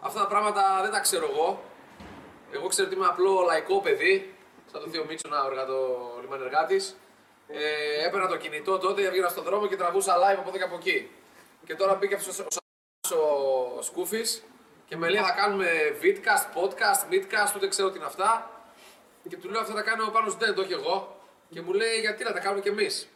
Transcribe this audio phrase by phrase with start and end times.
[0.00, 1.62] Αυτά τα πράγματα δεν τα ξέρω εγώ.
[2.52, 4.34] Εγώ ξέρω ότι είμαι απλό λαϊκό παιδί,
[4.72, 6.80] σαν το Θείο Μίτσονα, ο εργατολιμανεργάτη.
[7.48, 10.76] Ε, έπαιρνα το κινητό τότε, έβγαινα στον δρόμο και τραβούσα live από εδώ και από
[10.76, 11.10] εκεί.
[11.66, 12.44] Και τώρα μπήκε αυτός ο,
[13.16, 14.42] ο, ο Σκούφης
[14.86, 15.68] και με λέει θα κάνουμε
[16.02, 18.50] vidcast, podcast, midcast, ούτε ξέρω τι είναι αυτά.
[19.28, 21.16] Και του λέω αυτά τα κάνει ο Πάνος δεν το όχι εγώ.
[21.50, 23.08] Και μου λέει γιατί να τα κάνουμε κι εμείς;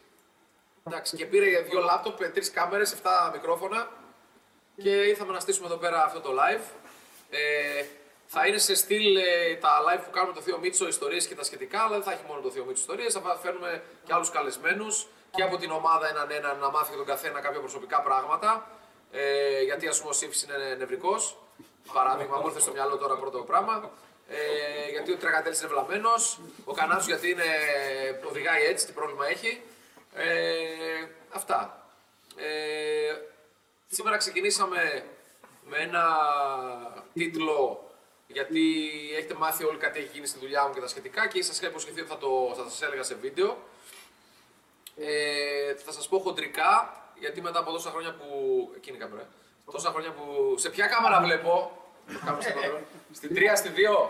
[0.83, 3.91] Εντάξει, και πήρε δύο λάπτοπ, τρεις κάμερες, 7 μικρόφωνα
[4.81, 6.63] και ήρθαμε να στήσουμε εδώ πέρα αυτό το live.
[7.29, 7.85] Ε,
[8.25, 11.43] θα είναι σε στυλ ε, τα live που κάνουμε το Θείο Μίτσο, ιστορίες και τα
[11.43, 13.13] σχετικά, αλλά δεν θα έχει μόνο το Θείο Μίτσο ιστορίες.
[13.13, 17.05] Θα φέρνουμε και άλλους καλεσμένους και από την ομάδα έναν έναν να μάθει για τον
[17.05, 18.69] καθένα κάποια προσωπικά πράγματα.
[19.11, 21.37] Ε, γιατί ας πούμε ο Σύφη είναι νευρικός.
[21.93, 23.91] Παράδειγμα, μου ήρθε στο μυαλό τώρα πρώτο πράγμα.
[24.27, 26.39] Ε, γιατί ο Τραγατέλη είναι βλαμμένος.
[26.65, 27.43] Ο Κανάτσου γιατί είναι,
[28.29, 29.61] οδηγάει έτσι, τι πρόβλημα έχει.
[30.13, 30.25] Ε,
[31.29, 31.87] αυτά.
[32.35, 33.13] Ε,
[33.87, 35.05] σήμερα ξεκινήσαμε
[35.65, 36.03] με ένα
[37.13, 37.85] τίτλο
[38.27, 41.57] γιατί έχετε μάθει όλοι κάτι έχει γίνει στη δουλειά μου και τα σχετικά και σας
[41.57, 43.57] είχα υποσχεθεί ότι θα, το, θα σας έλεγα σε βίντεο.
[44.97, 48.25] Ε, θα σας πω χοντρικά, γιατί μετά από τόσα χρόνια που...
[48.75, 49.27] Εκείνη η κάμερα.
[49.71, 50.55] Τόσα χρόνια που...
[50.57, 51.81] Σε ποια κάμερα βλέπω,
[53.11, 54.09] στην 3, στη 2.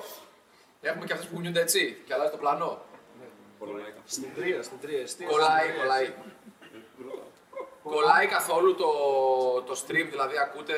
[0.81, 2.81] Έχουμε και αυτές που κουνιούνται έτσι και αλλάζει το πλανό.
[4.05, 5.25] Στην 3, στην 3.
[5.27, 6.13] Κολλάει, κολλάει.
[7.89, 8.91] Κολλάει καθόλου το,
[9.61, 10.73] το stream, δηλαδή ακούτε,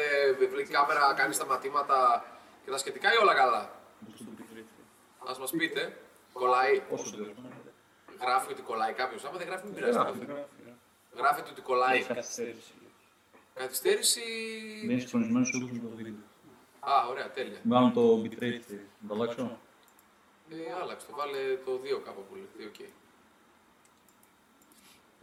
[0.62, 2.26] η κάμερα κάνει σταματήματα
[2.66, 3.62] και τα σχετικά ή όλα καλά;
[5.30, 5.98] Α μας πείτε,
[6.34, 6.82] κολλάει.
[8.22, 9.24] Γράφει ότι κολλάει κάποιος.
[9.26, 9.98] Άμα δεν γράφει, μην πειράζει.
[11.16, 12.04] Γράφει ότι κολλάει.
[13.54, 14.22] Καθυστέρηση.
[14.82, 16.14] Δεν είναι συγχρονισμένο σε το βίντεο.
[16.80, 17.60] Α, ωραία, τέλεια.
[17.64, 18.80] Βγάλω το bitrate.
[19.00, 19.60] Να το αλλάξω.
[20.50, 21.16] Ε, άλλαξε το.
[21.16, 22.48] Βάλε το 2 κάπου πολύ.
[22.58, 22.90] 2 okay.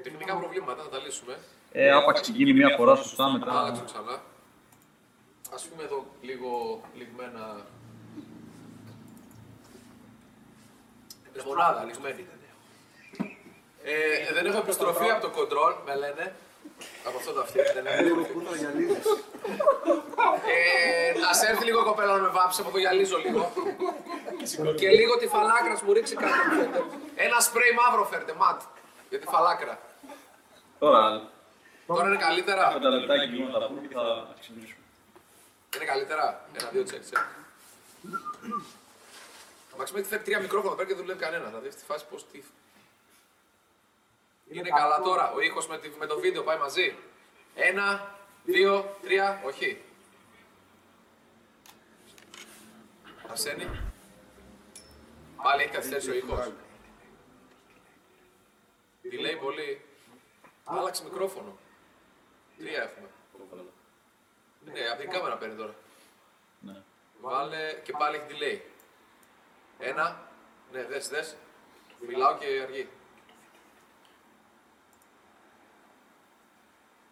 [0.02, 1.38] Τεχνικά προβλήματα θα τα λύσουμε.
[1.76, 3.58] Ε, άπαξ γίνει μία φορά σωστά μετά.
[3.58, 4.22] Άλλαξε ξανά.
[5.54, 7.66] Ας πούμε εδώ λίγο λιγμένα...
[11.34, 12.26] Λεμονάδα, λιγμένη.
[13.82, 16.34] Ε, δεν έχω επιστροφή από το control, με λένε.
[17.06, 17.58] Από αυτό το αυτή.
[17.74, 18.20] Δεν έχω
[20.46, 23.52] ε, ας έρθει λίγο κοπέλα να με βάψει, από το γυαλίζω λίγο.
[24.76, 26.32] και λίγο τη φαλάκρας μου ρίξει κάτι.
[27.14, 28.60] Ένα σπρέι μαύρο φέρτε, ματ.
[29.08, 29.78] Για τη φαλάκρα.
[30.78, 31.32] Τώρα.
[31.86, 32.78] Τώρα είναι καλύτερα.
[32.78, 34.82] τα λεπτάκια και θα πούμε και θα ξεκινήσουμε.
[35.76, 36.48] Είναι καλύτερα.
[36.58, 37.18] Ένα, δύο τσεκ, τσεκ.
[39.72, 41.50] Ο Μαξιμέτη φέρει τρία μικρόφωνα πέρα και δεν δουλεύει κανένα.
[41.50, 42.42] Να δεις τη φάση πώς τι.
[44.48, 45.32] Είναι καλά τώρα.
[45.32, 46.96] Ο ήχος με, με το βίντεο πάει μαζί.
[47.54, 49.82] Ένα, δύο, τρία, όχι.
[53.30, 53.80] Αρσένη.
[55.42, 56.50] Πάλι έχει καθυστέρηση ο ήχος.
[59.02, 59.84] Τι λέει πολύ.
[60.64, 61.58] Άλλαξε μικρόφωνο.
[62.58, 63.08] Τρία έχουμε.
[64.64, 65.74] Ναι, από την κάμερα παίρνει τώρα.
[66.60, 66.82] Ναι.
[67.20, 68.60] Βάλε και πάλι έχει delay.
[69.78, 70.28] Ένα.
[70.72, 71.36] Ναι, δες, δες.
[72.06, 72.88] Μιλάω και αργεί.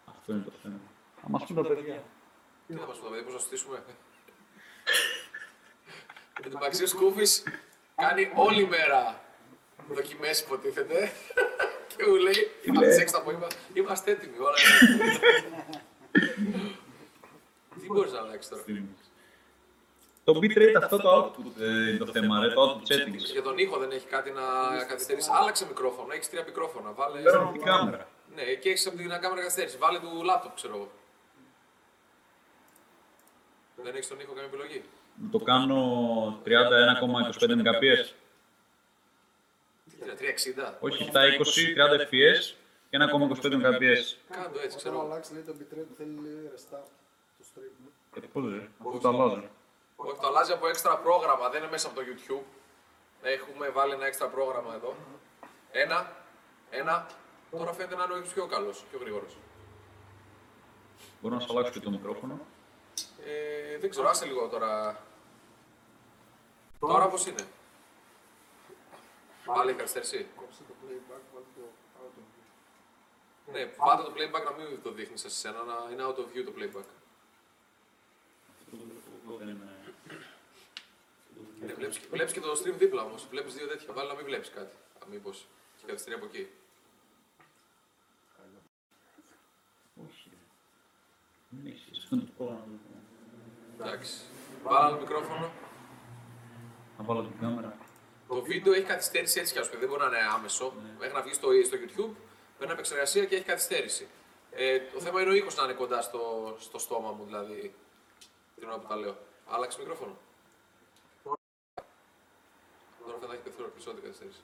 [0.05, 0.79] Αυτό είναι το θέμα.
[1.21, 2.03] Θα μας πούν τα παιδιά.
[2.67, 3.83] Τι θα μας πω, δηλαδή, πώς να στήσουμε;
[6.43, 7.43] Εν τω μεταξύ ο Σκούφης
[7.95, 9.21] κάνει όλη μέρα
[9.89, 11.11] δοκιμές υποτίθεται
[11.97, 14.57] και μου λέει, από τις 6 το απόγευμα, είμαστε έτοιμοι, όλα
[17.81, 18.63] Τι μπορείς να αλλάξεις τώρα;
[20.23, 23.17] Το bitrate αυτό το output ε, είναι το θέμα, ρε, το output settings.
[23.31, 24.41] Για τον ήχο δεν έχει κάτι να
[24.87, 25.29] καθυστερήσει.
[25.33, 26.91] Άλλαξε μικρόφωνο, έχεις τρία μικρόφωνα.
[26.91, 27.21] Βάλε...
[27.21, 28.07] Παίρνω την κάμερα.
[28.35, 29.77] Ναι, και έχεις από την κάμερα καθυστέρηση.
[29.77, 30.91] Βάλε του λάπτοπ, ξέρω εγώ.
[33.75, 34.83] Δεν έχεις τον ήχο καμία επιλογή;
[35.31, 36.51] Το κάνω 31,25
[37.49, 38.22] Mbps.
[40.03, 40.33] Τι είναι,
[40.73, 40.77] 360.
[40.79, 42.53] Όχι, στα 20, 30 fps
[42.89, 44.05] και 1,25 Mbps.
[44.37, 45.01] Κάντο έτσι, ξέρω Όταν εγώ.
[45.01, 46.89] αλλάξει λέει το bitrate θέλει λέει restart
[47.37, 47.91] το stream.
[48.15, 49.43] Ε, πώς ρε, πώς το αλλάζω.
[49.95, 52.45] Όχι, το αλλάζει από έξτρα πρόγραμμα, δεν είναι μέσα από το YouTube.
[53.21, 54.95] Έχουμε βάλει ένα έξτρα πρόγραμμα εδώ.
[55.71, 56.15] Ένα,
[56.69, 57.07] ένα.
[57.51, 59.37] Τώρα φαίνεται να είναι ο ήχος πιο καλός, πιο γρήγορος.
[61.21, 62.39] Μπορώ να σου αλλάξω και το μικρόφωνο.
[63.25, 64.99] Ε, δεν ξέρω, άσε λίγο τώρα.
[66.79, 67.43] Τώρα πώς είναι;
[69.45, 70.27] Πάλι έχει καθυστέρηση.
[70.35, 71.61] Κόψε το playback, βάλει το
[71.99, 73.51] out of view.
[73.53, 76.43] Ναι, πάντα το playback να μην το δείχνεις σε σένα, να είναι out of view
[76.45, 76.83] το playback.
[81.59, 83.27] Ναι, βλέπεις, και- βλέπεις και το stream δίπλα όμως.
[83.29, 83.93] Βλέπεις δύο τέτοια.
[83.93, 84.75] Βάλει να μην βλέπεις κάτι.
[85.03, 85.47] Αν μήπως
[85.77, 86.47] και καθυστερεί από εκεί.
[90.09, 90.29] Όχι.
[91.49, 91.97] Δεν έχεις.
[91.97, 92.65] Αυτό είναι το πρόγραμμα.
[93.79, 94.21] Εντάξει.
[94.63, 95.51] Βάλα άλλο μικρόφωνο.
[96.97, 97.77] Να βάλω την κάμερα.
[98.27, 100.73] Το βίντεο έχει καθυστέρηση έτσι κι αλλιώς, παιδί, δεν μπορεί να είναι άμεσο.
[100.99, 102.15] Μέχρι να βγεις στο, στο YouTube,
[102.57, 104.07] παίρνει επεξεργασία και έχει καθυστέρηση.
[104.51, 107.73] Ε, το θέμα είναι ο ήχος να είναι κοντά στο, στο στόμα μου, δηλαδή.
[108.55, 109.17] Την ώρα που τα λέω.
[109.47, 110.17] Άλλαξε μικρόφωνο.
[113.05, 114.39] Τώρα θα έχει καθόλου περισσότερη καθυστέρηση.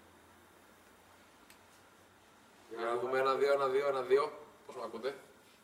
[2.75, 4.32] Για να δούμε ένα, δύο, ένα, δύο, ένα, δύο.
[4.66, 5.16] Πώς με ακούτε;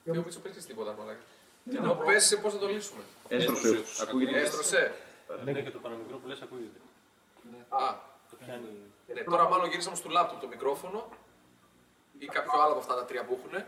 [0.04, 1.24] Ποιο Μίτσο πέτυχες τίποτα, μαλάκα.
[1.70, 3.04] Τι να πέσει, πώς θα το λύσουμε.
[3.28, 3.84] Έστρωσε.
[4.02, 4.40] Ακούγεται.
[4.40, 4.96] Έστρωσε.
[5.44, 6.80] Ναι, και το παραμικρό που λες ακούγεται.
[7.84, 7.96] Α,
[8.30, 8.70] Το πιάνει.
[9.14, 11.10] ναι, τώρα μάλλον γυρίσαμε στο λάπτοπ το μικρόφωνο
[12.18, 13.66] ή κάποιο άλλο από αυτά τα τρία που έχουν.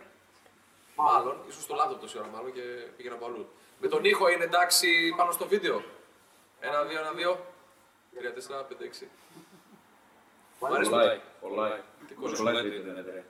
[0.95, 2.61] Μάλλον, ίσως στο λάπτοπ τόση ώρα μάλλον και
[2.97, 3.49] πήγαινα από αλλού.
[3.79, 5.83] Με τον ήχο είναι εντάξει πάνω στο βίντεο.
[6.59, 7.45] Ένα, δύο, ένα, δύο.
[8.15, 9.09] Τρία, τέσσερα, πέντε, έξι.
[10.59, 11.07] Μ' αρέσει που Κολλάει.
[11.07, 11.21] πάει.
[11.41, 11.81] Κολλάει.
[12.07, 12.53] Τι Πώς κολλάει.
[12.55, 13.25] κολλάει το ίντερνετ, ρε.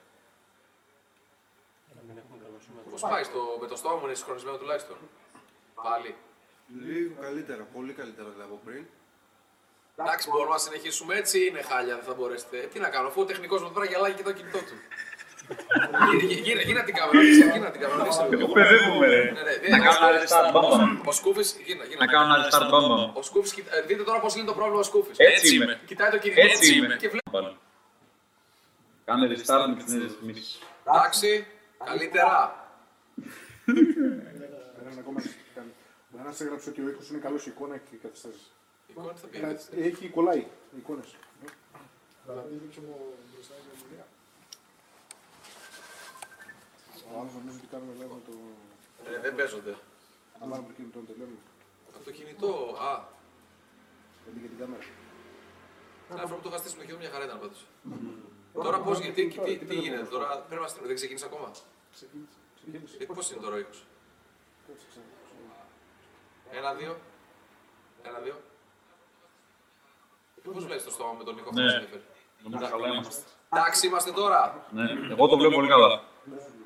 [1.96, 2.90] Να μην έχουμε καλό σήμερα.
[2.90, 4.98] Πώς πάει στο, με το στόμα μου είναι συγχρονισμένο τουλάχιστον.
[5.84, 6.16] Πάλι.
[6.86, 8.86] Λίγο καλύτερα, πολύ καλύτερα δηλαδή από πριν.
[10.00, 12.58] Εντάξει, μπορούμε να συνεχίσουμε έτσι ή είναι χάλια, δεν θα μπορέσετε.
[12.74, 14.76] Τι να κάνω, αφού ο τεχνικός μου τώρα γελάει και το κινητό του.
[16.20, 18.48] Γίνε, γίνε, γίνε την κάμερα, δείξε, γίνε την κάμερα, δείξε Το λίγο.
[18.54, 19.24] παιδεύουμε, ρε.
[19.24, 20.78] Ναι, ναι, Να δείτε, κάνω ένα restart, μπαμπα.
[21.06, 22.00] Ο Σκούφης, γίνε, γίνε.
[22.00, 22.96] Να κάνω ένα restart, μπαμπα.
[23.20, 25.16] Ο Σκούφης, κοίτα- ε, δείτε τώρα πώς είναι το πρόβλημα ο Σκούφης.
[25.18, 25.80] Έτσι είμαι.
[25.86, 26.96] Κοιτάει το κινητό Έτσι του είμαι.
[26.96, 27.30] και βλέπει.
[27.32, 27.56] Πάνω.
[29.06, 30.60] Κάνε restart με τις νέες ρυθμίσεις.
[30.88, 31.48] Εντάξει,
[31.86, 32.36] καλύτερα.
[34.82, 35.20] Έναν ακόμα
[35.56, 35.72] κάνει.
[36.10, 38.48] Μπορεί να σε έγραψε ότι ο ήχος είναι καλός, η εικόνα έχει καθυστέρηση.
[38.88, 39.38] Η εικόνα θα πει.
[39.38, 39.68] Ε, έτσι.
[39.76, 41.16] Έχει κολλάει οι εικόνες.
[47.14, 48.34] Ο άλλος νομίζω ότι κάνουμε live με το
[49.12, 49.76] Ε, Δεν παίζονται.
[50.44, 51.40] alarm του κινητών τελειώνει.
[51.96, 53.04] Από το κινητό, α,
[54.26, 54.84] Δεν πήγε την κάμερα.
[56.08, 57.66] την φορά που το είχα στήσει με το χέρι μου μια χαρά ήταν πάντως.
[58.54, 61.52] Τώρα πώς, γιατί, τι, τι, τι γίνεται, τώρα πρέπει να στείλουμε, δεν ξεκίνησε ακόμα;
[61.94, 62.38] Ξεκίνησε.
[62.56, 62.98] Ξεκίνησε.
[63.00, 63.86] Ε, πώς είναι τώρα ο ήχος;
[64.68, 65.06] Κάτσε, ξανά.
[66.60, 67.00] Ένα, δύο.
[68.04, 68.36] Ένα, δύο.
[70.54, 71.68] Πώς βλέπεις το στόμα με τον ήχο αυτό Ναι.
[71.68, 72.02] που συνέφερε.
[72.44, 73.22] Νομίζω καλά είμαστε.
[73.54, 74.42] Εντάξει, είμαστε τώρα.
[74.78, 75.90] Ναι, εγώ το βλέπω πολύ καλά.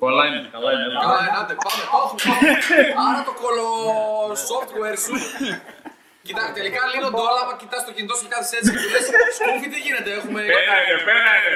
[0.03, 0.41] Καλά είναι.
[0.55, 0.85] Καλά είναι.
[1.03, 1.81] Καλά, ενάτε, πάμε.
[1.91, 2.37] Το έχουμε.
[3.07, 3.67] Άρα το κολο
[4.49, 5.13] software σου.
[6.27, 7.39] Κοιτά, τελικά λύνονται όλα.
[7.43, 8.99] Άμα κοιτάς το κινητό σου και κάθεσαι έτσι και του λε:
[9.37, 10.39] Σκούφι, τι γίνεται, έχουμε.
[10.51, 11.49] Πέρανε, πέρανε.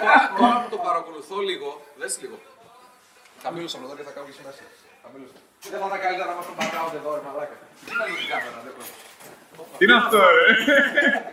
[0.00, 1.68] Τώρα- Τώρα που το παρακολουθώ λίγο,
[1.98, 2.36] δες λίγο.
[3.42, 4.62] Χαμήλωσα εδώ και θα κάνω και μέσα.
[5.02, 5.38] Χαμήλωσα.
[5.70, 7.56] Δεν θα ήταν καλύτερα να είμαστε background εδώ, ρε μαλάκα.
[7.86, 8.92] Τι να λίγο την κάμερα, δεν ξέρω.
[9.78, 10.46] Τι είναι αυτό, ρε;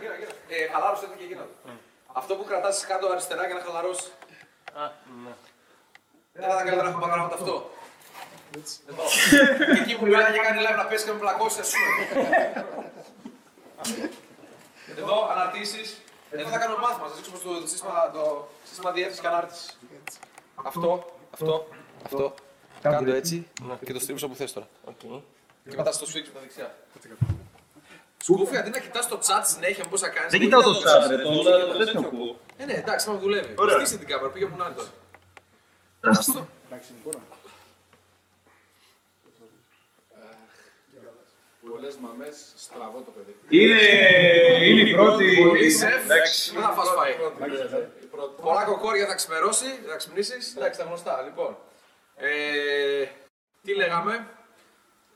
[0.00, 0.32] Γύρω, γύρω.
[0.54, 1.56] Ε, χαλάρωσε το και γίνονται.
[2.20, 4.06] Αυτό που κρατάς κάτω αριστερά για να χαλαρώσεις.
[4.80, 4.82] Α,
[5.24, 5.32] ναι.
[6.32, 7.54] Δεν θα ήταν καλύτερα να έχω background αυτό.
[8.90, 9.04] Εδώ.
[9.72, 12.32] Και εκεί που μιλάει και κάνει live να πέσει και με πλακώσει, ας πούμε.
[15.00, 15.88] Εδώ, αναρτήσεις.
[16.30, 19.78] Εδώ θα κάνουμε μάθημα, θα σας δείξω πώς το σύστημα, το σύστημα διεύθυνσης και ανάρτησης.
[20.54, 20.90] Αυτό,
[21.32, 21.66] αυτό,
[22.04, 22.34] αυτό.
[22.84, 23.46] Κάνε το έτσι
[23.84, 24.68] και το στρίψω όπου θες τώρα.
[25.70, 26.74] Και μετά στο switch με τα δεξιά.
[28.16, 30.30] Σκούφι, αντί να κοιτάς το chat συνέχεια πώς θα κάνεις.
[30.30, 31.16] Δεν μπορεί κοιτάω να το chat, ρε.
[31.22, 31.42] Το
[31.72, 32.36] το τέτοιο ακούω.
[32.56, 33.54] Ε, ναι, εντάξει, μα δουλεύει.
[33.58, 33.78] Ωραία.
[33.78, 34.88] Στήσε την κάμερα, πήγε που να είναι τώρα.
[36.00, 37.22] Εντάξει, είναι εικόνα.
[41.70, 43.34] Πολλές μαμές, στραβό το παιδί.
[43.48, 43.80] Είναι,
[44.66, 45.44] είναι η πρώτη.
[45.48, 46.52] Πολύ σεφ, Εντάξει.
[46.54, 47.12] δεν θα φας φάει.
[48.02, 48.42] Η πρώτη.
[48.42, 50.54] Πολλά κοκόρια θα ξημερώσει, θα ξυπνήσεις.
[50.56, 51.22] Εντάξει, τα γνωστά.
[51.22, 51.56] Λοιπόν,
[52.16, 53.06] ε,
[53.62, 54.28] τι λέγαμε;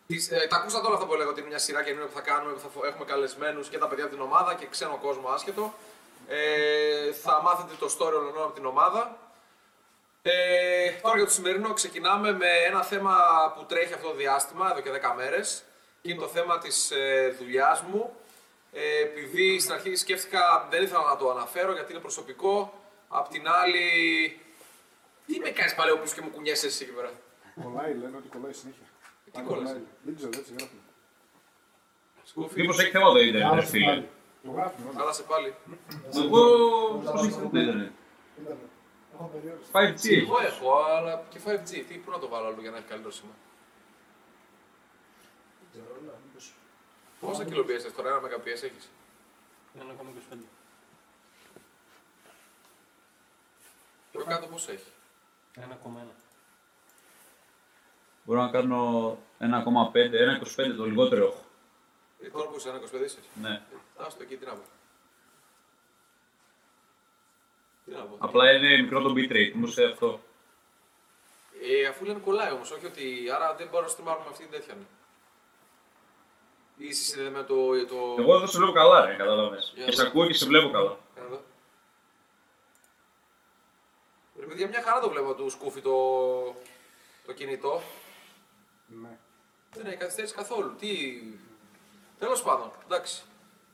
[0.07, 2.21] Τις, ε, τα ακούσατε όλα αυτά που έλεγα ότι είναι μια σειρά καινούργια που θα
[2.21, 5.29] κάνουμε, που θα φο- έχουμε καλεσμένους και τα παιδιά από την ομάδα και ξένο κόσμο
[5.29, 5.75] άσχετο.
[6.29, 9.17] Ε, θα μάθετε το story όλων από την ομάδα.
[10.23, 13.17] Ε, τώρα για το σημερινό ξεκινάμε με ένα θέμα
[13.57, 15.63] που τρέχει αυτό το διάστημα, εδώ και 10 μέρες.
[16.03, 18.17] Και είναι το θέμα της ε, δουλειάς μου.
[18.73, 22.73] Ε, επειδή στην αρχή σκέφτηκα, δεν ήθελα να το αναφέρω γιατί είναι προσωπικό.
[23.09, 24.41] Απ' την άλλη,
[25.29, 27.13] τι με κάνεις πάλι όπλους και μου κουνιέσαι εσύ εκεί πέρα;
[27.63, 28.87] Κολλάει, λένε ότι κολλάει συνέχεια.
[29.25, 29.87] Τι Αν κόλλασε; κολλάει.
[30.03, 30.79] Δεν ξέρω, έτσι γράφουν.
[32.25, 34.05] Σκούφι, Μήπως έχεις θέμα το ίντερνετ, φίλε.
[34.43, 34.99] Το γράφουν όλα.
[34.99, 35.55] χάλασε πάλι.
[36.15, 36.41] Εγώ,
[37.13, 37.93] πώς έχει το ίντερνετ.
[39.73, 40.15] 5G έχει.
[40.15, 41.85] Εγώ έχω, αλλά και 5G.
[41.89, 43.33] Τι, πού να το βάλω αλλού για να έχει καλύτερο σήμα;
[47.21, 48.91] Πόσα κιλοπίες έχεις τώρα, ένα μεγαπίες έχεις;
[49.79, 50.37] 1,25.
[54.13, 54.91] Πιο κάτω πόσο έχει;
[55.57, 55.61] 1,1.
[58.25, 61.45] Μπορώ να κάνω 1,5, 1,25 το λιγότερο έχω.
[62.23, 63.19] Ε, τώρα που είσαι ένα 25 είσαι.
[63.41, 63.63] Ναι.
[63.97, 64.63] Άστο εκεί, τι να πω.
[67.85, 68.17] Τι να πω.
[68.19, 70.21] Απλά είναι μικρό το bitrate, όμως σε αυτό.
[71.63, 73.31] Ε, αφού λένε κολλάει όμως, όχι ότι...
[73.35, 74.75] Άρα δεν μπορώ να στριμάρουμε με αυτή την τέτοια.
[74.75, 74.85] ναι.
[76.87, 77.87] Ή συνδέεται με το...
[77.87, 78.17] το...
[78.19, 79.73] Εγώ εδώ σε βλέπω καλά, ρε, κατάλαβες.
[79.75, 80.99] Για Και σε να ακούω και σε βλέπω καλά.
[84.49, 84.65] Κάνε εδώ.
[84.65, 85.97] Ρε παιδιά, μια χαρά το βλέπω του σκούφι το,
[87.27, 87.83] το κινητό.
[88.87, 89.19] Ναι.
[89.75, 90.77] Δεν έχει καθυστέρηση καθόλου.
[90.77, 90.89] Τι...
[92.19, 93.23] Τέλος πάντων, εντάξει.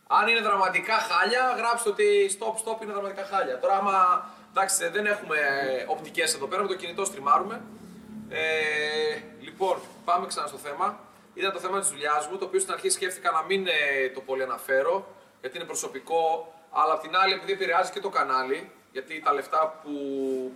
[0.06, 3.58] Αν είναι δραματικά χάλια, γράψτε ότι stop, stop είναι δραματικά χάλια.
[3.58, 5.36] Τώρα, άμα Εντάξει, δεν έχουμε
[5.88, 7.62] οπτικές εδώ πέρα, με το κινητό στριμάρουμε.
[8.28, 10.98] Ε, λοιπόν, πάμε ξανά στο θέμα.
[11.34, 14.20] Ήταν το θέμα της δουλειάς μου, το οποίο στην αρχή σκέφτηκα να μην ε, το
[14.20, 15.06] πολύ αναφέρω,
[15.40, 19.80] γιατί είναι προσωπικό, αλλά απ' την άλλη επειδή επηρεάζει και το κανάλι, γιατί τα λεφτά
[19.82, 19.92] που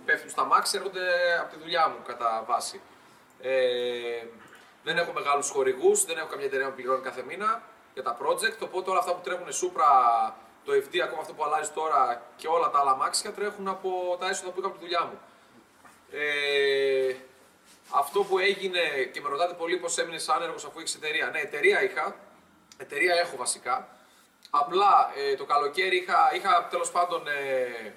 [0.05, 1.05] πέφτουν στα μάξι έρχονται
[1.41, 2.81] από τη δουλειά μου κατά βάση.
[3.41, 4.23] Ε,
[4.83, 7.61] δεν έχω μεγάλους χορηγούς, δεν έχω καμία εταιρεία που πληρώνει κάθε μήνα
[7.93, 8.59] για τα project.
[8.63, 9.91] Οπότε όλα αυτά που τρέχουν Supra,
[10.65, 14.29] το FD, ακόμα αυτό που αλλάζει τώρα και όλα τα άλλα μάξια τρέχουν από τα
[14.29, 15.19] έσοδα που είχα από τη δουλειά μου.
[16.11, 17.15] Ε,
[17.89, 18.79] αυτό που έγινε
[19.13, 21.29] και με ρωτάτε πολύ πώς έμεινες άνεργος αφού έχει εταιρεία.
[21.29, 22.15] Ναι, εταιρεία είχα.
[22.77, 23.87] Εταιρεία έχω βασικά.
[24.49, 27.93] Απλά ε, το καλοκαίρι είχα, είχα τέλος πάντων ε,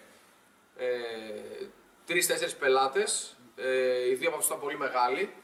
[0.76, 0.86] ε,
[2.06, 3.36] τρει-τέσσερι πελάτες.
[3.56, 5.34] Ε, οι δύο από αυτούς ήταν πολύ μεγάλοι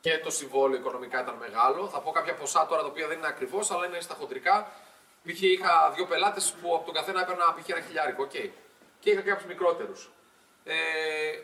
[0.00, 1.88] και το συμβόλαιο οικονομικά ήταν μεγάλο.
[1.88, 4.70] Θα πω κάποια ποσά τώρα τα οποία δεν είναι ακριβώς, αλλά είναι στα χοντρικά.
[5.24, 5.42] Π.χ.
[5.42, 7.68] είχα δύο πελάτες που από τον καθένα έπαιρνα π.χ.
[7.68, 8.26] ένα χιλιάρικο.
[8.32, 8.48] Okay.
[9.00, 10.10] Και είχα και κάποιους μικρότερους.
[10.64, 10.74] Ε,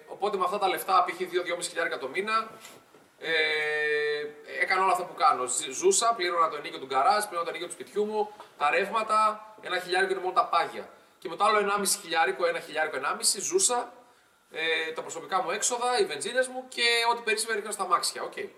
[0.06, 1.16] οπότε με αυτά τα λεφτά, π.χ.
[1.20, 2.50] 2-2,5 χιλιάρικα το μήνα,
[3.18, 3.32] ε,
[4.60, 5.46] έκανα όλα αυτά που κάνω.
[5.46, 9.46] Ζ- Ζούσα, πλήρωνα το ενοίκιο του γκαράζ, πλήρωνα το ενοίκιο του σπιτιού μου, τα ρεύματα,
[9.62, 10.88] ένα χιλιάρικο είναι μόνο τα πάγια.
[11.18, 13.92] Και με το άλλο 1,5 χιλιάρικο, ένα χιλιάρικο, 1,5 ζούσα,
[14.50, 18.22] ε, τα προσωπικά μου έξοδα, οι βενζίνες μου και ό,τι περίσσευε ρίχνα στα αμάξια.
[18.22, 18.36] Οκ.
[18.36, 18.48] Ε,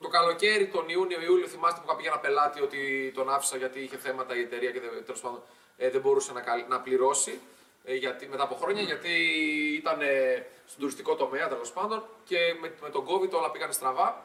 [0.00, 3.80] το καλοκαίρι, τον Ιούνιο-Ιούλιο, θυμάστε που είχα πει για ένα πελάτη ότι τον άφησα γιατί
[3.80, 5.42] είχε θέματα η εταιρεία και δεν, τέλος πάντων,
[5.76, 7.40] ε, δεν μπορούσε να, καλ- να πληρώσει
[7.84, 9.12] ε, γιατί, μετά από χρόνια γιατί
[9.76, 14.24] ήταν ε, στον τουριστικό τομέα τέλος πάντων και με, με τον COVID όλα πήγαν στραβά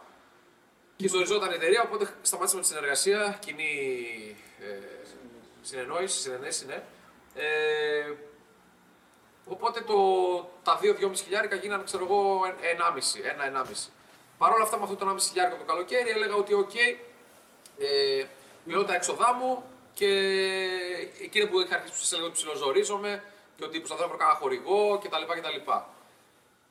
[0.95, 3.95] και ζοριζόταν η εταιρεία οπότε σταμάτησαμε τη συνεργασία, κοινή
[4.59, 4.65] ε,
[5.62, 6.84] συνεννόηση, συναινέσει, ναι.
[7.36, 8.13] Ε,
[9.51, 9.96] Οπότε το,
[10.63, 13.63] τα 2-2,5 χιλιάρικα γίνανε, ξέρω εγώ, 1,5.
[13.63, 13.89] 1-1,5.
[14.38, 18.25] Παρ' όλα αυτά, με αυτό το 1,5 χιλιάρικα το καλοκαίρι, έλεγα ότι, οκ, ε,
[18.63, 19.63] πληρώνω τα έξοδά μου
[19.94, 20.08] και
[21.22, 23.24] εκείνη που είχα αρχίσει που σας έλεγα ότι ψιλοζορίζομαι
[23.56, 25.39] και ότι προσπαθώ να βρω κανένα χορηγό κτλ.
[25.39, 25.72] κτλ.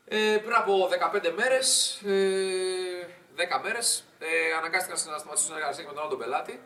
[0.04, 4.26] Ε, πριν από 15 μέρες, ε, 10 μέρες, ε,
[4.58, 6.60] αναγκάστηκα να σταματήσω συνεργασία και με τον άλλο τον πελάτη,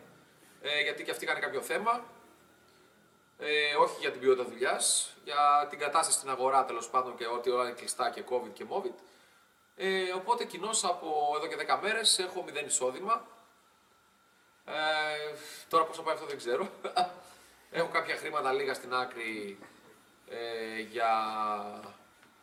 [0.62, 2.04] ε, γιατί και αυτοί είχαν κάποιο θέμα.
[3.46, 7.50] Ε, όχι για την ποιότητα δουλειάς, για την κατάσταση στην αγορά τέλος πάντων και ότι
[7.50, 8.94] όλα είναι κλειστά και COVID και COVID.
[9.76, 13.26] Ε, οπότε κοινώ από εδώ και 10 μέρες έχω μηδέν εισόδημα.
[14.66, 14.72] Ε,
[15.68, 16.68] τώρα πόσο πάει αυτό δεν ξέρω.
[17.78, 19.58] έχω κάποια χρήματα λίγα στην άκρη
[20.28, 21.10] ε, για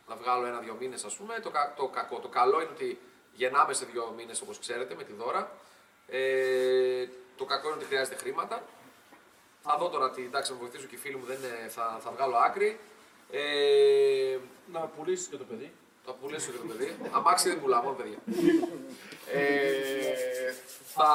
[0.07, 1.39] να βγάλω ένα-δύο μήνες, ας πούμε.
[1.39, 2.99] Το, κα- το, κακό, το καλό είναι ότι
[3.33, 5.51] γεννάμε σε δύο μήνες όπως ξέρετε με τη δώρα.
[6.07, 8.63] Ε, το κακό είναι ότι χρειάζεται χρήματα.
[9.63, 11.99] Θα δω τώρα τι εντάξει, θα με βοηθήσουν και οι φίλοι μου, δεν είναι- θα,
[12.03, 12.79] θα βγάλω άκρη.
[13.31, 14.37] Ε,
[14.71, 15.71] Να πουλήσεις και το παιδί.
[16.05, 16.95] θα πουλήσω και το παιδί.
[17.11, 18.17] Αμάξι δεν πουλάω, μόνο παιδιά.
[19.31, 20.53] ε,
[20.93, 21.09] θα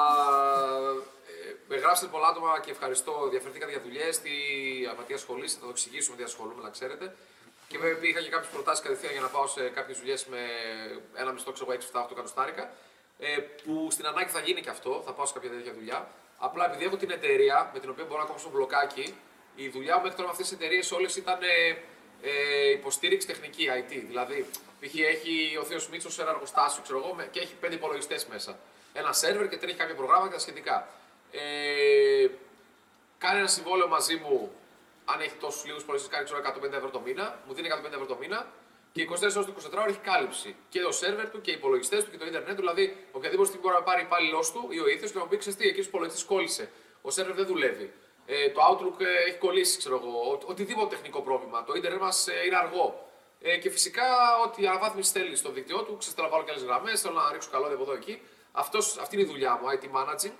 [1.49, 3.29] ε, με γράψετε πολλά άτομα και ευχαριστώ.
[3.31, 4.31] Διαφερθήκατε για δουλειές στη
[4.93, 5.49] Αματίας Σχολή.
[5.49, 7.15] Θα το εξηγήσουμε τι ασχολούμαι, να ξέρετε.
[7.69, 10.39] Και βέβαια είχα και κάποιες προτάσεις κατευθείαν για να πάω σε κάποιες δουλειές με
[11.15, 12.71] ένα μισθό, ξέρω εγώ, 6-7-8 εκατοστάρικα.
[13.19, 16.09] Ε, που στην ανάγκη θα γίνει και αυτό, θα πάω σε κάποια τέτοια δουλειά.
[16.39, 19.15] Απλά επειδή έχω την εταιρεία με την οποία μπορώ να κόψω μπλοκάκι,
[19.55, 21.77] η δουλειά μου μέχρι τώρα με αυτές τις εταιρείες όλες ήταν ε,
[22.23, 24.03] ε, υποστήριξη τεχνική, IT.
[24.07, 24.47] Δηλαδή,
[24.81, 24.95] π.χ.
[24.99, 28.59] έχει ο Θείο Μίτσος ένα εργοστάσιο ξέρω εγώ, με- και έχει πέντε υπολογιστές μέσα.
[28.93, 30.89] Ένα σερβερ και τρέχει κάποια προγράμματα και τα σχετικά.
[31.33, 32.27] Ε,
[33.19, 34.53] κάνει ένα συμβόλαιο μαζί μου,
[35.05, 38.07] αν έχει τόσους λίγους υπολογιστές, κάνει ξέρω, 150 ευρώ το μήνα, μου δίνει 150 ευρώ
[38.07, 38.47] το μήνα
[38.97, 40.57] και 24 ώρε το 24 ώρο έχει κάλυψη.
[40.69, 42.63] Και το σερβερ του και οι υπολογιστές του και το ίντερνετ του.
[42.65, 45.37] Δηλαδή, οποιαδήποτε στιγμή μπορεί να πάρει υπάλληλός του ή ο ίδιο και να μου πει:
[45.37, 46.71] Ξέρετε τι, εκεί στου υπολογιστέ κόλλησε.
[47.03, 47.93] Ο σερβερ δεν δουλεύει.
[48.27, 50.13] Ε, το Outlook ε, έχει κολλήσει, ξέρω εγώ.
[50.31, 51.65] Ο- οτιδήποτε τεχνικό πρόβλημα.
[51.65, 53.09] Το ίντερνετ μας ε, είναι αργό.
[53.41, 54.05] Ε, και φυσικά
[54.45, 57.49] ό,τι αναβάθμιση θέλει στο δίκτυό του, ξέρω να βάλω και άλλες γραμμές, θέλω να ρίξω
[57.51, 58.23] καλώδια από εδώ εκεί.
[58.53, 60.37] Αυτός, αυτή είναι η δουλειά μου, IT managing.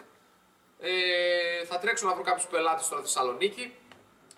[0.81, 3.75] Ε, θα τρέξω να βρω κάποιους πελάτες τώρα στη Θεσσαλονίκη.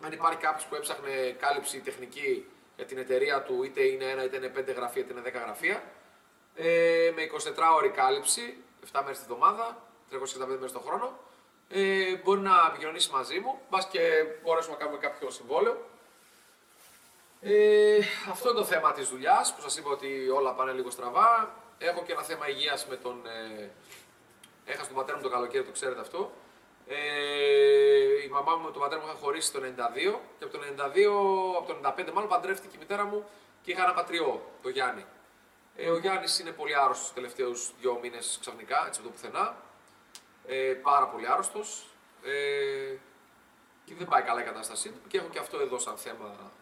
[0.01, 2.47] Αν υπάρχει κάποιος που έψαχνε κάλυψη τεχνική
[2.79, 5.83] για την εταιρεία του, είτε είναι ένα, είτε είναι πέντε γραφεία, είτε είναι 10 γραφεία.
[6.55, 8.57] Ε, με 24 ώρη κάλυψη,
[8.93, 11.19] 7 μέρες τη εβδομάδα, 365 μέρες το χρόνο.
[11.69, 14.01] Ε, μπορεί να επικοινωνήσει μαζί μου, μπας και
[14.43, 15.77] μπορέσουμε να κάνουμε κάποιο συμβόλαιο.
[17.41, 17.99] Ε,
[18.31, 21.55] αυτό είναι το θέμα της δουλειάς που σας είπα ότι όλα πάνε λίγο στραβά.
[21.79, 23.27] Έχω και ένα θέμα υγείας με τον.
[23.27, 23.71] Ε,
[24.65, 26.33] έχασα τον πατέρα μου το καλοκαίρι, το ξέρετε αυτό.
[26.89, 30.59] Ε, η μαμά μου με τον πατέρα μου είχαν χωρίσει το 92 και από το
[30.59, 33.29] 92, από το 95 μάλλον παντρεύτηκε η μητέρα μου
[33.63, 35.05] και είχα ένα πατριό, το Γιάννη.
[35.77, 39.57] Ε, ο Γιάννης είναι πολύ άρρωστος τους τελευταίους δύο μήνες ξαφνικά, έτσι από το πουθενά.
[40.47, 41.87] Ε, πάρα πολύ άρρωστος.
[42.23, 42.97] Ε,
[43.85, 45.01] και δεν πάει καλά η κατάστασή του.
[45.09, 46.53] Και έχω και αυτό εδώ σαν θέμα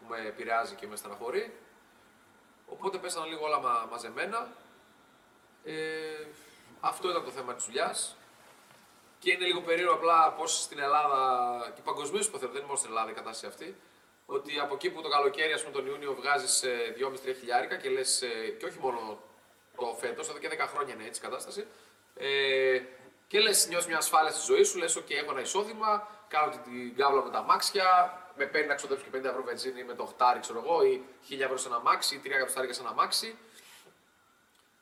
[0.00, 1.58] που με επηρεάζει και με στεναχωρεί.
[2.66, 4.48] Οπότε πέσανε λίγο όλα μα, μαζεμένα.
[5.64, 5.72] Ε,
[6.80, 8.16] αυτό ήταν το θέμα της δουλειάς.
[9.20, 11.20] Και είναι λίγο περίεργο απλά πώς στην Ελλάδα
[11.74, 13.76] και παγκοσμίως υποθέτω, δεν είναι μόνο στην Ελλάδα η κατάσταση αυτή,
[14.26, 16.64] ότι από εκεί που το καλοκαίρι, ας πούμε, τον Ιούνιο βγάζεις
[16.96, 18.22] 2,5-3 χιλιάρικα και λες,
[18.58, 19.18] και όχι μόνο
[19.76, 21.66] το φέτος, εδώ και 10 χρόνια είναι έτσι η κατάσταση.
[22.16, 22.80] Ε,
[23.28, 26.62] και λες, νιώθεις μια ασφάλεια στη ζωή σου, λες: OK, έχω ένα εισόδημα, κάνω την,
[26.62, 27.86] την κάβλα με τα μάξια,
[28.36, 31.40] με παίρνει να ξοδέψω και 50 ευρώ βενζίνη με το 8, ξέρω εγώ, ή 1000
[31.40, 33.38] ευρώ σε ένα μάξι, ή 3 εκατοστάρια σε ένα μάξι.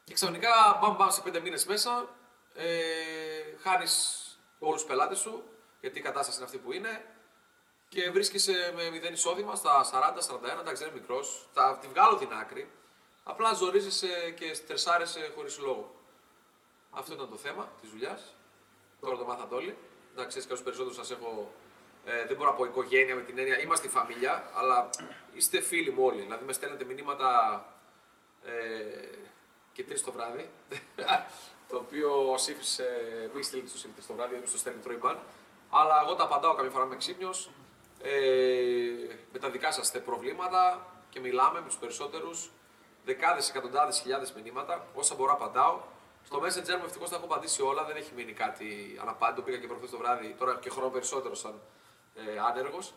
[0.04, 2.08] Και ξαφνικά, μπαμ, μπαμ σε 5 μήνες μέσα,
[2.54, 2.66] ε,
[3.62, 4.17] χάνεις
[4.58, 5.42] όλους τους πελάτες σου,
[5.80, 7.04] γιατί η κατάσταση είναι αυτή που είναι,
[7.88, 11.48] και βρίσκεσαι με μηδέν εισόδημα στα 40-41, εντάξει δεν είναι μικρός.
[11.52, 12.70] Θα τη βγάλω την άκρη.
[13.24, 15.94] Απλά ζορίζεσαι και στρεσάρεσαι χωρίς λόγο.
[16.90, 18.34] Αυτό ήταν το θέμα της δουλειάς.
[19.00, 19.76] Τώρα το μάθατε όλοι.
[20.16, 21.52] Να ξέρεις κάποιου περισσότερους σας έχω.
[22.04, 23.60] Ε, δεν μπορώ να πω οικογένεια με την έννοια.
[23.60, 24.90] Είμαστε η φαμίλια, αλλά
[25.34, 26.20] είστε φίλοι μου όλοι.
[26.20, 27.64] Δηλαδή με στέλνετε μηνύματα
[28.44, 29.18] ε,
[29.72, 30.50] και τρεις το βράδυ.
[31.68, 34.98] Το οποίο ο Σύφη, ε, μη στείλετε στο Σύφη το βράδυ, δεν στο στέλνει τρώει
[35.70, 37.50] Αλλά εγώ τα απαντάω καμιά φορά με ξύπνιος.
[38.02, 38.10] Ε,
[39.32, 42.50] με τα δικά σας προβλήματα και μιλάμε με τους περισσότερους.
[43.04, 44.86] Δεκάδες, εκατοντάδες, χιλιάδες μηνύματα.
[44.94, 45.80] Όσα μπορώ απαντάω.
[46.24, 49.42] Στο Messenger μου ευτυχώς τα έχω απαντήσει όλα, δεν έχει μείνει κάτι αναπάντητο.
[49.42, 51.60] Πήγα και προχθές το βράδυ, τώρα και χρόνο περισσότερο σαν
[52.14, 52.92] ε, άνεργος.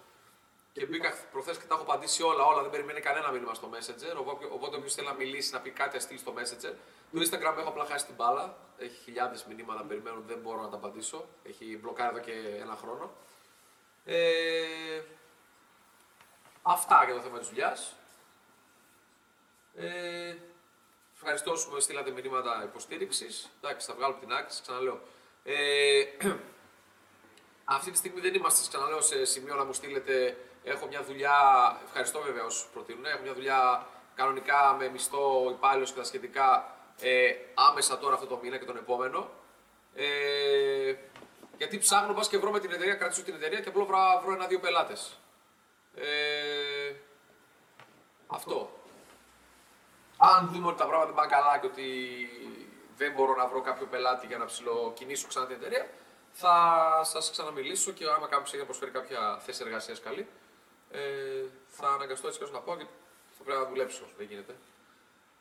[0.73, 2.61] Και μπήκα προχθέ και τα έχω απαντήσει όλα, όλα.
[2.61, 4.15] Δεν περιμένει κανένα μήνυμα στο Messenger.
[4.17, 6.73] Οπότε, οπότε όποιος θέλει να μιλήσει, να πει κάτι, αστείλει στο Messenger.
[7.11, 8.57] Το Instagram έχω απλά χάσει την μπάλα.
[8.77, 11.25] Έχει χιλιάδες μηνύματα περιμένουν, δεν μπορώ να τα απαντήσω.
[11.43, 13.11] Έχει μπλοκάρει εδώ και ένα χρόνο.
[14.05, 15.01] Ε,
[16.61, 17.95] αυτά για το θέμα της δουλειάς.
[19.75, 20.35] Ε,
[21.15, 23.49] ευχαριστώ που με στείλατε μηνύματα υποστήριξης.
[23.61, 25.01] Εντάξει, θα βγάλω από την άκρη, σας ξαναλέω.
[25.43, 26.03] Ε,
[27.77, 30.37] αυτή τη στιγμή δεν είμαστε, ξαναλέω, σε σημείο να μου στείλετε.
[30.63, 31.35] Έχω μια δουλειά,
[31.85, 33.05] ευχαριστώ βέβαια όσους προτείνουν.
[33.05, 38.39] Έχω μια δουλειά κανονικά με μισθό υπάλληλος και τα σχετικά ε, άμεσα τώρα αυτό το
[38.41, 39.29] μήνα και τον επόμενο.
[39.95, 40.95] Ε,
[41.57, 44.33] γιατί ψάχνω, πα και βρω με την εταιρεία, κρατήσω την εταιρεία και απλώ βρω, βρω
[44.33, 45.19] ένα-δύο πελάτες.
[45.95, 46.93] Ε,
[48.27, 48.71] αυτό.
[50.17, 51.87] Αν δούμε ότι τα πράγματα δεν πάνε καλά και ότι
[52.97, 55.89] δεν μπορώ να βρω κάποιο πελάτη για να ψηλοκινήσω ξανά την εταιρεία,
[56.31, 56.55] θα
[57.03, 60.27] σας ξαναμιλήσω και άμα κάποιος έχει να προσφέρει κάποια θέση εργασίας καλή,
[60.91, 62.85] ε, θα αναγκαστώ έτσι και να πω και
[63.37, 64.03] θα πρέπει να δουλέψω.
[64.17, 64.55] Δεν γίνεται.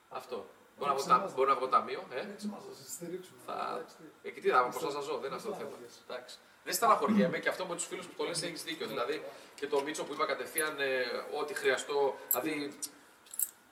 [0.09, 0.47] Αυτό.
[0.79, 2.05] Μπορεί να, βγω, τα- μπορεί να βγω ταμείο.
[2.11, 3.39] Ε; Έτσι μας θα σας στηρίξουμε.
[3.47, 3.73] Θα...
[3.77, 5.71] Εντάξει, τι- Εκεί τι θα πώ θα σα ζω, δεν είναι αυτό το θέμα.
[6.09, 6.37] Εντάξει.
[6.65, 8.87] Δεν στεναχωριέμαι και αυτό με τους φίλους που το λες έχεις δίκιο.
[8.87, 9.23] Δηλαδή
[9.55, 11.03] και το Μίτσο που είπα κατευθείαν ε,
[11.41, 12.17] ό,τι χρειαστώ.
[12.31, 12.79] Δηλαδή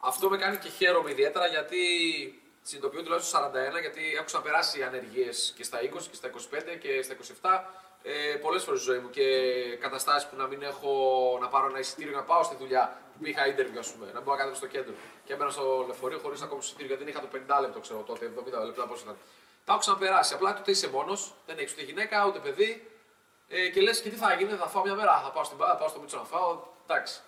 [0.00, 1.78] αυτό με κάνει και χαίρομαι ιδιαίτερα γιατί
[2.62, 7.14] συνειδητοποιώ τουλάχιστον 41 γιατί έχω ξαναπεράσει ανεργίες και στα 20 και στα 25 και στα
[7.14, 7.64] 27
[8.10, 9.26] ε, πολλές φορές στη ζωή μου και
[9.80, 10.92] καταστάσεις που να μην έχω
[11.40, 14.30] να πάρω ένα εισιτήριο να πάω στη δουλειά που είχα interview, ας πούμε, να μπορώ
[14.30, 14.94] να κατέβω στο κέντρο.
[15.24, 18.00] Και έμπαινα στο λεωφορείο χωρίς να κόψω εισιτήριο γιατί δεν είχα το 50 λεπτό, ξέρω
[18.00, 19.16] τότε, 70 λεπτά πώς ήταν.
[19.64, 20.34] Τα έχω ξαναπεράσει.
[20.34, 22.90] Απλά τότε είσαι μόνος, δεν έχεις ούτε γυναίκα ούτε παιδί.
[23.48, 25.20] Ε, και λες και τι θα γίνει, θα φάω μια μέρα.
[25.24, 26.62] Θα πάω στην μπάρα, θα πάω στο μίτσο να φάω.
[26.86, 27.20] Εντάξει.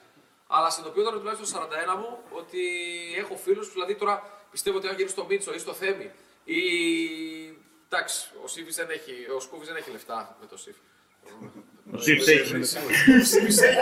[0.46, 2.62] Αλλά συνειδητοποιώ τώρα τουλάχιστον στο 41 μου ότι
[3.16, 4.14] έχω φίλους που δηλαδή τώρα
[4.50, 6.10] πιστεύω ότι αν γυρίσει στο Μίτσο ή στο Θέμη
[6.44, 6.60] ή.
[7.92, 10.76] Εντάξει, ο Σίφη δεν έχει, ο Σκούφης δεν έχει λεφτά με το Σίφ.
[11.94, 12.54] Ο Σίφης έχει.
[12.56, 13.78] Ο Σίφης έχει.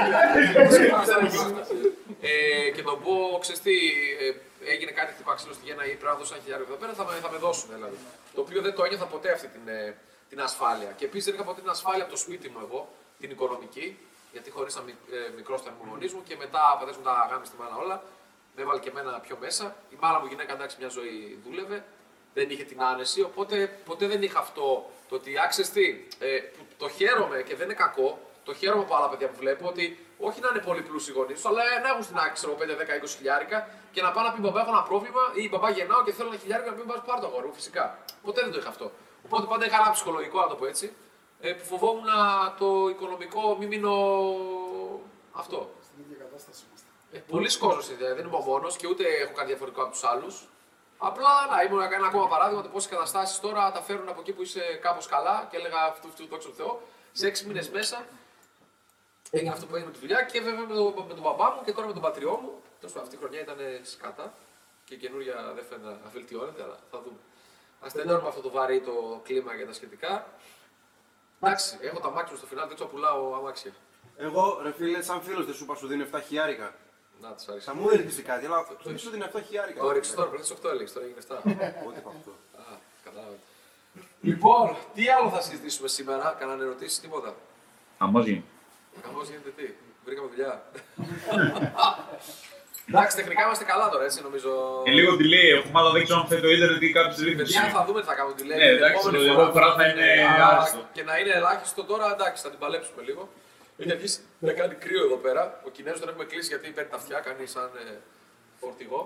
[0.59, 1.67] Ο Σίφης δεν έχει λεφτά.
[2.21, 3.75] Ε, και τον πω, ξέρεις τι,
[4.25, 4.29] ε,
[4.73, 7.05] έγινε κάτι χτυπά ξύλο στη Γέννα ή πρέπει να δώσω ένα χιλιάρικο εδώ πέρα, θα
[7.05, 7.99] με, θα με δώσουν δηλαδή.
[8.35, 9.97] Το οποίο δεν το ένιωθα ποτέ αυτή την, ε,
[10.31, 10.91] την ασφάλεια.
[10.99, 12.81] Και επίσης δεν είχα ποτέ την ασφάλεια από το σπίτι μου εγώ,
[13.21, 13.99] την οικονομική,
[14.33, 17.29] γιατί χωρίσα μικ, ε, μικρός ήταν ο γονεί μου και μετά ο πατέρας μου τα
[17.31, 17.97] γάμι στη μάνα όλα.
[18.55, 19.65] Με έβαλε και εμένα πιο μέσα.
[19.95, 21.85] Η μάνα μου γυναίκα εντάξει μια ζωή δούλευε.
[22.35, 25.85] Δεν είχε την άνεση, οπότε ποτέ δεν είχα αυτό το ότι άξε τι,
[26.19, 28.19] ε, που το χαίρομαι και δεν είναι κακό.
[28.45, 31.47] Το χαίρομαι από άλλα παιδιά που βλέπω ότι όχι να είναι πολύ πλούσιοι γονείς τους,
[31.51, 34.41] αλλά να έχουν στην άκρη ξέρω, 5, 10, 20 χιλιάρικα και να πάνε να πει
[34.41, 37.21] μπαμπά έχω ένα πρόβλημα ή μπαμπά γεννάω και θέλω ένα χιλιάρικα να πει μπαμπά πάρω
[37.21, 37.99] το αγόρι μου, φυσικά.
[38.23, 38.93] Ποτέ δεν το είχα αυτό.
[39.25, 40.87] Οπότε πάντα είχα ένα ψυχολογικό, να το πω έτσι,
[41.41, 43.95] ε, που φοβόμουν να το οικονομικό μην μείνω
[45.33, 45.59] αυτό.
[45.87, 46.87] Στην ίδια κατάσταση είμαστε.
[47.13, 50.49] Ε, Πολλοί κόσμοι δεν είμαι ο μόνος και ούτε έχω κάτι διαφορετικό από τους άλλους.
[50.99, 54.43] Απλά να ήμουν ένα ακόμα παράδειγμα το πόσες καταστάσεις τώρα τα φέρουν από εκεί που
[54.43, 56.81] είσαι κάπως καλά και έλεγα αυτού αυτού δόξα τω Θεώ.
[57.13, 58.05] Σε έξι μήνες μέσα
[59.31, 61.63] έγινε αυτό που έγινε με τη δουλειά και βέβαια με, το, με τον μπαμπά μου
[61.65, 62.63] και τώρα με τον πατριό μου.
[62.79, 64.33] Τέλος πάντων αυτή η χρονιά ήταν σκάτα
[64.85, 67.19] και η καινούρια δεν φαίνεται να βελτιώνεται, αλλά θα δούμε.
[67.81, 70.27] Α τελειώνουμε αυτό το βαρύ το κλίμα για τα σχετικά.
[71.41, 73.73] Εντάξει, έχω τα μάξι μου στο φινάλι, δεν ξέρω πουλάω αμάξια.
[74.17, 76.75] Εγώ, ρε φίλε, σαν φίλος δεν σου είπα σου δίνω 7 χιλιάρικα.
[77.23, 77.65] Να τους άρεσε.
[77.65, 79.81] Θα μου έδειξε κάτι, αλλά δεν σου δίνω 7 χιλιάρικα.
[79.81, 81.35] Το ρίξε τώρα, πριν τι 8 έλεγες, τώρα έγινε 7.
[81.89, 82.31] Ό,τι είπα αυτό.
[82.61, 83.37] Α, κατάλαβα.
[84.21, 87.35] Λοιπόν, τι άλλο θα συζητήσουμε σήμερα, κάνανε ερωτήσει, τίποτα;
[87.99, 88.45] Αμάς γίνει.
[89.03, 89.67] Καμώ γίνεται τι,
[90.05, 90.63] βρήκαμε δουλειά.
[92.91, 94.51] Εντάξει, τεχνικά είμαστε καλά τώρα, έτσι νομίζω.
[94.85, 97.59] Και λίγο delay έχουμε, αλλά δεν ξέρω αν θέλει το ίντερνετ ή κάποιο Παιδιά, ρύθμιση.
[97.79, 98.59] θα δούμε τι θα κάνουμε τη λέει.
[98.59, 100.07] Ναι, εντάξει, το επόμενη φορά θα είναι
[100.51, 100.81] άριστο.
[100.93, 103.29] Και να είναι ελάχιστο τώρα, εντάξει, θα την παλέψουμε λίγο.
[103.81, 105.61] Έχει αρχίσει να κάνει κρύο εδώ πέρα.
[105.67, 107.99] Ο Κινέζος τον έχουμε κλείσει γιατί παίρνει τα αυτιά, κάνει σαν ε,
[108.61, 109.01] φορτηγό.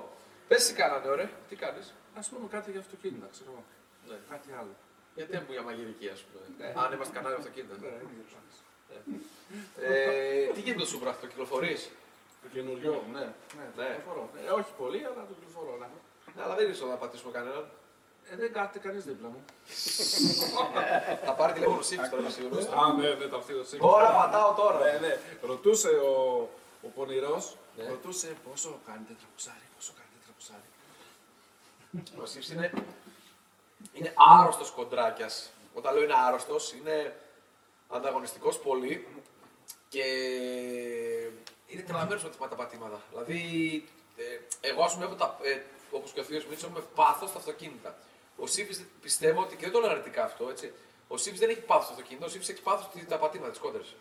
[0.48, 3.64] Πες τι κάνανε, ωραία, τι κάνεις; Α πούμε κάτι για αυτοκίνητα, ξέρω εγώ.
[4.08, 4.16] Ναι.
[4.30, 4.74] Κάτι άλλο.
[5.14, 6.42] Γιατί μου για μαγειρική, ας πούμε.
[6.58, 6.68] Ναι.
[6.82, 7.74] Αν είμαστε κανάλι αυτοκίνητα.
[7.80, 8.56] Ναι, είναι γερουσάνης.
[9.80, 11.90] Ε, τι γίνεται το Σούπρα, το κυκλοφορείς;
[12.42, 13.24] Το καινούριο, ναι.
[13.58, 13.88] Ναι, το Ναι.
[13.88, 14.30] κυκλοφορώ.
[14.46, 15.72] Ε, όχι πολύ, αλλά το κυκλοφορώ.
[15.80, 15.88] Ναι.
[16.36, 17.64] Ναι, αλλά δεν ήρθε να πατήσουμε κανέναν.
[18.30, 19.44] Ε, δεν κάθεται κανείς δίπλα μου.
[21.24, 22.64] Θα πάρει τηλέφωνο σύμφωνο τώρα, είμαι σίγουρος.
[22.66, 23.78] Α, ναι, ναι, το αυτή το σύγκριση.
[23.92, 24.78] Τώρα πατάω τώρα.
[24.92, 25.18] Ναι, ναι.
[25.42, 26.48] Ρωτούσε ο,
[26.82, 27.88] ο πονηρός, Ναι.
[27.88, 30.68] ρωτούσε πόσο κάνει τετραπουσάρι, πόσο κάνει τετραπουσάρι.
[32.22, 32.72] Ο Σίψ είναι,
[33.92, 35.50] είναι άρρωστος κοντράκιας.
[35.74, 37.16] Όταν λέω είναι άρρωστος, είναι
[37.88, 39.06] ανταγωνιστικός πολύ
[39.88, 40.04] και
[41.66, 43.00] είναι τρελαμένος με τα πατήματα.
[43.10, 43.38] Δηλαδή,
[44.16, 47.38] ε, εγώ ας πούμε έχω τα, ε, όπως και ο Θείος Μίτσος, έχουμε πάθος στα
[47.38, 47.96] αυτοκίνητα.
[48.42, 50.72] Ο Σίψ πιστεύω ότι, και δεν το λέω αρνητικά αυτό, έτσι,
[51.08, 53.60] ο Σίψ δεν έχει πάθος στο αυτοκίνητο, ο Σίψ έχει πάθος στη- τα πατήματα, τις
[53.60, 53.94] κόντρες.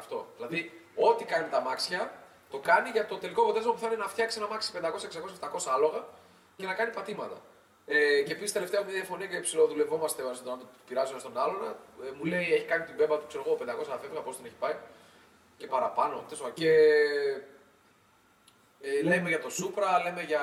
[0.00, 0.26] Αυτό.
[0.36, 2.12] Δηλαδή, ό,τι κάνει με τα αμάξια,
[2.50, 5.32] το κάνει για το τελικό αποτέλεσμα που θα είναι να φτιάξει ένα αμάξι 500, 600,
[5.34, 6.04] 700 άλογα
[6.56, 7.36] και να κάνει πατήματα.
[7.86, 11.16] Ε, και επίσης τελευταία έχουμε μια διαφωνία και ψηλοδουλευόμαστε ο ένας τον άλλον, πειράζει ο
[11.16, 11.62] ένας τον άλλον.
[12.04, 14.44] Ε, μου λέει έχει κάνει την μπέμπα του, ξέρω εγώ, 500 να φεύγει, πώ την
[14.44, 14.76] έχει πάει.
[15.56, 16.14] Και παραπάνω.
[16.28, 16.54] τέλος πάντων.
[16.54, 16.70] Και
[18.80, 20.42] ε, λέμε για το Σούπρα, λέμε για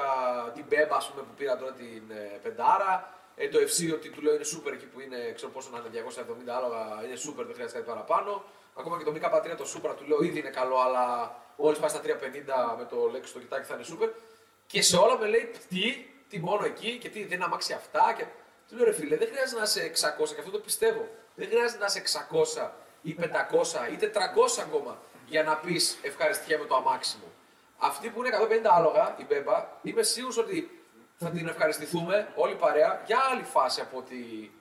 [0.56, 3.13] την μπέμπα ας πούμε, που πήρα τώρα την ε, πεντάρα.
[3.36, 6.04] Ε, το FC ότι του λέω είναι super εκεί που είναι, ξέρω πόσο να είναι
[6.48, 8.44] 270 άλογα, είναι super, δεν χρειάζεται κάτι παραπάνω.
[8.76, 11.90] Ακόμα και το Μίκα Πατρία το Supra του λέω ήδη είναι καλό, αλλά μόλι πάει
[11.90, 12.06] στα 350
[12.78, 14.10] με το λέξι στο κοιτάκι θα είναι super.
[14.68, 18.14] Και σε όλα με λέει τι, τι μόνο εκεί και τι δεν είναι αμάξι αυτά.
[18.18, 18.26] Και...
[18.70, 21.08] Του λέω ρε φίλε, δεν χρειάζεται να είσαι 600 και αυτό το πιστεύω.
[21.36, 22.02] Δεν χρειάζεται να είσαι
[22.62, 22.70] 600
[23.02, 23.24] ή 500
[23.92, 27.32] ή 400 ακόμα για να πεις ευχαριστιέμαι το αμάξι μου.
[27.78, 30.83] Αυτή που είναι 150 άλογα, η Μπέμπα, είμαι σίγουρος ότι
[31.18, 34.52] θα την ευχαριστηθούμε όλη παρέα για άλλη φάση από ότι.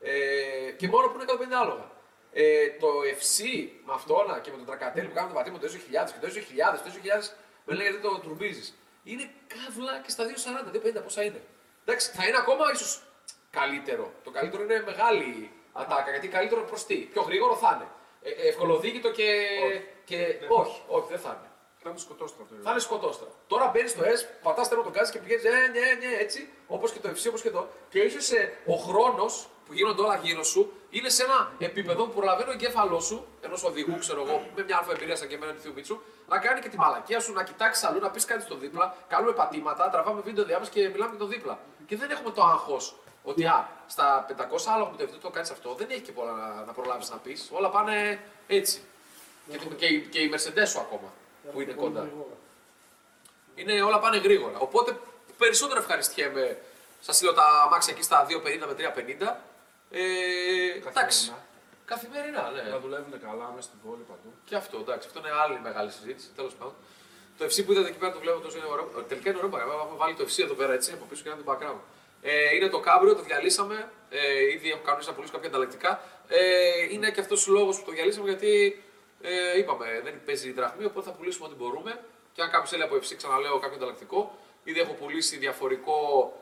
[0.00, 1.90] Ε, και μόνο που είναι 150 άλογα.
[2.32, 6.12] Ε, το FC με αυτόνα και με τον Τρακατέλ που κάνουμε το πατήμα το 2000
[6.12, 7.30] και το 2000, το 2000
[7.64, 8.78] με λέει γιατί το τουρμπίζεις.
[9.04, 11.42] Είναι καύλα και στα 240, 250 πόσα είναι.
[11.84, 13.02] Εντάξει, θα είναι ακόμα ίσως
[13.50, 14.12] καλύτερο.
[14.24, 16.94] Το καλύτερο είναι μεγάλη ατάκα γιατί καλύτερο προς τι.
[16.94, 17.88] Πιο γρήγορο θα είναι.
[18.22, 19.46] Ε, ε, ευκολοδίκητο και.
[19.66, 19.84] Όχι.
[20.04, 20.38] και...
[20.48, 21.47] όχι, όχι, δεν θα είναι.
[21.82, 22.54] Θα είναι σκοτώστρατο.
[22.62, 23.28] Θα είναι σκοτώστρα.
[23.46, 26.92] Τώρα μπαίνεις στο S, πατάς στέρνο τον γκάζι και πηγαίνεις ναι, ναι, ναι, έτσι, όπως
[26.92, 27.68] και το FC, όπως και το.
[27.90, 32.48] Και είσαι ο χρόνος που γίνονται όλα γύρω σου, είναι σε ένα επίπεδο που προλαβαίνει
[32.50, 35.60] ο εγκέφαλός σου, ενός οδηγού, ξέρω εγώ, με μια αλφα εμπειρία σαν και εμένα του
[35.60, 38.54] Θείου Μίτσου, να κάνει και τη μαλακία σου, να κοιτάξεις αλλού, να πεις κάτι στο
[38.56, 41.58] δίπλα, κάνουμε πατήματα, τραβάμε βίντεο διάμεση και μιλάμε και το δίπλα.
[41.86, 44.32] Και δεν έχουμε το άγχος ότι α, στα 500
[44.74, 47.48] άλλα που το το κάνεις αυτό, δεν έχει και πολλά να, να προλάβεις να πεις.
[47.52, 48.82] Όλα πάνε έτσι.
[49.50, 51.12] Και, το- και, η- και η Mercedes σου ακόμα
[51.52, 52.08] που είναι κοντά.
[53.54, 54.58] Είναι, όλα πάνε γρήγορα.
[54.58, 54.98] Οπότε
[55.38, 56.58] περισσότερο ευχαριστιέμαι.
[57.00, 59.36] Σας στείλω τα αμάξια εκεί στα 250 με 350.
[59.90, 61.32] Ε, εντάξει.
[61.84, 62.62] Καθημερινά, ναι.
[62.70, 64.30] Να δουλεύουν καλά μέσα στην πόλη παντού.
[64.44, 65.06] Και αυτό, εντάξει.
[65.08, 66.28] Αυτό είναι άλλη μεγάλη συζήτηση.
[66.36, 66.74] Τέλος πάντων.
[67.38, 68.90] Το FC που είδατε εκεί πέρα το βλέπω τόσο είναι ωραίο.
[68.98, 69.80] Ε, Τελικά είναι ωραίο παράδειγμα.
[69.82, 71.80] Έχουμε βάλει το FC εδώ πέρα έτσι από πίσω και ένα το background.
[72.22, 73.90] Ε, είναι το κάμπριο, το διαλύσαμε.
[74.10, 76.02] Ε, ήδη έχω κανονίσει να πουλήσω κάποια ανταλλακτικά.
[76.28, 76.38] Ε,
[76.92, 78.82] είναι και αυτός ο λόγος που το διαλύσαμε γιατί
[79.20, 82.00] ε, είπαμε δεν παίζει η δραχμή, οπότε θα πουλήσουμε ό,τι μπορούμε.
[82.32, 84.38] Και αν κάποιος θέλει από FC, ξαναλέω κάποιο ανταλλακτικό.
[84.64, 86.32] Ήδη έχω πουλήσει διαφορικό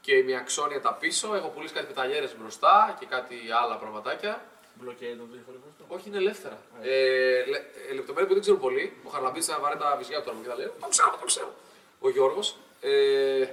[0.00, 1.34] και μια αξόνια τα πίσω.
[1.34, 4.44] Έχω πουλήσει κάτι πεταλιέρες μπροστά και κάτι άλλα πραγματάκια.
[4.82, 5.84] Blockade το διαφορετικό αυτό.
[5.88, 6.58] Όχι, είναι ελεύθερα.
[6.82, 7.58] Ε, λε,
[7.90, 8.96] ε, λεπτομέρεια που δεν ξέρω πολύ.
[9.04, 11.26] Ο Χαρλαμπής θα βαρέ τα βυζιά του τώρα μου και θα λέει: Το ξέρω, το
[11.26, 11.54] ξέρω.
[12.00, 12.56] Ο Γιώργος.
[12.80, 13.46] Ε,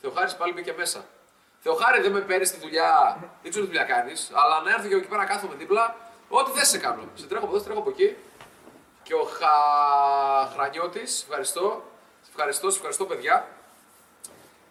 [0.00, 1.04] Θεοχάρης πάλι μπήκε μέσα.
[1.62, 4.94] Θεοχάρη δεν με παίρνεις στη δουλειά, δεν ξέρω τι δουλειά κάνεις, αλλά να έρθω και
[4.94, 5.96] εκεί πέρα να κάθομαι δίπλα,
[6.38, 7.02] ό,τι θες σε κάνω.
[7.14, 8.16] Σε τρέχω από εδώ, σε τρέχω από εκεί.
[9.02, 9.48] Και ο Χα...
[10.52, 11.82] Χρανιώτη, ευχαριστώ.
[12.22, 13.48] Σε ευχαριστώ, σε ευχαριστώ παιδιά.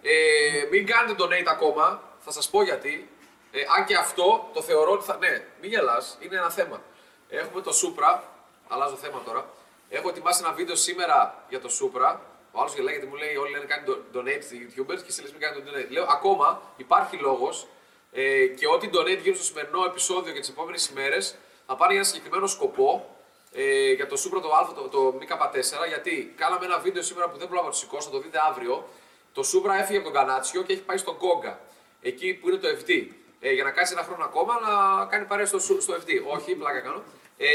[0.02, 3.10] Ε, μην κάνετε donate ακόμα, θα σας πω γιατί.
[3.52, 5.18] Ε, αν και αυτό το θεωρώ ότι θα...
[5.18, 6.82] Ναι, μην γελάς, είναι ένα θέμα.
[7.30, 8.20] Έχουμε το Supra,
[8.68, 9.50] αλλάζω θέμα τώρα.
[9.90, 12.16] Έχω ετοιμάσει ένα βίντεο σήμερα για το Supra.
[12.52, 15.22] Ο άλλος γελάει γιατί μου λέει όλοι λένε κάνει do- donate στις YouTubers και εσύ
[15.22, 15.90] λες μην κάνετε donate.
[15.90, 17.68] Λέω ακόμα υπάρχει λόγος
[18.12, 21.36] ε, και ό,τι donate γύρω στο σημερινό επεισόδιο και τις επόμενες ημέρες
[21.70, 23.16] θα πάνε για ένα συγκεκριμένο σκοπό
[23.52, 27.38] ε, για το Supra το Α, το, το MK4, γιατί κάναμε ένα βίντεο σήμερα που
[27.38, 28.88] δεν πρόλαβα να το σηκώσω, θα το δείτε αύριο.
[29.34, 31.60] Το Supra έφυγε από τον Κανάτσιο και έχει πάει στον Κόγκα,
[32.02, 33.08] εκεί που είναι το FD.
[33.40, 36.10] Ε, για να κάτσει ένα χρόνο ακόμα να κάνει παρέα στο, Su- στο FD.
[36.36, 37.04] Όχι, πλάκα κάνω.
[37.38, 37.48] Ε,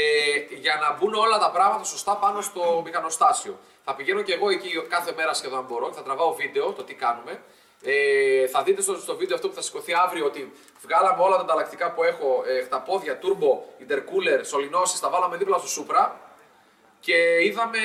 [0.55, 3.59] για να μπουν όλα τα πράγματα σωστά πάνω στο μηχανοστάσιο.
[3.85, 6.83] Θα πηγαίνω και εγώ εκεί κάθε μέρα σχεδόν αν μπορώ και θα τραβάω βίντεο το
[6.83, 7.41] τι κάνουμε.
[7.85, 11.41] Ε, θα δείτε στο, στο βίντεο αυτό που θα σηκωθεί αύριο ότι βγάλαμε όλα τα
[11.41, 16.09] ανταλλακτικά που έχω, ε, τα πόδια, turbo, intercooler, σωληνώσεις, τα βάλαμε δίπλα στο Supra
[16.99, 17.79] και είδαμε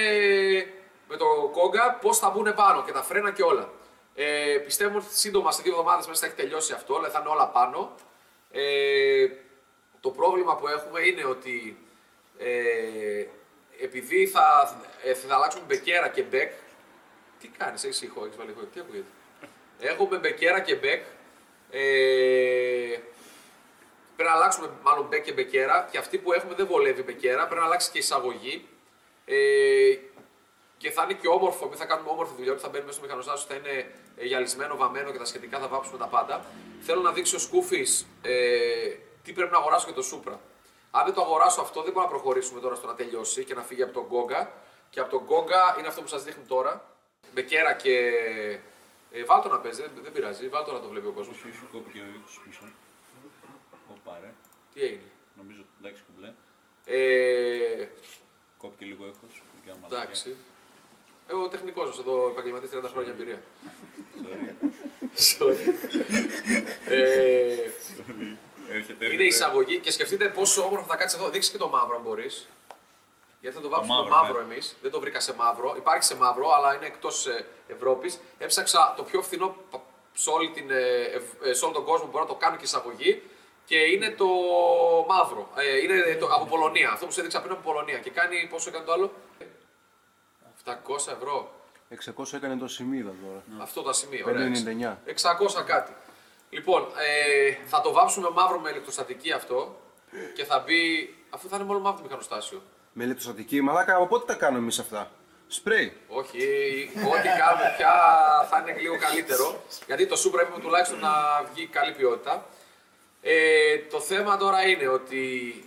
[1.08, 3.70] με το Κόγκα πώς θα μπουν πάνω και τα φρένα και όλα.
[4.14, 7.28] Ε, πιστεύω ότι σύντομα σε δύο εβδομάδες μέσα θα έχει τελειώσει αυτό, δηλαδή θα είναι
[7.28, 7.94] όλα πάνω.
[8.50, 9.26] Ε,
[10.00, 11.84] το πρόβλημα που έχουμε είναι ότι
[12.42, 13.26] Ε,
[13.80, 16.52] επειδή θα, ε, θα αλλάξουμε Μπεκέρα και Μπεκ.
[17.40, 19.10] Τι κάνεις, έχεις ηχό, έχεις βάλει ηχό, τι ακούγεται;
[19.80, 21.04] Έχουμε Μπεκέρα και Μπεκ.
[21.70, 22.98] Ε,
[24.16, 27.46] πρέπει να αλλάξουμε μάλλον Μπεκ και Μπεκέρα και αυτή που έχουμε δεν βολεύει Μπεκέρα.
[27.46, 28.68] Πρέπει να αλλάξει και η εισαγωγή.
[29.24, 29.98] Ε,
[30.76, 33.06] και θα είναι και όμορφο, μην θα κάνουμε όμορφη δουλειά, ότι θα μπαίνει μέσα στο
[33.06, 36.44] μηχανοστάσιο, θα είναι ε, γυαλισμένο, βαμμένο και τα σχετικά, θα βάψουμε τα πάντα.
[36.80, 38.32] Θέλω να δείξει ο Σκούφης ε,
[39.22, 40.40] τι πρέπει να αγοράσω για το Σούπρα.
[40.90, 43.62] Αν δεν το αγοράσω αυτό, δεν μπορούμε να προχωρήσουμε τώρα στο να τελειώσει και να
[43.62, 44.52] φύγει από τον Γκόγκα.
[44.90, 46.84] Και από τον Γκόγκα είναι αυτό που σας δείχνει τώρα.
[47.34, 48.00] Με κέρα και.
[49.12, 50.48] Ε, βάλ το να παίζεις, δεν, δεν πειράζει.
[50.48, 51.36] Βάλ το να το βλέπει ο κόσμος.
[51.36, 52.62] Όχι, όχι, κόπηκε ο ήχος πίσω.
[53.90, 54.30] Ωπα, ρε.
[54.74, 55.02] Τι έγινε;
[55.36, 56.32] Νομίζω, εντάξει, κουμπλέ.
[56.84, 57.86] Ε,
[58.58, 59.42] Κόπηκε λίγο ήχος.
[59.64, 60.36] για να εντάξει.
[61.28, 63.42] Εγώ τεχνικός εδώ, επαγγελματής 30 χρόνια εμπειρία.
[64.22, 64.54] μαλακιά.
[66.88, 67.70] ε,
[68.72, 69.24] Έρχεται, Είναι έρχεται.
[69.24, 71.30] εισαγωγή και σκεφτείτε πόσο όμορφο θα κάτσεις εδώ.
[71.30, 72.48] Δείξει και το μαύρο αν μπορείς.
[73.40, 74.52] Γιατί θα το βάψουμε το μαύρο, μαύρο ναι.
[74.52, 74.76] εμείς.
[74.82, 75.74] Δεν το βρήκα σε μαύρο.
[75.76, 77.26] Υπάρχει σε μαύρο, αλλά είναι εκτός
[77.66, 78.20] Ευρώπης.
[78.38, 79.74] Έψαξα το πιο φθηνό π-
[80.12, 82.56] σε, όλη την, ε, ευ- ε, σε όλο τον κόσμο που μπορώ να το κάνω
[82.56, 83.22] και εισαγωγή.
[83.64, 84.26] Και είναι το
[85.08, 85.48] μαύρο.
[85.56, 86.90] Ε, είναι το, από Πολωνία.
[86.92, 87.98] Αυτό που σου έδειξα πριν από Πολωνία.
[87.98, 89.12] Και κάνει πόσο έκανε το άλλο;
[90.64, 90.72] 700
[91.12, 91.50] ευρώ.
[92.16, 93.62] 600 έκανε το σημείο τώρα.
[93.62, 94.24] Αυτό το σημείο.
[94.28, 94.50] ωραία.
[95.06, 95.58] 599.
[95.60, 95.92] 600 κάτι.
[96.50, 99.76] Λοιπόν, ε, θα το βάψουμε μαύρο με ηλεκτροστατική αυτό
[100.34, 101.14] και θα μπει.
[101.30, 102.62] Αφού θα είναι μόνο μαύρο το μηχανοστάσιο.
[103.00, 105.10] Με ηλεκτροστατική, μαλάκα, από πότε τα κάνουμε εμείς αυτά;
[105.46, 105.92] Σπρέι.
[106.08, 106.42] Όχι,
[106.94, 107.94] ό,τι κάνουμε πια
[108.50, 109.62] θα είναι λίγο καλύτερο.
[109.86, 111.12] Γιατί το Supra είπαμε τουλάχιστον να
[111.52, 112.46] βγει καλή ποιότητα.
[113.22, 115.24] Ε, το θέμα τώρα είναι ότι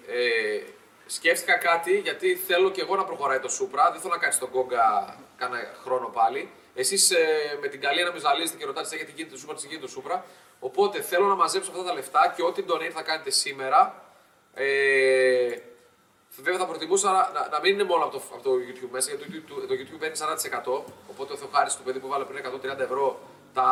[0.08, 0.62] ε,
[1.06, 3.92] σκέφτηκα κάτι γιατί θέλω και εγώ να προχωράει το Supra.
[3.92, 6.50] Δεν θέλω να κάνει τον Γκόγκα κάνα χρόνο πάλι.
[6.76, 9.68] Εσείς ε, με την καλή να με ζαλίζετε και ρωτάτε γιατί γίνεται το Supra, τι
[9.68, 10.20] γίνεται το Supra.
[10.60, 14.04] Οπότε θέλω να μαζέψω αυτά τα λεφτά και ό,τι donate θα κάνετε σήμερα.
[14.54, 15.56] Ε,
[16.42, 19.10] Βέβαια θα προτιμούσα να, να, να μην είναι μόνο από το, από το YouTube μέσα,
[19.10, 20.18] γιατί το, YouTube- το YouTube παίρνει
[20.76, 20.82] 40%.
[21.10, 22.44] Οπότε ο Θεοχάρης του παιδί που βάλε πριν
[22.76, 23.20] 130 ευρώ,
[23.54, 23.68] τα,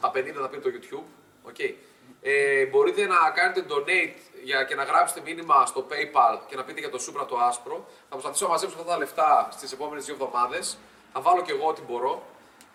[0.00, 1.06] τα 50 τα πήρε το YouTube.
[1.50, 1.74] Okay.
[2.22, 6.80] Ε, μπορείτε να κάνετε donate για, και να γράψετε μήνυμα στο PayPal και να πείτε
[6.80, 7.86] για το Supra το άσπρο.
[8.08, 10.78] Θα προσπαθήσω να μαζέψω αυτά τα λεφτά στις επόμενες δύο εβδομάδες.
[11.12, 12.22] Θα βάλω και εγώ ό,τι μπορώ.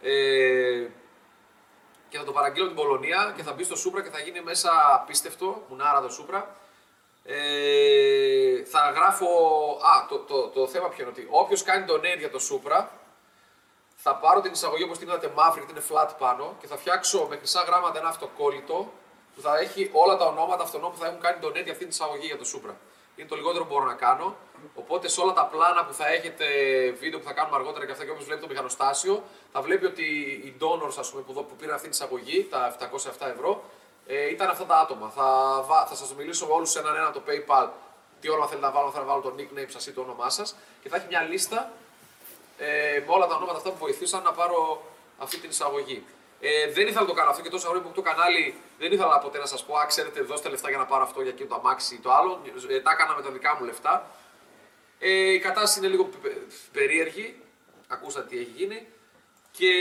[0.01, 0.85] Ε,
[2.09, 4.71] και θα το παραγγείλω την Πολωνία και θα μπει στο Supra και θα γίνει μέσα
[4.93, 6.43] απίστευτο, μουνάρα το Supra.
[7.29, 9.25] Ε, θα γράφω.
[9.93, 12.85] Α, το, το, το θέμα ποιο είναι ότι όποιος κάνει donate για το Supra,
[13.95, 17.25] θα πάρω την εισαγωγή όπως την είδατε μαύρη γιατί είναι flat πάνω και θα φτιάξω
[17.29, 18.91] με χρυσά γράμματα ένα αυτοκόλλητο
[19.35, 21.89] που θα έχει όλα τα ονόματα αυτών που θα έχουν κάνει donate για αυτή την
[21.89, 22.73] εισαγωγή για το Supra.
[23.15, 24.35] Είναι το λιγότερο που μπορώ να κάνω.
[24.75, 26.45] Οπότε σε όλα τα πλάνα που θα έχετε,
[26.99, 30.03] βίντεο που θα κάνουμε αργότερα και αυτά και όπως βλέπει το μηχανοστάσιο, θα βλέπει ότι
[30.45, 33.63] οι donors ας πούμε, που, δω- που πήραν αυτή την εισαγωγή, τα 707 ευρώ,
[34.07, 35.09] ε, ήταν αυτά τα άτομα.
[35.09, 35.23] Θα,
[35.67, 37.67] βα- θα σας μιλήσω με όλους έναν ένα το PayPal,
[38.19, 40.89] τι όνομα θέλετε να βάλω, θα βάλω το nickname σας ή το όνομά σας και
[40.89, 41.71] θα έχει μια λίστα
[42.57, 44.83] ε, με όλα τα ονόματα αυτά που βοηθήσαν να πάρω
[45.17, 46.05] αυτή την εισαγωγή.
[46.39, 48.91] Ε, δεν ήθελα να το κάνω αυτό και τόσα χρόνια που έχω το κανάλι δεν
[48.91, 51.49] ήθελα ποτέ να σας πω: Α, ξέρετε, δώστε λεφτά για να πάρω αυτό για εκείνο
[51.49, 52.41] το αμάξι ή το άλλο.
[52.69, 54.05] Ε, τα έκανα με τα δικά μου λεφτά.
[54.99, 56.37] Ε, η κατάσταση είναι λίγο πε-
[56.71, 57.41] περίεργη.
[57.87, 58.87] Ακούσατε τι έχει γίνει.
[59.57, 59.71] Και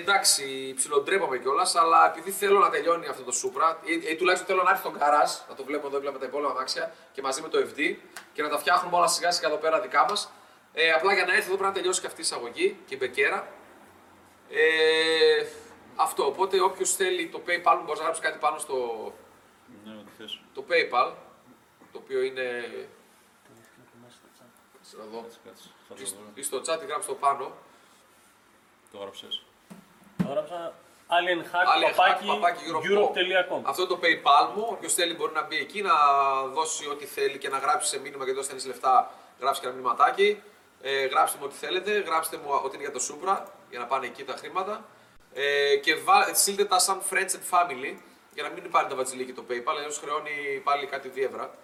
[0.00, 4.62] εντάξει, ψιλοντρέπαμε κιόλας, αλλά επειδή θέλω να τελειώνει αυτό το Supra, ή, ή τουλάχιστον θέλω
[4.62, 7.40] να έρθει στον καράζ, να το βλέπουμε εδώ δίπλα με τα υπόλοιπα αμάξια και μαζί
[7.42, 7.96] με το FD
[8.32, 10.30] και να τα φτιάχνουμε όλα σιγά σιγά εδώ πέρα δικά μας.
[10.72, 12.96] Ε, απλά για να έρθει εδώ πρέπει να τελειώσει και αυτή η εισαγωγή και η
[13.00, 13.48] μπεκέρα.
[14.50, 15.46] Ε,
[15.96, 16.26] αυτό.
[16.26, 18.74] Οπότε όποιος θέλει το PayPal μου μπορείς να γράψεις κάτι πάνω στο
[19.84, 20.40] Ναι, ό,τι θες.
[20.54, 21.12] το PayPal,
[21.92, 22.44] το οποίο είναι.
[24.98, 25.20] Να δω.
[25.22, 25.68] Κάτσε, κάτσε.
[25.88, 26.30] Θα το Ή στο- δω.
[26.34, 27.52] Ή στο chat γράψει το πάνω.
[28.94, 29.42] Το έγραψες;
[30.16, 30.72] Το έγραψα
[31.16, 33.60] alienhack, Alienhack, παπάκι, παπάκι, europe.com.
[33.62, 34.66] Αυτό είναι το PayPal μου.
[34.70, 35.94] Όποιος θέλει μπορεί να μπει εκεί, να
[36.52, 39.76] δώσει ό,τι θέλει και να γράψει σε μήνυμα γιατί όταν στέλνει λεφτά, γράψει και ένα
[39.76, 40.42] μηνυματάκι.
[40.82, 41.90] Ε, γράψτε μου ό,τι θέλετε.
[41.90, 44.84] Γράψτε μου ότι είναι για το Supra για να πάνε εκεί τα χρήματα.
[45.34, 47.96] Ε, και βά, στείλτε τα σαν friends and family
[48.34, 51.54] για να μην πάρει τα βατζιλίκι το PayPal, αλλιώς χρεώνει πάλι κάτι διεύρα.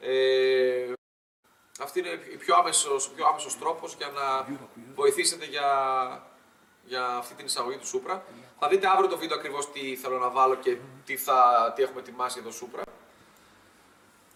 [0.00, 0.92] Ε,
[1.80, 4.46] αυτή είναι η πιο άμεσος, ο πιο άμεσος τρόπος για να
[4.94, 5.68] βοηθήσετε για,
[6.88, 8.18] για αυτή την εισαγωγή του Supra.
[8.58, 12.00] Θα δείτε αύριο το βίντεο ακριβώς τι θέλω να βάλω και τι, θα, τι έχουμε
[12.00, 12.82] ετοιμάσει για το Supra.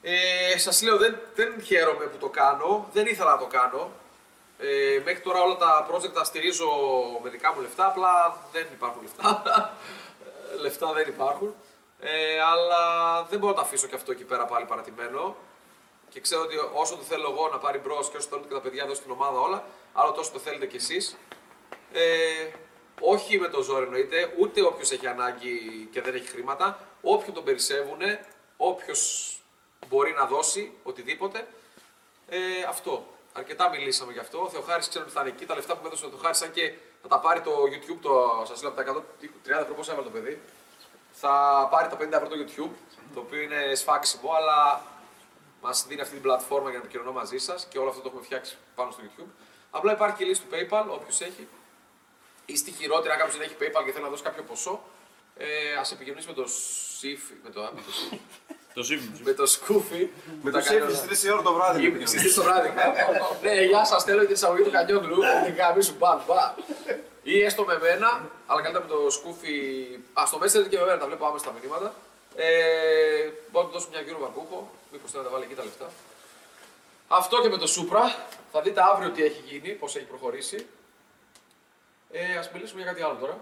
[0.02, 3.90] Ε, σας λέω δεν, δεν χαίρομαι που το κάνω, δεν ήθελα να το κάνω.
[4.58, 6.66] Ε, μέχρι τώρα όλα τα project τα στηρίζω
[7.22, 9.42] με δικά μου λεφτά, απλά δεν υπάρχουν λεφτά.
[10.56, 11.54] Ε, λεφτά δεν υπάρχουν.
[12.00, 12.82] Ε, αλλά
[13.30, 15.36] δεν μπορώ να το αφήσω και αυτό εκεί πέρα πάλι παρατημένο.
[16.08, 18.60] Και ξέρω ότι όσο το θέλω εγώ να πάρει μπρος και όσο θέλουν και τα
[18.60, 21.16] παιδιά εδώ στην ομάδα όλα, άλλο τόσο το θέλετε κι εσείς.
[21.92, 22.48] Ε,
[23.00, 26.78] όχι με το ζόρι εννοείται, ούτε όποιος έχει ανάγκη και δεν έχει χρήματα.
[27.02, 28.00] Όποιον τον περισσεύουν,
[28.56, 29.32] όποιος
[29.88, 31.46] μπορεί να δώσει οτιδήποτε.
[32.28, 33.06] Ε, αυτό.
[33.32, 34.42] Αρκετά μιλήσαμε γι' αυτό.
[34.42, 35.46] Ο Θεοχάρης ξέρω ότι θα είναι εκεί.
[35.46, 38.44] Τα λεφτά που μου έδωσε ο Θεοχάρης, αν και θα τα πάρει το YouTube, το,
[38.46, 39.04] σας λέω από τα
[39.46, 40.40] 130 ευρώ πόσα έβαλε το παιδί.
[41.12, 42.74] Θα πάρει τα 50 ευρώ το YouTube,
[43.14, 44.82] το οποίο είναι σφάξιμο, αλλά
[45.62, 48.24] μας δίνει αυτή την πλατφόρμα για να επικοινωνώ μαζί σας και όλο αυτό το έχουμε
[48.24, 49.30] φτιάξει πάνω στο YouTube.
[49.70, 51.48] Απλά υπάρχει και η λύση του PayPal, όποιος έχει.
[52.46, 54.82] Ή στη χειρότερη, αν κάποιος δεν έχει PayPal και θέλει να δώσει κάποιο ποσό,
[55.36, 55.46] ε,
[55.80, 56.44] ας επικοινωνήσει με το
[56.98, 58.20] Σίφι, με το, με το, Σίφι,
[58.74, 59.18] Το σύμφωνο.
[59.24, 60.08] με το Σκούφι.
[60.42, 60.90] Με τα το κανόνα.
[60.94, 62.06] σέφι στις 3 ώρα το βράδυ.
[62.06, 62.70] Στις τρεις το βράδυ.
[63.42, 65.18] Ναι, γεια σας, θέλω την εισαγωγή του Κανιόγλου.
[65.44, 66.52] Την καμί σου, μπαμ, μπαμ.
[67.22, 69.54] Ή έστω με μένα, αλλά καλύτερα με το σκούφι.
[70.12, 71.94] Α, στο Messenger και με μένα τα βλέπω άμεσα τα μηνύματα.
[72.36, 72.44] Ε,
[73.50, 74.70] μπορώ να του δώσω μια γύρω βαρκούχο.
[74.92, 75.88] Μήπως θέλει να τα βάλει εκεί τα λεφτά.
[77.08, 78.26] Αυτό και με το Σούπρα.
[78.52, 80.66] Θα δείτε αύριο τι έχει γίνει, πώς έχει προχωρήσει.
[82.12, 83.32] Ε, Α μιλήσουμε για κάτι άλλο τώρα.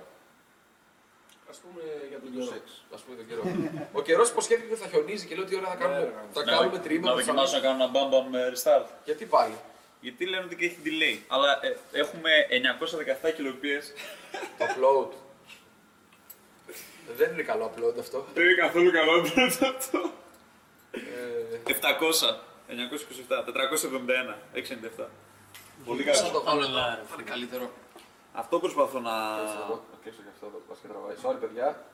[1.52, 2.62] Α πούμε για τον καιρό.
[2.94, 3.42] Ας πούμε τον καιρό.
[3.98, 6.52] Ο καιρός υποσχέθηκε ότι θα χιονίζει και λέει ότι ώρα θα κάνουμε, Ναι, θα Να-
[6.52, 7.14] κάνουμε Να τρίμηνο.
[7.14, 8.86] δοκιμάσω να κάνω ένα μπαμ μπαμ ε, restart.
[9.04, 9.54] Γιατί πάλι;
[10.00, 11.18] Γιατί λένε ότι έχει delay.
[11.28, 12.30] Αλλά ε, έχουμε
[13.22, 13.84] 917 kbps.
[14.58, 15.10] Το upload.
[17.16, 18.26] Δεν είναι καλό upload αυτό.
[18.34, 19.12] Δεν είναι καθόλου καλό
[19.76, 20.10] αυτό.
[20.90, 22.34] Ε, 700.
[22.68, 23.44] 927.
[23.44, 24.34] 471.
[24.54, 25.04] 697.
[25.84, 26.38] Πολύ Πώς θα καλό.
[26.38, 27.02] το βάλω εδώ, Καλά, ρε.
[27.08, 27.70] θα είναι καλύτερο.
[28.32, 29.10] Αυτό προσπαθώ να.
[29.90, 31.16] Θα κλείσω και αυτό εδώ, πας και τραβάει.
[31.24, 31.84] Sorry, παιδιά.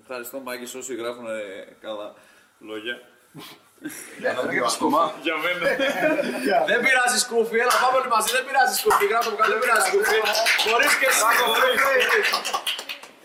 [0.00, 2.14] Ευχαριστώ Μάκη όσοι γράφουν ε, καλά
[2.58, 2.96] λόγια.
[4.68, 5.12] Σκομά.
[5.22, 5.60] Για μένα.
[6.70, 8.30] Δεν πειράζει σκούφι, έλα πάμε όλοι μαζί.
[8.36, 10.18] Δεν πειράζει σκούφι, γράφω μου κάτω, δεν πειράζει σκούφι.
[10.66, 11.22] Μπορείς και εσύ.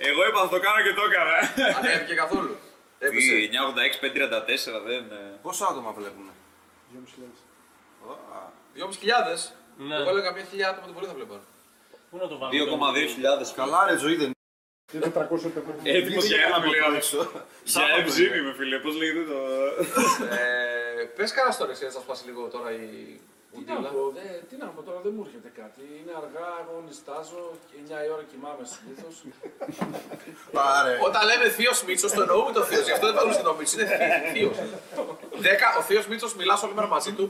[0.10, 1.36] Εγώ είπα θα το κάνω και το έκανα.
[1.78, 2.54] Ανέβηκε καθόλου.
[3.00, 3.32] Έπεσε.
[3.36, 3.50] Τι,
[4.72, 5.04] 986, 534 δεν.
[5.12, 5.38] ε.
[5.42, 6.28] Πόσα άτομα βλέπουν.
[8.76, 9.59] 2.500.
[9.88, 9.96] Ναι.
[9.96, 11.36] Εγώ έλεγα μια χιλιά άτομα το πολύ θα βλέπω.
[12.10, 13.06] Πού να το βάλουμε.
[13.06, 13.52] 2,2 χιλιάδες.
[13.60, 14.32] Καλά ρε ζωή δεν
[14.94, 15.52] Είναι 400
[15.84, 16.94] Έτοιμος για ένα μιλάω.
[17.00, 17.20] έξω.
[17.64, 19.40] Για ευζήνη με φίλε, πώς λέγεται το...
[20.36, 22.78] Ε, πες κανένα τώρα εσύ, να σας πάσει λίγο τώρα η
[23.56, 23.90] Τι να Ουντίλα.
[23.96, 25.82] πω, δε, τι να πω τώρα, δεν μου έρχεται κάτι.
[26.00, 27.42] Είναι αργά, εγώ νιστάζω,
[28.02, 29.16] 9 η ώρα κοιμάμαι συνήθως.
[30.58, 30.94] Πάρε.
[31.08, 32.86] Όταν λέμε θείος Μίτσος, το εννοούμε το θείος.
[32.90, 33.76] Γι' αυτό δεν το βρίσκεται το Μίτσο.
[33.82, 33.90] Είναι
[34.34, 34.58] θείος.
[35.80, 37.26] Ο θείος Μίτσος μιλάς όλη μέρα μαζί του.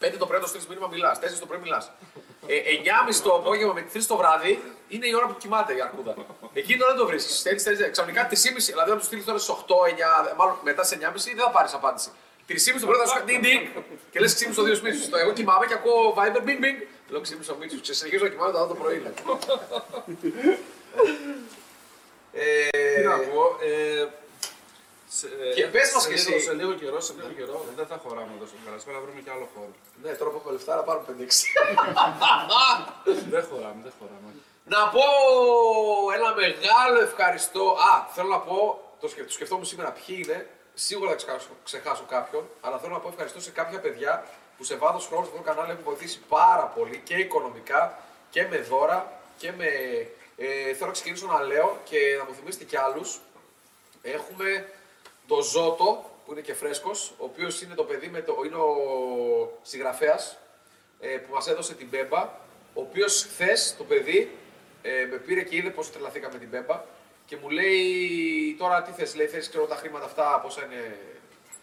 [0.00, 1.18] 5 το πρωί, το στείλει μήνυμα μιλάς.
[1.18, 1.90] 4 το πρωί μιλάς.
[2.46, 2.54] Ε,
[3.10, 6.14] 9.30 το απόγευμα με 3 το βράδυ είναι η ώρα που κοιμάται η αρκούδα.
[6.52, 7.42] Εκείνο δεν το βρίσκεις.
[7.42, 8.34] Θέλει, θέλει, ξαφνικά 3.30,
[8.66, 9.84] δηλαδή αν τους στείλεις τώρα στις 8,
[10.32, 12.10] 9, μάλλον μετά σε 9.30 δεν θα πάρεις απάντηση.
[12.48, 15.16] 3.30 το πρωί θα σου κάνει ding και λες ξύπνησε ο δύο Μίτσο.
[15.18, 16.78] Εγώ κοιμάμαι και ακούω Viber bing bing.
[17.08, 17.94] Λέω ξύπνησε ο Μίτσο.
[17.94, 18.98] Συνεχίζω να κοιμάμαι το άλλο το πρωί.
[18.98, 19.12] λέω.
[22.32, 24.06] Τι να Ε, πω, ε,
[25.08, 26.44] σε, Και πες μας σε κι λίγο- εσύ.
[26.44, 29.30] Σε λίγο καιρό, σε λίγο καιρό, δεν θα χωράμε εδώ στον Καρασπέρα, να βρούμε και
[29.30, 29.70] άλλο χώρο.
[30.02, 31.46] Ναι, τώρα που έχουμε λεφτά να πάρουμε 5-6.
[33.34, 34.30] δεν χωράμε, δεν χωράμε.
[34.64, 35.04] Να πω
[36.16, 37.64] ένα μεγάλο ευχαριστώ.
[37.90, 40.48] Α, θέλω να πω, το, σκε, το σκεφτόμουν σήμερα ποιοι είναι.
[40.74, 44.76] Σίγουρα θα ξεχάσω, ξεχάσω κάποιον, αλλά θέλω να πω ευχαριστώ σε κάποια παιδιά που σε
[44.76, 47.98] βάθος χρόνου στο κανάλι έχουν βοηθήσει πάρα πολύ και οικονομικά
[48.30, 49.66] και με δώρα και με.
[50.36, 53.20] Ε, θέλω να ξεκινήσω να λέω και να μου θυμίσετε κι άλλους.
[54.02, 54.72] Έχουμε
[55.28, 58.34] το Ζώτο που είναι και φρέσκος, ο οποίος είναι το παιδί με το.
[58.46, 60.38] είναι ο συγγραφέας
[61.00, 62.22] ε, που μας έδωσε την Μπέμπα,
[62.74, 64.36] ο οποίος χθες το παιδί
[64.82, 66.84] ε, με πήρε και είδε πόσο τρελαθήκαμε με την Μπέμπα
[67.24, 70.98] και μου λέει τώρα τι θες, λέει θες ξέρω τα χρήματα αυτά πόσα είναι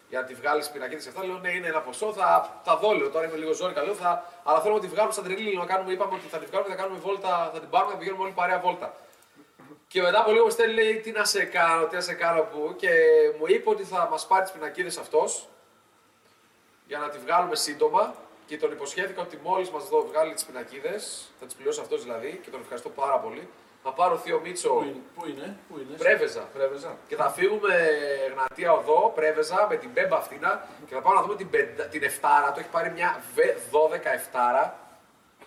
[0.10, 1.26] για να τη βγάλεις πινακίδες και αυτά.
[1.26, 2.92] Λέω ναι, είναι ένα ποσό, θα, θα δω.
[2.94, 5.58] Λέω τώρα είμαι λίγο ζώρικα, λέω, θα, αλλά θέλω να τη βγάλουμε σαν τρελή.
[5.58, 8.24] Να κάνουμε, είπαμε ότι θα τη βγάλουμε, θα κάνουμε βόλτα, θα την πάρουμε, θα πηγαίνουμε
[8.24, 8.96] όλοι παρέα βόλτα.
[9.96, 12.42] Και μετά από λίγο μου στέλνει, λέει, τι να σε κάνω, τι να σε κάνω
[12.42, 12.76] που.
[12.78, 12.90] Και
[13.40, 15.48] μου είπε ότι θα μας πάρει τις πινακίδες αυτός
[16.88, 18.16] για να τη βγάλουμε σύντομα.
[18.46, 22.40] Και τον υποσχέθηκα ότι μόλις μας δω βγάλει τις πινακίδες, θα τις πληρώσει αυτός δηλαδή
[22.44, 23.48] και τον ευχαριστώ πάρα πολύ.
[23.84, 26.42] Θα πάρω θείο Μίτσο Πού είναι, πού είναι, πού είναι; Πρέβεζα.
[26.54, 26.98] Πρέβεζα.
[27.08, 27.74] Και θα φύγουμε
[28.34, 32.04] Γνατία Οδό, Πρέβεζα, με την Μπέμπα αυτήνα και θα πάμε να δούμε την, πεντα- την
[32.04, 32.52] Εφτάρα.
[32.52, 34.80] Το έχει πάρει μια V12 Εφτάρα.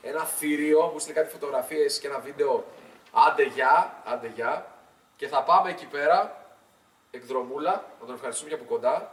[0.02, 2.64] Ένα θηρίο, μου στείλει κάτι φωτογραφίες και ένα βίντεο.
[3.26, 4.66] Άντε γεια, άντε γεια.
[5.16, 6.46] Και θα πάμε εκεί πέρα,
[7.10, 9.12] εκδρομούλα, να τον ευχαριστούμε και από κοντά.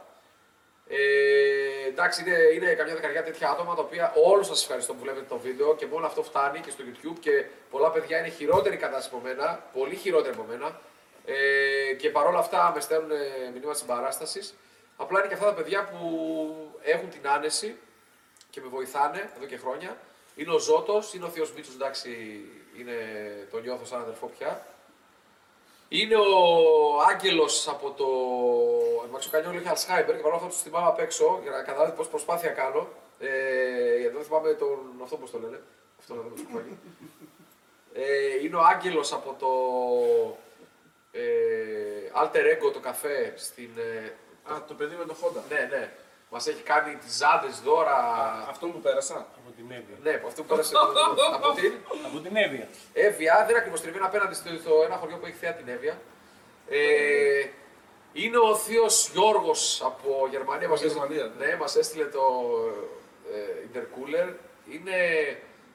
[0.87, 5.25] Ε, εντάξει, είναι, είναι καμιά δεκαριά τέτοια άτομα τα οποία όλους σας ευχαριστώ που βλέπετε
[5.29, 9.09] το βίντεο και μόνο αυτό φτάνει και στο YouTube και πολλά παιδιά είναι χειρότερη κατάσταση
[9.13, 10.79] από μένα, πολύ χειρότερη από μένα.
[11.25, 13.15] Ε, και παρόλα αυτά με στέλνουν ε,
[13.53, 14.55] μηνύματα συμπαράστασης.
[14.97, 15.99] Απλά είναι και αυτά τα παιδιά που
[16.81, 17.77] έχουν την άνεση
[18.49, 19.97] και με βοηθάνε εδώ και χρόνια.
[20.35, 22.09] Είναι ο Ζώτος, είναι ο Θείο Μίτσος, εντάξει,
[22.79, 22.97] είναι,
[23.51, 24.65] τον νιώθω σαν αδερφό πια.
[25.89, 28.07] Είναι ο Άγγελος από το
[29.11, 32.49] Μαξοκανιόλ έχει Αλσχάιμπερ και παρόλα αυτά τους θυμάμαι απ' έξω για να καταλάβετε πόση προσπάθεια
[32.49, 32.87] κάνω.
[33.19, 34.77] Ε, γιατί δεν θυμάμαι τον.
[35.03, 35.61] αυτό πώς το λένε.
[35.99, 36.77] Αυτό να δούμε το κουφάκι.
[37.93, 39.49] Ε, είναι ο Άγγελος από το
[41.11, 41.23] ε,
[42.21, 43.69] Alter Ego το καφέ στην.
[43.77, 44.13] Ε,
[44.53, 45.41] Α, το παιδί με το Honda.
[45.49, 45.93] ναι, ναι.
[46.29, 47.97] Μας έχει κάνει τις ζάντε δώρα.
[48.49, 49.15] Αυτό που πέρασα.
[49.15, 49.97] Από την Εύβοια.
[50.03, 50.73] Ναι, από αυτό που πέρασε
[51.33, 51.73] από την
[52.05, 52.67] Από την Εύβοια.
[52.93, 55.67] Εύβοια, δεν είναι ακριβώς τριβή, είναι απέναντι στο, στο ένα χωριό που έχει θέα την
[55.67, 55.97] Εύβοια.
[56.69, 57.45] Ε,
[58.13, 60.67] είναι ο θείος Γιώργος από Γερμανία.
[60.67, 61.45] Μας έστειλε- Γερμανία, ναι.
[61.45, 62.23] ναι, μας έστειλε το
[63.33, 64.33] ε, intercooler.
[64.71, 64.97] Είναι,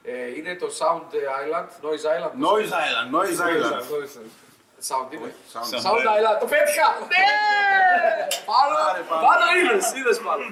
[0.03, 2.35] ε, είναι το Sound Island, Noise Island.
[2.47, 3.83] Noise Island, Noise Island.
[4.81, 5.09] Αυτό ήθελα.
[5.09, 5.35] Sound είναι.
[5.53, 6.87] Sound Sound Sound Island, το πέτυχα!
[7.13, 7.29] Ναι!
[8.51, 9.23] Πάνω, Πάρε, πάνω.
[9.27, 10.45] πάνω είδες, είδες πάνω.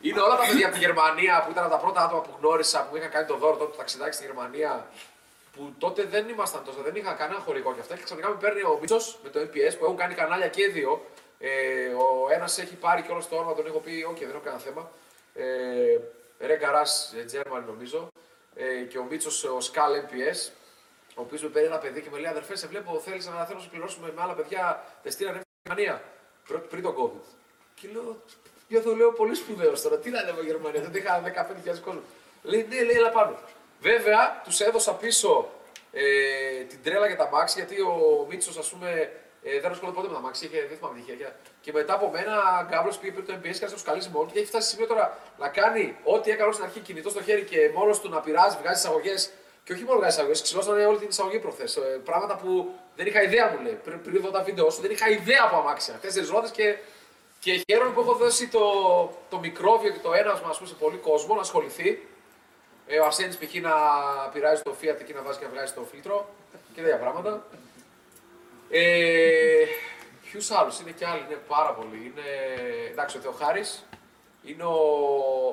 [0.00, 2.78] Είναι όλα τα παιδιά από τη Γερμανία που ήταν από τα πρώτα άτομα που γνώρισα,
[2.82, 4.86] που μου είχαν κάνει το δώρο τότε το ταξιδάκι στη Γερμανία.
[5.54, 7.94] Που τότε δεν ήμασταν τόσο, δεν είχα κανένα χωρικό και αυτά.
[7.96, 11.06] Και ξαφνικά με παίρνει ο Μίτσος με το MPS που έχουν κάνει κανάλια και δύο.
[11.38, 11.48] Ε,
[11.88, 14.62] ο ένας έχει πάρει και όλος το όνομα, τον έχω πει: Όχι, δεν έχω κανένα
[14.62, 14.90] θέμα.
[15.34, 15.46] Ε,
[16.46, 18.08] Ρε Γκαράς, German νομίζω.
[18.54, 20.50] Ε, και ο Μίτσος ο Σκάλ MPS,
[21.18, 23.58] ο οποίος με παίρνει ένα παιδί και με λέει: Αδερφέ, σε βλέπω, θέλεις να θέλω
[23.58, 24.84] να σε πληρώσουμε με άλλα παιδιά.
[25.02, 26.02] Δεν στείλανε στη Γερμανία
[26.48, 27.26] πριν, πριν τον COVID.
[27.74, 28.16] Και λέω:
[28.68, 31.22] Ποιο το λέω πολύ σπουδαίος τώρα, τι να λέμε Γερμανία, δεν είχα
[31.64, 32.00] 15.000 κόσμο.
[32.42, 33.38] Λέει: Ναι, λέει, έλα πάνω.
[33.80, 35.48] Βέβαια, τους έδωσα πίσω
[35.92, 39.10] ε, την τρέλα για τα μάξι, γιατί ο Μίτσος, ας πούμε,
[39.42, 41.34] ε, δεν ασχολείται ποτέ με τα μάξι, είχε δεν θυμάμαι τι είχε.
[41.60, 44.26] Και μετά από μένα, γκάμπλο πήγε πριν το MPS και άρχισε να τους καλήσει μόνος
[44.28, 47.22] του και έχει φτάσει σε σημείο τώρα να κάνει ό,τι έκανε στην αρχή κινητός στο
[47.22, 49.14] χέρι και μόνος του να πειράζει, βγάζει εισαγωγέ.
[49.66, 51.76] Και όχι μόνο βγάζει εισαγωγέ, ξυλώσανε όλη την εισαγωγή προχθές.
[51.76, 53.78] Ε, πράγματα που δεν είχα ιδέα μου λέει.
[53.84, 55.94] Πριν, πριν δω τα βίντεο σου, δεν είχα ιδέα από αμάξια.
[55.94, 56.76] Τέσσερι ρόδες και,
[57.38, 58.64] και χαίρομαι που έχω δώσει το,
[59.30, 62.06] το μικρόβιο και το ένασμα ας πούμε, σε πολύ κόσμο να ασχοληθεί.
[62.86, 63.54] Ε, ο Αρσένης π.χ.
[63.54, 63.72] να
[64.32, 66.28] πειράζει το Fiat και να βάζει και να βγάζει το φίλτρο
[66.74, 67.46] και τέτοια πράγματα.
[68.70, 69.64] Ε,
[70.30, 71.96] Ποιους άλλους είναι και άλλοι, είναι πάρα πολλοί.
[71.96, 72.28] Είναι,
[72.90, 73.86] εντάξει, ο Θεοχάρης.
[74.44, 74.78] Είναι ο,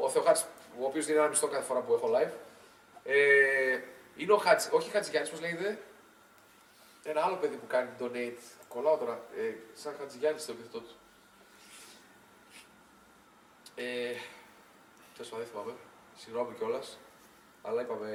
[0.03, 0.45] ο Θεοχάρης,
[0.79, 2.31] ο οποίος δίνει ένα μισθό κάθε φορά που έχω live.
[3.03, 3.79] Ε,
[4.15, 5.79] είναι ο Χατζ, όχι Χατζηγιάννης, πώς λέγεται;
[7.03, 8.41] Ένα άλλο παιδί που κάνει donate.
[8.67, 9.21] Κολλάω τώρα.
[9.37, 10.95] Ε, σαν Χατζηγιάννης το επιθετό του.
[13.75, 14.13] Ε,
[15.15, 15.73] Τέλος πάντων, δεν θυμάμαι.
[16.17, 16.97] Συγγνώμη κιόλας.
[17.61, 18.09] Αλλά είπαμε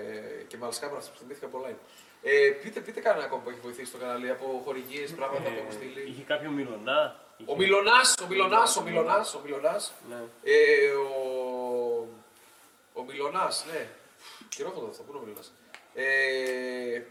[0.49, 1.69] και μάλιστα κάμερα που θυμήθηκα πολλά.
[1.69, 1.79] είναι.
[2.23, 5.69] Ε, πείτε, πείτε κανένα ακόμα που έχει βοηθήσει το κανάλι από χορηγίες, πράγματα που έχουν
[5.69, 6.01] Ε, στείλει.
[6.09, 7.21] Είχε κάποιο Μιλονά.
[7.47, 9.81] Ο Μιλονά, ο Μιλονά, ο Μιλονά, ο Μιλονά.
[10.09, 10.23] Ναι.
[10.43, 12.09] Ε, ο,
[12.93, 13.89] ο Μιλονά, ναι.
[14.55, 15.45] Χειρόφωνο αυτό, πού είναι ο Μιλονά.
[15.95, 17.03] Ε,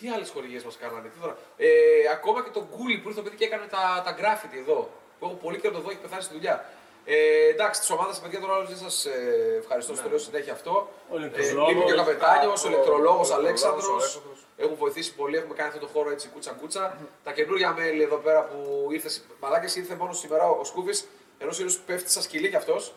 [0.00, 1.36] τι άλλες χορηγίες μας κάνανε, τι τώρα.
[1.56, 1.68] Ε,
[2.12, 4.90] ακόμα και τον Γκούλι που ήρθε το παιδί και έκανε τα, τα graffiti εδώ.
[5.18, 6.64] Που έχω πολύ καιρό να το δω, έχει πεθάνει στη δουλειά.
[7.04, 10.88] Ε, εντάξει, τη ομάδα παιδιά τώρα δεν σας ε, ευχαριστώ, στο λέω συνέχεια αυτό.
[11.10, 11.72] Ο Ε, ηλεκτρολόγος.
[11.72, 13.88] Λείπει και ο καπετάνιος, ο ηλεκτρολόγος ο Αλέξανδρος.
[13.88, 14.46] Αλέξανδρος.
[14.56, 16.98] Έχουν βοηθήσει πολύ, έχουμε κάνει αυτό το χώρο έτσι κούτσα κούτσα.
[17.24, 19.08] Τα καινούργια μέλη εδώ πέρα που ήρθε,
[19.40, 21.04] μαλάκες ήρθε μόνο σήμερα ο Σκούφη,
[21.38, 22.94] ενώ συνήθω πέφτει σαν σκυλί κι αυτός.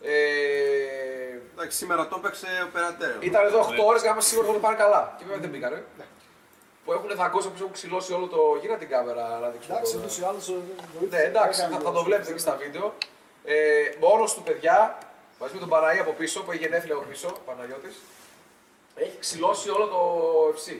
[0.00, 0.12] Ε,
[1.56, 3.10] Εντάξει, σήμερα το έπαιξε ο Περατέρ.
[3.24, 5.14] ήταν εδώ 8 ώρες για να είμαστε σίγουροι ότι πάνε καλά.
[5.18, 5.84] Και βέβαια δεν πήγανε.
[6.84, 8.40] Που έχουν δαγκώσει που έχουν ξυλώσει όλο το.
[8.60, 9.74] Γύρω την κάμερα να δείξουμε.
[9.74, 10.52] Εντάξει, το- ούτως ή άλλως...
[11.10, 12.94] ναι, εντάξει, θα, θα το βλέπετε και στα βίντεο.
[13.44, 13.54] Ε,
[14.00, 14.98] Μόνος του παιδιά,
[15.40, 17.96] μαζί με τον Παναγία από πίσω, που έχει γενέθλια από πίσω, ο Παναγιώτης,
[18.94, 20.00] έχει ξυλώσει όλο το
[20.56, 20.78] FC.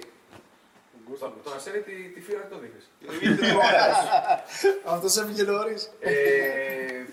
[1.18, 2.90] Τον, τον Ασένη τη, τη φύρα δεν το δείχνεις.
[4.94, 5.90] Αυτός έφυγε νωρίς.
[6.00, 6.12] ε,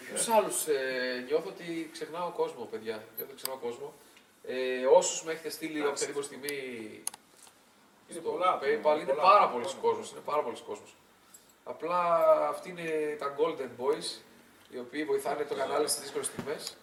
[0.07, 2.93] Ποιους άλλους, ε, νιώθω ότι ξεχνάω κόσμο, παιδιά.
[3.15, 3.93] Νιώθω ότι ξεχνάω κόσμο.
[4.43, 6.55] Ε, Όσους με έχετε στείλει οποιαδήποτε στιγμή
[8.07, 8.63] Είναι στο πολλά, PayPal,
[9.01, 9.49] είναι πολλά, πάρα πολλά.
[9.51, 10.11] πολλοί κόσμος.
[10.11, 10.95] Είναι πάρα πολλοί κόσμος.
[11.63, 11.99] Απλά
[12.49, 14.07] αυτοί είναι τα Golden Boys,
[14.69, 16.75] οι οποίοι βοηθάνε το κανάλι στις δύσκολες στιγμές.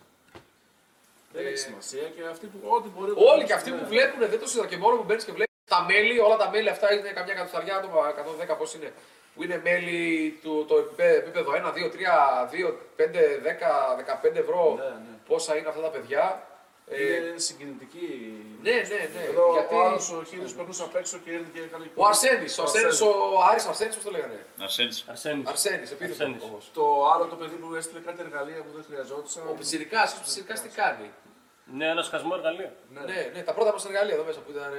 [1.32, 3.12] Δεν Ε, έχει σημασία και αυτοί που ό,τι μπορεί.
[3.16, 5.84] Όλοι και αυτοί που βλέπουν, δεν το συζητάω και μόνο που μπαίνεις και βλέπεις τα
[5.88, 8.08] μέλη, όλα τα μέλη αυτά είναι καμιά εκατοσταριά άτομα,
[8.52, 8.92] 110 πώς είναι,
[9.34, 14.74] που είναι μέλη του το επίπε- επίπεδο 1, 2, 3, 2, 5, 10, 15 ευρώ.
[14.78, 15.16] Ναι, ναι.
[15.28, 16.42] Πόσα είναι αυτά τα παιδιά.
[16.90, 18.06] Ε, Είναι συγκινητική.
[18.62, 18.78] ναι, ναι,
[19.14, 19.22] ναι.
[19.30, 19.74] Εδώ γιατί...
[19.74, 23.00] ο άλλος ο Χίλιος περνούσε απ' έξω και έρθει και έκανε Ο Αρσένης, ο Αρσένης,
[23.00, 23.10] ο
[23.50, 25.04] Άρης Αρσένης, πώς το λέγανε; Αρσένης.
[25.08, 25.48] Αρσένης.
[25.48, 26.42] Αρσένης, επίθετο Αρσένης.
[26.48, 26.70] όμως.
[26.74, 29.42] Το άλλο το παιδί που έστειλε κάτι εργαλεία που δεν χρειαζόντουσαν.
[29.48, 31.10] Ο Πιτσιρικάς, ο Πιτσιρικάς τι κάνει;
[31.78, 32.70] Ναι, ένα σκασμό εργαλείο.
[32.94, 33.00] Ναι.
[33.00, 34.72] Ναι, ναι, τα πρώτα μας εργαλεία εδώ μέσα που ήταν...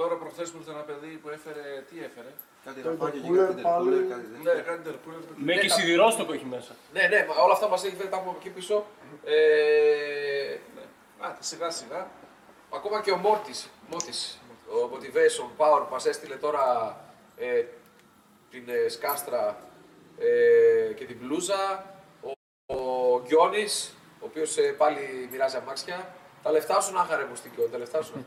[0.00, 1.62] ε, Τώρα προχθές που ήρθε ένα παιδί που έφερε.
[1.90, 2.30] Τι έφερε;
[2.64, 3.88] Κάτι Το ραφάκια και intercooler κάτι πάλι.
[3.90, 4.64] intercooler, κάτι Ναι, τέτοιο.
[4.70, 5.18] κάτι τερκούλερ.
[5.36, 6.72] Με και σιδηρόστοκο έχει μέσα.
[6.92, 8.76] Ναι, ναι, μα όλα αυτά μας έχει φέρει, τα έχουμε από εκεί πίσω.
[9.24, 10.58] Ε,
[11.26, 12.10] Α, σιγά σιγά.
[12.78, 14.38] Ακόμα και ο Μόρτης, Μόρτης,
[14.68, 16.64] ο Motivation Power που μας έστειλε τώρα
[17.36, 17.64] ε,
[18.50, 19.58] την ε, σκάστρα
[20.18, 21.84] ε, και την μπλούζα.
[22.22, 22.30] Ο,
[22.76, 26.14] ο Γκιόνης, ο οποίος ε, πάλι μοιράζει αμάξια.
[26.42, 28.26] Τα λεφτά σου να χαρέ μου Στίκιο, τα λεφτά σου.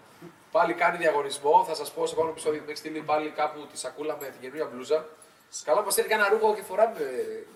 [0.55, 3.59] Πάλι κάνει διαγωνισμό, θα σας πω σε επόμενο επεισόδιο που με έχει στείλει πάλι κάπου
[3.71, 4.99] τη σακούλα με την καινούργια μπλούζα.
[5.67, 6.99] Καλά μας στέλνει και ένα ρούχο και φοράμε.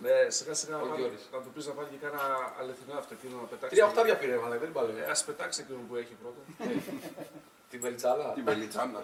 [0.03, 1.23] Ναι, σιγά σιγά Ο να, βάλει- Γιώρης.
[1.33, 2.21] να του πεις να βάλει και κάνα
[2.59, 3.73] αληθινό αυτοκίνητο να πετάξει.
[3.75, 5.01] Τρία οχτάρια πήρε, αλλά δεν την Ε, παλεύει.
[5.13, 6.41] ας πετάξει εκείνο που έχει πρώτα.
[7.71, 8.27] Την μελιτσάλα.
[8.37, 9.01] Την πελιτσάνα.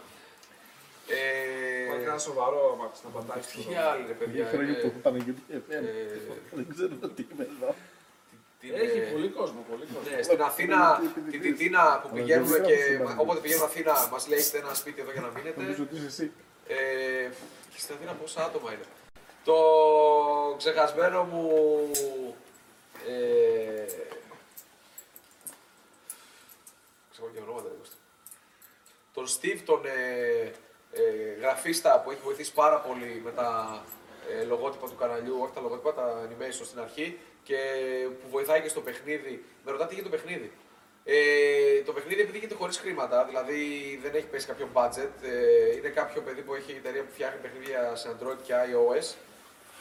[1.88, 3.66] Βάλει Ε, κανένα σοβαρό αμάξι να πατάξεις.
[3.66, 4.36] Ποιοι άλλοι ρε παιδιά.
[4.42, 5.60] Για χρόνια ε, που έχω Παναγιώτη ε,
[6.58, 7.70] Δεν ξέρω τι είμαι εδώ.
[8.64, 10.16] Την, Έχει ε, πολύ κόσμο, πολύ κόσμο.
[10.16, 11.02] Ναι, στην Αθήνα,
[11.32, 15.22] την Τιτίνα που πηγαίνουμε και όποτε πηγαίνουμε Αθήνα μας λέει έχετε ένα σπίτι εδώ για
[15.22, 15.82] να Νομίζω μείνετε.
[15.82, 16.32] ότι είσαι εσύ.
[16.68, 17.30] Ε,
[17.74, 18.84] και στην Αθήνα πόσα άτομα είναι.
[19.44, 19.56] Το
[20.58, 21.50] ξεχασμένο μου.
[23.08, 23.86] Ε,
[27.12, 27.96] ξέρω και ονόματα δεν Κώστα.
[29.14, 30.52] Τον Steve, τον ε,
[30.92, 33.82] ε, γραφίστα που έχει βοηθήσει πάρα πολύ με τα
[34.32, 37.58] ε, λογότυπα του καναλιού, όχι τα λογότυπα, τα animation στην αρχή και
[38.22, 39.44] που βοηθάει και στο παιχνίδι.
[39.66, 40.52] Με ρωτάτε τι γίνεται το παιχνίδι.
[41.06, 43.60] Ε, το παιχνίδι επειδή γίνεται χωρίς χρήματα, δηλαδή
[44.04, 45.14] δεν έχει πέσει κάποιο budget.
[45.22, 49.16] Ε, είναι κάποιο παιδί που έχει εταιρεία που φτιάχνει παιχνίδια σε Android και iOS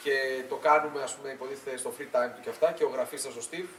[0.03, 3.35] και το κάνουμε, ας πούμε, υποτίθεται στο free time του και αυτά και ο γραφίστας
[3.37, 3.71] ο Steve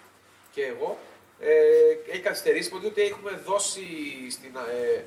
[0.52, 0.98] και εγώ.
[1.40, 3.86] Ε, έχει καθυστερήσει ποτέ ότι έχουμε δώσει
[4.30, 5.04] στην, ε,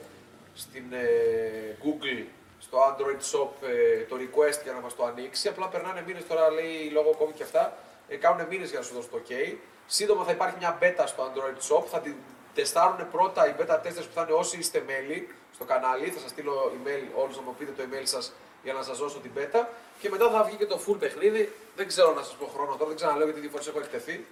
[0.55, 2.25] στην ε, Google
[2.67, 5.49] στο Android Shop ε, το request για να μας το ανοίξει.
[5.49, 7.77] Απλά περνάνε μήνες τώρα, λέει, λόγω COVID και αυτά,
[8.09, 9.57] ε, κάνουν μήνες για να σου δώσουν το OK.
[9.87, 12.15] Σύντομα θα υπάρχει μια beta στο Android Shop, θα την
[12.55, 16.11] τεστάρουν πρώτα οι beta testers που θα είναι όσοι είστε μέλη στο κανάλι.
[16.11, 19.19] Θα σας στείλω email όλους να μου πείτε το email σας για να σας δώσω
[19.19, 19.67] την beta.
[20.01, 21.53] Και μετά θα βγει και το full παιχνίδι.
[21.77, 24.27] Δεν ξέρω να σας πω χρόνο τώρα, δεν ξαναλέω γιατί δύο φορές έχω εκτεθεί.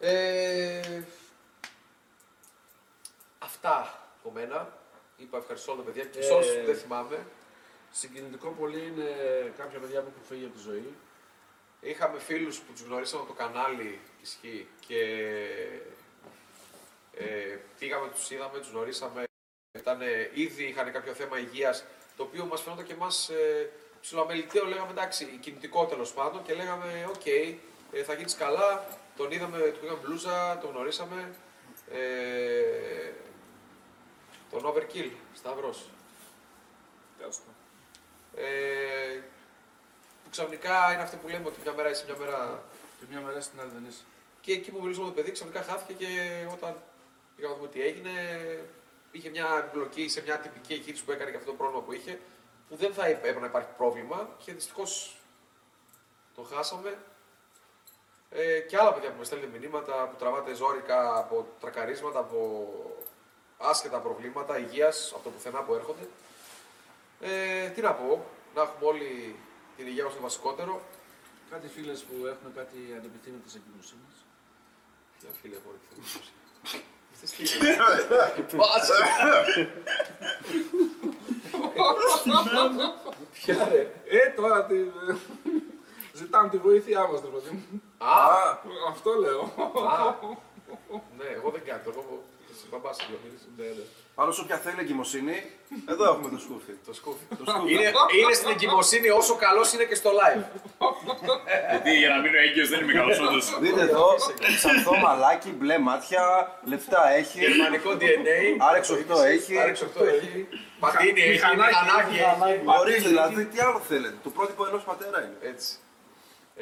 [0.00, 1.02] Ε,
[3.38, 4.80] αυτά από μένα.
[5.22, 7.26] Είπα ευχαριστώ όλα τα παιδιά και Ε, σε όσους που δεν θυμάμαι.
[7.90, 9.08] Συγκινητικό πολύ είναι
[9.56, 10.94] κάποια παιδιά που έχουν φύγει από τη ζωή.
[11.80, 15.00] Είχαμε φίλους που τους γνωρίσαμε από το κανάλι ισχύει και
[17.12, 19.24] ε, πήγαμε, τους είδαμε, τους γνωρίσαμε.
[19.78, 21.84] Ήτανε, ήδη είχαν κάποιο θέμα υγείας
[22.16, 23.70] το οποίο μας φαίνονταν και εμάς ε,
[24.00, 24.64] ψιλοαμελητέο.
[24.64, 27.26] Λέγαμε εντάξει, κινητικό τέλος πάντων και λέγαμε οκ,
[27.92, 28.86] ε, θα γίνεις καλά.
[29.16, 31.34] Τον είδαμε, του πήγαμε μπλούζα, τον γνωρίσαμε.
[31.90, 33.12] Ε,
[34.52, 35.86] τον Overkill, Σταύρος.
[38.34, 39.20] Ε,
[40.24, 42.62] που ξαφνικά είναι αυτό που λέμε ότι μια μέρα είσαι, μια μέρα
[42.98, 44.02] Και μια μέρα στην άλλη δεν είσαι.
[44.40, 46.82] και εκεί που μιλούσαμε με το παιδί, ξαφνικά χάθηκε και όταν
[47.36, 48.10] πήγαμε να δούμε τι έγινε,
[49.10, 52.20] είχε μια εμπλοκή σε μια τυπική εγχείρηση που έκανε και αυτό το πρόβλημα που είχε,
[52.68, 55.16] που δεν θα έπρεπε να υπάρχει πρόβλημα και δυστυχώς
[56.34, 56.98] το χάσαμε.
[58.30, 62.68] Ε, και άλλα παιδιά που με στέλνετε μηνύματα, που τραβάτε ζώρικα από τρακαρίσματα, από
[63.62, 66.08] άσχετα προβλήματα υγείας, από το πουθενά που έρχονται.
[67.20, 69.36] Ε, τι να πω, να έχουμε όλοι
[69.76, 70.82] την υγεία μας το βασικότερο.
[71.50, 74.00] Κάτι φίλες που έχουν κάτι ανεπιθύμητε εγκυμοσύνε.
[75.18, 76.20] Ποια φίλη έχω ορθώσει.
[77.12, 77.76] Αυτές τι είναι;
[78.56, 78.94] Πάσα.
[83.32, 83.92] Ποια ρε.
[84.06, 84.74] Ε, τώρα τι.
[86.12, 87.82] Ζητάμε τη βοήθειά μας, ρε παιδί μου.
[87.98, 88.58] Α,
[88.90, 89.40] Αυτό λέω.
[89.88, 90.14] α.
[91.18, 92.22] Ναι, εγώ δεν κάνω.
[92.70, 92.96] Εγώ σε μπαμπάς
[93.56, 93.84] Ναι, ναι.
[94.14, 95.36] Άλλο όποια θέλει εγκυμοσύνη,
[95.88, 96.72] εδώ έχουμε το σκούφι.
[96.86, 97.24] Το σκούφι.
[97.72, 97.90] Είναι,
[98.20, 100.42] είναι στην εγκυμοσύνη όσο καλός είναι και στο live.
[101.70, 103.58] Γιατί για να μείνω έγκυος δεν είμαι καλός όντως.
[103.60, 104.14] Δείτε εδώ,
[104.56, 106.22] ξανθό μαλάκι, μπλε μάτια,
[106.64, 108.40] λεφτά έχει, Γερμανικό DNA.
[108.68, 108.94] Άρεξ 8
[109.24, 109.58] έχει.
[109.58, 110.48] Άρεξ 8 έχει.
[110.80, 111.30] Πατίνι έχει.
[111.30, 112.18] Μηχανάκι, Μηχανάκι
[112.52, 112.62] έχει.
[112.64, 114.16] Μπορεί δηλαδή, τι άλλο θέλετε.
[114.22, 115.36] Το πρότυπο ενό πατέρα είναι.
[115.52, 115.68] Έτσι.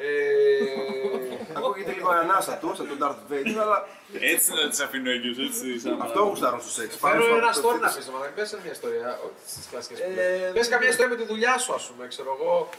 [0.03, 3.87] Ε, Ακούγεται λίγο ανάσα του, σαν τον Darth Vader, αλλά
[4.19, 5.79] Έτσι να τις αφήνω έγκυος, έτσι.
[5.79, 6.95] σαν- αυτό γουστάρω στο σεξ.
[6.97, 8.05] Φέρω Πάνω ένα στο story να φύτης.
[8.05, 10.51] πεις, μα πες μια ιστορία, όχι στις κλασικές που Ε, λες.
[10.53, 12.69] Πες καμία ιστορία με τη δουλειά σου, ας πούμε, ξέρω εγώ.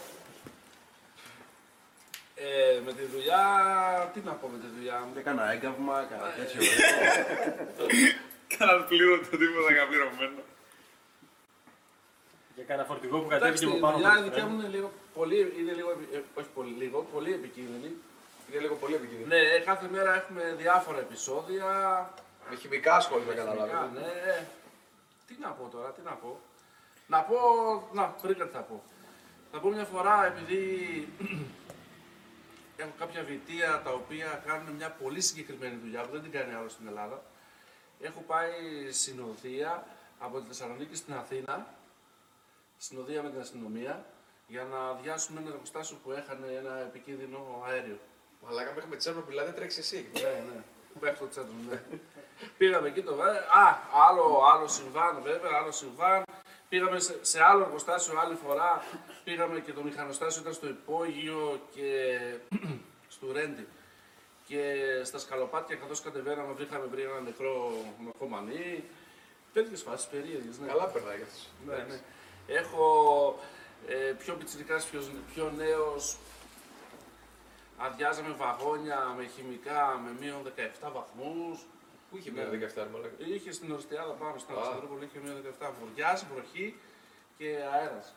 [2.34, 3.42] Ε, με τη δουλειά,
[4.14, 6.60] τι να πω με τη δουλειά μου; Έκανα έγκαυμα, έκανα τέτοιο.
[8.58, 10.40] Κανένα πλήρωτο τίποτα καπληρωμένο.
[12.54, 13.92] Για κάνα φορτηγό που Εντάξει, κατέβηκε η από πάνω.
[13.96, 14.54] δουλειά από η το δικιά φρένο.
[14.56, 17.96] μου είναι λίγο πολύ, είναι λίγο, επι- ε, όχι πολύ λίγο, πολύ επικίνδυνη.
[18.50, 19.26] Είναι λίγο πολύ επικίνδυνο.
[19.26, 21.66] Ναι, ε, κάθε μέρα έχουμε διάφορα επεισόδια.
[22.50, 23.98] Με χημικά ασχολείται, Χημικά, καταλάβει.
[23.98, 24.46] Ναι.
[25.26, 26.40] Τι να πω τώρα, τι να πω.
[27.06, 27.36] Να πω,
[27.92, 28.82] να, βρήκα τι θα πω.
[29.52, 30.60] Θα πω μια φορά, επειδή
[32.76, 36.68] έχω κάποια βιτία τα οποία κάνουν μια πολύ συγκεκριμένη δουλειά που δεν την κάνει άλλο
[36.68, 37.22] στην Ελλάδα.
[38.00, 38.52] Έχω πάει
[38.90, 39.86] συνοδεία
[40.18, 41.66] από τη Θεσσαλονίκη στην Αθήνα,
[42.78, 44.04] συνοδεία με την αστυνομία,
[44.52, 47.98] για να αδειάσουμε ένα εργοστάσιο που έχανε ένα επικίνδυνο αέριο.
[48.44, 50.08] Μαλάκα μέχρι με τσέρνο δηλαδή τρέξεις εσύ.
[50.12, 50.58] Ναι, ναι.
[51.00, 51.82] Μέχρι το τσέντρο, ναι.
[52.58, 53.40] Πήγαμε εκεί το βέβαια.
[53.62, 53.76] Α,
[54.08, 56.22] άλλο, άλλο συμβάν βέβαια, άλλο συμβάν.
[56.68, 58.82] Πήγαμε σε, σε άλλο εργοστάσιο άλλη φορά.
[59.24, 61.88] Πήγαμε και το μηχανοστάσιο ήταν στο υπόγειο και
[63.14, 63.66] στο Ρέντι.
[64.46, 64.62] Και
[65.04, 67.72] στα σκαλοπάτια καθώς κατεβαίναμε βρήκαμε βρει ένα νεκρό
[68.04, 68.84] νοκομανί.
[69.52, 70.66] Τέτοιες φάσεις περίεργες, ναι.
[70.66, 71.46] Καλά περνάει για αυτούς.
[71.66, 72.00] Ναι, ναι.
[72.46, 72.84] Έχω
[73.86, 75.02] ε, πιο πιτσιρικάς, πιο,
[75.34, 76.16] πιο νέος,
[77.78, 81.66] αδειάζαμε βαγόνια με χημικά με μείον 17 βαθμούς.
[82.10, 82.44] Πού είχε Ναι.
[82.44, 84.56] μείνει 17 μαλάκα; Είχε στην Οριστιάδα πάνω στην Α.
[84.58, 86.76] Αλεξανδρούπολη, είχε μείον 17 βοριάς, βροχή
[87.38, 88.14] και αέρας.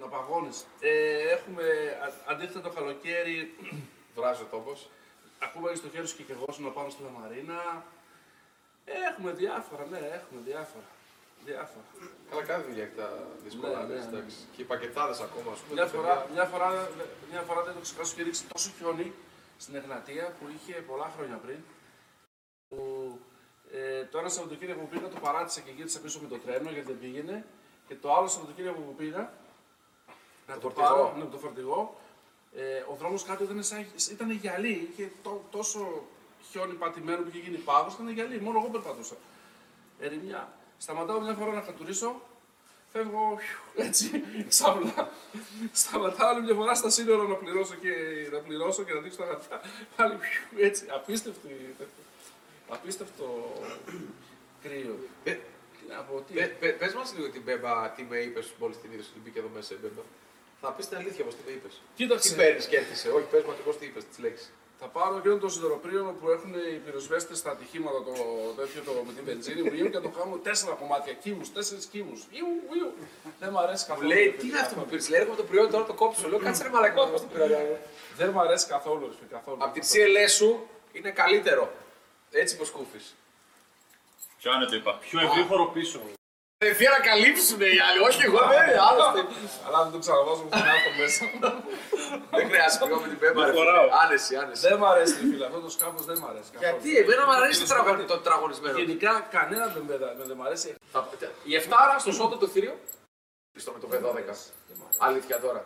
[0.00, 0.66] Να παγώνεις.
[0.80, 1.64] Ε, έχουμε
[2.06, 3.54] α- αντίθετα το καλοκαίρι,
[4.16, 4.88] Βράζει ο τόπος.
[5.38, 7.84] Ακόμα στο χέρι σου και εγώ να πάμε στη Λαμαρίνα.
[8.84, 10.84] Έχουμε διάφορα, ναι, έχουμε διάφορα.
[11.44, 11.84] Διάφορα.
[12.30, 13.08] Καλά, κάθε δουλειά έχει τα
[13.44, 13.78] δύσκολα.
[13.80, 14.08] Ναι, ναι, λες, ναι.
[14.18, 14.36] εντάξει.
[14.56, 15.74] Και οι πακετάδες ακόμα, ας πούμε.
[15.74, 16.32] Μια τα φορά, παιδιά.
[16.34, 16.88] μια, φορά,
[17.30, 19.12] μια φορά δεν το ξεχάσω και ρίξει τόσο χιόνι
[19.58, 21.58] στην Εγνατία που είχε πολλά χρόνια πριν.
[22.68, 22.78] Που,
[23.72, 26.86] ε, το ένα Σαββατοκύριακο που πήγα το παράτησα και γύρισα πίσω με το τρένο γιατί
[26.86, 27.44] δεν πήγαινε.
[27.88, 29.32] Και το άλλο Σαββατοκύριακο που πήγα
[30.48, 30.86] να Το το, φορτηγό.
[30.88, 32.00] πάρω ναι, το φορτηγό.
[32.54, 34.88] Ε, ο δρόμος κάτω ήταν, σαν, ήταν γυαλί.
[34.92, 36.04] Είχε τό- τόσο
[36.50, 38.40] χιόνι πατημένο που είχε γίνει πάγος, ήταν γυαλί.
[38.40, 39.14] Μόνο εγώ περπατούσα.
[40.00, 40.52] Ερημιά.
[40.84, 42.20] Σταματάω μια φορά να κατουρίσω,
[42.92, 45.10] φεύγω φιου, έτσι, ξάπλα.
[45.72, 47.92] Σταματάω άλλη μια φορά στα σύνορα να πληρώσω και
[48.32, 49.60] να, πληρώσω και να δείξω τα χαρτιά.
[49.96, 51.74] Πάλι φιου, έτσι, απίστευτη,
[52.68, 53.52] απίστευτο
[54.62, 54.96] κρύο.
[55.24, 56.32] Ε, Τι να πω, τι.
[56.34, 59.38] Πε πε- πες μας λίγο την Μπέμπα, τι με είπες μόλις την είδες ότι μπήκε
[59.38, 60.02] εδώ μέσα η Μπέμπα.
[60.60, 61.72] Θα πεις την αλήθεια όμως τι με είπες.
[61.72, 63.08] Τι Κοίταξε, παίρνεις και έρχεσαι.
[63.10, 64.50] Όχι, πες μου ακριβώς τι είπες, τις λέξεις.
[64.82, 68.12] Θα πάρω εκείνο το σιδεροπρίωνο που έχουν οι πυροσβέστες στα ατυχήματα το
[68.60, 72.14] τέτοιο το, με την βενζίνη μου και το κάνω τέσσερα κομμάτια, κύμου, τέσσερις κύμου.
[72.38, 72.88] Ιου, ιου.
[73.40, 74.08] Δεν μου αρέσει Μου καθόλου.
[74.08, 74.90] λέει, ρε τι φίλε, είναι αυτό που καθόλου.
[74.90, 76.28] πήρες; Λέει, έρχομαι το προϊόν τώρα το κόψω.
[76.28, 77.46] Λέω, κάτσε ρε μαλακά να το πήρα.
[78.16, 79.58] Δεν μου αρέσει καθόλου, ρε φίλε, καθόλου.
[79.64, 81.64] Από την CLS σου είναι καλύτερο.
[82.30, 83.00] Έτσι πως σκούφει.
[84.38, 84.92] Ποιο είναι το είπα.
[85.06, 86.00] Πιο ευρύχωρο πίσω.
[86.70, 89.20] Ευθεία να καλύψουν οι άλλοι, όχι εγώ δεν είναι άλλωστε.
[89.66, 91.22] Αλλά δεν το ξαναβάζω με την αυτό μέσα.
[92.36, 93.40] Δεν χρειάζεται εγώ με την Μπέμπα.
[93.44, 93.58] ρε φίλε.
[93.58, 93.86] χωράω.
[94.02, 94.60] Άνεση, άνεση.
[94.68, 96.48] δεν μου αρέσει, ρε φίλε, αυτό το σκάφος δεν μου αρέσει.
[96.54, 96.64] καθόλου.
[96.82, 98.12] Γιατί, εμένα μου αρέσει το Είναι τραγωνι- κάτι.
[98.12, 98.74] το τραγωνισμένο.
[98.82, 100.68] Γενικά κανένα δεν, με- δεν μου αρέσει.
[100.94, 101.08] Θα-
[101.50, 102.74] Η Εφτάρα στο σόντο το θηρίο.
[103.64, 103.92] Στο με το P12.
[104.68, 104.98] Δεν μ' αρέσει.
[105.08, 105.62] Αλήθεια τώρα.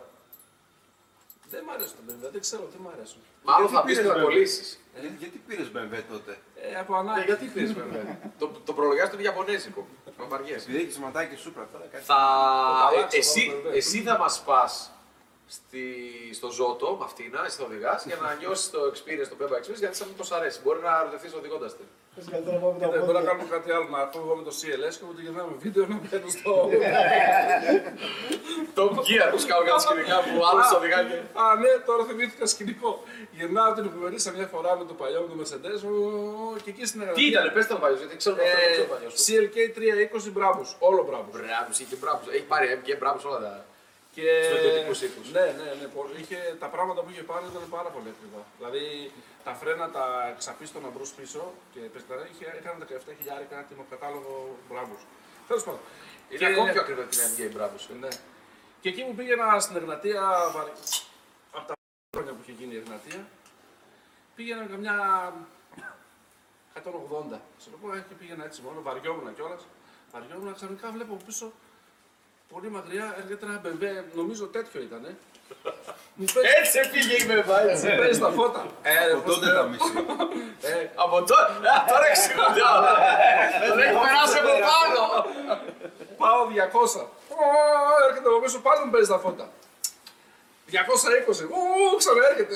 [1.53, 3.21] Δεν μ' αρέσει το BMW, δεν ξέρω τι μ' αρέσουν.
[3.47, 4.27] Μάλλον Γιατί θα πεις πήρες και θα BMW?
[4.27, 4.67] κολλήσεις.
[5.03, 7.21] Ε, γιατί πήρες BMW τότε; Ε, από ανάγκη.
[7.25, 8.19] Γιατί πήρες βέβαια.
[8.39, 9.87] Το, το προλογιάζεις τον Ιαπωνέζικο.
[10.19, 10.55] Μαμπαριέ.
[10.55, 12.03] Επειδή έχεις σηματάκι σούπρα τώρα κάτι.
[12.03, 12.15] Θα...
[12.89, 13.77] Το ε, αλλάξω, εσύ, βέβαια.
[13.77, 14.91] εσύ θα μας πας
[15.47, 15.83] στη...
[16.33, 19.81] στο Ζώτο με αυτήνα, εσύ θα οδηγάς, για να νιώσεις το experience, το Pemba Experience,
[19.85, 20.59] γιατί σαν μήπως αρέσει.
[20.63, 21.85] Μπορεί να ρωτηθείς οδηγώντας την.
[22.31, 23.29] Καλύτερα πάμε τα Δεν μπορεί να πόδια.
[23.29, 26.29] κάνουμε κάτι άλλο, να έρθω εγώ με το CLS και ότι γυρνάμε βίντεο να μπαίνω
[26.37, 26.53] στο.
[28.77, 31.05] Το Gear που σκάω κάτι σκηνικά που άλλος οδηγάει.
[31.09, 32.91] και- Α, ναι, τώρα θυμήθηκα σκηνικό.
[33.37, 35.91] Γυρνάω την επιμερήσα μια φορά με το παλιό με το Mercedes ω,
[36.63, 37.25] και εκεί στην Τι Εγγραφή.
[37.31, 39.19] ήταν, πες τον παλιό, γιατί ξέρω αυτό, δεν ξέρω Ε, παλιός σου.
[39.25, 41.31] CLK 320 μπράβους, όλο μπράβους.
[41.35, 43.53] Μπράβους, είχε μπράβους, έχει πάρει MK μπράβους όλα τα...
[44.17, 44.29] Και...
[44.49, 45.27] Στρατιωτικούς οίκους.
[45.37, 45.87] Ναι, ναι, ναι.
[45.95, 48.41] πο- Είχε, τα πράγματα που είχε πάρει ήταν πάρα πολύ ακριβά.
[48.57, 48.83] Δηλαδή
[49.45, 51.41] τα φρένα, τα εξαπίστωνα μπρος πίσω
[51.73, 55.01] και πεσταρά είχε, είχαν 17 χιλιάρικα έτοιμο κατάλογο μπράβους.
[55.47, 55.79] Τέλος πάντων.
[56.29, 57.83] Είναι Και- ακόμη πιο ακριβό την MK μπράβους.
[58.03, 58.07] Ναι.
[58.81, 60.21] Και εκεί που πήγαινα στην Εγνατία,
[60.55, 60.77] βαρ-
[61.57, 61.73] από τα
[62.15, 63.21] χρόνια που είχε γίνει η Εγνατία,
[64.35, 64.95] πήγαινα καμιά
[66.73, 67.39] 180.
[67.57, 69.63] Σε το πω, ε, και πήγαινα έτσι μόνο, βαριόμουν κιόλας.
[70.11, 71.51] Βαριόμουν, ξαφνικά βλέπω πίσω
[72.53, 75.03] πολύ μακριά έρχεται ένα μπεμπέ, νομίζω τέτοιο ήταν.
[75.05, 75.15] Ε.
[76.19, 77.87] Μου παίζει, Έτσι πήγε η Bemba, έτσι.
[77.87, 78.65] μου παίζει τα φώτα.
[78.81, 79.55] Ε, ρε, Από πώς τότε λέω.
[79.61, 79.91] τα μισή.
[80.61, 82.93] Ε, Από τώρα, α, τώρα εξηγούνται όλα.
[83.69, 85.01] Τον έχει περάσει από πάνω.
[86.21, 87.01] Πάω 200.
[87.35, 87.43] Ω,
[88.07, 89.45] έρχεται από πίσω πάλι μου παίζει τα φώτα.
[90.71, 90.75] 220.
[91.57, 92.55] Ω, ξαναέρχεται.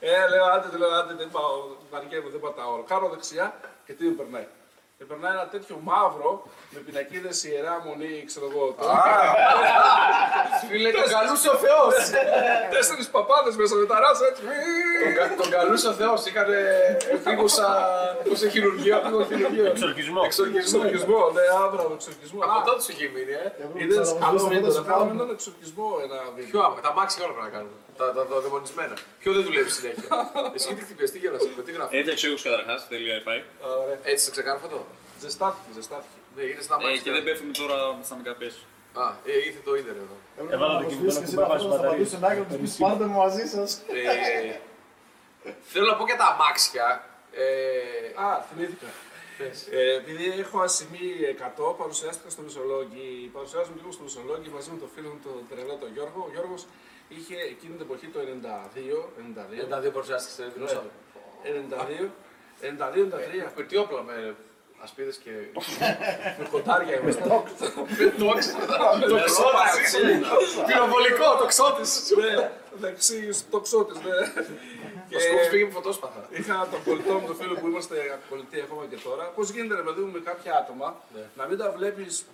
[0.00, 1.52] Ε, λέω άντε, του λέω άντε, δεν πάω.
[1.90, 2.84] Βαριέμαι, δεν πατάω όλο.
[2.92, 3.46] Κάνω δεξιά
[3.86, 4.46] και τι μου περνάει.
[4.98, 6.30] Και περνάει ένα τέτοιο μαύρο
[6.74, 8.64] με πινακίδες ιερά μονή, ξέρω εγώ.
[8.78, 8.84] το-
[10.68, 11.94] Φίλε, τον καλούσε ο Θεός.
[12.74, 14.42] Τέσσερις παπάδες μέσα με τα ράσα έτσι.
[15.04, 16.18] Τον κα- Τον καλούσε ο Θεός.
[16.28, 16.48] Είχαν
[17.24, 17.66] πήγουσα,
[18.28, 19.64] πώς σε χειρουργείο, πήγω χειρουργείο.
[19.66, 20.20] Εξορκισμό.
[20.24, 20.80] Εξορκισμό.
[20.84, 22.38] Εξορκισμό, ναι, άβρα με εξορκισμό.
[22.44, 23.46] Από Α, τότε σου είχε μείνει, ε.
[23.82, 26.50] Είδες καλό Ξαναβγείς βίντεο, τα να φώτα κάνουμε σου έναν εξορκισμό ένα βίντεο.
[26.50, 27.76] Ποιο άμα, τα μάξι όλα πρέπει να κάνουμε.
[27.98, 28.94] Τα, τα, τα δαιμονισμένα.
[29.20, 30.08] Ποιο δεν δουλεύει συνέχεια.
[30.56, 33.38] Εσύ τι χτυπιές, τι γέλασε, με τι γράφεις; Έφτιαξε εγώ καταρχάς, τελεία FI.
[33.82, 33.98] Ωραία.
[34.02, 34.86] Έτσι σε ξεκάρφωτο.
[35.20, 36.18] Ζεστάθηκε, ζεστάθηκε.
[36.36, 37.02] Ναι, είναι στα Ε, μάξι.
[37.02, 37.76] και δεν πέφτουμε τώρα
[38.08, 38.62] στα μικρά πέσει.
[39.02, 40.16] Α, ε, ήρθε το ίντερ εδώ.
[40.54, 41.90] Έβαλα το κινητό να κουμπάει βάσει Θα μπαταρίες.
[41.92, 43.68] πατήσω την άκρη του πεις πάρτε μου μαζί σας.
[43.96, 44.00] Ε,
[45.72, 46.86] θέλω να πω για τα αμάξια.
[47.32, 48.88] Ε, Α, θυμήθηκα.
[49.70, 51.06] Ε, επειδή έχω ασημή
[51.38, 53.30] 100, παρουσιάστηκα στο Μεσολόγγι.
[53.36, 56.20] Παρουσιάζομαι λίγο στο Μεσολόγγι μαζί με τον φίλο μου τον τρελό τον Γιώργο.
[56.28, 56.62] Ο Γιώργος
[57.08, 60.90] είχε εκείνη την εποχή το 92, 92, δεν τα δύο παρουσιάστηκε, δηλώσαμε.
[61.44, 62.08] 92,
[62.60, 63.52] 92-93.
[63.56, 64.34] Με τι όπλα, με
[64.82, 65.30] ασπίδες και...
[66.38, 67.22] Με κοντάρια είμαστε.
[67.22, 67.28] Με
[68.18, 68.52] τόξ.
[69.08, 69.96] Το ξώτης.
[70.66, 72.12] Πυροβολικό, το ξώτης.
[72.16, 74.16] Ναι, δεξί το ξώτης, ναι.
[75.16, 76.28] Ο σκόπος πήγε με φωτόσπαθα.
[76.30, 79.24] Είχα τον πολιτό μου, τον φίλο που είμαστε πολιτοί ακόμα και τώρα.
[79.24, 80.96] Πώς γίνεται, ρε παιδί μου, με κάποια άτομα
[81.36, 82.24] να μην τα βλέπεις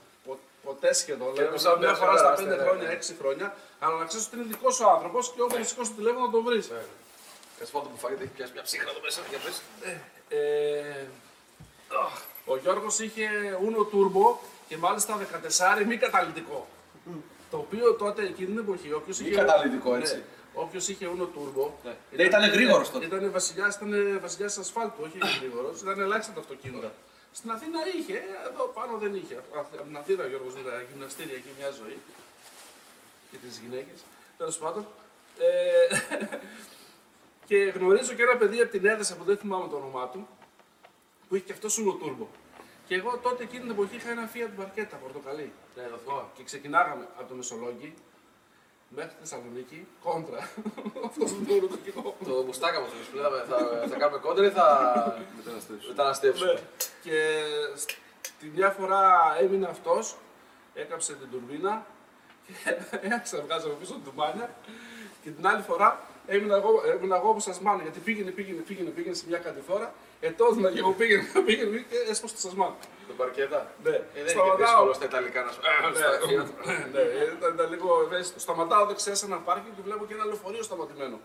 [0.65, 1.33] ποτέ σχεδόν.
[1.33, 2.95] Και Δηλαδή, να σαν μια μια φορά στα φορά, 5 ναι, ναι, χρόνια, ναι.
[2.95, 6.27] 6 χρόνια, αλλά να ξέρεις ότι είναι δικός σου άνθρωπος και όπου σηκώσει το τηλέφωνο
[6.27, 6.67] να τον βρεις.
[7.59, 9.21] Κάτσε πάνω που φάγεται, έχει πιάσει μια ψύχρα εδώ μέσα.
[9.31, 9.57] Για πες.
[10.29, 11.07] Ε,
[12.45, 13.29] ο Γιώργος είχε
[13.67, 14.37] Uno Turbo
[14.69, 15.19] και μάλιστα
[15.83, 16.69] 14 μη καταλυτικό.
[17.51, 19.31] Το οποίο τότε εκείνη την εποχή, όποιος είχε.
[19.31, 20.23] καταλυτικό, έτσι.
[20.55, 21.71] Όποιος είχε Uno Turbo.
[21.85, 21.97] Ναι.
[22.11, 23.05] Δεν ήταν γρήγορος τότε.
[23.05, 25.81] Ήταν βασιλιάς ήταν βασιλιάς ασφάλτου, όχι γρήγορος.
[25.81, 26.93] Ήταν ελάχιστα τα αυτοκίνητα.
[27.33, 29.43] Στην Αθήνα είχε, εδώ πάνω δεν είχε.
[29.55, 31.99] Από την Αθήνα, Γιώργος, είδα γυμναστήρια εκεί μια ζωή.
[33.31, 34.01] Και τις γυναίκες.
[34.37, 34.87] Τέλος πάντων.
[35.39, 35.97] Ε,
[37.49, 40.29] και γνωρίζω και ένα παιδί από την Έδεσα που δεν θυμάμαι το όνομά του,
[41.29, 42.27] που είχε και αυτός Uno Turbo.
[42.87, 45.53] Και εγώ τότε εκείνη την εποχή είχα ένα Fiat Barchetta πορτοκαλί.
[45.77, 46.29] Ναι, το θυμάμαι.
[46.35, 47.95] Και ξεκινάγαμε από το Μεσολόγγι
[48.97, 50.39] μέχρι τη Θεσσαλονίκη κόντρα.
[51.07, 52.15] Αυτό που το το κοινό.
[52.25, 54.67] Το μουστάκα μου που λέγαμε θα, θα κάνουμε κόντρα ή θα
[55.89, 56.53] μεταναστεύσουμε.
[56.53, 56.61] Ναι.
[57.03, 57.19] Και
[58.41, 59.03] τη μια φορά
[59.41, 60.17] έμεινε αυτός,
[60.75, 61.87] έκαψε την τουρμπίνα
[62.47, 62.53] και
[63.15, 64.55] άρχισα να βγάζω από πίσω την τουμπάνια.
[65.23, 68.91] Και την άλλη φορά έμεινα εγώ, έμεινα εγώ όπως σας μάνω, γιατί πήγαινε, πήγαινε, πήγαινε,
[68.91, 72.73] πήγαινε σε μια κατηφόρα, ετώδινα και εγώ πήγαινε, πήγαινε και έσπασε το σασμάν.
[73.09, 73.61] Το παρκέτα.
[73.85, 73.91] Ναι.
[73.91, 74.57] Ε, δεν είναι και Σταματάω.
[74.59, 76.35] δύσκολο στα Ιταλικά να σου Ναι, πει.
[76.95, 77.01] ναι,
[77.39, 78.41] ήταν, ήταν λίγο ευαίσθητο.
[78.41, 81.19] Σταματάω δεξιά σε ένα πάρκινγκ και βλέπω και ένα λεωφορείο σταματημένο.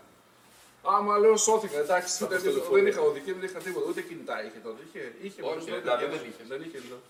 [0.82, 2.40] Άμα λέω σώθηκα, εντάξει, δεν,
[2.72, 4.80] δεν είχα οδική, δεν είχα τίποτα, ούτε κινητά είχε τότε.
[4.86, 6.46] Είχε, είχε Όχι, μπροστά, δηλαδή είχε, δεν είχες.
[6.48, 7.02] Δεν είχε, δηλαδή.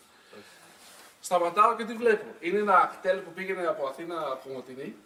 [1.21, 2.27] Σταματάω και τι βλέπω.
[2.41, 4.97] Είναι ένα κτέλ που πήγαινε από Αθήνα Κομωτινή.
[4.97, 5.06] Φοιτήτριες,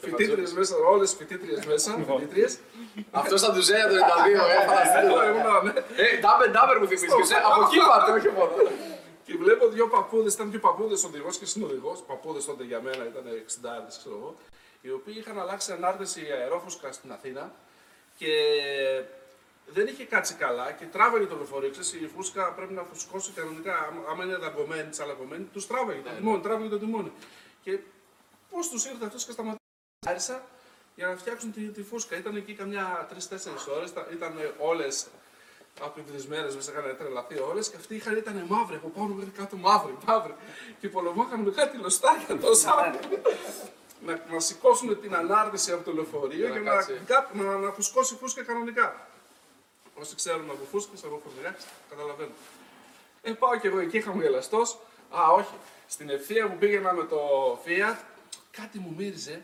[0.00, 2.58] φοιτήτριες μέσα, όλες φοιτήτριες μέσα, φοιτήτριες.
[3.10, 5.06] Αυτός ήταν τους Ζέα το 92, ε, φανταστείτε.
[5.06, 5.72] Εγώ ήμουνα, ναι.
[6.02, 7.14] Ε, ντάμπερ, ντάμπερ μου θυμίζεις.
[7.14, 8.52] και σε- Από εκεί πάτε, όχι μόνο.
[9.24, 12.02] Και βλέπω δύο παππούδες, ήταν δύο παππούδες οδηγός και συνοδηγός.
[12.06, 14.34] Παππούδες τότε για μένα ήταν 60 ξέρω εγώ.
[14.80, 17.52] Οι οποίοι είχαν αλλάξει ανάρτηση αερόφουσκα στην Αθήνα
[18.18, 18.32] και
[19.66, 21.70] δεν είχε κάτσει καλά και τράβαγε το λεωφορείο.
[21.70, 23.74] Ξέρεις, η φούσκα πρέπει να φουσκώσει κανονικά.
[23.88, 26.40] άμα- Άμα είναι δαγκωμένη, τσαλακωμένη, τους τράβαγε το τιμόνι.
[26.40, 27.12] Τράβαγε το τιμόνι.
[27.64, 27.78] Και
[28.50, 30.42] πώς τους ήρθε αυτός και σταματήσαν
[30.94, 32.16] για να φτιάξουν τη, τη φούσκα.
[32.16, 33.14] Ήταν εκεί καμιά 3-4
[33.76, 35.06] ώρες, ήταν όλες
[35.80, 39.96] απειβδισμένε, μέσα είχαν τρελαθεί όλες και αυτοί είχαν, ήταν μαύροι από πάνω μέχρι κάτω, μαύροι,
[40.06, 40.34] μαύροι.
[40.80, 42.94] Και πολεμάγαν με κάτι λοστάκια τόσα.
[44.06, 47.00] να, να σηκώσουν την ανάρτηση από το λεωφορείο Για και να να, κάτσει.
[47.06, 49.06] κά- να, να φουσκώσει φούσκα κανονικά.
[49.94, 52.32] Όσοι ξέρουν από φούσκα, από φορτηγάκι, καταλαβαίνουν.
[53.22, 54.60] Ε, πάω κι εγώ εκεί χαμογελαστό.
[55.10, 55.54] Α, όχι.
[55.88, 57.18] Στην ευθεία που πήγαινα με το
[57.64, 57.96] Fiat,
[58.50, 59.42] κάτι μου μύριζε.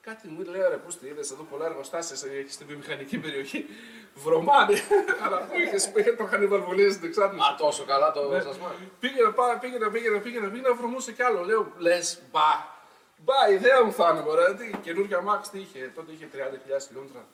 [0.00, 3.66] Κάτι μου λέει, ρε, πού τη είδες εδώ πολλά εργοστάσια σε- στη βιομηχανική περιοχή.
[4.14, 4.78] Βρωμάνε.
[5.24, 7.42] Αλλά που είχες, πήγε το είχαν βαλβολίες στην εξάρτηση.
[7.42, 8.40] Α, τόσο καλά το Ναι.
[8.40, 8.72] σασμάν.
[9.00, 11.42] Πήγαινα, πά- πήγαινα, πήγαινα, πήγαινα, πήγαινα, βρωμούσε κι άλλο.
[11.44, 12.76] Λέω, λες, μπα.
[13.24, 14.54] Μπα, η ιδέα μου θα είναι, μωρέ.
[14.54, 17.26] Τι, καινούργια Max τι είχε, τότε είχε 30.000 χιλιόμετρα.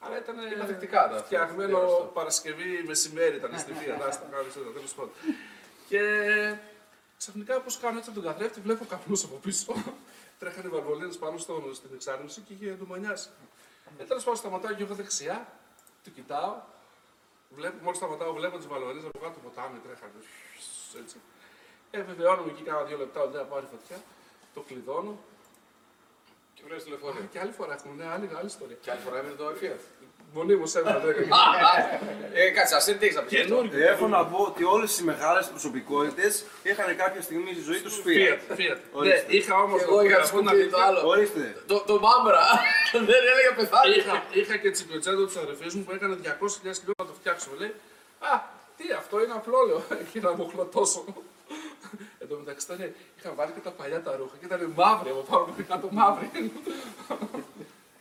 [0.00, 4.26] Αλλά ήταν Είναι ανθεκτικά τα- φτιαγμένο τα- τα- Παρασκευή μεσημέρι ήταν στη Φία, να στα
[4.30, 5.12] κάνω τέλος πάντων.
[5.88, 6.00] Και
[7.18, 9.74] ξαφνικά πώς κάνω έτσι από τον καθρέφτη, βλέπω καπνούς από πίσω.
[10.42, 13.28] Τρέχανε βαρβολίνε πάνω στο, στην εξάρτηση και είχε ντουμανιάσει.
[13.98, 15.52] Ε, τέλος πάντων σταματάω και εγώ δεξιά,
[16.04, 16.54] το κοιτάω.
[17.50, 20.20] Βλέπω, μόλις σταματάω, βλέπω τις βαλωρίε από κάτω το ποτάμι τρέχανε.
[21.02, 21.16] Έτσι.
[21.90, 23.98] Ε, βεβαιώνομαι εκεί κάνα δύο λεπτά ότι δεν θα πάρει φωτιά.
[24.54, 25.18] Το κλειδώνω.
[26.54, 27.20] Και βλέπει τηλεφορία.
[27.32, 28.76] Και άλλη φορά έχουμε, ναι, άλλη, άλλη ιστορία.
[28.76, 29.82] Και άλλη φορά έμεινε το Fiat.
[30.34, 31.04] Μονίμω έβαλα 10
[32.34, 33.32] Ε, κάτσε, ας τι έχεις να πεις.
[33.32, 33.68] γι' αυτό.
[33.92, 38.06] Έχω να πω ότι όλες οι μεγάλες προσωπικότητες είχαν κάποια στιγμή στη ζωή τους Fiat.
[38.06, 38.40] Fiat.
[38.58, 38.76] Fiat.
[38.76, 39.24] Ναι, Ορίστε.
[39.28, 39.78] είχα όμως.
[39.78, 41.00] Και εγώ είχα σκουπί το άλλο.
[41.08, 41.56] Ορίστε.
[41.66, 42.42] Το, το μάμπρα.
[43.10, 43.94] Δεν έλεγε πεθάνει.
[43.96, 47.48] Είχα, είχα και τσικλοτσέντο τη αδερφή μου που έκανε 200.000 χιλιόμετρα να το φτιάξω.
[47.58, 47.72] Λέει,
[48.18, 48.32] Α,
[48.76, 49.80] τι αυτό είναι απλό, λέω.
[50.12, 51.04] Και να μου χλωτώσω.
[52.20, 55.22] Εν τω μεταξύ ήταν, είχα βάλει και τα παλιά τα ρούχα και ήταν μαύρη από
[55.30, 56.26] πάνω μέχρι κάτω μαύρη.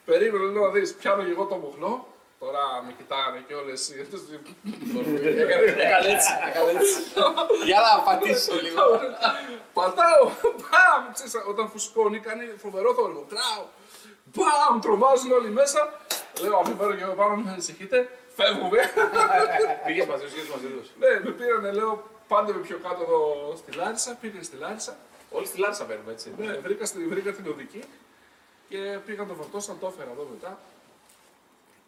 [0.05, 2.07] Περίμενε, λέω να δεις, πιάνω και εγώ το μοχλό.
[2.43, 3.93] Τώρα με κοιτάνε και όλες οι...
[5.41, 6.31] Έκανε έκανε έτσι.
[6.49, 6.99] έκανε έτσι.
[7.65, 8.83] Για να πατήσω λίγο.
[9.73, 10.23] Πατάω,
[10.59, 13.25] μπαμ, ξέρεις, όταν φουσκώνει κάνει φοβερό θόρυβο.
[13.29, 13.63] Τράω,
[14.33, 15.81] μπαμ, τρομάζουν όλοι μέσα.
[16.41, 18.79] Λέω, αφού φέρω και εγώ πάνω, μην ανησυχείτε, φεύγουμε.
[19.85, 20.87] Πήγες μαζί τους, πήγες μαζί τους.
[20.99, 24.97] ναι, με πήρανε, λέω, πάντε με πιο κάτω εδώ στη Λάρισα, πήγα στη Λάρισα.
[25.31, 26.33] Όλοι στη Λάρισα παίρνουμε έτσι.
[26.37, 27.83] Ναι, βρήκα, στη- βρήκα την οδική
[28.69, 30.59] και πήγαν το φορτώσαν, το έφερα εδώ μετά.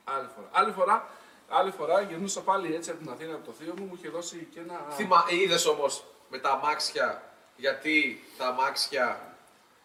[0.03, 0.49] Άλλη φορά.
[0.51, 1.09] Άλλη φορά,
[1.49, 4.47] άλλη φορά γυρνούσα πάλι έτσι από την Αθήνα από το θείο μου, μου είχε δώσει
[4.53, 4.85] και ένα.
[4.89, 7.23] Θυμα, είδες όμως με τα αμάξια,
[7.55, 9.35] γιατί τα αμάξια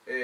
[0.05, 0.15] ε,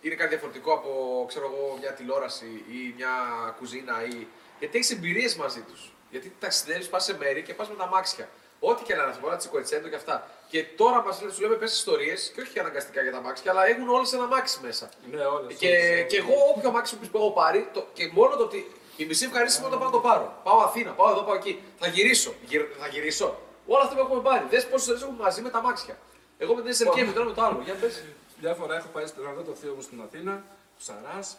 [0.00, 3.10] είναι κάτι διαφορετικό από ξέρω εγώ, μια τηλεόραση ή μια
[3.58, 4.26] κουζίνα ή...
[4.58, 5.92] Γιατί έχεις εμπειρίες μαζί τους.
[6.10, 8.28] Γιατί ταξιδεύεις, πας σε μέρη και πας με τα αμάξια.
[8.60, 10.30] Ό,τι και να θυμώ, ένα τσικοετσέντο και αυτά.
[10.48, 13.66] Και τώρα μας λένε, σου λέμε πες ιστορίες και όχι αναγκαστικά για τα αμάξια, αλλά
[13.66, 14.88] έχουν όλες ένα αμάξι μέσα.
[15.10, 16.06] Ναι, όλες, Και, όλες.
[16.08, 19.60] και εγώ όποιο αμάξι που έχω πάρει, το, και μόνο το ότι η μισή ευχαρίστηση
[19.60, 20.40] μου όταν πάω να το πάρω.
[20.44, 21.62] Πάω Αθήνα, πάω εδώ, πάω εκεί.
[21.78, 22.34] Θα γυρίσω.
[22.46, 23.38] Γυρ, θα γυρίσω.
[23.66, 24.46] Όλα αυτά που έχουμε πάρει.
[24.50, 25.98] Δες πόσες ώρες έχουμε μαζί με τα αμάξια.
[26.38, 27.60] Εγώ με την SLK, με το ένα με το άλλο.
[27.64, 28.04] Για πες.
[28.40, 30.42] Μια φορά έχω πάει να δω το θείο μου στην Αθήνα,
[30.78, 31.36] Ψαράς.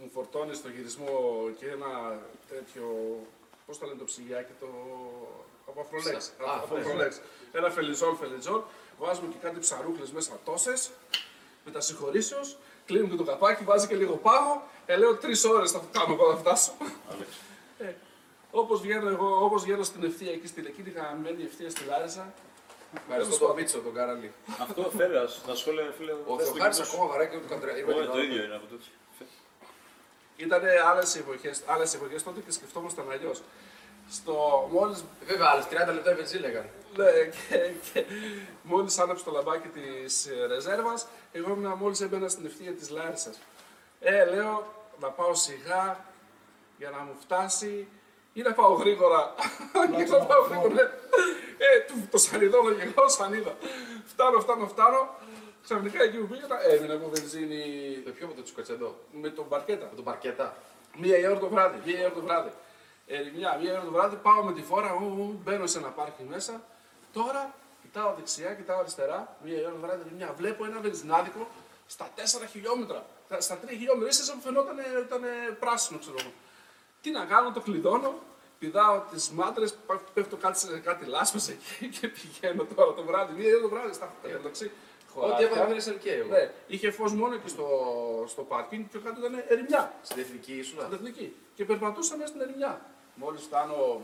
[0.00, 2.18] Μου φορτώνει στο γυρισμό και ένα
[2.48, 2.86] τέτοιο,
[3.66, 4.66] πώς το λένε το ψυγιάκι, το...
[5.66, 6.26] Από Αφρολέξ.
[6.28, 6.80] Α, Από ναι.
[6.80, 7.20] Αφρολέξ.
[7.52, 8.60] Ένα φελιζόλ, φελιζόλ.
[8.98, 10.90] βάζουμε και κάτι ψαρούχλες μέσα τόσες,
[11.64, 12.56] με τα συγχωρήσεως,
[12.86, 16.30] κλείνουμε και το καπάκι, βάζει και λίγο πάγο, ε, λέω τρεις ώρες θα κάνω εγώ
[16.32, 16.72] να φτάσω.
[17.78, 17.92] Ε,
[18.50, 22.32] όπως βγαίνω εγώ, όπως βγαίνω στην ευθεία εκεί στην εκείνη γαμμένη ευθεία στη Λάρισα,
[23.08, 24.32] Ευχαριστώ τον Μίτσο, τον Καραλή.
[24.62, 26.12] Αυτό φέρε, τα σχόλια φίλε.
[26.12, 26.96] Ο θες το Θεοχάρης κοινό σου.
[26.96, 27.74] ακόμα βαράει και ούτε καντρέα.
[27.74, 28.84] Όχι, το ίδιο είναι από τότε.
[30.36, 33.42] ήταν άλλες εποχές, άλλες εποχές τότε και σκεφτόμασταν αλλιώς.
[34.10, 36.70] Στο, μόλις Βέβαια, άλλες 30 λεπτά η βενζίνη έκανε.
[36.96, 37.56] Ναι, και,
[37.92, 38.04] και
[38.62, 43.30] μόλις άναψε το λαμπάκι της ρεζέρβας, εγώ ήμουν μόλις έμπαινα στην ευθεία της Λάρισα.
[44.00, 46.04] Ε, λέω να πάω σιγά
[46.78, 47.88] για να μου φτάσει
[48.32, 49.34] ή να πάω γρήγορα.
[49.96, 50.82] και να πάω γρήγορα.
[51.58, 53.56] Ε, το, το σανιδώνω και εγώ σανίδα.
[54.06, 55.08] Φτάνω, φτάνω, φτάνω.
[55.62, 57.62] Ξαφνικά εκεί που πήγα, έμεινα από βενζίνη
[58.04, 58.98] Το πιο με το τσουκατσεντό.
[59.12, 59.86] με τον παρκέτα.
[59.90, 60.56] Με τον παρκέτα.
[60.96, 62.50] Μία η ώρα το βράδυ, μία η ώρα το βράδυ.
[63.06, 65.88] Ερημιά, μία η ώρα το βράδυ, πάω με τη φόρα, ου, ου, μπαίνω σε ένα
[65.88, 66.62] πάρκινγκ μέσα.
[67.12, 70.32] Τώρα κοιτάω δεξιά, κοιτάω αριστερά, μία η ώρα το βράδυ, ερημιά.
[70.36, 71.48] Βλέπω ένα βενζινάδικο
[71.86, 73.06] στα 4 χιλιόμετρα.
[73.26, 74.76] Στα- Στα 3 χιλιόμετρα, ίσα που φαινόταν
[75.06, 75.22] ήταν
[75.60, 76.32] πράσινο, ξέρω εγώ.
[77.00, 78.14] Τι να κάνω, το κλειδώνω,
[78.58, 79.74] πηδάω τις μάτρες,
[80.14, 83.32] πέφτω κάτι σε κάτι λάσπες εκεί και πηγαίνω τώρα το βράδυ.
[83.40, 84.70] Μία η ώρα το βράδυ, στα εντάξει.
[85.16, 86.28] Ό,τι έβαλε με SLK εγώ.
[86.28, 87.66] Ναι, είχε φως μόνο εκεί στο,
[88.28, 90.78] στο πάρκινγκ και κάτω ήταν ερημιά Στην εθνική ήσουν.
[90.80, 91.36] στην εθνική.
[91.54, 92.80] Και περπατούσα μέσα στην ερημιά.
[93.14, 94.00] Μόλις φτάνω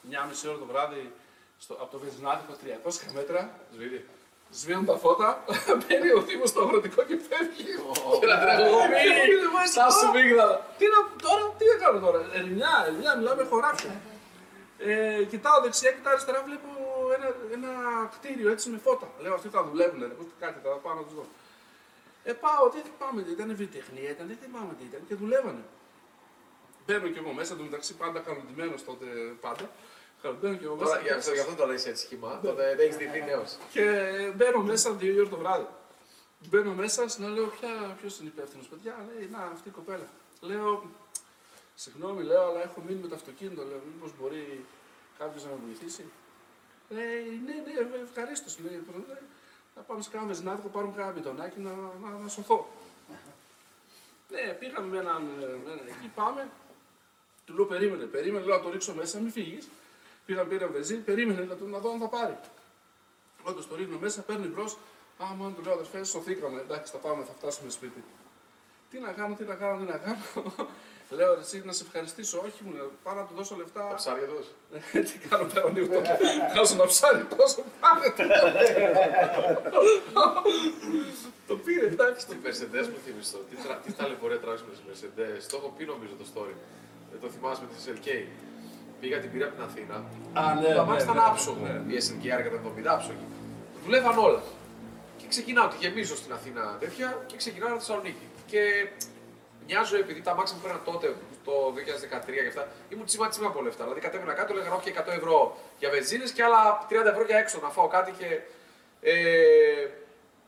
[0.00, 1.12] μια μισή ώρα το βράδυ
[1.58, 2.52] στο, από το βενζινάδικο
[2.84, 3.40] 300 μέτρα,
[3.74, 4.04] Σβήνει.
[4.50, 5.44] σβήνουν τα φώτα,
[5.78, 7.64] μπαίνει ο Δήμο στο αγροτικό και φεύγει.
[8.20, 8.68] Και να τραγουδεί.
[9.74, 10.56] Σαν σου μίγδαλα.
[10.78, 13.94] Τι να, τώρα, τι να κάνω τώρα, ερημιά, ερημιά, μιλάμε χωράφια.
[14.78, 16.68] Ε, κοιτάω δεξιά, κοιτάω αριστερά, βλέπω
[17.16, 17.70] ένα, ένα
[18.14, 19.06] κτίριο έτσι με φώτα.
[19.22, 21.24] Λέω αυτοί θα δουλεύουν, ρε, κάτι θα πάω να τους δω.
[22.24, 25.64] Ε, πάω, τι πάμε, ήταν βιοτεχνία, ήταν, τι πάμε, τι ήταν και δουλεύανε.
[26.90, 29.06] Μπαίνω κι εγώ μέσα, το μεταξύ πάντα καλοντημένο τότε
[29.40, 29.70] πάντα.
[30.40, 30.88] Μπαίνω κι εγώ μέσα.
[30.88, 32.40] Τώρα, γι' αυτό, γι' αυτό τώρα είσαι έτσι σχήμα.
[32.42, 33.56] Τότε δεν έχεις δει νέος.
[33.72, 33.84] Και
[34.36, 35.66] μπαίνω μέσα δύο η ώρα το βράδυ.
[36.48, 37.52] Μπαίνω μέσα, να λέω
[38.00, 40.08] ποιος είναι υπεύθυνος, παιδιά; Λέει, να, αυτή η κοπέλα.
[40.40, 40.90] Λέω,
[41.74, 43.62] συγγνώμη, λέω, αλλά έχω μείνει με το αυτοκίνητο.
[43.62, 44.64] Λέω, μήπως μπορεί
[45.18, 46.04] κάποιος να με βοηθήσει;
[46.88, 48.58] Λέει, ναι, ναι, ευχαρίστως.
[48.64, 49.24] Λέει, «Πώς λέει,
[49.76, 51.70] να πάμε σε κάνα βεζινάδικο, πάρουμε κάνα μπιτονάκι να,
[52.02, 52.68] να, να σωθώ.
[54.32, 55.22] ναι, πήγαμε με έναν,
[55.64, 56.48] με έναν εκεί, πάμε.
[57.50, 59.68] Του λέω, περίμενε, περίμενε, λέω, να το ρίξω μέσα, μην φύγεις.
[60.26, 62.38] Πήγαμε, πήρα βενζίνη, περίμενε να, το- να δω αν θα πάρει.
[63.42, 64.76] Όντως το ρίχνω μέσα, παίρνει μπρος.
[65.22, 66.60] Α, μόνο του λέω αδερφέ, σωθήκαμε.
[66.60, 68.04] Εντάξει, θα πάμε, θα φτάσουμε σπίτι.
[68.90, 70.52] Τι να κάνω, τι να κάνω, τι να κάνω.
[71.18, 72.38] λέω ρε, εσύ να σε ευχαριστήσω.
[72.46, 73.88] Όχι, μου λέω, πάω να του δώσω λεφτά.
[73.88, 74.44] Τα ψάρια του.
[74.92, 76.00] Ε, τι κάνω πέρα, ανοίγω το.
[76.54, 78.08] Χάσω να ψάρι τόσο πάρε.
[81.48, 82.20] το πήρε, εντάξει.
[82.20, 83.38] Στην Mercedes μου θυμιστό.
[83.50, 83.74] Τι, τρα...
[83.84, 85.42] τι ταλαιπωρία τράβηξε με τις Mercedes.
[85.50, 86.54] Το έχω πει νομίζω το story.
[87.10, 88.08] Δεν το θυμάσαι με τη SLK.
[89.00, 89.94] Πήγα την πήρα από την Αθήνα.
[90.40, 91.58] Α, ναι, Τα ναι, μάτια ήταν ναι, άψογο.
[91.86, 91.92] ναι.
[91.94, 93.24] Η SLK άργα τα 70 άψογη.
[93.84, 94.42] Δουλεύαν όλα.
[95.18, 98.26] Και ξεκινάω, τη γεμίζω στην Αθήνα τέτοια και ξεκινάω στη Θεσσαλονίκη.
[98.46, 98.60] Και
[99.66, 101.06] μοιάζω επειδή τα μάξια μου πέραν τότε,
[101.44, 103.82] το 2013 και αυτά, ήμουν τσίμα τσίμα από λεφτά.
[103.82, 107.60] Δηλαδή κατέβαινα κάτω, έλεγα όχι 100 ευρώ για βενζίνες και άλλα 30 ευρώ για έξω
[107.62, 108.40] να φάω κάτι και.
[109.02, 109.12] Ε,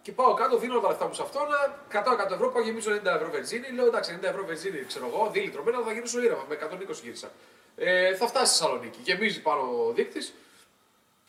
[0.03, 1.47] και πάω κάτω, δίνω τα λεφτά μου σε αυτόν,
[1.89, 3.69] κρατάω 100 ευρώ, πάω γεμίζω 90 ευρώ βενζίνη.
[3.69, 6.45] Λέω εντάξει, 90 ευρώ βενζίνη, ξέρω εγώ, δίλητρο μένα θα γυρίσω ήρεμα.
[6.49, 7.31] Με 120 γύρισα.
[7.77, 8.99] Ε, θα φτάσει στη Θεσσαλονίκη.
[9.03, 10.35] Γεμίζει πάνω ο δείκτης.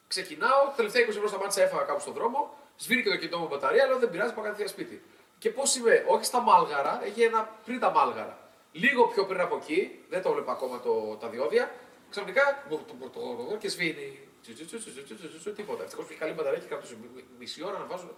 [0.07, 2.57] Ξεκινάω, τελευταία 20 ευρώ σταμάτησα, έφαγα κάπου στον δρόμο.
[2.78, 5.03] Σβήνει και το κινητό μου μπαταρία, λέω δεν πειράζει, πάω κατευθείαν σπίτι.
[5.39, 8.38] Και πώς είμαι, όχι στα μάλγαρα, έχει ένα πριν τα μάλγαρα.
[8.71, 11.71] Λίγο πιο πριν από εκεί, δεν το βλέπω ακόμα το, τα διόδια.
[12.09, 14.19] Ξαφνικά μπουρ, το, μπουρ, το, το, το, και σβήνει.
[14.41, 15.84] Τσου, τσου, τσου, τσου, τσου, τσου, τσου, Τίποτα.
[15.84, 18.15] Ευτυχώς που είχε καλή μπαταρία και κρατούσε μι- μισή ώρα να βάζω.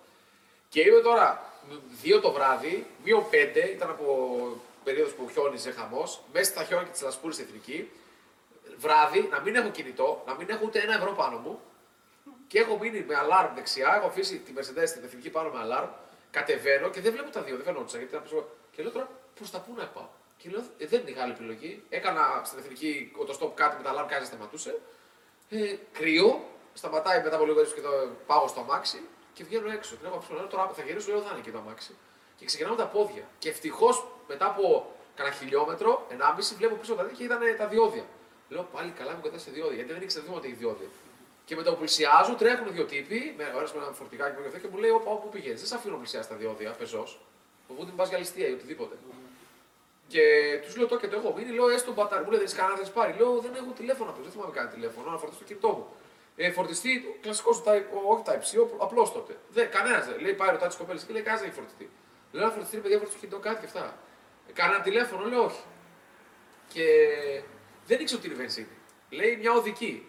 [0.76, 1.54] Και είμαι τώρα
[2.02, 4.06] δύο το βράδυ, μείον πέντε, ήταν από
[4.84, 7.92] περίοδος που χιόνιζε χαμός, μέσα στα χιόνια και τις λασπούρε εθνική.
[8.78, 11.60] Βράδυ, να μην έχω κινητό, να μην έχω ούτε ένα ευρώ πάνω μου,
[12.48, 13.96] και έχω μείνει με αλάρμ δεξιά.
[13.96, 15.90] Έχω αφήσει τη Mercedes στην εθνική πάνω με αλάρμ.
[16.32, 18.48] Κατεβαίνω και δεν βλέπω τα δύο, δεν φαινόντουσαν γιατί ήταν πίσω.
[18.72, 20.08] Και λέω τώρα προς τα πού να πάω;
[20.38, 21.84] Και λέω ε, δεν είχα άλλη επιλογή.
[21.90, 24.82] Έκανα στην εθνική το stop κάτι με τα αλάρμ, κάτι σταματούσε.
[25.50, 27.90] Ε, κρύο, σταματάει μετά από λίγο έτσι και το
[28.26, 29.02] πάω στο αμάξι
[29.36, 29.96] και βγαίνω έξω.
[29.96, 31.94] Την έχω αφήσει λέω, τώρα θα γυρίσω, λέω θα είναι και το αμάξι.
[32.38, 33.24] Και ξεκινάω με τα πόδια.
[33.42, 33.96] Και ευτυχώς
[34.28, 34.64] μετά από
[35.16, 38.06] κανένα χιλιόμετρο, ενάμιση, βλέπω πίσω τα δίκτυα και ήταν τα διόδια.
[38.50, 40.88] Λέω πάλι καλά μου κοντά σε διόδια, γιατί δεν ήξερα ότι έχει διόδια.
[41.46, 44.60] Και με το που πλησιάζω, τρέχουν δύο τύποι, με ένα με ένα φορτηγάκι και αυτό
[44.60, 47.20] και μου λέει: Όπα, όπου πηγαίνεις, δεν σε αφήνω να πλησιάσεις τα διόδια, πεζός.
[47.68, 48.96] Φοβούνται μην πας για ληστεία ή οτιδήποτε.
[50.08, 50.24] Και
[50.64, 52.94] τους λέω: Το και το έχω μείνει, λέω: Έστω μπατάρι, μου λέει: Δεν κανένα, δεν
[52.94, 53.14] πάρει.
[53.20, 55.86] Λέω: Δεν έχω τηλέφωνο απ' δεν θυμάμαι καν τηλέφωνο, να φορτιστεί το κινητό μου.
[56.36, 59.38] Ε, φορτιστεί, κλασικό σου, type- ο- όχι type C, απλός τότε.
[59.50, 60.20] Δεν, κανένας δεν.
[60.20, 61.90] Λέει: Πάει ρωτά τι κοπέλε και λέει: Κανένα δεν έχει φορτιστεί.
[62.32, 63.98] Λέω: Να φορτιστεί, παιδιά, φορτιστεί το κινητό, κάτι και αυτά.
[64.50, 65.62] Ε, κανένα τηλέφωνο, λέω: Όχι.
[66.68, 66.86] Και
[67.86, 68.68] δεν ήξερα ότι είναι βενζίνη.
[69.10, 70.08] Λέει: Μια οδική.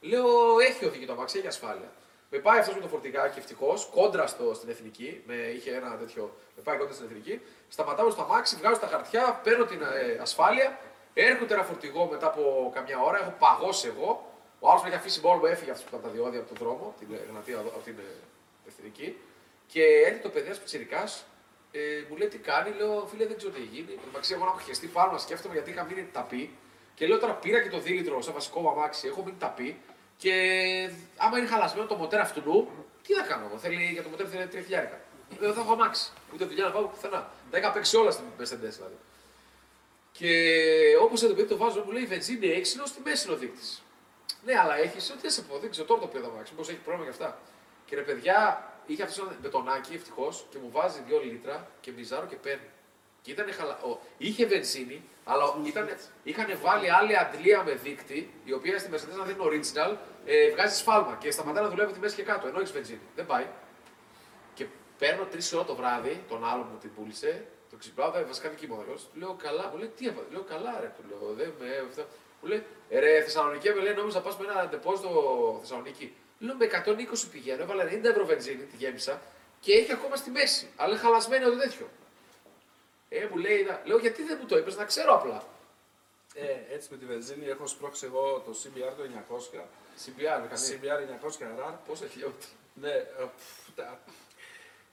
[0.00, 0.26] Λέω:
[0.60, 1.92] Έχει οδική το αμάξι, έχει ασφάλεια.
[2.30, 5.22] Με Με πάει αυτός με το φορτηγάκι ευτυχώς, κόντρα στο, στην εθνική.
[5.26, 6.36] Με, είχε ένα τέτοιο.
[6.56, 7.40] Με πάει κόντρα στην εθνική.
[7.68, 10.78] Σταματάω στο αμάξι, βγάζω τα χαρτιά, παίρνω την ε, ασφάλεια.
[11.14, 14.25] Έρχονται ένα φορτηγό μετά από καμιά ώρα, έχω παγώσει εγώ.
[14.60, 16.58] Ο άλλος με έχει αφήσει μόνο μου, έφυγε αυτός που ήταν τα διόδια από τον
[16.66, 19.16] δρόμο, την ε, Εγνατία, από την ε, εθνική.
[19.66, 21.02] Και έρχεται το παιδί ένα πιτσυρικά,
[21.72, 23.98] ε, μου λέει τι κάνει, λέω φίλε δεν ξέρω τι έχει γίνει.
[24.08, 26.56] Εντάξει, εγώ να έχω χεστεί πάνω να σκέφτομαι γιατί είχα μείνει ταπεί.
[26.94, 29.80] Και λέω τώρα πήρα και το δίλητρο σαν βασικό μου αμάξι, έχω μείνει ταπεί.
[30.16, 30.34] Και
[31.16, 32.68] άμα είναι χαλασμένο το μοτέρ αυτού νου,
[33.06, 35.00] τι θα κάνω εγώ, θέλει, για το μοτέρ θέλει τρία χιλιάρικα.
[35.40, 37.30] Δεν θα έχω αμάξι, ούτε δουλειά να πάω πουθενά.
[37.50, 38.98] Τα είχα παίξει όλα στην Mercedes δηλαδή.
[40.12, 40.30] Και
[41.02, 43.82] όπως το παιδί το βάζω, μου λέει βενζίνη έχει είναι στη μέση είναι ο δείκτης.
[44.46, 46.78] Ναι, αλλά έχεις, ό,τι σε πω, δεν ξέρω τώρα το οποίο θα αμάξι, μήπως έχει
[46.78, 47.38] πρόβλημα γι' αυτά.
[47.86, 48.38] Και ρε παιδιά,
[48.86, 52.70] είχε αυτός ένα μπετονάκι ευτυχώς και μου βάζει δύο λίτρα και μιζάρω και παίρνει.
[53.22, 53.78] Και ήταν χαλα...
[53.82, 53.98] ο...
[54.18, 55.96] Είχε βενζίνη, αλλά ήταν...
[56.22, 60.50] είχαν βάλει άλλη αντλία με δείκτη, η οποία στη Mercedes, αν δεν είναι original, ε,
[60.50, 63.00] βγάζει σφάλμα και σταματάει να δουλεύει τη μέση και κάτω, ενώ έχεις βενζίνη.
[63.14, 63.46] Δεν πάει.
[64.54, 64.66] Και
[64.98, 68.66] παίρνω τρεις ώρα το βράδυ, τον άλλο μου την πούλησε, το ξυπνάω, δεν βασικά δική
[68.66, 71.66] μου Του λέω καλά, μου λέει τι έβαλε, λέω καλά ρε, του λέω, δεν με
[71.88, 72.06] αυτά.
[72.40, 75.10] Μου λέει, «Ε, ρε Θεσσαλονίκη, με λέει, νόμιζα να πας με ένα ντεπόζιτο
[75.60, 76.14] Θεσσαλονίκη.
[76.38, 79.20] Λέω με 120 πηγαίνω, έβαλα 90 ευρώ βενζίνη, τη γέμισα
[79.60, 80.68] και έχει ακόμα στη μέση.
[80.76, 81.88] Αλλά είναι χαλασμένο το τέτοιο.
[83.08, 85.44] Ε, μου λέει, να- λέω γιατί δεν μου το είπες, να ξέρω απλά.
[86.34, 89.64] Ε, έτσι με τη βενζίνη έχω σπρώξει εγώ το CBR το 900.
[90.04, 90.66] CBR, με κανένα.
[90.66, 91.74] CBR 900 RR.
[91.86, 92.48] Πόσα χιλιόμετρα.
[92.74, 93.04] Ναι, ε,
[93.36, 93.98] πφ, τα-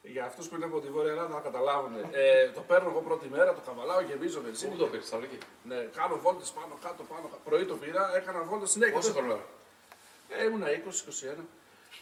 [0.05, 1.93] για αυτούς που είναι από τη Βόρεια Ελλάδα θα καταλάβουν.
[2.11, 4.75] Ε, το παίρνω εγώ πρώτη μέρα, το καβαλάω, γεμίζω Πού βενζίνη.
[4.75, 7.41] το πήρες, Θεσσαλονίκη; Ναι, κάνω βόλτες πάνω κάτω, πάνω κάτω.
[7.43, 8.95] Πρωί το πήρα, έκανα βόλτες συνέχεια.
[8.95, 9.39] Πόσο χρόνο.
[10.29, 11.45] Ε, ήμουνα 20-21.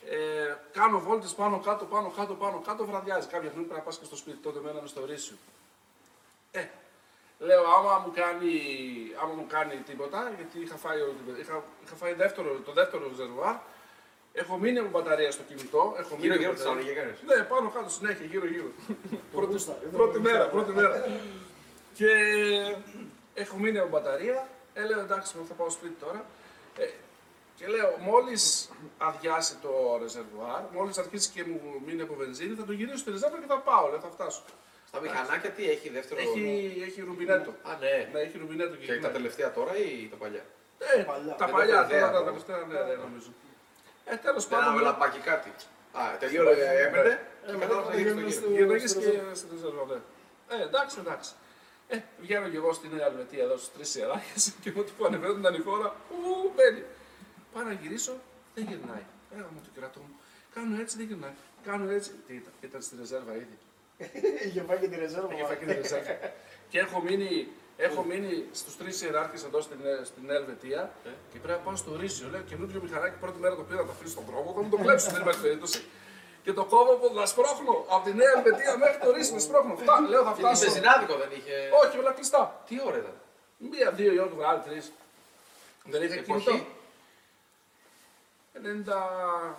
[0.09, 3.27] Ε, κάνω βόλτες πάνω κάτω, πάνω κάτω, πάνω κάτω, βραδιάζει.
[3.27, 4.37] Κάποια στιγμή πρέπει να πας και στο σπίτι.
[4.37, 5.35] Τότε μέναμε στο Ρήσιο.
[6.51, 6.65] Ε,
[7.39, 8.51] λέω άμα μου κάνει,
[9.21, 13.07] άμα μου κάνει τίποτα, γιατί είχα φάει, όλη την- είχα, είχα φάει δεύτερο, το δεύτερο
[13.07, 13.55] ρεζερβουάρ.
[14.33, 15.95] Έχω μείνει από μπαταρία στο κινητό.
[15.99, 16.83] Έχω μείνει Γύρω από γύρω μπαταρία.
[16.83, 17.17] Θεσσαλονίκη έκανε.
[17.25, 18.71] Ναι, πάνω κάτω συνέχεια, γύρω γύρω.
[19.35, 19.55] πρώτη,
[19.91, 21.05] πρώτη μέρα, πρώτη μέρα.
[21.93, 22.09] και
[23.33, 24.47] έχω μείνει από μπαταρία.
[24.73, 26.25] Ε, λέω εντάξει, θα πάω σπίτι τώρα.
[26.77, 26.85] Ε,
[27.55, 32.71] και λέω, μόλις αδειάσει το ρεζερβουάρ, μόλις αρχίσει και μου μείνει από βενζίνη, θα το
[32.71, 34.43] γυρίσω στη ρεζέρβα και θα πάω, λέω, θα φτάσω.
[34.87, 36.19] Στα μηχανάκια τι έχει, δεύτερο.
[36.21, 36.43] Έχει,
[36.87, 37.49] έχει ρουμπινέτο.
[37.49, 38.09] Α, ναι.
[38.13, 40.43] Ναι, έχει ρουμπινέτο και, Και τα τελευταία τώρα ή τα παλιά;
[40.77, 41.35] Ε, Παλιά.
[41.35, 42.25] τα Δεν παλιά, έχω ιδέα, τώρα τα εγώ.
[42.25, 43.29] τελευταία, ναι, ναι, νομίζω.
[44.11, 44.73] Ε, τέλος Δεν πάντων.
[44.75, 45.49] με λαμπάκι κάτι.
[45.99, 47.13] Α, τελείωσε, έμπαινε.
[47.45, 48.57] Και μετά θα γυρίσει το γύρο.
[48.57, 48.99] Γυρνάγες και
[49.33, 49.99] στην ρεζέρβα, ναι.
[50.55, 51.31] Ε, εντάξει, εντάξει.
[51.87, 55.05] Ε, βγαίνω και εγώ στην Νέα Ελβετία εδώ στου τρεις ιεράρχες και με το που
[55.05, 56.83] ανεβαίνω την άλλη χώρα, ου, μπαίνει.
[57.53, 58.13] Πάω να γυρίσω,
[58.55, 59.05] δεν γυρνάει.
[59.35, 60.15] Έλα μου το κερατό μου.
[60.53, 61.35] Κάνω έτσι, δεν γυρνάει.
[61.65, 62.11] Κάνω έτσι.
[62.27, 63.57] Τι ήταν, ήταν στη ρεζέρβα ήδη.
[64.47, 65.33] Είχε πάει και τη ρεζέρβα.
[65.33, 66.17] Είχε φάει και τη ρεζέρβα.
[66.69, 67.47] και έχω μείνει,
[67.87, 70.91] έχω μείνει στους τρεις ιεράρχες εδώ στην, ε, στην Νέα Ελβετία
[71.31, 72.27] και πρέπει να πάω στο Ρήσιο.
[72.31, 75.11] Λέω καινούριο μηχανάκι πρώτη μέρα το πήρα, το αφήνω στον δρόμο, θα μου το κλέψουν,
[75.13, 75.79] δεν υπάρχει περίπτωση.
[76.43, 79.75] Και το κόβω από να σπρώχνω από τη Νέα Ελβετία μέχρι το Ρήσιο, να σπρώχνω.
[79.75, 80.65] Φτά, λέω θα Και φτάσω.
[80.65, 81.55] μπεζινάδικο δεν είχε.
[81.83, 82.61] Όχι, όλα κλειστά.
[82.67, 83.15] Τι ώρα ήταν;
[83.57, 84.91] Μία, δύο η ώρα το βράδυ, τρεις.
[85.83, 86.65] Δεν είχα Εποχή; κινητό.
[88.53, 89.57] 90.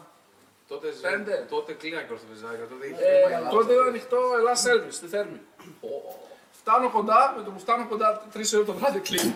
[0.69, 1.47] Τότε, Πέντε.
[1.51, 2.65] τότε κλείναν και το μπεζινάδικο.
[2.73, 3.05] Τότε είχε.
[3.05, 3.49] Ε, Μαγαλά.
[3.49, 5.41] τότε ήταν ανοιχτό Ελλάς Service στη Θέρμη.
[6.63, 9.35] Φτάνω κοντά, με το που φτάνω κοντά, τρεις ώρες το βράδυ κλείνει.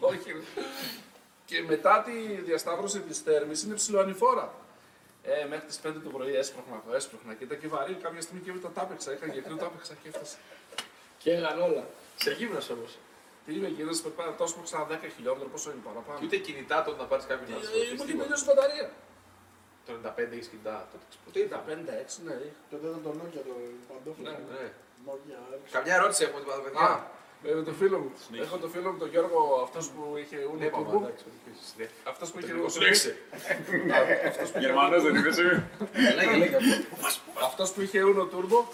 [0.00, 0.32] Όχι.
[0.32, 0.40] ρε.
[1.44, 2.12] Και μετά τη
[2.48, 4.52] διασταύρωση της Θέρμης είναι ψηλοανηφόρα.
[5.22, 7.94] Ε, μέχρι τις 5 το πρωί έσπροχνα το έσπροχνα και ήταν και βαρύ.
[8.04, 9.12] Κάποια στιγμή και μετά τα άπαιξα.
[9.12, 10.36] Είχα γεκρίνο, τα άπαιξα και έφτασα.
[11.22, 11.84] Και έγαν όλα.
[12.16, 12.98] Σε γύμνας όμως.
[13.44, 16.18] Τι είμαι γύρω σε πέρα, τόσο που ξανά 10 χιλιόμετρα, πόσο είναι παραπάνω.
[16.18, 18.86] Και ούτε κινητά τότε να πάρεις κάποιον να σου Ε, Μου έχει τελειώσει η μπαταρία.
[19.86, 20.76] Το 95 έχεις κινητά.
[20.92, 21.78] Τότε ποτέ Τα ήταν.
[21.86, 22.34] 5-6, ναι.
[22.46, 22.60] είχα.
[22.70, 23.54] Τότε ήταν το Nokia το
[23.88, 24.24] παντόφλο.
[24.26, 24.66] Ναι, Ναι.
[25.06, 25.38] Nokia.
[25.70, 27.10] Καμιά ερώτηση έχουμε τα Α, παιδιά.
[27.42, 28.12] με με το φίλο μου.
[28.40, 30.98] Έχω το φίλο μου τον Γιώργο, αυτός που είχε Ναι, ούνο είπαμε, τουρμπο.
[31.06, 31.86] εντάξει, όχι, ναι.
[32.12, 33.16] Αυτός που Το είχε τελικό ούνο συνέχισε.
[34.58, 35.64] Γερμανός δεν είσαι.
[36.16, 36.56] Λέγε, λέγε.
[37.44, 38.64] Αυτός που είχε ούνο τουρμπο.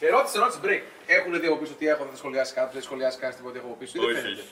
[0.00, 0.82] Ερώτηση, ερώτηση, break.
[1.06, 3.76] Έχουν δει από πίσω τι έχω, δεν σχολιάσει κάτι, δεν σχολιάσει κάτι τίποτα έχω από
[3.78, 3.92] πίσω.
[3.96, 4.50] ή δεν Όχι, φαίνεται; όχι.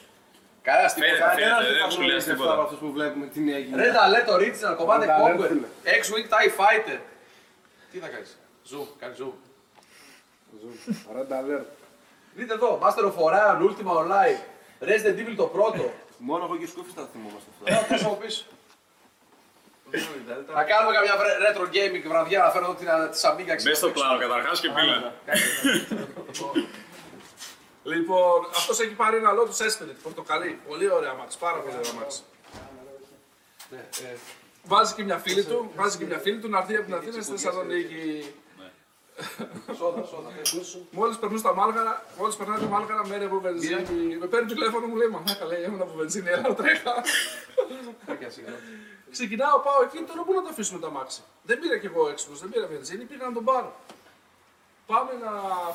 [0.63, 1.07] Κανένα τίποτα.
[1.07, 2.53] Φαίνεται, Κανένα φαίνεται, δεν δεν θα σου λέει γνωρίζει τίποτα.
[2.53, 3.77] από αυτού που βλέπουμε τι έγινε.
[3.83, 5.49] Ρε τα λέει το original κομμάτι Τα λέει, Conquer.
[5.49, 5.67] φίλε.
[6.01, 6.99] X-Wing TIE Fighter.
[7.91, 8.31] Τι θα κάνεις;
[8.71, 9.33] Zoom, κάνει zoom.
[11.17, 11.65] Red alert.
[12.35, 14.39] Δείτε εδώ, Master of Orion, Ultima Online,
[14.81, 15.93] Resident Evil το πρώτο.
[16.19, 17.65] Μόνο εγώ και σκούφι θα θυμόμαστε αυτό.
[17.75, 18.45] Εδώ πίσω από πίσω.
[20.55, 23.63] Θα κάνουμε καμιά βρε- retro gaming βραδιά να φέρω εδώ την, της Amiga 6.
[23.65, 25.13] Μπες στο πλάνο καταρχάς και πήλα.
[27.85, 30.61] Λοιπόν, αυτός έχει πάρει ένα Lotus Esprit, πορτοκαλί.
[30.69, 32.23] Πολύ ωραία μάξ, πάρα πολύ ωραία μάξ.
[33.71, 34.17] Ναι, ε,
[34.65, 37.23] Βάζει και μια φίλη του, βάζει και μια φίλη του να έρθει από την Αθήνα
[37.23, 38.35] στη Θεσσαλονίκη.
[39.79, 40.31] Σόδα, σόδα.
[40.91, 44.17] Μόλις περνούν στα μάλγαρα, μόλις περνάει τα μάλγαρα, μένει από βενζίνη.
[44.21, 46.93] Με παίρνει τηλέφωνο μου λέει Μαλάκα λέει έμενα από βενζίνη, έλα τρέχα.
[48.07, 48.53] Κάκια σιγά.
[49.11, 51.21] Ξεκινάω, πάω εκεί, τώρα πού να το αφήσουμε το αμάξι.
[51.43, 53.71] Δεν πήρα κι εγώ έξυπνος, δεν πήρα βενζίνη, πήγα να τον πάρω.
[54.87, 55.31] Πάμε, να,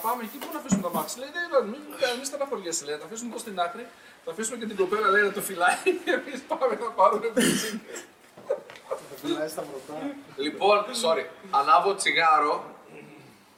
[0.06, 1.20] πάμε εκεί, πού να αφήσουμε το αμάξι.
[1.20, 1.82] Λέει, δεν δεν, μην,
[2.18, 3.84] μην στεναχωριέσαι, λέει, θα αφήσουμε εδώ στην άκρη,
[4.26, 7.82] θα αφήσουμε και την κοπέλα, λέει, να το φυλάει και εμείς πάμε να πάρουμε βενζίνη.
[9.22, 9.96] Φυλάει στα πρωτά.
[10.36, 11.26] Λοιπόν, sorry,
[11.60, 12.56] ανάβω τσιγάρο.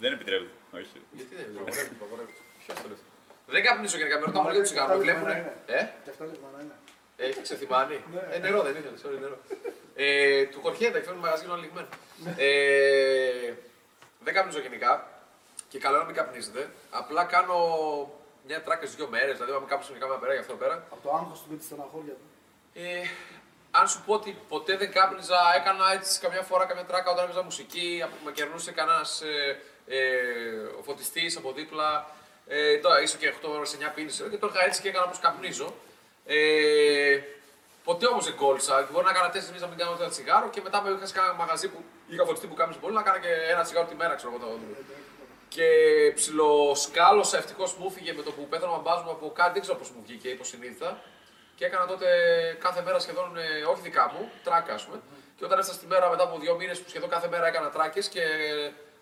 [0.03, 0.51] Δεν επιτρέπεται.
[0.71, 0.97] Όχι.
[1.11, 1.45] Γιατί δεν
[3.47, 4.93] Δεν καπνίζω γενικά, με ρωτάω για το τσιγάρο.
[4.95, 5.27] Με βλέπουν.
[5.27, 5.45] Ε,
[6.03, 6.75] Και αυτά λεπτά να είναι.
[7.17, 8.03] έχει ξεθυμάνει.
[8.31, 9.37] Ε, νερό δεν ήθελες, sorry, νερό.
[9.95, 11.87] Ε, του Χορχέντα, εκφέρουν μαγαζί είναι λιγμένο.
[12.37, 13.53] Ε,
[14.25, 14.91] δεν καπνίζω γενικά
[15.69, 16.69] και καλό να μην καπνίζετε.
[16.89, 17.57] Απλά κάνω
[18.47, 20.75] μια τράκα στις δύο μέρες, δηλαδή πάμε κάπου σε μια μέρα για αυτό πέρα.
[20.91, 22.25] Από το άγχος του με τη στεναχώρια του.
[22.73, 23.01] Ε,
[23.71, 27.43] αν σου πω ότι ποτέ δεν κάπνιζα, έκανα έτσι καμιά φορά καμιά τράκα όταν έπαιζα
[27.43, 29.21] μουσική, με κερνούσε κανένας
[29.87, 30.19] ε, ε,
[30.79, 32.05] ο φωτιστής από δίπλα.
[32.47, 35.19] Ε, τώρα ίσω και 8 ώρες 9 πίνησε και το είχα έτσι και έκανα όπως
[35.19, 35.73] καπνίζω.
[36.25, 37.19] Ε,
[37.83, 38.87] ποτέ όμως δεν κόλλησα.
[38.91, 41.13] Μπορεί να έκανα 4 μήνες να μην κάνω ένα τσιγάρο και μετά με είχα σε
[41.13, 44.15] κάνα μαγαζί που είχα φωτιστή που κάπνιζε πολύ να έκανα και ένα τσιγάρο τη μέρα,
[44.15, 44.45] ξέρω εγώ.
[44.45, 44.59] το-
[45.47, 45.67] Και
[46.15, 49.77] ψιλοσκάλωσα, ευτυχώς μου έφυγε με το που πέθανε ο μπαμπάς μου από κάτι, δεν ξέρω
[49.77, 51.01] πώς μου βγήκε, υποσυνείδητα.
[51.55, 52.07] Και έκανα τότε
[52.59, 55.01] κάθε μέρα σχεδόν, ε, όχι δικά μου, τράκα ας πούμε.
[55.37, 58.07] Και όταν έφτασα στη μέρα μετά από δύο μήνες που σχεδόν κάθε μέρα έκανα τράκες
[58.07, 58.21] και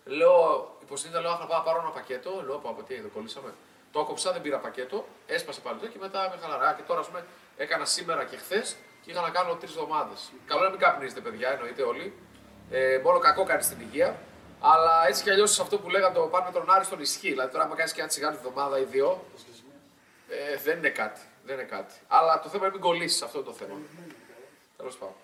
[0.06, 2.44] λέω, υποσυνείδητα λέω, «Αχ, να πάω να πάρω ένα πακέτο.
[2.46, 3.54] Λέω, από τι, δεν κολλήσαμε.
[3.92, 6.74] Το έκοψα, δεν πήρα πακέτο, έσπασε πάλι το και μετά με χαλαρά.
[6.74, 7.26] Και τώρα, ας πούμε,
[7.58, 10.32] έκανα σήμερα και χθες και είχα να κάνω τρεις εβδομάδες.
[10.46, 12.14] Καλό να μην καπνίζετε, παιδιά, εννοείται όλοι.
[12.72, 14.20] Ε, μόνο κακό κάνει στην υγεία.
[14.60, 17.30] Αλλά έτσι κι αλλιώς αυτό που λέγανε το πάνε με τον Άρη στον ισχύει.
[17.30, 19.24] Δηλαδή τώρα, άμα κάνεις και ένα τσιγάρο τη εβδομάδα ή δύο,
[20.30, 21.22] ε, δεν είναι κάτι.
[21.46, 21.94] Δεν είναι κάτι.
[22.08, 23.76] Αλλά το θέμα είναι μην κολλήσεις, αυτό είναι το θέμα.
[24.78, 25.16] Τέλος πάντων.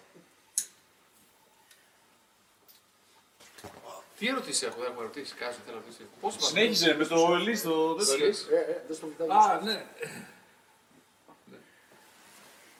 [4.20, 5.34] Τι ερωτήσεις έχω, δεν έχω ερωτήσεις.
[5.34, 6.08] Κάτι θέλω να ρωτήσει.
[6.22, 8.26] Πώς Συνέχιζε με το Ελί το τέτοιο.
[8.26, 9.28] Ε, ε, δεν στο κοιτάει.
[9.30, 9.86] Α, ναι.
[11.46, 11.58] Ναι.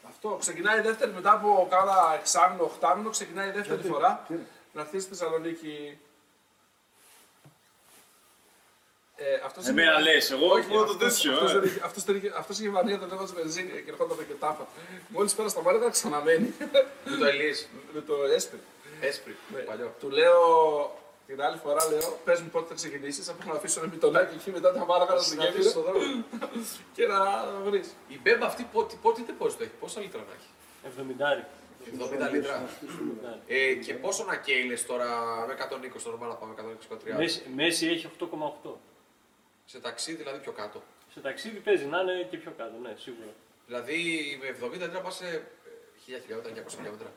[0.08, 4.24] Αυτό ξεκινάει η δεύτερη μετά από κάνα εξάμηνο, οχτάμηνο, ξεκινάει η δεύτερη Γιατί, φορά.
[4.28, 5.98] τι είναι; Να έρθεις στη Θεσσαλονίκη.
[9.16, 11.60] Ε, αυτός Εμένα είναι- λες, εγώ Όχι, έχω το αυτός- τέτοιο, αυτός ε.
[11.60, 14.68] δεν είχε- Αυτός δεν είχε- αυτός είχε βανία, δεν έβαζε βενζίνη και ερχόταν και τάφα.
[15.08, 16.54] Μόλις πέρα στα μάτια, ξαναμένει.
[17.06, 17.56] Με το Ελί.
[17.94, 18.60] Με το έσπρι.
[19.02, 19.36] Έσπρι.
[19.54, 19.60] Ναι.
[19.60, 19.96] Παλιό.
[20.00, 20.40] Του λέω
[21.28, 24.52] την άλλη φορά, λέω, πες μου πότε θα ξεκινήσεις, από να αφήσω ένα μπιτονάκι εκεί
[24.52, 26.24] μετά τα μάραγα να στην αφήσεις στον γέφυρα
[26.94, 27.20] και να
[27.66, 27.96] βρεις.
[28.08, 30.50] Η μπέμπα αυτή πότε, πότε τι πόσο το έχει, πόσα λίτρα να έχει;
[31.40, 32.28] 70.
[32.28, 32.70] 70 λίτρα.
[33.48, 35.08] Ε, και πόσο να καίει τώρα
[35.48, 36.54] με 120 το νορμάλ να πάμε
[37.14, 37.18] 120-130.
[37.18, 38.72] Μέση, μέση έχει 8,8.
[39.66, 40.84] Σε ταξίδι δηλαδή πιο κάτω.
[41.14, 43.34] Σε ταξίδι παίζει να είναι και πιο κάτω, ναι, σίγουρα.
[43.66, 43.98] Δηλαδή
[44.42, 47.12] με 70 λίτρα πας σε ε, 1000 χιλιόμετρα, 900 χιλιόμετρα.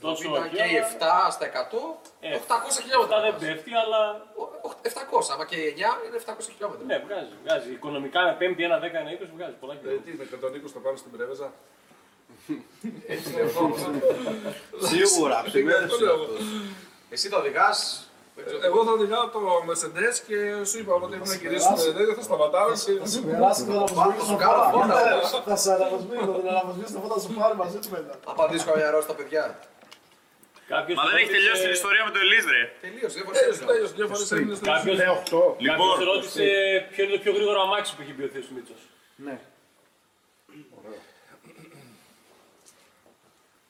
[0.00, 1.80] Τόσο 70 όχι, και αλλά- 7 στα 100,
[2.20, 3.18] Ε, 800 Αυτά χιλιόμετρα.
[3.24, 3.40] δεν πας.
[3.44, 4.00] πέφτει, αλλά
[4.42, 6.84] Ο- ο- 700, άμα και 9 είναι 700 χιλιόμετρα.
[6.90, 7.32] ναι, βγάζει.
[7.44, 7.68] βγάζει.
[7.78, 10.04] Οικονομικά με 5, 1, 10, 1, 20 βγάζει πολλά Ε, χιλιόμετρα.
[10.06, 11.48] τι, με 120 το πάνω στην πρέβεζα.
[13.14, 13.64] Έτσι λέω εγώ.
[14.92, 15.58] Σίγουρα, Αυτό
[16.04, 16.26] λέω εγώ.
[17.14, 17.68] Εσύ το οδηγά.
[18.64, 20.36] Εγώ θα οδηγάω το Mercedes και
[20.70, 22.74] σου είπα ότι έχουμε να γυρίσουμε δεν θα σταματάμε.
[22.76, 24.98] Θα σου περάσει το να Πάμε, σου κάνω φώτα.
[25.44, 28.14] Θα σε αναβοσμίσει, θα αναβοσμίσει το φώτα να σου πάρει μαζί του μετά.
[28.26, 29.58] Απαντήσω καμιά ερώτηση στα παιδιά.
[30.74, 32.62] Κάποιος Μα δεν έχει ρώτησε- τελειώσει την ιστορία με το Ελί, ρε.
[32.80, 35.56] Τελείωσε, δεν Τέλος, μπορεί τέλος, δύο φορές έμεινε στο Κάποιος, Ναι, 8.
[35.58, 36.44] Λοιπόν, κάποιος ρώτησε
[36.90, 38.80] ποιο είναι το πιο γρήγορο αμάξι που έχει μπει ο Θεός Μίτσος.
[39.16, 39.36] Ναι.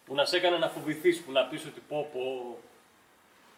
[0.06, 2.22] Που να σε έκανε να φοβηθείς, που να πεις ότι πω πω...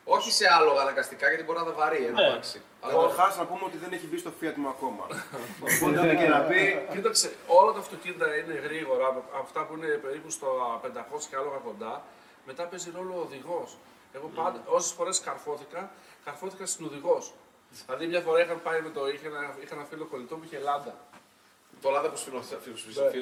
[0.04, 2.26] Όχι σε άλογα αναγκαστικά γιατί μπορεί να τα βαρύ ένα Ναι.
[2.26, 2.62] αμάξι.
[2.80, 5.04] Αλλά Καταρχάς να πούμε ότι δεν έχει μπει στο Fiat μου ακόμα.
[5.64, 9.86] Οπότε ό,τι και να πει, Κοίταξε, όλα τα αυτοκίνητα είναι γρήγορα, από αυτά που είναι
[9.86, 12.02] περίπου στο 500 και άλογα κοντά.
[12.50, 13.76] Μετά παίζει ρόλο ο οδηγός.
[14.12, 15.90] Εγώ πάντα, όσες φορές καρφώθηκα,
[16.24, 17.32] καρφώθηκα στην οδηγός.
[17.86, 19.08] Δηλαδή, μια φορά είχαν πάει με το.
[19.08, 20.94] Είχε ένα, είχα ένα φίλο κολλητό που είχε λάντα.
[21.82, 22.70] το λάδι που σφινώσατε.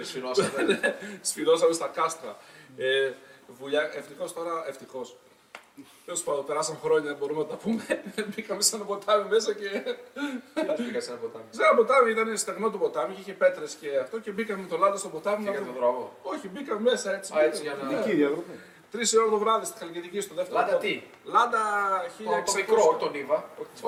[0.03, 0.98] σφινώσατε.
[1.28, 2.36] Σφυρώσαμε στα κάστρα.
[2.77, 3.12] Ε,
[3.59, 5.16] βουλιά, ευτυχώς τώρα, ευτυχώς.
[6.05, 7.85] Τέλος πάντων, περάσαν χρόνια, μπορούμε να τα πούμε.
[8.35, 9.69] Μπήκαμε σε ένα ποτάμι μέσα και.
[10.77, 11.44] Πήγα σε ένα ποτάμι.
[11.51, 14.77] Σε ένα ποτάμι ήταν στεγνό το ποτάμι, είχε πέτρες και αυτό και μπήκαμε με το
[14.77, 15.44] λάντα στο ποτάμι.
[15.44, 15.78] να Πήγα τον δούμε.
[15.78, 16.12] δρόμο.
[16.23, 17.32] Όχι, μπήκαμε μέσα έτσι.
[17.36, 17.98] Α, έτσι για να.
[17.98, 18.43] Εκεί η διαδρομή.
[18.92, 20.56] Τρεις ώρα το βράδυ στη Χαλκιδική στο δεύτερο.
[20.58, 20.86] Λάντα πόδι.
[21.24, 21.62] τι; Λάντα
[22.24, 22.44] Το- 1600.
[22.48, 23.38] Το μικρό, όχι τον Ήβα.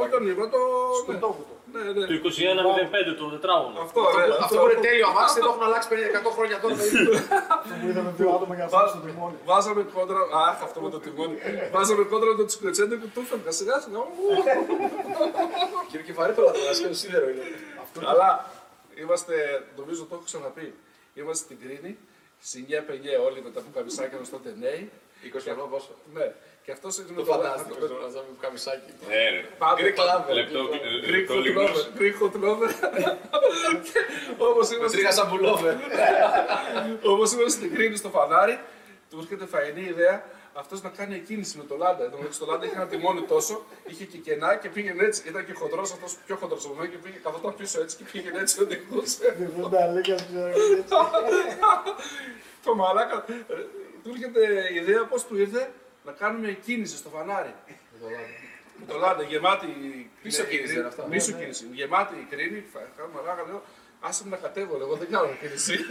[0.01, 0.59] Όχι τον Ήβα, το.
[1.03, 1.21] Στον ναι.
[1.25, 1.55] τόπο του.
[1.73, 2.07] Ναι, ναι.
[2.07, 3.79] Το 2105, το τετράγωνο.
[3.87, 4.25] Αυτό, ναι.
[4.45, 5.89] Αυτό που είναι τέλειο αμάξι δεν το έχουν αλλάξει
[6.29, 6.75] 100 χρόνια τώρα.
[6.75, 9.37] Αυτό που είδαμε δύο άτομα για να φάνε στο τιμόνι.
[9.51, 10.21] Βάζαμε κόντρα.
[10.49, 11.37] Αχ, αυτό με το τιμόνι.
[11.75, 13.99] Βάζαμε κόντρα με το τσικοτσέντε που του έφευγα σιγά σιγά.
[13.99, 14.27] Ου.
[15.91, 17.43] Κύριε Κεφαρή το λάθο, σίδερο είναι.
[18.13, 18.29] Αλλά
[19.03, 19.35] είμαστε,
[19.77, 20.75] νομίζω το έχω ξαναπεί.
[21.15, 21.99] Είμαστε στην Κρίνη,
[22.41, 24.91] σινιέ πενιέ όλοι με τα πουκαμισάκια μας τότε νέοι.
[25.25, 26.33] 20 χρονών πόσο; Ναι.
[26.65, 28.91] Και αυτός είναι Το φαντάστηκε να ζάμε καμισάκι.
[29.09, 29.41] Ναι, ρε.
[29.59, 29.81] Πάντα.
[29.83, 30.33] Greek lover.
[30.35, 30.61] Λεπτό,
[31.07, 31.71] Greek λεπτό hot λιγνός.
[31.71, 32.01] lover.
[32.01, 32.71] Greek hot lover.
[34.49, 35.75] Όπως Με είμαστε, τρίγα σαν πουλόβερ.
[37.13, 38.61] όπως είμαστε στην Κρίνη στο φανάρι
[39.11, 40.25] του έρχεται φαϊνή ιδέα
[40.61, 42.05] αυτός να κάνει εκκίνηση με το Λάντα.
[42.05, 45.29] Εν τω μεταξύ το Λάντα είχε ένα τιμόνι τόσο, είχε και κενά και πήγαινε έτσι.
[45.29, 48.39] Ήταν και χοντρός αυτός πιο χοντρός από μένα και πήγε καθόταν πίσω έτσι και πήγαινε
[48.41, 49.37] έτσι οδηγούσε.
[49.39, 50.17] Δεν τα λέγα
[52.65, 53.25] το μαλάκα.
[53.29, 53.55] ε,
[54.03, 55.71] Του έρχεται η ιδέα πώς του ήρθε
[56.05, 57.55] να κάνουμε κίνηση στο φανάρι.
[58.81, 59.67] Με το Λάντα, γεμάτη.
[60.23, 60.79] Πίσω ναι, κίνηση Κρήνη.
[60.79, 61.03] είναι αυτό.
[61.11, 61.67] Πίσω κίνηση.
[61.73, 62.65] Γεμάτη η Κρήνη.
[62.73, 63.63] φα- Κάνω μαλάκα, λέω.
[64.01, 65.77] Άσε με να κατέβω, λέω, εγώ δεν κάνω κίνηση.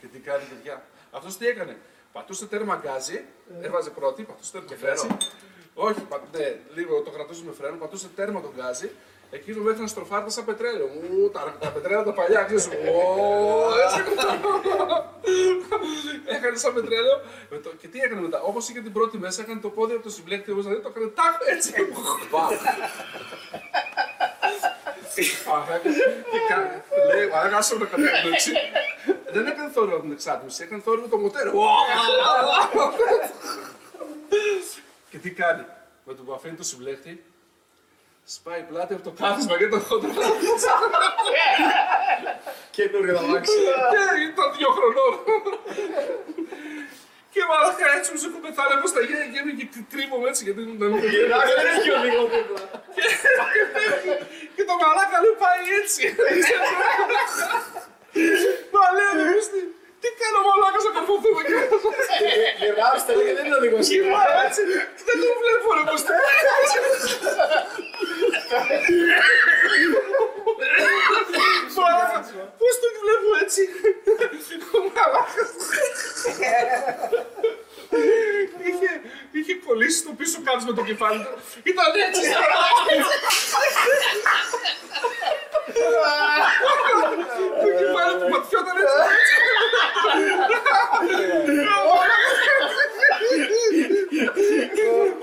[0.00, 0.82] και τι κάνει, παιδιά.
[1.10, 1.76] Αυτός τι έκανε;
[2.12, 3.24] Πατούσε τέρμα γκάζι,
[3.60, 5.06] έβαζε πρώτη, πατούσε τέρμα γκάζι.
[5.74, 8.90] Όχι, πα, ναι, λίγο το κρατούσε με φρένο, πατούσε τέρμα τον γκάζι.
[9.30, 10.86] Εκείνο μέχρι να στροφάρει τα σαν πετρέλαιο.
[10.86, 12.66] Ου, τα, τα πετρέλαια τα παλιά, ξέρεις.
[12.66, 12.70] Ω,
[13.84, 14.00] έτσι.
[16.26, 17.20] έκανε σαν πετρέλαιο.
[17.50, 18.40] Με το- και τι έκανε μετά.
[18.40, 20.92] Όπως είχε την πρώτη μέσα, έκανε το πόδι από το συμπλέκτη, όπως να δει, το
[20.96, 21.72] έκανε τάκ έτσι.
[25.48, 25.78] Μαλάκα,
[26.30, 26.68] τι κάνει.
[27.14, 28.50] Λέει, μαλάκα, άσε με να κατέβω έτσι.
[29.32, 31.46] Δεν έκανε θόρυβο από την εξάτμιση, έκανε θόρυβο το μοτέρ.
[35.10, 35.64] Και τι κάνει;
[36.04, 37.24] Με τον που αφήνει το συμπλέκτη,
[38.24, 40.10] σπάει πλάτη από το κάθισμα και το χόντρο.
[42.70, 43.58] Καινούργιο το αμάξι.
[43.92, 45.14] Και ήταν δύο χρονών.
[47.32, 50.60] Και μαλάκα έτσι μου έχω πεθάνει από στα γένια και έμεινε και κρύβομαι έτσι γιατί
[50.80, 51.00] δεν μου
[51.58, 52.60] Δεν έχει οδηγό δίπλα.
[54.54, 56.02] Και το μαλάκα λέει πάει έτσι.
[58.74, 59.60] Μα λέει εμείς τι,
[60.02, 61.56] τι κάνω μαλάκας να καρφωθούμε και
[62.62, 63.86] Γεράστε, λέει, δεν είναι οδηγός.
[64.14, 64.62] Μα έτσι,
[65.08, 66.02] δεν το βλέπω ρε πως
[71.76, 72.18] Μαλάκα,
[72.60, 73.62] πώς το βλέπω έτσι.
[74.76, 75.50] Ο μαλάκας.
[78.68, 78.90] Είχε,
[79.32, 81.38] είχε κολλήσει το πίσω κάτω με το κεφάλι του.
[81.62, 82.20] Ήταν έτσι.
[88.32, 88.98] Το κεφάλι του ματιόταν έτσι.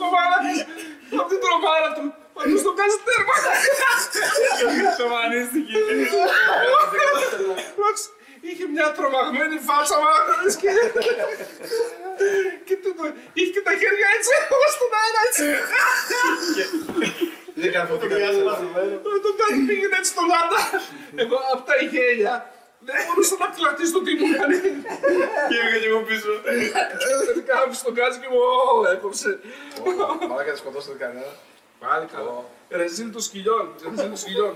[0.04, 0.58] Ο μαλάκας
[1.20, 2.04] από την τρομάρα του.
[2.36, 3.36] Πάντως το κάνεις τέρμα.
[4.90, 5.76] Εξαφανίστηκε.
[7.78, 8.06] Εντάξει,
[8.50, 10.70] Είχε μια τρομαγμένη φάτσα μαλάκας και...
[12.68, 15.46] και το, το- είχε και τα χέρια έτσι, όπως στον αέρα έτσι.
[17.62, 18.16] Δεν κάνω φωτικά.
[18.16, 18.30] Ε,
[19.26, 20.60] Το κάνει πήγαινε έτσι στον Άντα.
[21.24, 22.34] Εγώ από τα γέλια
[22.88, 24.58] δεν μπορούσα να κρατήσω το τι μου κάνει.
[25.50, 26.32] Και έβγα και εγώ πίσω.
[27.30, 29.40] Τελικά άφησε τον γκάζι και μου «Ω, έκοψε.
[30.30, 31.32] Μαλάκα δεν σκοτώσατε κανένα.
[31.80, 32.36] Πάλι καλά.
[32.70, 33.66] Ρεζίλ των σκυλιών.
[33.90, 34.56] Ρεζίλ των σκυλιών.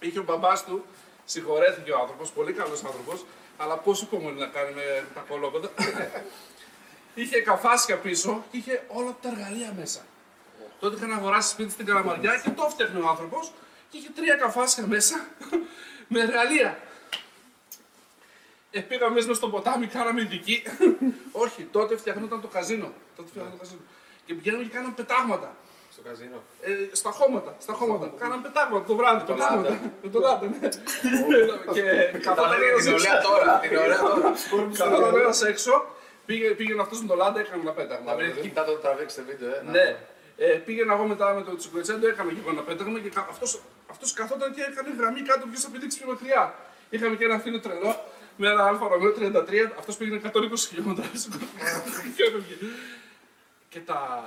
[0.00, 0.84] Είχε ο μπαμπάς του,
[1.24, 3.24] συγχωρέθηκε ο άνθρωπος, πολύ καλός άνθρωπος,
[3.56, 5.68] αλλά πόσο υπομονή να κάνει με τα κολόπεδα.
[7.14, 10.00] είχε καφάσια πίσω και είχε όλα τα εργαλεία μέσα.
[10.80, 13.52] Τότε είχαν αγοράσει σπίτι στην Καλαμαριά και το έφτιαχνε ο άνθρωπος
[13.90, 15.26] και είχε τρία καφάσια μέσα
[16.12, 16.78] με εργαλεία.
[18.74, 20.62] Ε, πήγαμε μέσα στο ποτάμι, κάναμε ειδική.
[21.32, 22.92] Όχι, τότε φτιαχνόταν το καζίνο.
[23.16, 23.80] Τότε φτιαχνόταν το καζίνο.
[24.26, 25.50] Και πηγαίναμε και κάναμε πετάγματα.
[25.92, 26.42] Στο καζίνο.
[26.60, 28.12] Ε, στα χώματα, στα χώματα.
[28.18, 29.20] Κάναμε πετάγματα το βράδυ.
[29.32, 29.68] πετάγματα.
[29.68, 29.80] Λάντα.
[30.02, 30.68] Με το λάντα, ναι.
[31.76, 31.82] και
[32.12, 33.06] Τα καθόταν λέγανε ένας την έξω.
[33.08, 33.52] ωραία τώρα.
[33.62, 34.32] Την ωραία τώρα.
[34.78, 35.72] Καθόταν ένας έξω,
[36.26, 38.10] πήγε, πήγαινε αυτός με το λάντα, έκανε ένα πέταγμα.
[38.10, 38.48] Να βρείτε δηλαδή.
[38.48, 39.60] κοιτάτε το τραβήξετε βίντεο, ε.
[39.76, 39.86] Ναι.
[40.36, 43.60] Ε, πήγαινα εγώ μετά με το τσικουετσέντο, έκανα και εγώ ένα πέταγμα και κα- αυτός,
[43.92, 46.54] αυτός καθόταν και έκανε γραμμή κάτω ποιος θα πηδήξει πιο μακριά.
[46.90, 47.92] Είχαμε και ένα φίλο τρελό
[48.36, 50.30] με ένα Alfa Romeo 33, αυτός πήγαινε 120
[50.68, 51.04] χιλιόμετρα.
[52.16, 52.54] Και έφευγε.
[53.68, 54.22] Και τα,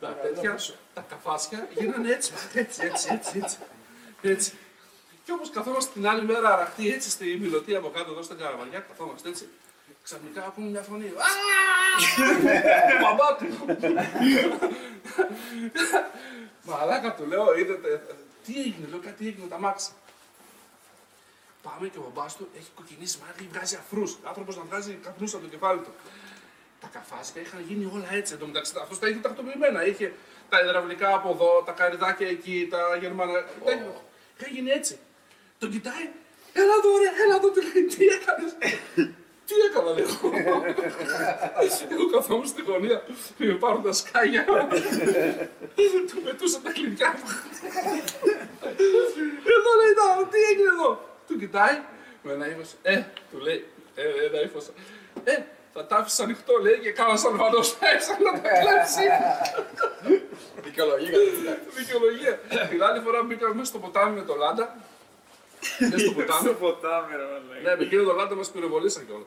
[0.00, 0.58] τα τέτοια,
[0.94, 3.58] τα καφάσια γίνανε έτσι, έτσι, έτσι, έτσι, έτσι.
[4.22, 4.52] έτσι.
[5.24, 8.78] Και όπως καθόμαστε την άλλη μέρα αραχτοί έτσι στη μιλωτή από κάτω εδώ στην Καλαμαριά,
[8.78, 9.48] καθόμαστε έτσι.
[10.02, 11.06] Ξαφνικά ακούμε μια φωνή.
[11.06, 11.28] «Α!»
[12.96, 13.46] Ο μπαμπάς του.
[16.62, 18.06] Μαλάκα του λέω, είδατε,
[18.44, 19.90] τι έγινε, λέω κάτι έγινε τα μάξι.
[21.62, 24.16] Πάμε και ο μπαμπάς του έχει κοκκινήσει μάλλον βγάζει αφρούς.
[24.24, 25.92] Άνθρωπος να βγάζει καπνούς από το κεφάλι του.
[26.80, 28.32] Τα καφάσια είχαν γίνει όλα έτσι.
[28.32, 29.86] Εν τω μεταξύ, αυτός τα είχε τακτοποιημένα.
[29.86, 30.12] Είχε
[30.48, 33.32] τα υδραυλικά από εδώ, τα καριδάκια εκεί, τα γερμανα.
[33.32, 33.86] τα είχε-
[34.38, 34.98] Είχαν γίνει έτσι.
[35.58, 36.08] Τον κοιτάει,
[36.52, 38.52] έλα εδώ ρε, έλα εδώ, του λέει, τι έκανες;
[39.46, 40.06] Τι έκανα, λέω.
[41.92, 43.02] Εγώ καθόμουν στη γωνία,
[43.36, 44.44] με πάρουν τα σκάγια.
[46.10, 47.24] Του πετούσα τα κλειδιά μου.
[49.54, 51.76] Εδώ λέει, «Να, τι έγινε εδώ; Του κοιτάει,
[52.22, 54.66] με ένα ύφος, ε, του λέει, ε, ένα ύφος,
[55.24, 55.36] ε,
[55.72, 59.06] θα τα άφησες ανοιχτό, λέει, και κάνα Αλβανός μέσα να τα κλέψει.
[60.66, 61.18] Δικαιολογία.
[61.76, 62.40] Δικαιολογία.
[62.70, 64.76] Την άλλη φορά μπήκαμε μέσα στο ποτάμι με το Λάντα.
[65.90, 66.52] Μέσα στο ποτάμι.
[66.52, 67.60] ποτάμι, ρε μαλάκα.
[67.62, 69.26] Ναι, με εκείνο το Λάντα μας πυροβολήσαν κιόλας.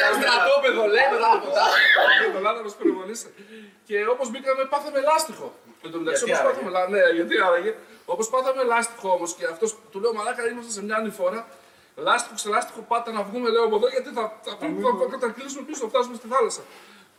[0.00, 1.78] Σαν στρατόπεδο, λέει, μετά το ποτάμι.
[2.20, 3.28] Και το λάδι μας πυροβολήσε.
[3.86, 5.54] Και όπως μπήκαμε πάθαμε λάστιχο.
[5.84, 7.72] Εν τω μεταξύ Γιατί όπως άραγε; πάθαμε λά- ναι, γιατί άραγε;
[8.04, 11.40] Όπως πάθαμε λάστιχο όμως και αυτός του λέω μαλάκα είμαστε σε μια άλλη φορά.
[11.96, 14.66] Λάστιχο σε λάστιχο πάτε να βγούμε λέω από εδώ γιατί θα, θα, θα,
[15.00, 16.62] θα κατακλείσουμε πίσω, θα φτάσουμε στη θάλασσα.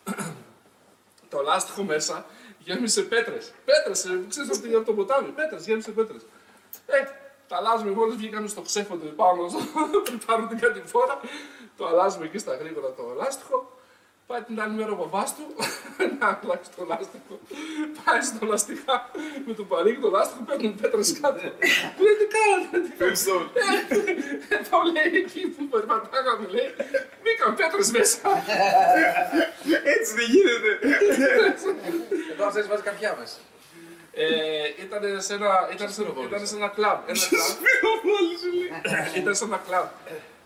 [1.32, 2.26] το λάστιχο μέσα
[2.60, 3.52] γέμισε πέτρες.
[3.66, 5.30] Πέτρες, ε, ξέρεις ότι από το ποτάμι.
[5.30, 6.22] Πέτρες, γέμισε πέτρες.
[6.86, 6.98] Ε,
[7.54, 9.42] τα αλλάζουμε μόλις βγήκαμε στο ξέφωτο πάνω
[10.06, 11.20] πριν πάρουμε την κατηφόρα.
[11.78, 13.58] Το αλλάζουμε εκεί στα γρήγορα το λάστιχο.
[14.28, 15.46] Πάει την άλλη μέρα ο μπαμπάς του
[16.20, 17.34] να αλλάξει το λάστιχο.
[18.04, 18.96] Πάει στο λαστιχά
[19.46, 21.40] με το παρήγει το λάστιχο, παίρνουν πέτρες κάτω.
[21.96, 23.32] Του λέει τι κάνατε, τι κάνατε;
[24.54, 26.70] Ε, Το λέει εκεί που περπατάγαμε, λέει,
[27.22, 28.20] μπήκαν πέτρες μέσα.
[29.94, 30.72] Έτσι δεν γίνεται.
[32.32, 33.38] Εδώ αυτές βάζεις καρδιά μέσα.
[34.16, 37.00] Ε, ήταν σε ένα, ήταν σε, ήταν σε ένα κλαμπ.
[37.08, 37.58] Ένα κλαμπ.
[39.16, 39.88] ήταν σε ένα κλαμπ.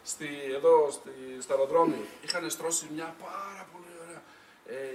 [0.04, 1.10] Στη, εδώ στη,
[1.42, 2.06] στο αεροδρόμιο.
[2.22, 4.22] Είχαν στρώσει μια πάρα πολύ ωραία.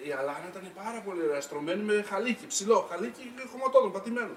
[0.04, 1.40] Ε, η αλάνα ήταν πάρα πολύ ωραία.
[1.40, 4.34] Στρωμένη με χαλίκι, ψηλό χαλίκι χωματόδων, πατημένο.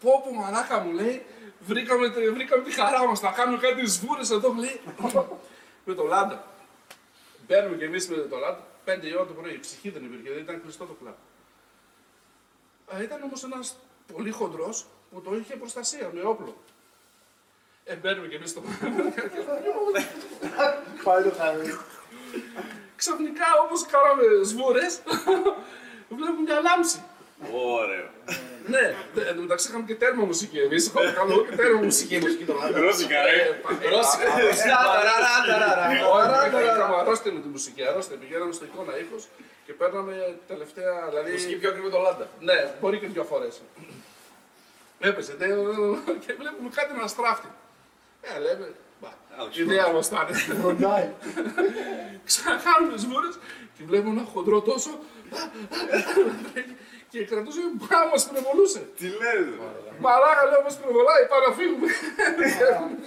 [0.00, 1.22] Πω πω μαλάκα μου λέει,
[1.60, 4.80] βρήκαμε, τε- βρήκαμε τη χαρά μας, να κάνουμε κάτι σβούρες εδώ λέει,
[5.84, 6.44] με το λάντα.
[7.46, 10.30] Μπαίνουμε κι εμείς με το λάντα, 5 η ώρα το πρωί, η ψυχή δεν υπήρχε,
[10.34, 11.14] δεν ήταν κλειστό το κλαμπ.
[12.98, 13.76] Ε, ήταν όμως ένας
[14.14, 16.56] πολύ χοντρός που το είχε προστασία με όπλο.
[17.84, 18.62] Ε, μπαίνουμε κι εμείς στο
[21.04, 21.78] Πάει το χάρι.
[22.96, 25.00] Ξαφνικά όπως κάναμε σβούρες,
[26.08, 27.02] βλέπουμε μια λάμψη.
[27.52, 28.08] Ωραίο.
[28.66, 31.80] ναι, δε- εν τω μεταξύ είχαμε και τέρμα μουσική εμείς, είχαμε κάνω εγώ και τέρμα
[31.80, 32.18] μουσική.
[32.18, 32.80] μουσική το λάδι.
[32.80, 33.60] Ρώσικα, ρε.
[33.90, 34.24] Ρώσικα.
[36.74, 38.16] Είχαμε αρρώστια με τη μουσική, αρρώστια.
[38.16, 39.28] Πηγαίναμε στο εικόνα ήχος
[39.66, 42.28] και παίρναμε τελευταία, Μουσική δηλαδή, πιο ακριβή το λάντα.
[42.40, 43.60] ναι, μπορεί και δύο φορές.
[45.00, 45.46] Έπεσε, ναι,
[46.26, 47.48] και βλέπουμε κάτι να στράφτει.
[48.20, 49.08] Ε, λέμε, μπα,
[49.52, 50.54] η ιδέα μας θα είναι.
[50.60, 51.10] Βροντάει.
[52.24, 53.38] Ξανακάνουμε σβούρες
[53.76, 54.98] και βλέπουμε ένα χοντρό τόσο
[57.10, 58.88] και κρατούσε μπα μας πυροβολούσε.
[58.98, 59.44] Τι λες.
[59.98, 61.86] Μαράγα λέω μας πυροβολάει, πάμε να φύγουμε.
[62.58, 63.06] Φεύγουμε.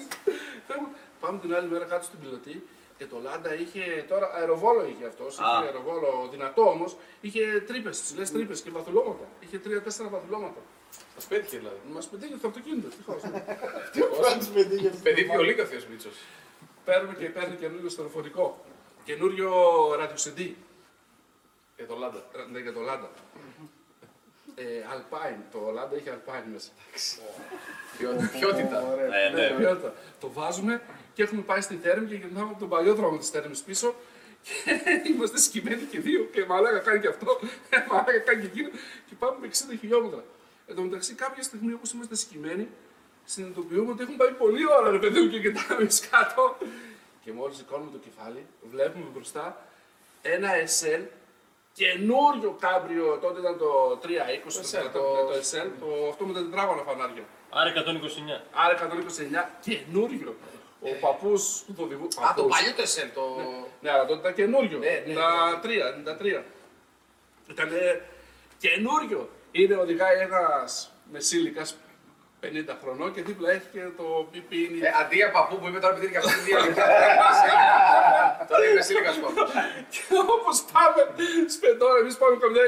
[1.19, 5.33] Πάμε την άλλη μέρα κάτω στην πιλωτή και το Λάντα είχε τώρα αεροβόλο είχε αυτός,
[5.33, 9.25] είχε αεροβόλο δυνατό όμως, είχε τρύπες, ψηλές τρύπες και βαθουλώματα.
[9.39, 10.59] Είχε τρία-τέσσερα βαθουλώματα.
[11.15, 11.77] Μας πέτυχε δηλαδή.
[11.91, 13.21] Μας πετύχει στο αυτοκίνητο, ευτυχώς.
[15.03, 16.13] Παιδί βιολί ο θείος Μήτσος.
[16.85, 18.65] Παίρνουμε και παίρνει καινούριο στερεοφωνικό.
[19.03, 19.51] Καινούριο
[19.99, 20.57] ραδιο CD.
[21.77, 22.23] Για το λάντα.
[22.35, 23.09] Ε, Ναι, για το Λάντα.
[24.55, 24.63] Ε,
[24.93, 26.69] Alpine, το Λάντα είχε Alpine μέσα.
[27.97, 28.83] Ποιο- Ποιότητα.
[28.99, 29.55] Ε, Ναι, ναι.
[29.57, 29.93] ποιότητα.
[30.19, 30.81] Το βάζουμε
[31.13, 33.95] και έχουμε πάει στη Θέρμη και γυρνάμε από τον παλιό δρόμο της Θέρμης πίσω
[34.43, 38.69] και είμαστε σκυμμένοι και δύο και μαλάκα κάνει και αυτό, ε, μαλάκα κάνει και εκείνο
[39.09, 40.23] και πάμε με 60 χιλιόμετρα.
[40.67, 42.67] Εν τω μεταξύ κάποια στιγμή όπως είμαστε σκυμμένοι
[43.25, 46.57] συνειδητοποιούμε ότι έχουν πάει πολύ ώρα ρε παιδί μου και κοιτάμε εμείς κάτω
[47.23, 49.65] και μόλις σηκώνουμε το κεφάλι βλέπουμε μπροστά
[50.21, 50.49] ένα
[50.79, 51.01] SL
[51.79, 54.07] καινούριο κάμπριο, τότε ήταν το 320
[54.53, 57.23] το, SL, το, το- το SL, το, αυτό με τα τετράγωνα φανάρια.
[57.49, 58.41] Άρα 129.
[58.53, 60.35] Άρα 129 καινούριο.
[60.81, 62.03] Ο παππούς του το οδηγού.
[62.05, 63.21] Α, το παλιό το SL, το...
[63.81, 64.77] Ναι, αλλά τότε ήταν καινούριο.
[64.77, 65.13] Ναι, ναι,
[65.63, 66.43] 93, 93.
[67.51, 67.69] Ήταν
[68.57, 69.29] καινούριο.
[69.51, 71.77] Είναι οδηγάει ένας μεσήλικας
[72.41, 72.47] 50
[72.81, 74.61] χρονών και δίπλα έχει και το πιπί.
[74.87, 76.85] Ε, αντί για παππού που είπε τώρα επειδή είναι και αυτή τη διαλογία.
[78.49, 79.41] Τώρα είναι Βασίλικα παππού.
[79.93, 80.03] Και
[80.35, 81.01] όπως πάμε,
[81.55, 82.61] σπε τώρα, εμείς πάμε καμιά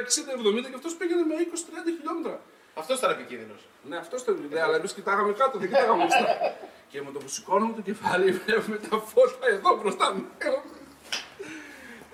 [0.64, 2.35] 60-70 και αυτός πήγαινε με 20-30 χιλιόμετρα.
[2.81, 3.61] Αυτός ήταν επικίνδυνος.
[3.89, 6.26] Ναι, αυτός το ναι, αλλά εμείς κοιτάγαμε κάτω, δεν κοιτάγαμε μπροστά.
[6.91, 10.15] και με το που σηκώνουμε το κεφάλι, βλέπουμε τα φώτα εδώ μπροστά.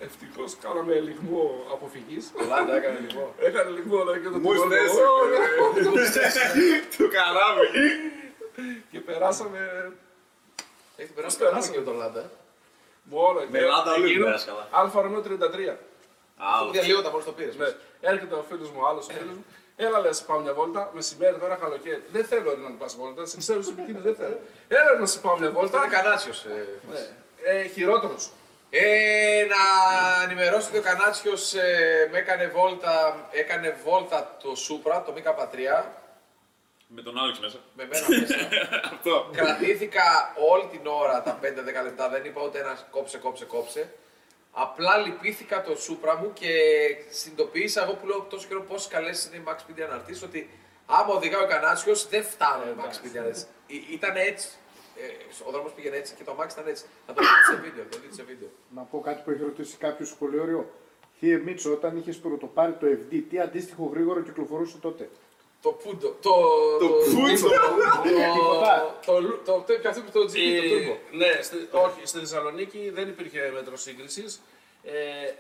[0.06, 2.32] Ευτυχώς κάναμε λιγμό αποφυγής.
[2.38, 3.28] Το λάντα έκανε λοιπόν.
[3.40, 6.06] Έκανε λιγμό αλλά και το Μου τιμόνι.
[6.06, 6.42] στέσε.
[6.98, 7.68] Το καράβι.
[8.92, 9.92] Και περάσαμε
[10.98, 12.30] Έχει περάσει Πώς καλά περάσαμε; και με το λάντα.
[13.04, 13.40] μόνο.
[13.50, 14.68] Με Ελλάδα όλοι Εκείνο, πέρασε καλά.
[14.72, 15.78] Αλφα Ρωμαίο 33.
[16.38, 17.56] Αυτό που διαλύονταν μόλι το πήρες.
[17.56, 17.68] Ναι.
[18.02, 19.46] Έρχεται ο φίλος μου, άλλος φίλος μου.
[19.76, 20.92] Έλα, λες, πάω μια βόλτα.
[20.94, 22.04] Μεσημέρι τώρα καλοκαίρι.
[22.12, 23.26] Δεν θέλω ρε, να πας βόλτα.
[23.26, 24.40] Σε ξέρω σε μπικίνι, δεν θέλω.
[24.68, 25.78] Έλα να σε πάω μια Αυτό βόλτα.
[25.78, 26.46] είναι κανάτσιος.
[27.44, 28.32] Ε, χειρότερος.
[28.76, 29.64] Ε, να
[30.24, 31.34] ενημερώσω ότι ο Κανάτσιο
[32.12, 35.84] με έκανε βόλτα, έκανε βόλτα το Σούπρα, το ΜΚ3,
[36.88, 37.58] Με τον Άλεξ μέσα.
[37.74, 38.36] με μένα μέσα.
[38.94, 39.30] Αυτό.
[39.34, 41.46] Κρατήθηκα όλη την ώρα τα 5-10
[41.84, 43.94] λεπτά, δεν είπα ούτε ένας κόψε, κόψε, κόψε.
[44.52, 46.50] Απλά λυπήθηκα το Σούπρα μου και
[47.10, 50.50] συνειδητοποίησα εγώ που λέω τόσο καιρό πόσες καλές είναι οι Max Media αναρτήσει ότι
[50.86, 53.46] άμα οδηγάει ο Κανάτσιος δεν φτάνουν οι Max Media αναρτήσει.
[53.92, 54.48] Ήταν έτσι.
[54.96, 55.06] Ε,
[55.48, 56.84] ο δρόμος πήγαινε έτσι και το Max ήταν έτσι.
[57.06, 57.84] Θα το δείτε σε βίντεο.
[57.84, 58.50] Θα το δείτε σε βίντεο.
[58.76, 60.70] Να πω κάτι που έχει ρωτήσει κάποιος σχολείο.
[61.20, 65.10] Θύε Μίτσο, όταν είχες πρωτοπάρει το FD, τι αντίστοιχο γρήγορο κυκλοφορούσε τότε;
[65.62, 66.10] Το πούντο.
[66.22, 66.34] Το.
[66.80, 67.50] Το πούντο.
[67.50, 67.54] Το.
[69.06, 69.22] Το.
[69.22, 69.44] Το.
[69.46, 69.64] Το.
[69.82, 69.90] Το.
[69.90, 70.98] Αυτό που το GP, το turbo.
[71.12, 74.42] ναι, στη, όχι, στη Θεσσαλονίκη δεν υπήρχε μέτρο σύγκρισης.
[74.84, 74.92] Ε,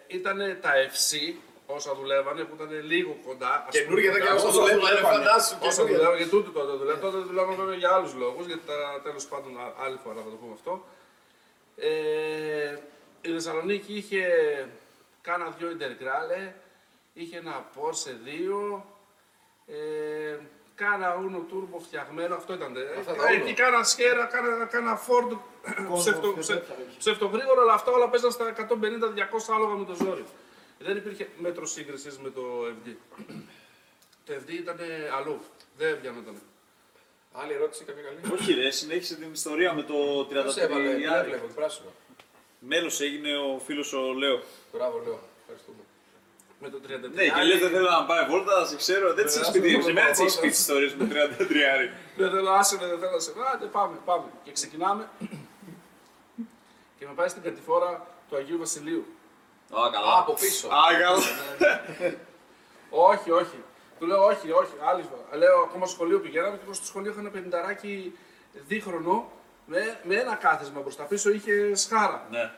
[0.08, 1.34] ήταν τα FC
[1.66, 3.52] όσα δουλεύανε που ήταν λίγο κοντά.
[3.56, 5.16] ας πούμε, Καινούργια δεν κοντά, κάνω όσα όσο δουλεύανε, δουλεύανε.
[5.16, 5.56] φαντάσου.
[5.60, 5.98] Όσα καινούργια.
[5.98, 7.02] δουλεύανε, και τούτο τότε δουλεύανε.
[7.06, 10.38] Τότε δουλεύανε βέβαια για άλλους λόγους, γιατί τα τέλος πάντων α- άλλη φορά θα το
[10.42, 10.74] πούμε αυτό.
[11.76, 12.78] Ε,
[13.22, 14.24] η Θεσσαλονίκη είχε
[15.22, 16.52] κάνα δυο Intergrale,
[17.14, 18.86] είχε ένα Porsche 2,
[19.68, 20.38] ε,
[20.76, 22.76] κάνα Uno Turbo φτιαγμένο, αυτό ήταν.
[22.78, 23.56] ε, Αυτά τα Εκεί Uno.
[23.56, 25.38] κάνα Sierra, κάνα, κάνα Ford
[25.98, 26.64] ψευτο, ψε,
[26.98, 30.26] ψευτογρήγορο, αλλά αυτά όλα παίζαν στα 150-200 άλογα με το ζόρι.
[30.84, 32.96] Δεν υπήρχε μέτρο σύγκρισης με το FD.
[34.26, 34.78] το FD ήταν
[35.18, 35.40] αλλού,
[35.78, 36.36] δεν βγαίνονταν.
[37.32, 39.94] Άλλη ερώτηση, κάποια καλή; Όχι ρε, συνέχισε την ιστορία με το
[40.30, 41.88] Ποιος έβαλε, δεν 33 βλέπω, πράσινο;
[42.60, 44.42] Μέλος έγινε ο φίλος ο Λέο.
[44.74, 45.20] Μπράβο, λέω.
[45.42, 45.78] Ευχαριστούμε.
[46.60, 47.14] Με το 33.
[47.14, 49.60] Ναι, και λες δεν θέλω να πάει βόλτα, σε ξέρω, δεν τις έχεις πει.
[49.68, 50.42] ας πούμε, Σε μένα τις έχεις βόλτα.
[50.42, 51.92] πει τις ιστορίες με 33.
[52.18, 54.26] Δεν θέλω, άσε με, δεν θέλω να σε Άντε, πάμε, πάμε.
[54.44, 55.10] Και ξεκινάμε.
[56.98, 59.06] και με πάει στην κατηφόρα του Αγίου Βασιλείου.
[59.72, 60.18] Α, Α, καλά.
[60.18, 60.68] από πίσω.
[60.68, 61.20] Α, καλά.
[62.90, 63.64] όχι, όχι.
[64.00, 65.38] Του λέω όχι, όχι, άλλη φορά.
[65.38, 68.18] Λέω ακόμα στο σχολείο πηγαίναμε και εγώ στο σχολείο είχα ένα πενηνταράκι
[68.54, 69.32] δίχρονο
[69.66, 72.28] με, με ένα κάθισμα μπροστά πίσω είχε σχάρα.
[72.30, 72.52] Ναι.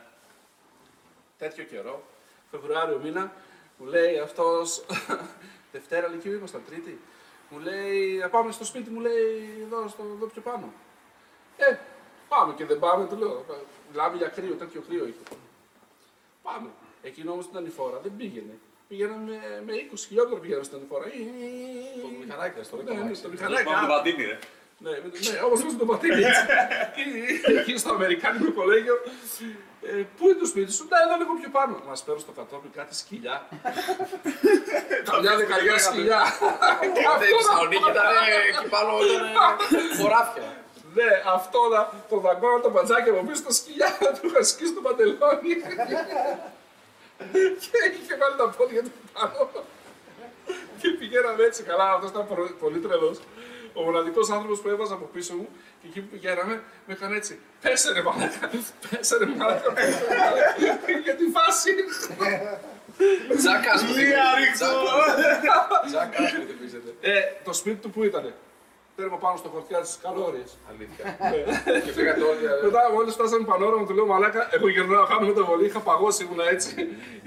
[1.38, 2.02] Τέτοιο καιρό,
[2.50, 3.32] Φεβρουάριο μήνα,
[3.76, 4.84] μου λέει αυτός.
[5.72, 7.00] Δευτέρα Λυκείου ήμασταν, Τρίτη.
[7.48, 10.72] Μου λέει, να πάμε στο σπίτι, μου λέει, εδώ, στο, εδώ πιο πάνω.
[11.56, 11.76] Ε,
[12.28, 13.44] πάμε και δεν πάμε, του λέω.
[13.90, 15.36] Μιλάμε για κρύο, τέτοιο κρύο είχε.
[16.42, 16.68] Πάμε.
[17.08, 18.54] Εκείνο όμως την ανηφόρα δεν πήγαινε.
[18.88, 21.04] Πήγαινε με, με 20 χιλιόμετρα πήγαινε στην ανηφόρα.
[22.02, 23.14] Το μηχανάκι, δεν στο Ναι, ναι, λέω.
[23.14, 23.64] στο Τέλος μηχανάκι.
[23.68, 24.38] πάντων, το α, πατίνι, ρε.
[24.84, 26.44] ναι, με το- ναι, όπως με το πατίνι έτσι.
[27.58, 28.96] Εκεί στο Αμερικάνικο κολέγιο.
[29.88, 31.74] Ε, πού είναι το σπίτι σου, ναι, εδώ λίγο πιο πάνω.
[31.88, 33.36] Μας παίρνουν στο κατόπι κάτι σκυλιά.
[35.10, 36.20] Καμιά δεκαετία σκυλιά.
[36.94, 38.06] Και Τότε η αυτό να- Θεσσαλονίκη ήταν
[38.50, 39.50] εκεί πάνω, ήταν
[40.00, 40.48] χωράφια.
[40.98, 41.80] Ναι, αυτό να
[42.10, 45.52] το δαγκώνα το μπατζάκι από πίσω στα σκυλιά να του είχα σκίσει το παντελόνι.
[47.62, 49.50] και είχε βάλει τα πόδια του πάνω.
[50.80, 53.16] και πηγαίναμε έτσι καλά, αυτό ήταν προ- πολύ τρελό.
[53.72, 55.48] Ο μοναδικό άνθρωπο που έβαζα από πίσω μου
[55.80, 57.38] και εκεί που πηγαίναμε με έκανε έτσι.
[57.62, 58.50] Πέσε ρε μαλάκα,
[58.90, 59.72] πέσε ρε μαλάκα.
[59.72, 60.52] πέσε, ρε, μαλάκα».
[61.04, 61.70] Για τη φάση.
[63.36, 63.94] Τζάκα, μου
[64.36, 64.66] ανοιχτό.
[65.86, 66.94] Τζάκα, μου θυμίζετε.
[67.00, 68.34] ε, το σπίτι του που ήτανε.
[68.96, 70.44] Τέρμα πάνω στο χορτιά τη καλόριε.
[70.70, 71.04] Αλήθεια.
[71.84, 72.44] Και πήγατε όλοι.
[72.52, 76.24] ε, Μετά μόλις φτάσαμε πανόραμα, του λέω Μαλάκα, εγώ γυρνάω, χάνω το βολή, είχα παγώσει,
[76.24, 76.70] ήμουνα έτσι.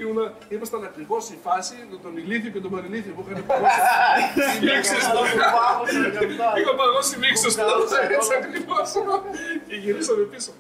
[0.02, 0.26] Ήμουνα,
[0.56, 3.80] ήμασταν ακριβώς η φάση με τον ηλίθιο και τον παρηλίθιο που είχαν παγώσει.
[4.56, 5.20] Οι μίξες του.
[6.60, 7.62] Είχα παγώσει οι μίξες του.
[8.16, 8.88] Έτσι ακριβώς.
[9.68, 10.52] Και γυρίσαμε πίσω.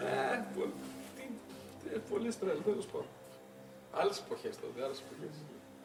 [0.00, 0.72] Ε, πο-
[1.16, 3.06] τι- ε, Πολύ στρες, τέλος πάντων.
[4.00, 5.32] Άλλες εποχές τότε, άλλες εποχές.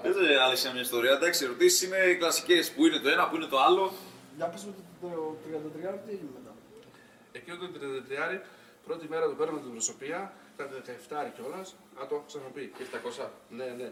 [0.04, 1.12] Δεν είναι άλλη μια ιστορία.
[1.12, 2.72] Εντάξει, οι ερωτήσεις είναι κλασικές.
[2.74, 3.86] Πού είναι το ένα, πού είναι το άλλο.
[4.40, 5.10] Για πες μου το
[5.44, 6.52] 33 τι έγινε μετά.
[7.38, 7.68] Εκείνο το
[8.38, 8.42] 33
[8.86, 10.20] πρώτη μέρα το παίρνουμε την προσωπία,
[10.56, 11.68] ήταν 17 κιόλας.
[12.00, 12.64] Α, το έχω ξαναπεί.
[12.76, 13.28] Και 700.
[13.58, 13.90] Ναι, ναι.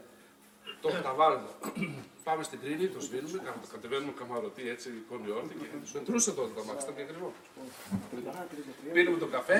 [0.82, 1.50] Το τα βάλουμε.
[2.28, 6.64] Πάμε στην Κρίνη, το σβήνουμε, κα- κατεβαίνουμε καμαρωτή έτσι, κονιόρτη και σου εντρούσε τότε τα
[6.68, 7.30] μάξι, ήταν και ακριβό.
[8.94, 9.58] Πήραμε τον καφέ,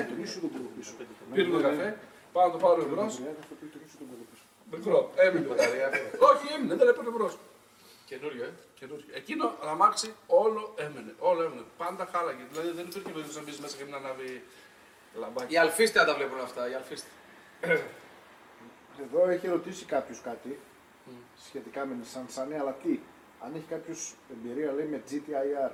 [1.34, 1.88] πήραμε τον καφέ,
[2.32, 3.12] πάμε να το πάρουμε μπρος.
[4.72, 5.46] Μικρό, έμεινε.
[5.46, 5.88] Μπαταρία.
[6.30, 7.34] Όχι, έμεινε, δεν έπαιρνε μπρος.
[8.08, 8.52] Καινούριο, ε.
[8.74, 9.04] Καινούριο.
[9.12, 11.62] Εκείνο το αμάξι όλο έμενε, όλο έμενε.
[11.76, 12.42] Πάντα χάλαγε.
[12.50, 14.42] Δηλαδή δεν υπήρχε περίπτωση να μπεις μέσα και να ανάβει
[15.14, 15.54] λαμπάκι.
[15.54, 17.10] Οι αλφίστια τα βλέπουν αυτά, οι αλφίστια.
[19.04, 20.58] Εδώ έχει ρωτήσει κάποιος κάτι
[21.46, 22.98] σχετικά με Nissan Sunny, αλλά τι;
[23.44, 25.72] Αν έχει κάποιος εμπειρία λέει με GTIR.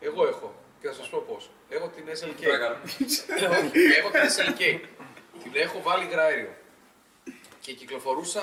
[0.00, 0.54] Εγώ έχω.
[0.80, 1.50] Και θα σας πω πώς.
[1.68, 2.34] Έχω την SLK.
[2.36, 2.76] Τι θα κάνω.
[3.98, 4.80] έχω την SLK.
[5.42, 6.54] Την έχω βάλει υγραέριο.
[7.64, 8.42] Και κυκλοφορούσα,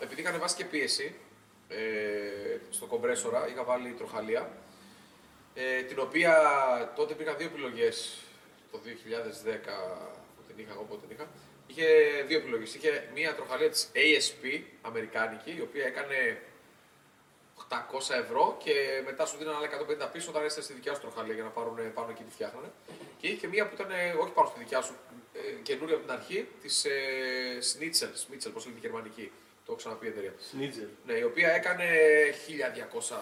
[0.00, 1.14] επειδή είχαν βάσει και πίεση
[1.68, 1.76] ε,
[2.70, 4.50] στο κομπρέσορα, είχα βάλει τροχαλία,
[5.54, 6.34] ε, την οποία
[6.96, 8.18] τότε υπήρχαν δύο επιλογές
[8.70, 8.88] το 2010
[10.36, 11.28] που την είχα εγώ, πότε την είχα.
[11.66, 11.86] Είχε
[12.26, 12.74] δύο επιλογές.
[12.74, 16.42] Είχε μία τροχαλία της ASP, αμερικάνικη, η οποία έκανε
[17.70, 19.68] 800 ευρώ και μετά σου δίνανε άλλα
[20.08, 22.70] 150 πίσω όταν έστειλε στη δικιά σου τροχαλία για να πάρουν πάνω εκεί τη φτιάχνανε.
[23.18, 24.94] Και είχε και μία που ήταν ε, όχι πάνω στη δικιά σου,
[25.32, 26.90] ε, καινούρια από την αρχή, της ε,
[27.68, 29.32] Schnitzel, Schnitzel, πώς λέγεται η γερμανική.
[29.64, 30.34] Το έχω ξαναπεί η εταιρεία.
[30.50, 30.86] Σνίτζερ.
[31.06, 31.84] Ναι, η οποία έκανε
[33.10, 33.16] 1200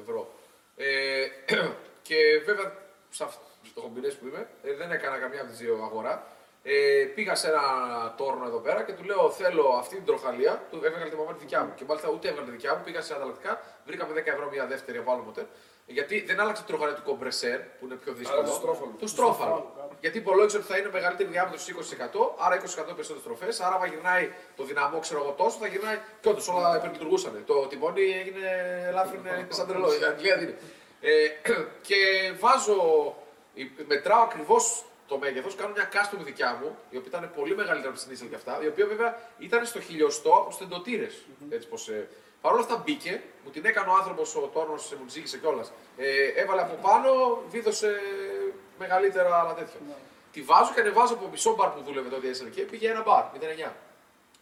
[0.00, 0.34] ευρώ.
[0.76, 1.26] Ε,
[2.08, 2.78] και βέβαια,
[3.10, 6.26] σε αυτές που είμαι, ε, δεν έκανα καμιά από τις δύο αγορά.
[6.64, 7.64] Ε, πήγα σε ένα
[8.16, 10.62] τόρνο εδώ πέρα και του λέω: Θέλω αυτή την τροχαλία.
[10.70, 11.72] Του έβγαλε την μαμά τη δικιά μου.
[11.74, 12.82] Και μάλιστα ούτε έβγαλε τη δικιά μου.
[12.84, 15.44] Πήγα σε ανταλλακτικά, βρήκαμε 10 ευρώ μια δεύτερη από άλλο μοτέρ.
[15.86, 18.40] Γιατί δεν άλλαξε το τροχαρέ του κομπρεσέρ που είναι πιο δύσκολο.
[18.40, 18.94] Αλλά το στρόφαλο.
[18.98, 19.72] Το στρόφαλο.
[20.00, 22.60] Γιατί υπολόγισε ότι θα είναι μεγαλύτερη διάμετρο 20%, άρα 20%
[22.94, 23.60] περισσότερες στροφές.
[23.60, 27.42] Άρα, άμα γυρνάει το δυναμό, ξέρω εγώ τόσο, θα γυρνάει και όντως όλα υπερλειτουργούσαν.
[27.46, 28.46] Το τιμόνι έγινε
[28.88, 29.92] ελάφρυνε σαν τρελό.
[29.92, 30.58] Η Αγγλία δεν είναι.
[31.00, 31.28] Ε,
[31.88, 31.96] και
[32.38, 32.76] βάζω,
[33.86, 37.98] μετράω ακριβώς το μέγεθος, κάνω μια custom δικιά μου, η οποία ήταν πολύ μεγαλύτερη από
[38.02, 41.08] τη Nissan και αυτά, η οποία βέβαια ήταν στο χιλιοστό από του εντοτήρε.
[41.50, 42.08] Έτσι πως, ε,
[42.42, 45.72] Παρ' όλα αυτά μπήκε, μου την έκανε ο άνθρωπος, ο τόνο, μου την ζήτησε κιόλας.
[45.96, 48.00] Ε, έβαλε από πάνω, βίδωσε
[48.78, 49.80] μεγαλύτερα άλλα τέτοια.
[50.32, 53.24] Τη βάζω και ανεβάζω από μισό μπαρ που δούλευε το DSL και πήγε ένα μπαρ,
[53.34, 53.72] 0,9.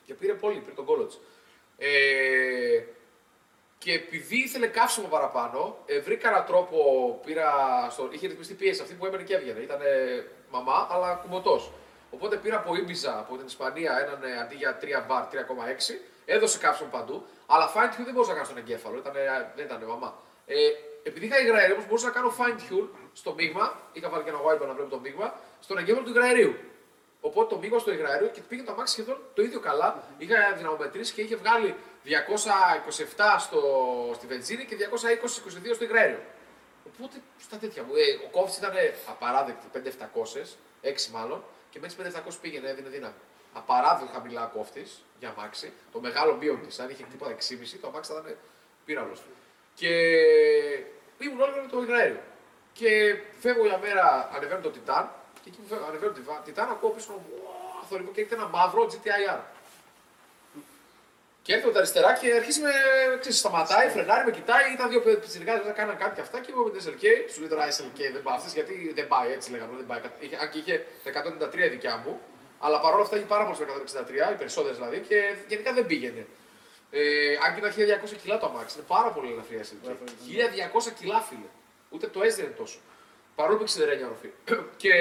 [0.06, 1.20] Και πήρε πολύ, πήρε τον κόλλο της.
[1.78, 2.82] Ε,
[3.78, 6.78] και επειδή ήθελε καύσιμο παραπάνω, ε, βρήκα έναν τρόπο,
[7.24, 7.51] πήρα
[7.90, 9.60] στο, είχε ρυθμιστεί πίεση αυτή που έμπαινε και έβγαινε.
[9.60, 9.80] Ήταν
[10.51, 11.60] μαμά, αλλά κουμποτό.
[12.10, 15.36] Οπότε πήρα από Ήμπιζα, από την Ισπανία, έναν ε, αντί για 3 μπαρ, 3,6.
[16.24, 19.12] Έδωσε καύσιμο παντού, αλλά fine tune δεν μπορούσα να κάνω στον εγκέφαλο, ήταν,
[19.56, 20.14] δεν ήταν μαμά.
[20.47, 20.55] Ε,
[21.02, 23.78] επειδή είχα υγραερίο, όμως μπορούσα να κάνω fine tune στο μείγμα.
[23.93, 26.55] Είχα βάλει και ένα wiper να βλέπω το μείγμα, στον εγκέφαλο του υγραερίου.
[27.20, 30.02] Οπότε το μείγμα στο υγραέριο και πήγε το αμάξι σχεδόν το ίδιο καλά.
[30.18, 31.74] Είχα δυναμομετρήσει και είχε βγάλει
[32.05, 33.60] 227 στο,
[34.14, 34.77] στη βενζίνη και
[35.70, 36.20] 220-22 στο υγραέριο.
[36.92, 37.92] Οπότε στα τέτοια μου.
[37.94, 38.72] Ε, ο κόφτης ήταν
[39.06, 43.14] απαράδεκτη, 5-700, 6 μάλλον, και με τις 5-700 πήγαινε, έδινε δύναμη.
[43.52, 45.72] Απαράδεκτο χαμηλά κόφτης για αμάξι.
[45.92, 48.36] Το μεγάλο μείον της, αν είχε τίποτα 6,5, το αμάξι θα ήταν
[48.84, 49.22] πύραυλος.
[49.74, 49.90] Και
[51.18, 52.22] ήμουν όλο με το υγραέριο.
[52.72, 55.04] Και φεύγω για μέρα, ανεβαίνω το Titan,
[55.42, 57.40] και εκεί που φεύγω, ανεβαίνω το Titan, ακούω πίσω μου
[57.90, 59.40] θορυβό και έρχεται ένα μαύρο GTIR.
[61.51, 62.72] Και έρχεται τα αριστερά και αρχίζει με.
[63.20, 64.66] Ξέρεις, σταματάει, φρενάρει, με κοιτάει.
[64.77, 66.40] Ήταν δύο πιτσιρικά που κάναν κάτι και αυτά.
[66.40, 69.28] Και εγώ με την SLK, σου λέει τώρα SLK δεν πάει αυτές, γιατί δεν πάει
[69.36, 69.72] έτσι λέγαμε.
[69.77, 70.01] Δεν πάει.
[70.24, 70.74] Είχε, αν και είχε
[71.66, 72.20] 193 δικιά μου,
[72.64, 73.56] αλλά παρόλα αυτά έχει πάρα πολλέ
[74.31, 75.18] 163, οι περισσότερες δηλαδή, και
[75.48, 76.27] γενικά δεν πήγαινε.
[76.90, 77.01] Ε,
[77.44, 77.72] αν και ήταν
[78.05, 79.89] 1200 κιλά το αμάξι, είναι πάρα πολύ ελαφριά SLK.
[80.89, 81.51] 1200 κιλά φίλε.
[81.90, 82.78] Ούτε το S δεν είναι τόσο.
[83.35, 84.31] Παρόλο που έχεις σιδερένια οροφή.
[84.82, 84.93] και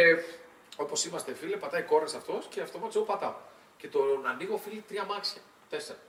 [0.75, 3.35] όπως είμαστε φίλε, πατάει κόρνες αυτός και αυτόματο εγώ πατάω.
[3.77, 5.41] Και τον ανοίγω φίλε τρία μάξια.
[5.69, 5.99] Τέσσερα.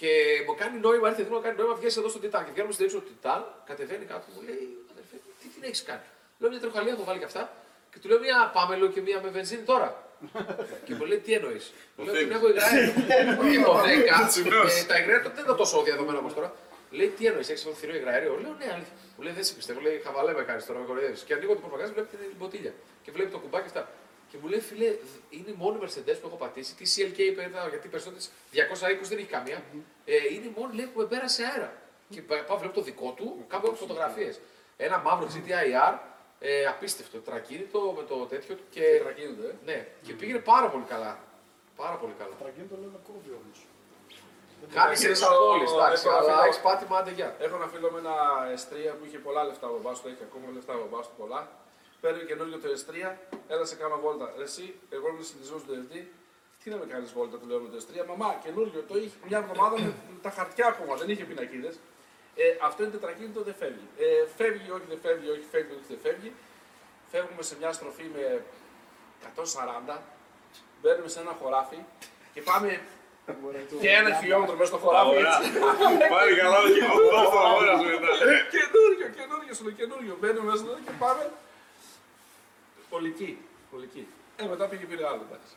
[0.00, 0.10] Και
[0.46, 2.42] μου κάνει νόημα, έρθει εδώ να κάνει νόημα, βγαίνει εδώ στο Τιτάν.
[2.44, 4.62] Και βγαίνουμε στην έξω του Τιτάν, κατεβαίνει κάτω, μου λέει,
[4.92, 6.06] αδερφέ, τι την έχεις κάνει;
[6.38, 7.42] Λέω μια τροχαλία, έχω βάλει και αυτά.
[7.90, 9.88] Και του λέω μια πάμε λέω, και μια με βενζίνη τώρα.
[10.86, 11.64] και μου λέει, τι εννοείς;
[11.96, 12.92] Μου λέω, την έχω υγραέριο.
[13.52, 16.48] και το 10, ε, τα υγραέρια τότε δεν ήταν τόσο διαδομένα όπω τώρα.
[16.98, 18.94] Λέει, τι εννοείς, έχεις ένα θηρίο υγραέριο; Λέω, ναι, αλήθεια.
[19.16, 19.80] Μου λέει, δεν σε πιστεύω.
[19.80, 21.22] Λέει, χαβαλέ με κάνεις τώρα, με κοροϊδεύεις.
[21.26, 22.72] Και ανοίγω το προπαγάζι, βλέπει την μποτήλια.
[23.02, 23.82] Και βλέπει το κουμπάκι αυτά.
[24.30, 24.84] Και μου λέει, φίλε,
[25.30, 26.74] είναι η μόνη Mercedes που έχω πατήσει.
[26.74, 29.62] Τι CLK είπα, γιατί περισσότερες 220 δεν έχει καμία.
[30.04, 31.72] Ε, είναι η μόνη λέει, που με πέρασε αέρα.
[32.10, 34.40] Και πάω, βλέπω το δικό του, κάπου έχω φωτογραφίες.
[34.76, 35.94] Ένα μαύρο GTIR,
[36.38, 38.62] ε, απίστευτο, τρακίνητο με το τέτοιο του.
[38.70, 39.54] Και, Τρακίνητο, ε.
[39.64, 41.18] ναι, και πήγαινε πάρα πολύ καλά.
[41.76, 42.34] Πάρα πολύ καλά.
[42.42, 43.58] Τραγίνητο λέμε κόβει όμως.
[44.74, 47.36] Κάνει σε Έχω- απόλυτη, εντάξει, έχω αλλά αφήνω- έχεις πάτημα άντε γεια.
[47.44, 48.14] Έχω ένα φίλο με ένα
[48.60, 51.40] S3 που είχε πολλά λεφτά από μπάστο, έχει ακόμα λεφτά από μπάστο πολλά.
[52.00, 52.90] Παίρνει καινούργιο το S3,
[53.48, 54.26] έλα σε κάνω βόλτα.
[54.42, 55.92] Εσύ, εγώ είμαι συνδυσμό του FD,
[56.60, 58.06] τι να με κάνει βόλτα, του λέω με το S3.
[58.12, 61.70] Μαμά, καινούργιο, το είχε μια εβδομάδα με τα χαρτιά ακόμα, δεν είχε πινακίδε.
[62.34, 63.86] Ε, αυτό είναι τετρακίνητο, δεν φεύγει.
[63.98, 64.06] Ε,
[64.36, 66.32] φεύγει, όχι δεν φεύγει, όχι φεύγει, όχι δεν φεύγει.
[67.12, 68.44] Φεύγουμε σε μια στροφή με
[69.92, 69.98] 140,
[70.80, 71.78] μπαίνουμε σε ένα χωράφι
[72.34, 72.80] και πάμε
[73.80, 75.46] και ένα χιλιόμετρο μέσα στο χωράφι έτσι.
[76.14, 78.10] Πάλι καλά και αυτό θα ώρα σου μετά.
[78.56, 80.14] καινούριο, καινούριο, σου λέω καινούριο.
[80.20, 81.22] Μπαίνουμε μέσα εδώ και πάμε.
[82.90, 83.38] Πολική,
[83.70, 84.06] πολική.
[84.36, 85.52] Ε, μετά πήγε πήρε άλλο, εντάξει.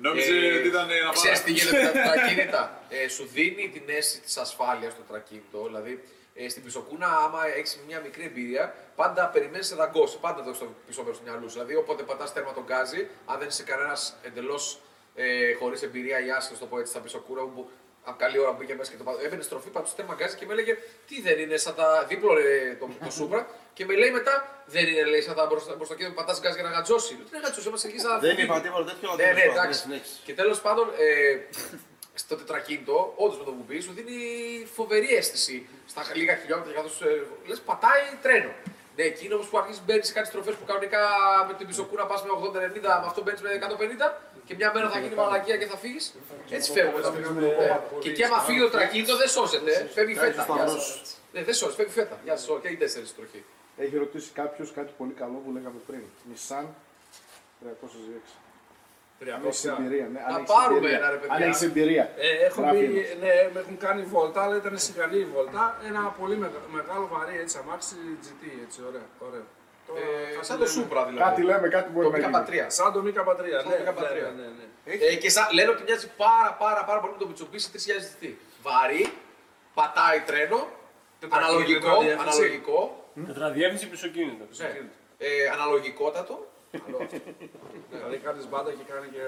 [0.00, 1.62] Νόμιζε Ε, ότι ήταν να Ξέρεις τι πάρει.
[1.62, 5.64] γίνεται με τα τρακίνητα; Ε, σου δίνει την αίσθηση της ασφάλειας το τετρακίνητο.
[5.66, 6.02] Δηλαδή,
[6.34, 10.18] ε, στην πισωκούνα, άμα έχεις μια μικρή εμπειρία, πάντα περιμένεις να δαγκώσει.
[10.18, 11.52] Πάντα το έχεις στο πίσω μέρος του μυαλού σου.
[11.52, 14.80] Δηλαδή, όποτε πατάς τέρμα το γκάζι, αν δεν είσαι κανένας εντελώς
[15.14, 17.70] ε, χωρίς εμπειρία ή άσχετος, το πω έτσι, στα πισωκούνα που
[18.08, 19.18] από καλή ώρα μπήκε μέσα και το πατώ.
[19.24, 20.74] Έμπαινε στροφή, πατούσε τέρμα γκάζι και με έλεγε
[21.08, 23.40] Τι δεν είναι, σαν τα δίπλο ρε, το, το Supra.
[23.76, 24.34] και με λέει μετά,
[24.66, 27.12] Δεν είναι, λέει, σαν τα μπροστά, μπροστά και πατάς γκάζι για να γατζώσει.
[27.14, 28.20] Λέω, Τι να γατζώσει, είμαστε εκεί σαν.
[28.20, 29.80] Δεν είπα τίποτα τέτοιο, αλλά Ναι, ναι, τέλος πάντων, εντάξει.
[29.80, 30.14] συνέχισε.
[30.24, 31.38] Και τέλος πάντων, ε,
[32.14, 34.18] στο τετρακίνητο, όντως με το κουμπί σου δίνει
[34.74, 35.68] φοβερή αίσθηση.
[35.92, 38.52] Στα λίγα χιλιόμετρα, καθώς ε, λες, πατάει τρένο.
[38.96, 41.00] Ναι, εκείνο όμως που αρχίζει μπαίνεις σε κάτι στροφές που κανονικά
[41.48, 44.08] με την πισωκούρα πας με 80-90, με αυτό μπαίνεις με 150
[44.46, 46.14] και μια μέρα θα γίνει μαλακία και θα φύγεις.
[46.50, 47.00] Έτσι φεύγουμε.
[47.02, 47.40] τα πράγματα.
[47.40, 47.80] Ναι.
[48.00, 49.70] Και εκεί άμα φύγει το τρακίνητο δεν σώζεται.
[49.72, 49.84] ε.
[49.96, 50.46] Φεύγει φέτα.
[50.54, 50.86] Γεια σας.
[51.32, 52.16] Ναι, δεν σώζεται, φεύγει φέτα.
[52.24, 53.44] Γεια σας, και οι τέσσερις τροχοί.
[53.78, 56.02] Έχει ρωτήσει κάποιος κάτι πολύ καλό που λέγαμε πριν.
[56.28, 56.64] Nissan
[57.60, 58.32] 306.
[59.34, 59.76] Αν έχεις 300.
[59.78, 60.20] εμπειρία, ναι.
[60.20, 60.96] Να αν έχεις πάρουμε εμπειρία.
[60.96, 61.34] ένα, ρε παιδιά.
[61.34, 62.04] Αν έχει εμπειρία.
[62.16, 63.18] Ε, έχω Γράφει μπει, ένας.
[63.22, 65.62] ναι, με έχουν κάνει βόλτα, αλλά ήταν σιγανή η βόλτα.
[65.88, 69.06] Ένα πολύ μεγα- μεγάλο βαρύ έτσι αμάξι GT, έτσι, ωραίο.
[69.28, 69.46] ωραίο.
[69.86, 70.74] Τώρα, Ε, κάτι σαν το λέμε.
[70.76, 71.22] Σούπρα δηλαδή.
[71.30, 72.62] Κάτι λέμε, κάτι μπορεί Το να γίνει.
[72.62, 72.64] ΜΚ3.
[72.68, 74.22] Σαν το Μίκα Πατρία, Σαν ναι, το Μίκα Πατρία.
[74.36, 75.04] ναι, ναι, ναι.
[75.06, 78.24] Ε, και σαν, λένε ότι μοιάζει πάρα πάρα πάρα πολύ με το Mitsubishi 3000 GT.
[78.62, 79.12] Βαρύ,
[79.74, 80.68] πατάει τρένο,
[81.28, 82.38] Αναλογικό, τετραδιεύθυνση.
[82.38, 83.04] αναλογικό.
[83.26, 84.44] Τετραδιεύθυνση πισωκίνητο.
[84.56, 84.80] Ναι.
[85.18, 86.46] Ε, αναλογικότατο.
[87.90, 89.20] Δηλαδή κάνεις μπάντα και κάνει και.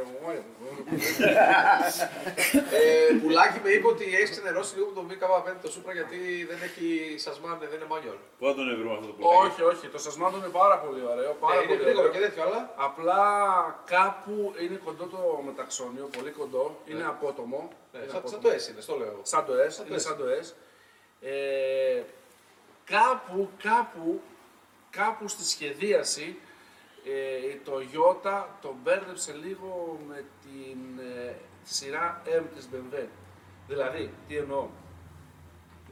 [2.80, 6.18] ε, πουλάκι με είπε ότι έχεις ξενερώσει λίγο το ΜΚ5 το Σούπρα γιατί
[6.50, 8.14] δεν έχει σασμάν, δεν είναι μάνιολ.
[8.38, 9.36] Πού θα τον βρούμε αυτό το πουλάκι.
[9.46, 11.32] όχι, όχι, το σασμάντο είναι πάρα πολύ ωραίο.
[11.40, 12.12] Πάρα Ε, είναι πολύ γρήγορο ωραίο.
[12.20, 13.20] και τέτοιο, αλλά Απλά
[13.94, 17.60] κάπου είναι κοντό το μεταξώνιο, πολύ κοντό, είναι απότομο.
[17.92, 18.42] ναι, είναι σαν, σαν απότομο.
[18.42, 19.06] το S είναι, στο λέω.
[19.06, 19.20] εγώ.
[19.22, 20.04] Σαν το S, Σαν το είναι S.
[20.06, 20.46] σαν το S.
[21.20, 22.02] Ε,
[22.84, 24.20] κάπου, κάπου,
[24.90, 26.38] κάπου στη σχεδίαση
[27.10, 33.06] ε, η Toyota τον μπέρδεψε λίγο με την ε, σειρά M της BMW.
[33.68, 34.68] Δηλαδή, τι εννοώ.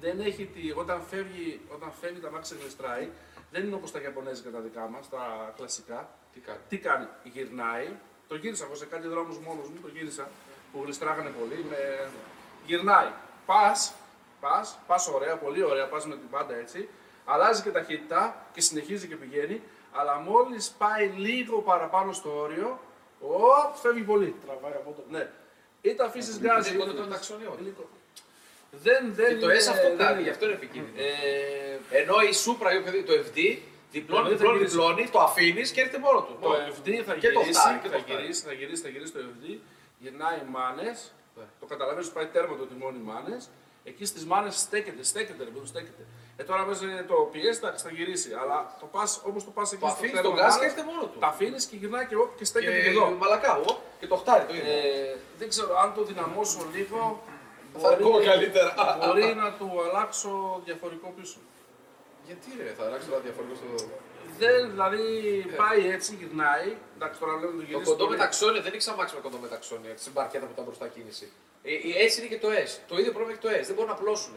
[0.01, 3.09] Δεν έχει τη, όταν, φεύγει, όταν φεύγει τα μάξι γλιστράει,
[3.51, 6.09] δεν είναι όπως τα Ιαπωνέζικα τα δικά μας, τα κλασικά.
[6.33, 7.89] Τι κάνει; Τι κάνει, γυρνάει,
[8.29, 10.29] το γύρισα εγώ σε κάτι δρόμους μόνος μου, το γύρισα,
[10.73, 12.09] που γλιστράγανε πολύ, με...
[12.67, 13.11] γυρνάει.
[13.47, 13.95] Πας,
[14.41, 16.89] πας, πας ωραία, πολύ ωραία, πας με την πάντα έτσι,
[17.25, 19.63] αλλάζει και ταχύτητα και συνεχίζει και πηγαίνει,
[19.99, 22.79] αλλά μόλις πάει λίγο παραπάνω στο όριο,
[23.21, 24.35] οπ, φεύγει πολύ.
[24.47, 25.03] Τραβάει από το.
[25.11, 25.31] Ναι.
[25.83, 27.57] Είτε αφήσεις γκάζι, Είναι είτε κοντό το μεταξώνιο.
[28.71, 30.23] Δεν, δεν Και το S αυτό δεν κάνει, είναι.
[30.23, 30.95] γι' αυτό είναι επικίνδυνο.
[31.03, 33.59] Ε, Ενώ η Σούπρα ή οποιοδήποτε, το FD,
[33.91, 34.77] διπλώνει, Ναι, δεν θα διπλώνει, γυρίσει.
[34.77, 36.37] διπλώνει, το αφήνεις και έρχεται μόνο του.
[36.41, 36.59] Το Μόνο.
[36.59, 38.21] FD θα Και το γυρίσει, φτάρι, και το θα φτάρι.
[38.21, 39.45] γυρίσει, θα γυρίσει, θα γυρίσει το FD,
[39.99, 41.13] γυρνάει μάνες.
[41.37, 41.45] Ναι.
[41.61, 43.49] Το καταλαβαίνεις πάει τέρμα το τιμόνι μάνες.
[43.85, 46.05] Εκεί στις μάνες στέκεται, στέκεται, ρε παιδί, στέκεται.
[46.39, 48.31] Ε, τώρα μέσα είναι το πιέσει, θα, θα γυρίσει.
[48.41, 50.67] Αλλά το πας όπως το πας εκεί Το στο αφήνεις τέρμα τον γκάζ και μάνες,
[50.73, 51.19] έρχεται μόνο του.
[51.19, 53.05] Τα αφήνεις και γυρνάει και, όπ, και στέκεται και, Και εδώ.
[53.23, 54.73] μαλακά, ο, και το χτάρι το ίδιο.
[54.73, 56.99] Ε, δεν ξέρω αν το δυναμώσω λίγο.
[57.83, 58.71] Θα είναι ακόμα καλύτερα.
[59.05, 61.39] μπορεί να του αλλάξω διαφορικό πίσω.
[62.27, 63.89] Γιατί ρε, θα αλλάξει τώρα διαφορετικό στο.
[64.39, 65.03] Δεν, δηλαδή
[65.63, 66.69] πάει έτσι, γυρνάει.
[66.97, 67.91] Εντάξει, τώρα βλέπουμε το Το γυρίσει.
[67.91, 68.17] κοντό πολύ.
[68.17, 71.27] μεταξώνιο δεν έχει αμάξι με κοντό μεταξώνιο, στην παρκέτα που ήταν μπροστά κίνηση.
[71.63, 72.71] Ε, η S είναι και το S.
[72.91, 73.65] Το ίδιο πρόβλημα έχει το S.
[73.69, 74.35] Δεν μπορούν να απλώσουν.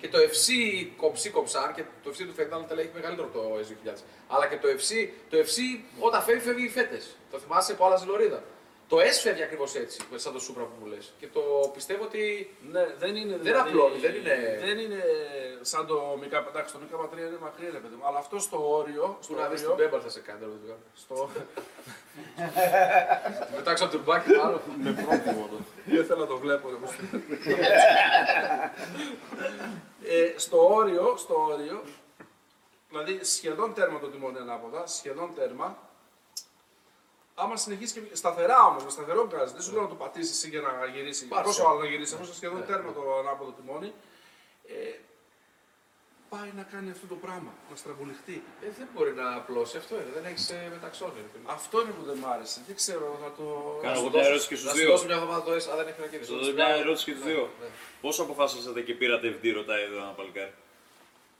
[0.00, 0.48] Και το FC
[0.96, 3.96] κοψί κοψάν και το FC του Φερνάνδο τελέχει έχει μεγαλύτερο από το S2000.
[4.28, 5.58] Αλλά και το FC, το FC
[5.98, 7.16] όταν φεύγει, φεύγει φέτες.
[7.30, 8.42] Το θυμάσαι που άλλαζε λωρίδα.
[8.90, 11.12] Το S φεύγει ακριβώς έτσι, σαν το Supra που μου λες.
[11.18, 11.40] Και το
[11.74, 12.54] πιστεύω ότι.
[12.70, 13.36] Ναι, δεν είναι.
[13.40, 15.02] Δεν απλώνει, δεν είναι- Δεν είναι
[15.60, 16.32] σαν το ΜΚ.
[16.48, 18.06] Εντάξει, το ΜΚ3 είναι μακρύ, ρε παιδί μου.
[18.06, 19.02] Αλλά αυτό στο όριο.
[19.18, 19.84] Που Στο να δεις την όριο.
[19.84, 20.38] Μπέμπαλ θα σε κάνει.
[20.40, 20.82] δεν το κάνω.
[20.94, 21.30] Στο...
[23.56, 24.60] Μετάξω από τουρμπάκι μάλλον.
[24.82, 25.56] με πρόθυμο το.
[25.84, 26.68] Δεν θέλω να το βλέπω.
[26.70, 26.96] Ρε, πως-
[30.04, 31.82] ε, στο όριο, στο όριο,
[32.88, 35.78] δηλαδή σχεδόν τέρμα το τιμόνι ανάποδα, σχεδόν τέρμα,
[37.42, 40.48] άμα συνεχίσει και σταθερά όμως, με σταθερό γκάζ, δεν σου λέω να το πατήσεις εσύ
[40.48, 41.26] για να γυρίσει.
[41.26, 41.44] Πάρσε.
[41.44, 43.92] Πόσο άλλο να γυρίσει, αφού είσαι σχεδόν τέρμα το ανάποδο τιμόνι,
[44.66, 44.72] ε,
[46.28, 48.42] πάει να κάνει αυτό το πράγμα, να στραβουλιχτεί.
[48.64, 50.44] Ε, δεν μπορεί να απλώσει αυτό είναι, δεν έχεις
[50.76, 51.14] μεταξώνιο.
[51.16, 51.44] ρε φίλε.
[51.56, 52.60] Αυτό είναι που δεν μ' άρεσε.
[52.66, 53.44] Δεν ξέρω, θα το.
[53.82, 54.90] Κάνω Να εγώ σου μια δώσω- ερώτηση και στους Να σου δύο.
[54.90, 56.30] δώσω μια εβδομάδα το S, αν δεν έχει να Θα κίνηση.
[56.34, 57.42] δώσω μια ερώτηση και στου δύο.
[57.60, 57.68] Ναι.
[58.04, 60.52] Πώ αποφάσισατε και πήρατε FD, ρωτάει εδώ ένα παλικάρι;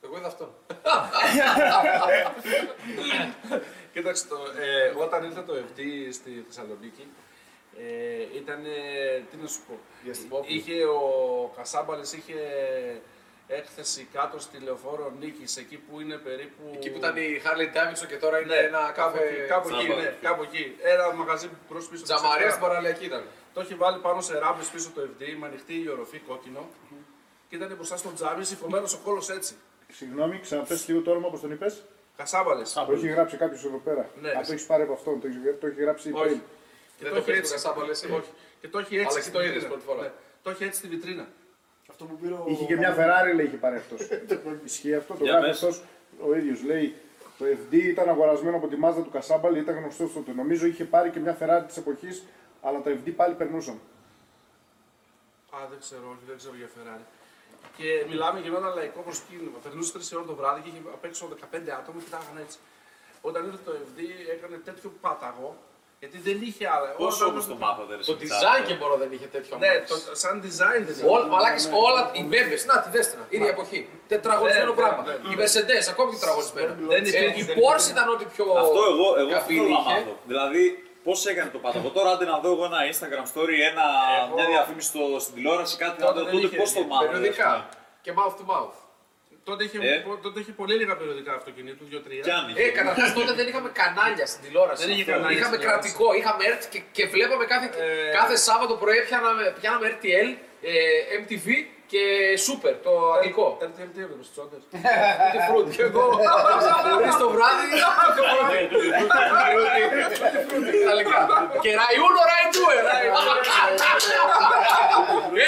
[0.04, 0.46] Εγώ είδα αυτό.
[3.92, 5.80] Κοίταξε, το, ε, όταν ήρθε το FD
[6.12, 7.06] στη Θεσσαλονίκη,
[7.78, 8.62] ε, ήταν,
[9.30, 10.44] τι να σου πω, Διαστημόπλο.
[10.54, 12.34] είχε ο Κασάμπαλης είχε
[13.46, 16.62] έκθεση κάτω στη λεωφόρο Νίκης, εκεί που είναι περίπου...
[16.74, 19.28] Εκεί που ήταν η Harley Davidson και τώρα είναι Ναι, ένα κάπου καφέ.
[19.28, 20.00] εκεί, κάπου εκεί, Τζάμπα.
[20.00, 20.76] ναι, κάπου εκεί.
[20.82, 22.02] Ένα μαγαζί που προς πίσω.
[22.02, 22.50] της Τζαμαρία εξτρά.
[22.50, 23.22] στην παραλιακή ήταν.
[23.54, 26.68] Το έχει βάλει πάνω σε ράμπες πίσω το FD, με ανοιχτή η οροφή κόκκινο.
[27.48, 29.54] Και ήταν μπροστά στο τζάμι, σηκωμένος ο κόλος έτσι.
[29.92, 31.82] Συγγνώμη, ξαναπες λίγο το όνομα, όπως τον είπες.
[32.20, 32.72] Κασάμπαλες.
[32.72, 34.08] Το έχει γράψει κάποιος εδώ πέρα.
[34.20, 34.28] Ναι.
[34.30, 36.22] Α, το έχεις πάρει από αυτόν, το έχεις, το έχει γράψει Όχι.
[36.24, 36.40] πριν.
[36.96, 37.50] Και Δεν το το έχει πήρες έτσι.
[37.52, 38.06] το Κασάμπα, λες, ε.
[38.18, 38.30] Όχι.
[38.60, 39.06] Και το έχει έτσι.
[39.08, 39.68] Αλλά εκεί στη το είδες βιτρίνα.
[39.72, 40.02] πρώτη φορά.
[40.02, 40.10] Ναι.
[40.42, 41.26] Το έχει έτσι στη βιτρίνα.
[41.90, 42.44] Αυτό που πήρε ο...
[42.48, 44.00] Είχε και μια Ferrari, λέει, είχε πάρει αυτός.
[44.68, 45.56] Ισχύει αυτό, το Για γράφει πες.
[45.62, 45.82] αυτός
[46.26, 46.62] ο ίδιος.
[46.62, 46.94] Λέει
[47.38, 50.32] το FD ήταν αγορασμένο από τη Mazda του Κασάμπαλ, ήταν γνωστό τότε.
[50.32, 52.24] Νομίζω είχε πάρει και μια Ferrari της εποχής,
[52.62, 53.78] αλλά τα FD πάλι περνούσαν.
[55.50, 57.04] Α, δεν ξέρω, όχι, δεν ξέρω για Ferrari.
[57.76, 59.58] Και μιλάμε για ένα λαϊκό προσκύνημα.
[59.64, 62.58] Περνούσε 3 ώρα το βράδυ και είχε απ' έξω 15 άτομα και κοιτάγαν έτσι.
[63.28, 63.98] Όταν ήρθε το FD
[64.34, 65.48] έκανε τέτοιο πάταγο,
[66.02, 66.86] γιατί δεν είχε άλλα.
[67.02, 69.52] Πώ Όλα όμω τα- το μάθατε, ρε Το Σιτσάρο; design και μόνο δεν είχε τέτοιο
[69.62, 69.88] Ναι, αμάξι.
[69.90, 71.30] το, σαν design δεν Όλα, είχε.
[71.34, 73.80] μαλάκες, όλα οι μπέμπες, να τη δέστηνα, ίδια εποχή.
[74.12, 75.00] Τετραγωνισμένο Ναι, ναι, πράγμα.
[75.08, 75.28] ναι, ναι.
[75.30, 76.72] Οι Mercedes, ακόμη και τετραγωνισμένα.
[76.94, 77.90] Δεν Ε, υπήρχε, Η δεν Porsche υπήρχε.
[77.94, 78.44] ήταν ό,τι πιο.
[78.64, 79.94] Αυτό εγώ, εγώ αυτό καφίλι θέλω να είχε.
[80.00, 80.12] μάθω.
[80.30, 80.62] Δηλαδή,
[81.06, 81.88] πώ έκανε το πάταγο.
[81.96, 83.86] Τώρα, άντε να δω εγώ ένα Instagram story, ένα,
[84.24, 86.70] Εγώ- μια διαφήμιση στο, στην τηλεόραση, κάτι να Τότε δω δεν τότε είχε πώ το
[86.70, 86.84] βγει.
[86.90, 87.06] μάθατε.
[87.12, 87.50] Περιοδικά.
[88.04, 88.74] Και mouth to mouth.
[89.48, 90.04] Τότε είχε, Ε.
[90.26, 92.20] τότε είχε πολύ λίγα περιοδικά αυτοκινήτου, 2-3.
[92.26, 92.62] Κι αν είχε.
[92.62, 94.80] Ε, καταρχάς τότε δεν είχαμε κανάλια στην τηλεόραση.
[94.82, 95.12] Δεν είχε Αυτό.
[95.12, 95.88] κανάλια Είχαμε στην τηλεόραση.
[95.94, 98.10] κρατικό, είχαμε έρθει και, και βλέπαμε κάθε, Ε.
[98.18, 100.28] κάθε Σάββατο πρωί πιάναμε, πιάναμε RTL,
[100.70, 100.74] ε,
[101.20, 101.46] MTV
[101.92, 102.02] και
[102.46, 103.46] Super, το αγγλικό.
[103.68, 104.62] RTL τι έβλεπες, τις τσόντες.
[104.72, 105.70] Tutti frutti.
[105.76, 106.02] Και εγώ
[106.90, 107.68] νωρίς το βράδυ,
[110.50, 110.84] tutti frutti.
[110.86, 111.18] Ιταλικά.
[111.64, 112.78] Και ραϊούνο ραϊτούε.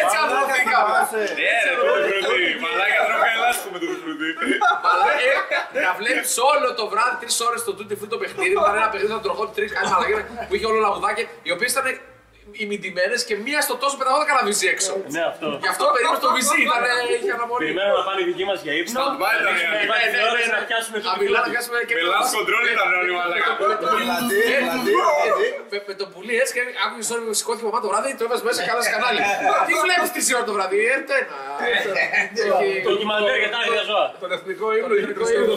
[0.01, 0.97] Έτσι ανδρωθήκαμε.
[1.41, 2.51] Ναι, ρε, το φρούτι.
[2.65, 4.27] Μαλάκα τρώγα ελάστικο με το φρούτι.
[4.39, 4.55] τούτη.
[4.91, 8.55] Αλλά ε, να βλέπεις όλο το βράδυ τρεις ώρες το τούτη φρούτο παιχνίδι.
[8.63, 10.13] Ήταν ένα παιχνίδι να τροχό τρεις κάνει μαλακή
[10.49, 11.87] που είχε όλο λαγουδάκι, οι οποίες ήταν
[12.65, 14.93] ημιτημένε και μία στο τόσο πεταγόταν κανένα βυζί έξω.
[15.15, 15.47] Ναι, αυτό.
[15.65, 16.83] Γι' αυτό περίμενε το βυζί, ήταν,
[17.15, 17.61] είχε αναμονή.
[17.65, 18.93] Περιμένουμε να πάνε οι δικοί μα για ύπνο.
[18.99, 20.69] Stand-by ήταν, Έχουμε ναι, βάλει ναι, την ώρα ναι, να ναι.
[20.69, 21.53] πιάσουμε το Απειλά να τυφλό.
[21.55, 23.51] πιάσουμε και Με last control ήταν όλοι μαλάκα.
[23.61, 25.47] Δηλαδή, δηλαδή, δηλαδή.
[25.73, 28.25] Με- Με το πουλί έτσι και άκουγε όλο που σηκώθηκε η μαμά το βράδυ, το
[28.27, 29.21] έβαζε μέσα καλά σε κανάλι.
[29.69, 31.35] Τι βλέπει τη ώρα το βράδυ, ε, το ένα.
[31.73, 34.07] Έχει- Ντοκιμαντέρ για τα άγρια ζώα.
[34.23, 35.57] Τον εθνικό ύμνο είχε εθνικό Χριστό.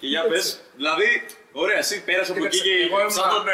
[0.00, 1.24] Και για πες, δηλαδή,
[1.62, 3.44] ωραία, εσύ πέρασε από εκεί και εγώ ήμουν- σαν τον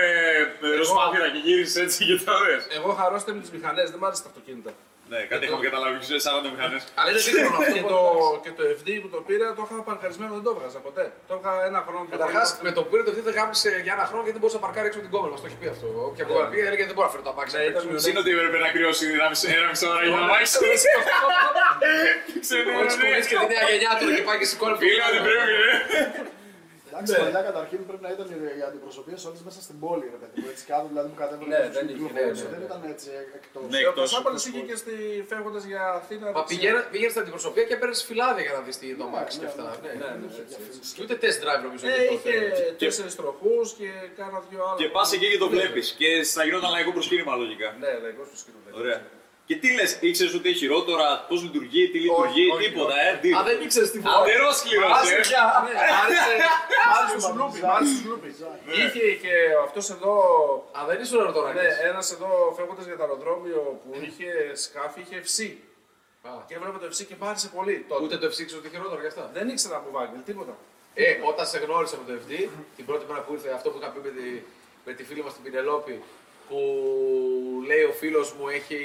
[0.72, 2.62] ε, Ροσπάθηρα και γύρισες έτσι και τα δες.
[2.78, 4.72] Εγώ χαρώστε με τις μηχανές, δεν μ' άρεσε τα αυτοκίνητα.
[5.12, 6.82] Ναι, κάτι έχουμε καταλάβει, ξέρεις 40 μηχανές.
[6.98, 7.72] Αλλά είναι σύγχρονο αυτό.
[7.78, 8.00] Και το,
[8.44, 11.04] και το FD που το πήρα το είχα παρκαρισμένο, δεν το έβγαζα ποτέ.
[11.28, 12.02] Το είχα ένα χρόνο.
[12.08, 12.64] δύο Καταρχάς, χρόνια.
[12.66, 14.86] με το που πήρε το δεν γάμισε για ένα χρόνο γιατί δεν μπορούσε να παρκάρει
[14.88, 15.26] έξω από την κόμμα.
[15.32, 15.86] Μας το έχει πει αυτό.
[16.10, 17.52] Όποια κόμμα πήγε, έλεγε δεν μπορώ να φέρω το αμάξι.
[17.56, 18.04] Ναι, ήταν μειονέκτημα.
[18.06, 20.56] Συν ότι έπρεπε να κρυώσει ένα μισή ένα μισή ώρα για να μάξει.
[22.44, 25.52] Ξέρετε, Μόλι πουλήσει και τη νέα γενιά του και πάει και σηκώνει Φίλε, ότι πρέπει,
[26.94, 27.00] ναι.
[27.02, 28.26] Εντάξει, παλιά καταρχήν πρέπει να ήταν
[28.58, 30.46] οι αντιπροσωπείες όλες μέσα στην πόλη, ρε παιδί μου.
[30.52, 32.68] Έτσι κάτω, δηλαδή μου κατέβαινε Ναι, ναι, δεν είχε, ναι, ναι, δεν ναι.
[32.70, 33.08] ήταν έτσι
[33.38, 33.62] εκτός.
[33.72, 34.06] Ναι, Ο εκτός.
[34.10, 34.94] Κασάπαλος είχε και στη
[35.30, 36.26] φεύγοντας για Αθήνα.
[36.36, 36.72] Μα δεξιά.
[36.92, 39.64] πήγαινε στην αντιπροσωπεία και παίρνεις φυλάδια για να δεις τι το αμάξι και αυτά.
[39.82, 40.78] Ναι, Ναι, ναι, έτσι, έτσι.
[40.94, 41.82] Και ούτε test drive νομίζω.
[41.86, 42.74] Ε, είχε είχε τότε.
[42.82, 43.88] τέσσερις τροχούς και
[44.18, 44.78] κάνα δυο άλλα.
[44.80, 45.86] Και πας εκεί και το βλέπεις.
[46.00, 47.68] Και θα γινόταν λαϊκό προσκύνημα λογικά.
[47.84, 48.58] Ναι, λαϊκός του σκηνού.
[48.82, 48.98] Ωραία.
[49.46, 53.06] Και τι λες, ήξερες ότι έχει χειρότερα, πώς λειτουργεί, τι λειτουργεί, όχι, τίποτα, όχι.
[53.08, 53.28] ε, τι.
[53.38, 54.14] Α, δεν ήξερες τι φορά.
[54.16, 55.14] Αντερόσκληρος, ε.
[56.92, 58.28] Μάλιστα στο Σλούπι, μάλιστα στο Σλούπι.
[58.82, 59.34] Είχε και
[59.66, 60.14] αυτός εδώ.
[60.78, 61.52] Α, δεν ήσουν ερωτόρα.
[61.52, 64.28] Ναι, ένας εδώ φεύγοντας για το αεροδρόμιο που είχε
[64.64, 65.38] σκάφη, είχε FC.
[66.48, 68.04] Και έβλεπε το FC και μ' άρεσε πολύ τότε.
[68.04, 69.24] Ούτε το ευσύξω ότι χειρότερο γι' αυτά.
[69.36, 70.54] Δεν ήξερα από Βάγκελ, τίποτα.
[70.94, 72.32] Ε, όταν σε γνώρισα με το FD,
[72.76, 74.26] την πρώτη μέρα που ήρθε αυτό που είχα πει με τη,
[74.86, 75.94] με τη φίλη μας την Πινελόπη,
[76.48, 76.60] που
[77.66, 78.78] λέει ο φίλος μου έχει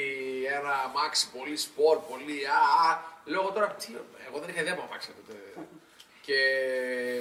[0.57, 2.99] ένα αμάξι πολύ σπορ, πολύ α, α.
[3.26, 3.88] Λέω εγώ τώρα, τι,
[4.27, 5.40] εγώ δεν είχα ιδέα από αμάξι τότε.
[6.22, 6.40] Και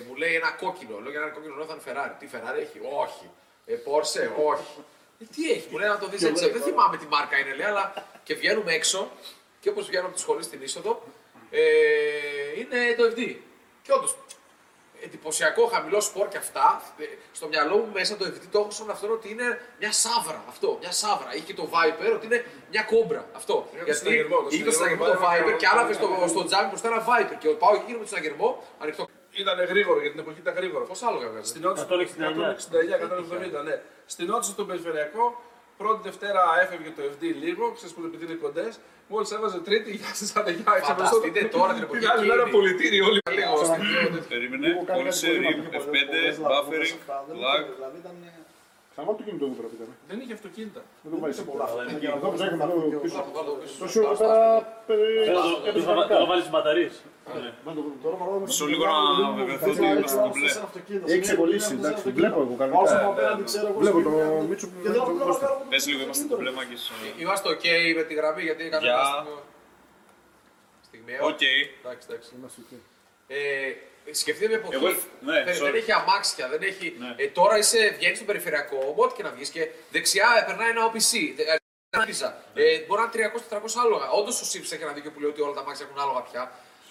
[0.06, 0.98] μου λέει ένα κόκκινο.
[0.98, 2.14] Λέω για ένα κόκκινο λέω θα είναι Ferrari.
[2.18, 3.30] Τι Ferrari έχει, όχι.
[3.66, 4.84] Ε, Porsche, όχι.
[5.20, 6.50] Ε, τι έχει, μου λέει να το δεις έτσι.
[6.50, 9.10] Δεν θυμάμαι τι μάρκα είναι, λέει, αλλά και βγαίνουμε έξω
[9.60, 11.02] και όπως βγαίνουμε από τη σχολή στην είσοδο,
[11.50, 11.60] ε,
[12.58, 13.36] είναι το FD.
[13.82, 14.16] Και όντως,
[15.04, 16.82] εντυπωσιακό χαμηλό σπορ και αυτά.
[16.98, 20.44] Ε, Στο μυαλό μου μέσα το FD το έχω σαν αυτόν ότι είναι μια σαύρα.
[20.48, 21.34] Αυτό, μια σαύρα.
[21.34, 23.22] Είχε και το Viper ότι είναι μια κόμπρα.
[23.36, 23.54] Αυτό.
[23.68, 25.78] Είχε το Γιατί συναγερμό, το είχε το συναγερμό συναγερμό το Viper Viper και και άλλο
[25.80, 26.28] άλλαβε στο, Viper.
[26.28, 27.36] στο τζάμι μπροστά ένα Viper.
[27.42, 28.48] Και πάω εκεί με το συναγερμό
[28.82, 29.02] ανοιχτό.
[29.44, 30.84] Ήταν γρήγορο για την εποχή ήταν γρήγορο.
[30.90, 31.48] Πώς άλογα βγάζει.
[31.52, 31.90] Στην Ότσο 169.
[33.60, 33.76] 169, ναι.
[34.06, 35.24] Στην Ότσο στον Περιφερειακό,
[35.80, 38.72] πρώτη Δευτέρα έφευγε το FD λίγο, ξέρεις που επειδή είναι κοντές.
[39.12, 40.72] Μόλις έβαζε τρίτη, γεια σα, άντε γεια.
[40.90, 42.56] Φανταστείτε τώρα την εποχή Την άλλη μέρα εκείνη.
[42.56, 43.18] πολιτήρι όλοι.
[43.38, 46.94] Λίγο στην πιο- Περίμενε, Λίγο κάνει κόλλησε, κάτι πολύ RIP, μακριά, F5, πολλές λάθος, buffering,
[47.00, 47.60] αυτά, δεν lag.
[47.62, 48.14] ήταν, Δηλαδή ήταν.
[48.94, 50.82] Σταμάτα το κινητό μου πρέπει να Δεν είχε αυτοκίνητα.
[51.02, 51.66] Δεν το βάζει πολλά.
[52.18, 53.16] Εδώ που έχουμε εδώ πίσω.
[53.20, 53.74] Θα το βάλω πίσω.
[53.82, 54.38] Τόσο εδώ πέρα.
[54.92, 56.46] ε, Θέλω να το- το βάλεις
[57.32, 57.92] τι μπαταρίε.
[58.02, 61.12] Τώρα μάλλον Μισό λίγο να βεβαιωθώ ότι είμαστε στο μπλε.
[61.12, 63.14] Έχει ξεκολλήσει, εντάξει, το βλέπω εγώ κανονικά.
[63.78, 64.10] Βλέπω το
[64.48, 65.38] Μήτσο που Και δεν το μπορώ να δώσω.
[65.40, 66.90] κάνω Πες λίγο, είμαστε στο μπλε, Μάκης.
[67.18, 67.64] Είμαστε οκ
[67.96, 68.92] με τη γραμμή γιατί έκανα Γεια.
[68.94, 69.42] ένα στιγμίο-
[70.88, 71.26] στιγμιαίο.
[71.26, 71.40] Οκ.
[71.80, 72.28] Εντάξει, εντάξει.
[73.30, 73.38] Ε,
[74.20, 74.74] σκεφτείτε μια εποχή.
[74.74, 74.88] Εγώ-
[75.20, 75.62] ναι, δεν, sorry.
[75.68, 76.86] δεν έχει αμάξια, δεν έχει.
[76.98, 77.14] Ναι.
[77.16, 79.62] Ε, τώρα είσαι, βγαίνει στο περιφερειακό, ό,τι και να βγει και
[79.94, 81.12] δεξιά ε, περνάει ένα OPC.
[81.36, 81.56] δε- ε,
[81.96, 82.30] ένα Visa.
[82.54, 84.06] Ε, μπορεί να είναι 300-400 άλογα.
[84.18, 86.42] Όντως ο Σήφης έχει ένα δίκιο που λέει ότι όλα τα αμάξια έχουν άλογα πια.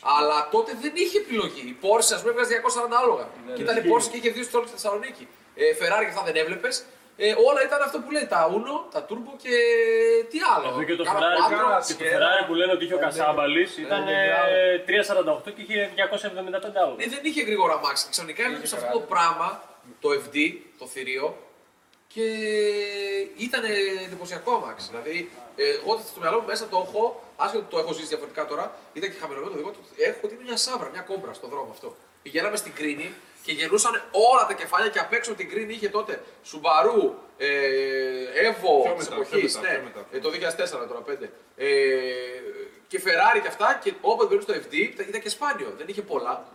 [0.02, 1.64] Αλλά τότε δεν είχε επιλογή.
[1.74, 3.26] Η Porsche, ας πούμε, έβγαζε 240 άλογα.
[3.56, 5.28] και ήταν η Porsche και είχε δύο στόλου στη Θεσσαλονίκη.
[5.56, 6.76] Ε, Ferrari και αυτά δεν έβλεπες.
[7.20, 9.56] Ε, όλα ήταν αυτό που λέει, τα Uno, τα Turbo και
[10.30, 10.68] τι άλλο.
[10.68, 11.86] Αυτό και το Κάνα Ferrari, quattro.
[11.88, 16.82] και το Ferrari που λένε ότι είχε ο Κασάμπαλη ήταν ε, 3,48 και είχε 275
[16.84, 16.96] άλλο.
[16.98, 18.08] Ε, δεν είχε γρήγορα αμάξι.
[18.10, 19.62] Ξαφνικά έβλεπες αυτό το πράγμα,
[20.00, 20.38] το FD,
[20.80, 21.38] το θηρίο,
[22.08, 22.26] και
[23.38, 23.64] ήταν
[24.06, 24.88] εντυπωσιακό αμάξι.
[24.90, 28.46] Δηλαδή, ε, εγώ στο μυαλό μου μέσα το έχω, άσχετο ότι το έχω ζήσει διαφορετικά
[28.46, 31.50] τώρα, ήταν και χαμηλωμένο το δικό του, έχω ότι είναι μια σάβρα, μια κόμπρα στον
[31.50, 31.96] δρόμο αυτό.
[32.24, 33.14] Πηγαίναμε στην Κρίνη
[33.44, 37.48] και γελούσαν όλα τα κεφάλια και απ' έξω την Κρίνη είχε τότε Σουμπαρού, ε,
[38.48, 40.08] Εύω Πιο της μετά, εποχής, πιο μετά, ναι, πιο μετά.
[40.12, 41.30] ε, το 2004 τώρα, 5.
[41.56, 41.68] Ε,
[42.88, 46.02] και Ferrari και αυτά, και όποτε μπαίνουν στο FD ήταν, ήταν και σπάνιο, δεν είχε
[46.02, 46.46] πολλά.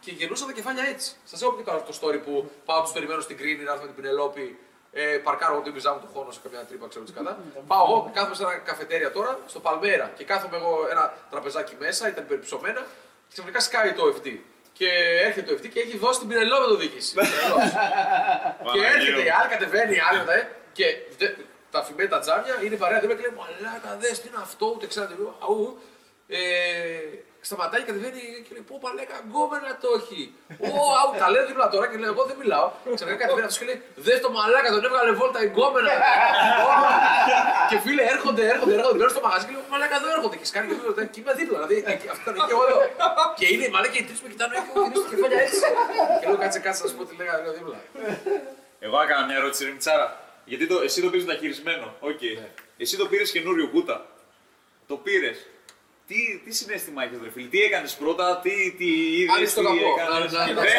[0.00, 1.12] Και γυρνούσαν τα κεφάλια έτσι.
[1.24, 3.84] Σας έχω πει τώρα αυτό το story που πάω τους περιμένω στην Κρίνη, να έρθω
[3.86, 4.58] με την Πινελόπη,
[4.92, 7.38] ε, παρκάρω εγώ την πιζά μου του χώνω σε κάποια τρύπα, ξέρω τι κατά.
[7.66, 12.08] Πάω εγώ, κάθομαι σε ένα καφετέρια τώρα, στο Παλμέρα και κάθομαι εγώ ένα τραπεζάκι μέσα,
[12.08, 12.80] ήταν περιψωμένα
[13.28, 14.36] και ξαφνικά σκάει το FD.
[14.72, 14.88] Και
[15.26, 17.14] έρχεται το FD και έχει δώσει την Πινελόπη το διοίκηση.
[17.14, 17.72] Τρελός.
[18.72, 20.84] και έρχεται η άλλη, κατεβαίνει η άλλη μετά, ε, και
[21.18, 21.34] δε-
[21.70, 24.66] τα φημένα τα τζάμια είναι η παρέα, δεν με κλαίει, μαλάκα, δες τι είναι αυτό,
[24.76, 25.78] ούτε ξέρετε, αού.
[26.28, 26.38] Ε,
[27.48, 30.20] σταματάει και κατεβαίνει και λέει: Πω παλέκα, γκόμενα το έχει.
[30.68, 32.66] Ω, αου, τα λέει δίπλα τώρα και λέει: Εγώ δεν μιλάω.
[32.98, 35.90] Ξαφνικά κατεβαίνει αυτός και λέει: Δες το μαλάκα, τον έβγαλε βόλτα η γκόμενα.
[36.66, 36.68] Ω.
[37.70, 38.98] και φίλε, έρχονται, έρχονται, έρχονται.
[39.02, 40.36] Λέω στο μαγαζί και λέω: Μαλάκα εδώ έρχονται.
[40.40, 41.56] Και σκάνει και φίλε, και είμαι δίπλα.
[41.58, 42.64] Δηλαδή, εκεί- αυτό είναι και εγώ.
[42.70, 42.80] λέω.
[43.38, 45.60] Και είναι οι μαλάκα οι τρεις με κοιτάνε και έχω γυρίσει το κεφάλια έτσι.
[46.20, 47.78] Και λέω: Κάτσε, κάτσε να σου πω τι λέγανε λέω δίπλα.
[48.86, 50.08] Εγώ έκανα μια ερώτηση, ρε Μητσάρα.
[50.50, 51.86] Γιατί το, εσύ το πήρες μεταχειρισμένο.
[52.10, 52.22] Οκ.
[52.82, 53.96] Εσύ το πήρες καινούριο κούτα.
[54.90, 55.38] Το πήρες.
[56.10, 59.66] Τι, τι συναίσθημα έχεις, ρε φίλε, τι έκανες πρώτα, τι, τι είδες, Άνοιξε το τι
[59.68, 59.88] καπό.
[60.00, 60.76] έκανες; Να- να- Ναι,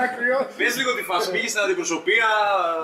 [0.00, 0.54] Να κρυώσεις.
[0.60, 2.28] Πες λίγο τη φάση, πήγες στην αντιπροσωπεία.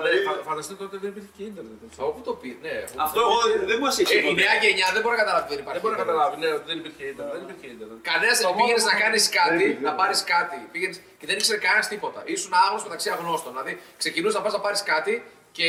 [0.03, 1.77] Ναι, ε, φα- Φανταστείτε τότε δεν υπήρχε και ίντερνετ.
[1.85, 1.97] έτσι.
[2.03, 2.75] Από πού το πει, ναι.
[3.05, 3.37] Αυτό εγώ
[3.69, 5.77] δεν μου έχει Ε, η νέα γενιά δεν μπορεί να καταλάβει ότι δεν υπάρχει.
[5.77, 7.31] Δεν μπορεί να καταλάβει, ναι, ότι δεν υπήρχε ίντερνετ.
[7.35, 7.97] Δεν υπήρχε ίντερνετ.
[8.11, 9.99] Κανένας Το δεν πήγαινε μόνο να που- κάνεις κάτι, Δεν να πήγαινε.
[10.01, 10.57] πάρεις κάτι.
[10.73, 12.19] Πήγαινες και δεν ήξερε κανένας τίποτα.
[12.33, 13.49] Ήσουν άγνωστος μεταξύ αγνώστων.
[13.53, 15.13] Δηλαδή, ξεκινούσες να πας να πάρεις κάτι
[15.57, 15.67] και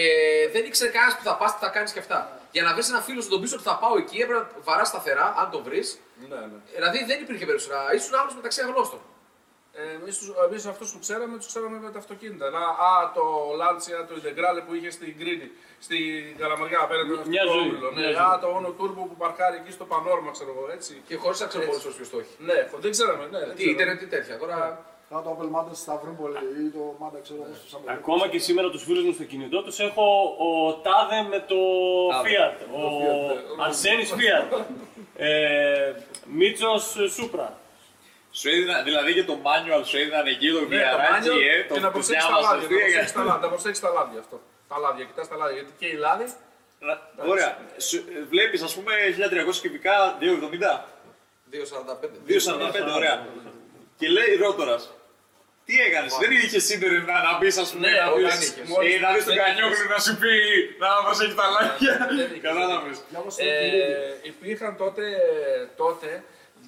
[0.54, 2.18] δεν ήξερε κανένας που θα πας, τι θα κάνεις και αυτά.
[2.52, 4.88] Για να βρεις ένα φίλο σου τον πίσω ότι θα πάω εκεί, έπρεπε να βαράς
[4.88, 5.98] σταθερά, αν το βρεις.
[6.28, 6.58] Ναι, ναι.
[6.74, 9.00] Δηλαδή δεν υπήρχε περίπτωση να ήσουν άγνωστο μεταξύ αγνώστων.
[9.74, 12.50] Ε, εμείς, τους- εμείς αυτούς που ξέραμε, τους ξέραμε με τα αυτοκίνητα.
[12.50, 13.24] Να, α, το
[13.62, 15.96] Lancia, το Integrale που είχε στην Κρήτη, στη
[16.38, 17.90] Καλαμαριά απέναντι από Μια το ζωή, Όμιλο.
[17.90, 18.22] Ναι, μια ζωή.
[18.26, 21.02] α, το Ono Turbo που παρκάρει εκεί στο Πανόρμα, ξέρω εγώ, έτσι.
[21.06, 21.80] Και χωρίς να ξέρω Έτσι.
[21.82, 22.34] πολύ ποιος το έχει.
[22.38, 23.38] Ναι, δεν ξέραμε, ναι.
[23.38, 23.72] δεν Τι ξέραμε.
[23.72, 24.38] ίντερνετ, τι τέτοια.
[24.38, 24.58] Τώρα
[25.12, 27.90] Να το Opel Manta στη Σταυρούπολη ή το Manta ξέρω εγώ στο Σαμπελί.
[27.98, 30.04] Ακόμα και σήμερα τους φίλους μου στο κινητό τους έχω
[30.48, 31.56] ο Τάδε με το
[32.24, 34.60] Fiat, ο Αρσένης Fiat,
[35.16, 35.92] ε,
[36.26, 37.56] Μίτσος Σούπρα.
[38.30, 41.74] Σου έδινα, δηλαδή και το manual σου έδιναν εκεί το Ναι, το βιαράκι, manual ε,
[41.74, 42.68] και να το προσέξεις τα διάβασες, λάδια.
[42.68, 42.96] τι Να έκανε.
[42.98, 44.36] προσέξεις τα λάδια, να προσέξεις τα λάδια αυτό.
[44.70, 45.54] Τα λάδια, κοιτάς τα λάδια.
[45.58, 46.26] Γιατί και οι λάδι.
[47.32, 47.50] Ωραία.
[47.88, 50.72] Σου- ε, Βλέπεις ας πούμε 1300 κυβικά 270.
[51.50, 52.18] 2,45.
[52.26, 53.16] 2,45, ωραία.
[53.98, 54.82] Και λέει ρότορας,
[55.66, 58.68] τι έκανες, δεν είχε ίντερνετ να, να μπεις ας πούμε, Ναι, να όταν μπεις, είχες.
[58.96, 60.32] ε, να δεις τον Δεν Κανιόγλου να σου πει
[60.82, 61.94] να μας έχει τα λάκια.
[62.16, 62.40] Δεν είχες.
[62.48, 62.96] Κατάλαβες.
[63.10, 63.80] Διάβασα το Κυρίδη.
[63.80, 65.04] Ε, υπήρχαν τότε,
[65.82, 66.08] τότε,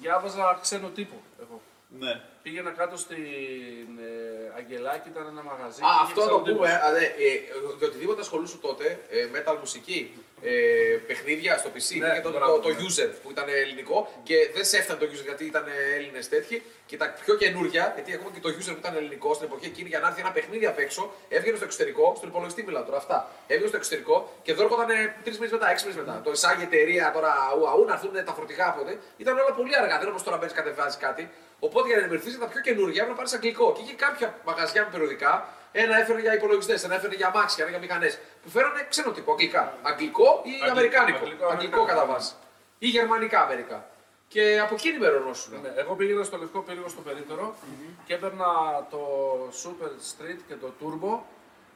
[0.01, 1.17] διάβαζα ξένο τύπο.
[1.43, 1.61] Εγώ.
[1.99, 2.13] Ναι.
[2.43, 4.11] Πήγαινα κάτω στην ε,
[4.57, 5.81] Αγγελάκη, ήταν ένα μαγαζί.
[5.81, 6.67] Α, και αυτό είχε το ξένο πούμε.
[6.69, 6.85] τύπο.
[6.85, 7.29] α, ναι, ε,
[7.83, 9.99] ε, οτιδήποτε ασχολούσου τότε, ε, metal μουσική,
[10.51, 12.75] ε, παιχνίδια στο PC, Ναι, και το, μπράβο, το, το ναι.
[12.85, 15.65] user που ήταν ελληνικό και δεν σε έφτανε το user γιατί ήταν
[15.97, 16.61] Έλληνες τέτοιοι.
[16.85, 19.89] Και τα πιο καινούργια, γιατί ακόμα και το user που ήταν ελληνικό στην εποχή εκείνη
[19.89, 23.17] για να έρθει ένα παιχνίδι απ' έξω, έβγαινε στο εξωτερικό, στον υπολογιστή μιλάω τώρα αυτά.
[23.47, 24.87] Έβγαινε στο εξωτερικό και εδώ έρχονταν
[25.23, 26.21] τρεις μήνες μετά, έξι μήνες μετά.
[26.25, 28.99] Το εισάγει η εταιρεία τώρα ου, αού, να έρθουν τα φορτηγά από τότε.
[29.17, 31.29] Ήταν όλα πολύ αργά, δεν όπως τώρα μπαίνεις κατεβάζεις κάτι.
[31.67, 33.65] Οπότε για να ενημερωθεί για τα πιο καινούργια έπρεπε να πάρεις αγγλικό.
[33.75, 35.31] Και είχε κάποια μαγαζιά με περιοδικά,
[35.71, 38.13] ένα έφερε για υπολογιστές, ένα έφερε για αμάξια, ένα για μηχανές,
[38.43, 39.63] που φέρανε ξένο τύπο, αγγλικά.
[39.81, 41.17] Αγγλικό ή αμερικάνικο.
[41.17, 41.85] αγγλικό, Αγγλικό, αμερικάνικο.
[41.85, 42.33] κατά βάση.
[42.79, 43.79] Ή γερμανικά μερικά.
[44.27, 45.53] Και από εκεί ενημερωνόσουν.
[45.61, 47.55] Ναι, εγώ πήγαινα στο λευκό πύργο στο περίπτερο
[48.05, 48.45] και έπαιρνα
[48.89, 49.01] το
[49.63, 51.13] Super Street και το Turbo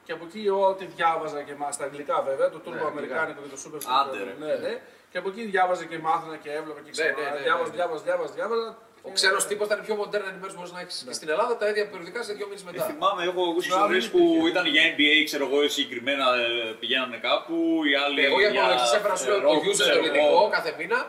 [0.06, 3.50] και από εκεί ό,τι διάβαζα και μα, στα αγγλικά βέβαια, το Turbo Ναι, Αμερικάνικο και
[3.56, 3.96] το Super Street.
[4.02, 4.34] Άντε, ρε.
[4.46, 4.82] ναι, ναι.
[5.12, 7.18] Και από εκεί διάβαζα και μάθαινα και έβλεπα και ξέρω.
[7.18, 7.76] ναι, ναι, ναι, διάβαζα, ναι.
[7.76, 8.78] διάβαζα, διάβαζα, διάβαζα.
[9.08, 10.96] Ο ξένος τύπος ήταν η πιο μοντέρνα ενημέρωση που μπορείς να έχεις.
[11.08, 12.84] Και στην Ελλάδα τα ίδια περιοδικά σε δύο μήνες Ε, μετά.
[12.92, 14.50] θυμάμαι, έχω ακούσει Μπράβο, ιστορίες δεν που υπήρχε.
[14.54, 16.48] ήταν για NBA, ξέρω εγώ, συγκεκριμένα ε,
[16.82, 17.56] πηγαίνανε κάπου,
[17.90, 20.26] οι άλλοι Εγώ για υπολογιστή έφερα σου ε, λέω το rock, user το ξέρω ελληνικό
[20.38, 20.50] εγώ.
[20.58, 21.00] κάθε μήνα.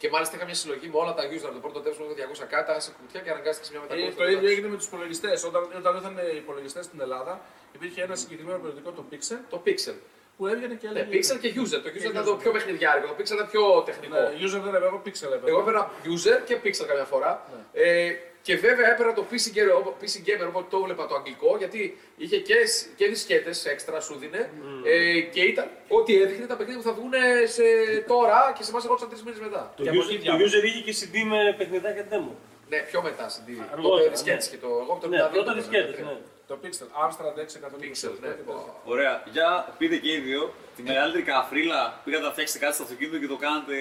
[0.00, 2.44] Και μάλιστα είχα μια συλλογή με όλα τα user από το πρώτο τέλο μέχρι το
[2.44, 4.16] 200 κάτω σε κουτιά και αναγκάστηκες σε μια Ε, μετακόμιση.
[4.20, 5.36] το ίδιο έγινε με τους υπολογιστές.
[5.50, 7.32] Όταν, όταν ήρθαν οι υπολογιστές στην Ελλάδα,
[7.76, 9.96] υπήρχε ένα συγκεκριμένο περιοδικό, το Pixel, Το Pixel.
[10.36, 11.18] Που έβγαινε και Ναι, έλεγε.
[11.18, 11.80] Pixel και user.
[11.84, 14.14] Το user ήταν το πιο παιχνιδιάρικο, το Pixel ήταν πιο τεχνικό.
[14.20, 15.48] Ναι, user δεν έπαιρνε, εγώ Pixel έπαιρνε.
[15.52, 17.30] Εγώ έπαιρνα user και pixel καμιά φορά.
[17.72, 18.12] Ε,
[18.46, 21.98] και βέβαια έπαιρνα το PC Gamer, όπου- PC Gamer οπότε το έβλεπα το αγγλικό γιατί
[22.16, 24.50] είχε και, σ- και δισκέτες έξτρα σου δίνε
[24.84, 27.12] ε, και ήταν ό,τι έδειχνε τα παιχνίδια που θα βγουν
[27.56, 27.62] σε
[28.06, 29.72] τώρα και σε εμάς ερώτησαν τρεις μήνες μετά.
[29.76, 30.58] Το, Και από user, εκεί το διάβασα.
[30.58, 32.32] user είχε και CD με παιχνιδάκια demo.
[32.68, 33.58] Ναι, πιο μετά στην TV.
[33.72, 34.56] Αργότερα, Το δισκέτες ναι.
[34.56, 36.10] και το εγώ το Ναι, 92 πρώτα το δισκέτες, έπαιρνα.
[36.10, 36.18] ναι.
[36.46, 37.84] Το Pixel, Amstrad 628.
[37.84, 38.36] Pixel, ναι.
[38.84, 43.18] Ωραία, για πείτε και οι δύο τη μεγαλύτερη καφρίλα πήγατε να φτιάξετε κάτι στο αυτοκίνητο
[43.18, 43.76] και το κάνετε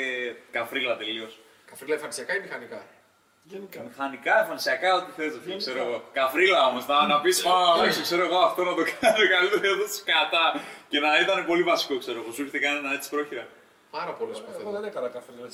[0.52, 1.40] καφρίλα τελείως.
[1.66, 2.86] Καφρίλα εμφανισιακά ή μηχανικά;
[3.90, 6.04] Μηχανικά, εμφανισιακά, ό,τι θες, φίλε, ξέρω εγώ.
[6.14, 9.68] Καφρίλα όμως, να, να πεις πάω να αλλάξω, ξέρω εγώ, αυτό να το κάνω καλύτερα
[9.74, 10.46] εδώ σκατά.
[10.88, 12.32] Και να ήταν πολύ βασικό, ξέρω εγώ.
[12.32, 13.48] Σου ήρθε κανένα έτσι πρόχειρα.
[13.98, 14.72] Πάρα πολλές που Εγώ θέλω.
[14.78, 15.32] δεν έκανα καφέ.
[15.36, 15.54] δηλαδή.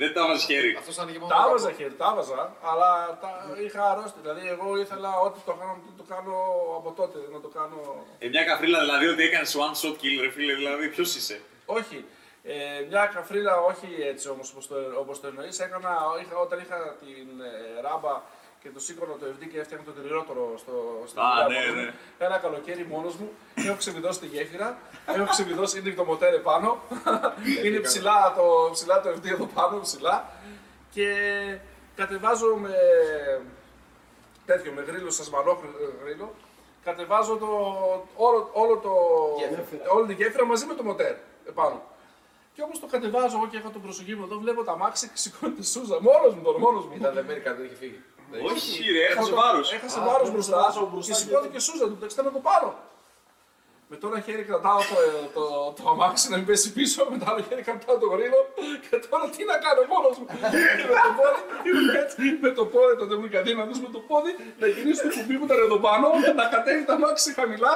[0.00, 0.70] Δεν τα βάζει χέρι.
[0.80, 1.78] Αυτός άνοιγε μόνο Τα το έβαζα καπό.
[1.78, 2.40] χέρι, τα έβαζα,
[2.70, 2.90] αλλά
[3.22, 3.30] τα
[3.64, 4.18] είχα αρρώστη.
[4.24, 6.34] Δηλαδή, εγώ ήθελα ό,τι το κάνω, το, το κάνω
[6.78, 7.18] από τότε.
[7.34, 7.78] Να το κάνω.
[8.18, 11.36] Ε, μια καφρίλα δηλαδή ότι έκανες one shot kill, ρε φίλε, δηλαδή ποιος είσαι;
[11.66, 11.98] Όχι.
[12.44, 12.54] Ε,
[12.88, 15.58] μια καφρίλα, όχι έτσι όμω όπως το, όπως το εννοείς.
[15.66, 15.92] Έκανα
[16.22, 18.14] είχα, όταν είχα την ε, ράμπα
[18.62, 21.74] και το σήκωνα το FD και έφτιαχνα το τριρότορο στο, στο Α, δουλειά ναι, μόνος
[21.74, 21.90] ναι.
[21.90, 21.94] μου.
[22.18, 23.30] Ένα καλοκαίρι μόνος μου.
[23.54, 24.78] Έχω ξεβιδώσει τη γέφυρα.
[25.06, 26.78] έχω ξεβιδώσει, είναι το μοτέρ επάνω.
[27.64, 30.30] είναι ψηλά το, ψηλά το FD εδώ πάνω, ψηλά.
[30.90, 31.08] Και
[31.96, 32.74] κατεβάζω με
[34.46, 35.60] τέτοιο, με γρίλο, σασμανό
[36.04, 36.34] γρίλο.
[36.84, 37.46] Κατεβάζω το,
[38.16, 38.92] όλο, όλο το,
[39.38, 39.90] Γέφυρα.
[39.90, 41.14] όλη τη γέφυρα μαζί με το μοτέρ
[41.48, 41.82] επάνω.
[42.54, 45.16] Και όμω το κατεβάζω εγώ και έχω την προσοχή μου εδώ, βλέπω τα μάξι και
[45.16, 46.00] σηκώνεται Σούζα.
[46.00, 46.92] Μόνος μου τον, μόνος μου.
[46.96, 48.02] Ήταν δεμένη κάτι, δεν είχε φύγει.
[48.30, 48.52] Δεν είχε.
[48.54, 49.72] Όχι, ρε, έχασε βάρος.
[49.72, 52.78] Έχασε βάρος μπροστά και σηκώθηκε Σούζα, του πετάξτε να το πάρω.
[53.90, 54.96] Με το ένα χέρι κρατάω το,
[55.36, 55.44] το,
[55.76, 58.40] το, αμάξι να μην πέσει πίσω, με το άλλο χέρι κρατάω το γρήλο
[58.84, 60.26] και τώρα τι να κάνω μόνος μου.
[60.78, 61.40] και με το πόδι,
[62.02, 63.28] έτσι, με το πόδι, το δεν μου
[63.86, 66.06] με το πόδι, να γυρίσει το κουμπί μου τα εδώ πάνω,
[66.40, 67.72] να κατέβει τα αμάξι χαμηλά.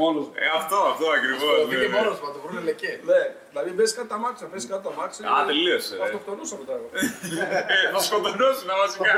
[0.00, 0.34] Μόνος μου.
[0.44, 1.52] Ε, αυτό, αυτό ακριβώς.
[1.62, 2.92] Το πήγε μόνος του, να το βρούνε λεκέ.
[3.10, 5.20] Ναι, δηλαδή μπες κάτω τα αμάξι, να πέσει κάτω τα αμάξι.
[5.32, 5.92] Α, τελείωσε.
[5.96, 6.02] ρε.
[6.06, 6.88] Αυτοκτονούσα μετά εγώ.
[7.74, 9.12] Ε, Θα σκοτωνώσουν βασικά.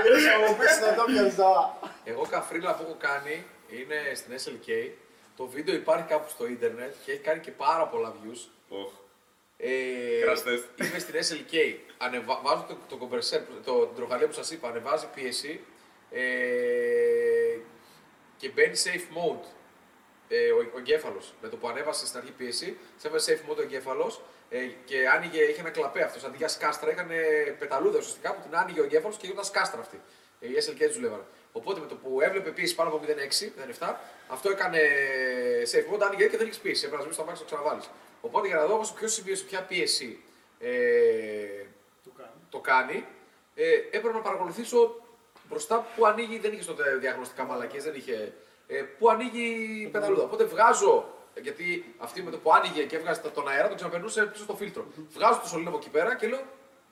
[2.11, 3.35] Εγώ καφρίλα που έχω κάνει
[3.77, 4.69] είναι στην SLK.
[5.37, 8.39] Το βίντεο υπάρχει κάπου στο ίντερνετ και έχει κάνει και πάρα πολλά views.
[8.69, 8.91] Οχ,
[9.57, 9.69] Ε,
[10.27, 10.85] Crash test.
[10.87, 11.75] είμαι στην SLK.
[11.99, 12.41] Ανεβα...
[12.43, 15.61] Βάζω το, το, compressor, το, την τροχαλία που σας είπα, ανεβάζει πίεση
[16.11, 17.59] ες,
[18.37, 19.45] και μπαίνει safe mode
[20.29, 21.35] ε, ο, ο εγκέφαλος.
[21.43, 25.09] Με το που ανέβασε στην αρχή πίεση, σε έβαζε safe mode ο εγκέφαλος ε, και
[25.09, 26.25] άνοιγε, είχε ένα κλαπέ αυτός.
[26.25, 27.09] Αντί για σκάστρα, είχαν
[27.59, 30.01] πεταλούδα ουσιαστικά που την άνοιγε ο εγκέφαλος και γινόταν σκάστρα αυτή.
[30.41, 31.25] Ε, οι SLK τους δουλεύαν.
[31.53, 33.95] Οπότε με το που έβλεπε πίεση πάνω από 0,6, 0,7,
[34.29, 34.79] αυτό έκανε
[35.73, 36.85] safe mode, άνοιγε και δεν έχει πίεση.
[36.85, 37.91] Έπρεπε να σβήσεις το αμάξι να το ξαναβάλεις.
[38.21, 40.23] Οπότε για να δω σε ποιο σημείο, σε ποια πίεση
[40.59, 41.67] ε,
[42.49, 43.05] το κάνει,
[43.55, 45.03] ε, έπρεπε να παρακολουθήσω
[45.49, 48.33] μπροστά που ανοίγει, δεν είχε τότε διαγνωστικά μαλακίες, δεν είχε.
[48.67, 49.47] Ε, που ανοίγει
[49.83, 50.23] η πεταλούδα.
[50.23, 54.43] Οπότε βγάζω, γιατί αυτή με το που άνοιγε και έβγαζε τον αέρα, το ξαναπερνούσε πίσω
[54.43, 54.87] στο φίλτρο.
[55.13, 56.43] Βγάζω το σωλήνο από εκεί πέρα και λέω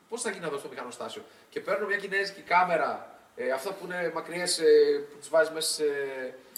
[0.09, 1.23] πώς θα γίνει εδώ στο μηχανοστάσιο.
[1.49, 4.65] Και παίρνω μια κινέζικη κάμερα, ε, αυτά που είναι μακριές, ε,
[5.11, 5.85] που τις βάζεις μέσα σε.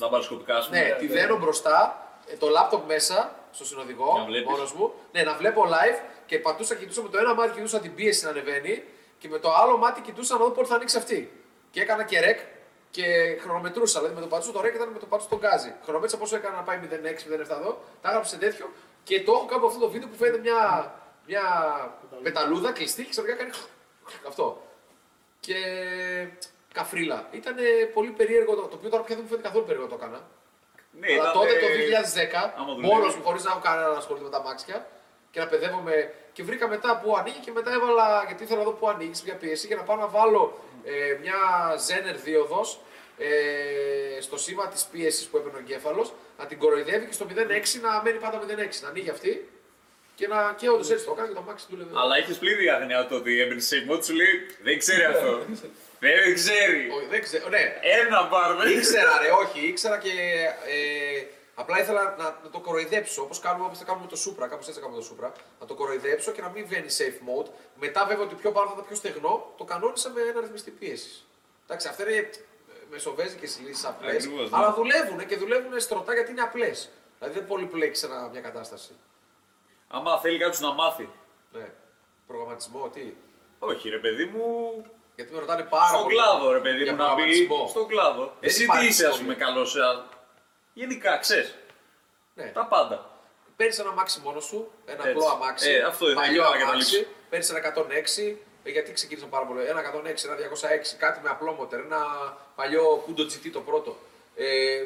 [0.01, 0.81] λαμπαροσκοπικά, ας πούμε.
[0.81, 4.51] Ναι, τη δένω μπροστά, ε, το λάπτοπ μέσα στο συνοδηγό, Να βλέπεις.
[4.51, 4.93] μόνος μου.
[5.13, 8.31] Ναι, να βλέπω live και πατούσα, κοιτούσα με το ένα μάτι, κοιτούσα την πίεση να
[8.31, 8.85] ανεβαίνει
[9.19, 11.33] και με το άλλο μάτι κοιτούσα να δω πότε θα ανοίξει αυτή.
[11.71, 12.39] Και έκανα και ρεκ
[12.91, 13.03] και
[13.41, 13.99] χρονομετρούσα.
[13.99, 15.75] Δηλαδή με το πατούσα το ρεκ ήταν με το πατούσα τον γκάζι.
[15.83, 18.73] Χρονομέτρησα πόσο έκανα να πάει 0,6-0,7 εδώ, τα έγραψα σε τέτοιο
[19.05, 20.95] και το έχω κάπου αυτό το βίντεο που φαίνεται μια,
[21.27, 21.43] μια
[22.23, 23.51] πεταλούδα κλειστή και ξαφνικά κάνει
[24.29, 24.63] αυτό.
[25.41, 25.57] Και
[26.73, 27.29] καφρίλα.
[27.31, 27.55] Ήταν
[27.95, 30.21] πολύ περίεργο το, το οποίο τώρα πια δεν μου φαίνεται καθόλου περίεργο το έκανα.
[31.01, 31.67] Ναι, Αλλά ήταν, τότε ε, το
[32.47, 32.91] 2010, άμα δουλεύεις.
[32.91, 34.87] μόνος μου, χωρίς να έχω κανένα να ασχολείται με τα μάξια
[35.31, 36.13] και να παιδεύομαι.
[36.33, 39.25] Και βρήκα μετά που ανοίγει και μετά έβαλα, γιατί ήθελα να δω που ανοίγεις σε
[39.27, 41.41] μια πίεση για να πάω να βάλω ε, μια
[41.87, 42.81] Zener δίωδος
[43.19, 47.35] ε, στο σήμα της πίεσης που έπαιρνε ο εγκέφαλος, να την κοροϊδεύει και στο 0,6
[47.83, 48.83] να μένει πάντα 0,6.
[48.83, 49.49] Να ανοίγει αυτή
[50.15, 51.91] και να και όντως έτσι το έκανε και το μάξι δούλευε.
[51.95, 55.31] Αλλά είχε πλήρη άγνοια το ότι έμπαινε σε safe mode, σου λέει δεν ξέρει αυτό.
[56.09, 56.91] δεν ξέρει.
[56.97, 60.11] Όχι, δεν ξέρω, ναι, Ένα μπαρ, δεν Ήξερα, ρε, όχι, ήξερα και.
[60.67, 61.25] Ε,
[61.55, 64.49] απλά ήθελα να, να το κοροϊδέψω όπως κάνουμε, όπως θα κάνουμε με το Supra.
[64.49, 65.31] Κάπως έτσι κάνουμε το Supra.
[65.61, 67.49] Να το κοροϊδέψω και να μην βαίνει safe mode.
[67.75, 71.27] Μετά, βέβαια, ότι πιο πάνω θα ήταν πιο στεγνό, το κανόνισα με ένα ρυθμιστή πίεσης.
[71.65, 72.31] Εντάξει, αυτά είναι
[72.91, 74.15] μεσοβέζικες λύσει απλές.
[74.15, 74.57] Ακριβώς, ναι.
[74.57, 76.91] Αλλά δουλεύουν και δουλεύουν στρωτά γιατί είναι απλές.
[77.19, 78.93] Δηλαδή δεν πολυπλέκεις ένα- μια κατάσταση.
[79.89, 81.09] Άμα θέλει κάποιος να μάθει.
[81.53, 81.71] Ναι.
[82.27, 83.15] Προγραμματισμό, τι;
[83.59, 84.45] Όχι, ρε παιδί μου.
[85.15, 86.15] Γιατί με ρωτάνε πάρα Στον πολύ.
[86.15, 87.11] κλάδο, ρε παιδί για μου, να πει.
[87.15, 87.67] προγραμματισμό.
[87.69, 88.37] Στον κλάδο.
[88.41, 89.33] Εσύ υπάρχει τι είσαι, ας σχολείο.
[89.35, 89.77] πούμε, καλός.
[90.73, 91.55] Γενικά, ξέρεις.
[92.35, 92.45] Ναι.
[92.45, 93.11] Τα πάντα.
[93.57, 95.09] Παίρνεις ένα αμάξι μόνος σου, ένα Έτσι.
[95.11, 95.71] απλό αμάξι.
[95.71, 96.97] Ε, αυτό ήθελα παλιό και εγώ να καταλήξω.
[96.97, 97.15] αμάξι.
[97.31, 99.61] Παίρνεις ένα 106, ε, γιατί ξεκίνησα πάρα πολύ.
[99.67, 102.01] Ένα 106, ένα 206, κάτι με απλό μοτέρ, ένα
[102.55, 103.99] παλιό Kundo GT το πρώτο.
[104.37, 104.85] Ε, ε,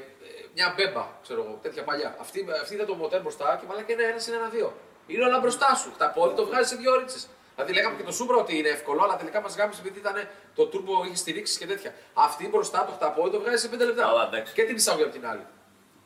[0.55, 2.17] μια μπέμπα, ξέρω εγώ, τέτοια παλιά.
[2.21, 4.73] Αυτή, αυτή ήταν το μοτέρ μπροστά και μάλλον και ένα ένας είναι ένα δύο.
[5.07, 5.95] Είναι όλα μπροστά σου.
[5.99, 7.29] Τα πόδι το βγάζεις σε δύο ρίτσες.
[7.57, 10.71] Δηλαδή λέγαμε και το Supra ότι είναι εύκολο, αλλά τελικά μας γάμισε επειδή ήταν το
[10.73, 11.95] turbo είχε στηρίξει και τέτοια.
[12.15, 14.03] Αυτή μπροστά το χταπόδι το βγάζει σε 5 λεπτά.
[14.03, 14.53] Καλά, εντάξει.
[14.55, 15.47] και την εισαγωγή από την άλλη.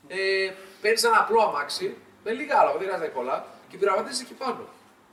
[0.08, 4.68] Ε, παίρνεις ένα απλό αμάξι, με λίγα άλλα, δεν χρειάζεται πολλά, και πειραματίζει εκεί πάνω.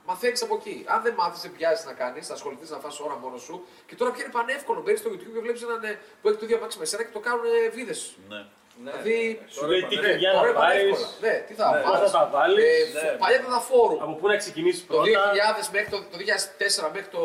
[0.06, 0.84] Μαθαίνεις από εκεί.
[0.88, 3.64] Αν δεν μάθεις, δεν πιάζει να κάνεις, θα ασχοληθείς να φας ώρα μόνος σου.
[3.86, 4.80] Και τώρα πια είναι πανεύκολο.
[4.82, 7.12] Μπαίνεις στο YouTube και βλέπεις έναν ε, που έχει το ίδιο αμάξι με σένα και
[7.12, 8.16] το κάνουν βίδες.
[8.28, 8.46] Ναι.
[8.82, 9.40] Δηλαδή.
[9.54, 11.08] Σου λέει τι ναι, κλειδιά τώρα να είναι πάρεις, πανεύκολα.
[11.20, 12.10] Ναι, τι θα πώς βάλεις.
[12.10, 12.94] θα τα βάλεις.
[12.94, 14.02] Ε, Παλιά ήταν τα φόρουμ.
[14.04, 15.68] Από πού να ξεκινήσεις Το 2000 πρώτα.
[15.76, 17.22] μέχρι το, το 2004 μέχρι το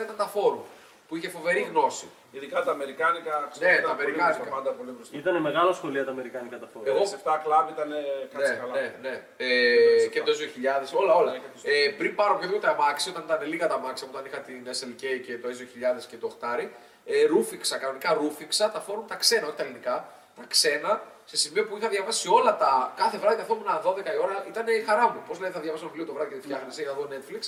[0.00, 0.62] 2014 ήταν τα φόρουμ.
[1.08, 2.06] Που είχε φοβερή γνώση.
[2.36, 4.38] Ειδικά τα Αμερικάνικα, Ναι, ήταν τα πολύ Αμερικάνικα.
[4.38, 5.12] μπροστά, πάντα πολύ μπροστά.
[5.22, 6.88] Ήταν μεγάλο σχολείο τα Αμερικάνικα τα φόρμα.
[6.92, 7.90] Εγώ- Σε 7 κλαμπ ήταν
[8.32, 8.72] κάτσε Ναι, καλά.
[8.78, 9.14] ναι, ναι.
[9.36, 11.32] Ε, και το 2000, όλα, όλα.
[11.62, 15.02] Ε, πριν πάρω οποιοδήποτε αμάξι, όταν ήταν λίγα τα αμάξια μου, όταν είχα την SLK
[15.26, 16.70] και το S2000 και το 8,
[17.04, 19.96] ε, ρούφιξα, κανονικά ρούφιξα τα φόρουμ τα ξένα, όχι τα ελληνικά,
[20.38, 22.92] τα ξένα, σε σημείο που είχα διαβάσει όλα τα.
[22.96, 25.20] Κάθε βράδυ καθόμουν 12 η ώρα, ήταν η χαρά μου.
[25.28, 27.42] Πώς λέει, θα διαβάσω ένα βιβλίο το βράδυ και φτιάχνεις για να δω Netflix.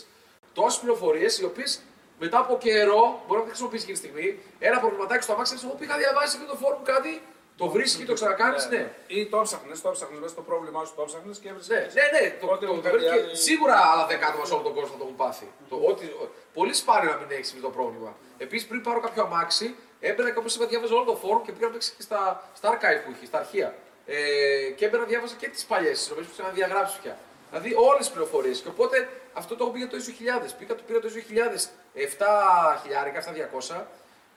[0.52, 1.80] Τόσες πληροφορίες οι οποίες
[2.18, 5.74] μετά από καιρό, μπορεί να μην χρησιμοποιήσεις εκείνη τη στιγμή, ένα προβληματάκι στο αμάξι, εγώ
[5.80, 7.22] πήγα διαβάσει αυτό το φόρουμ κάτι,
[7.56, 8.82] το βρίσκεις, το ξανακάνεις, ναι.
[9.06, 11.74] Ή το ψάχνε, το ψάχνε μέσα στο πρόβλημά σου, το ψάχνε και έβρισκε.
[11.74, 12.24] Ναι, ναι, ναι.
[12.40, 14.74] Το, Οπότε το, έχουν το, κάτι και άλλοι- Σίγουρα άλλα δέκα άτομα σε όλο τον
[14.74, 15.46] κόσμο θα το έχουν πάθει.
[15.68, 18.16] Το, ότι, ο- πολύ σπάνιο να μην έχεις αυτό το πρόβλημα.
[18.38, 21.66] Επίσης, πριν πάρω κάποιο αμάξι, έμπαινα και όπως είπα, διάβαζα όλο το φόρουμ και πήγα
[21.66, 23.74] να παίξει και στα, στα archive που είχε, στα αρχεία.
[24.06, 27.16] Ε, και έμπαινα διάβαζα και τις παλιές, τις οποίες που είχα διαγράψει πια.
[27.50, 28.60] Δηλαδή όλες τις πληροφορίες.
[28.60, 30.54] Και οπότε αυτό το έχω πει για το ISO 1000.
[30.58, 31.70] Πήγα το πήρα το ISO 1000.
[31.94, 33.84] 7 χιλιάρικα, 7.200.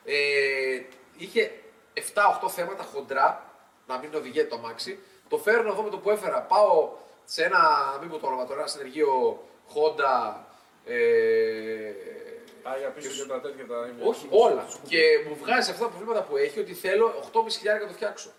[0.05, 0.81] Ε,
[1.17, 1.51] είχε
[1.93, 3.45] 7-8 θέματα χοντρά,
[3.87, 4.99] να μην οδηγεί το αμάξι.
[5.27, 6.41] Το φέρνω εδώ με το που έφερα.
[6.41, 6.89] Πάω
[7.25, 7.59] σε ένα,
[8.01, 10.33] μην πω το όνομα τώρα, ένα συνεργείο Honda.
[10.85, 11.91] Ε,
[12.63, 14.03] Άγια πίσω και τα τέτοια τα είναι.
[14.09, 14.67] όχι, όλα.
[14.87, 18.29] Και μου βγάζει αυτά τα προβλήματα που έχει ότι θέλω 8.500 να το φτιάξω.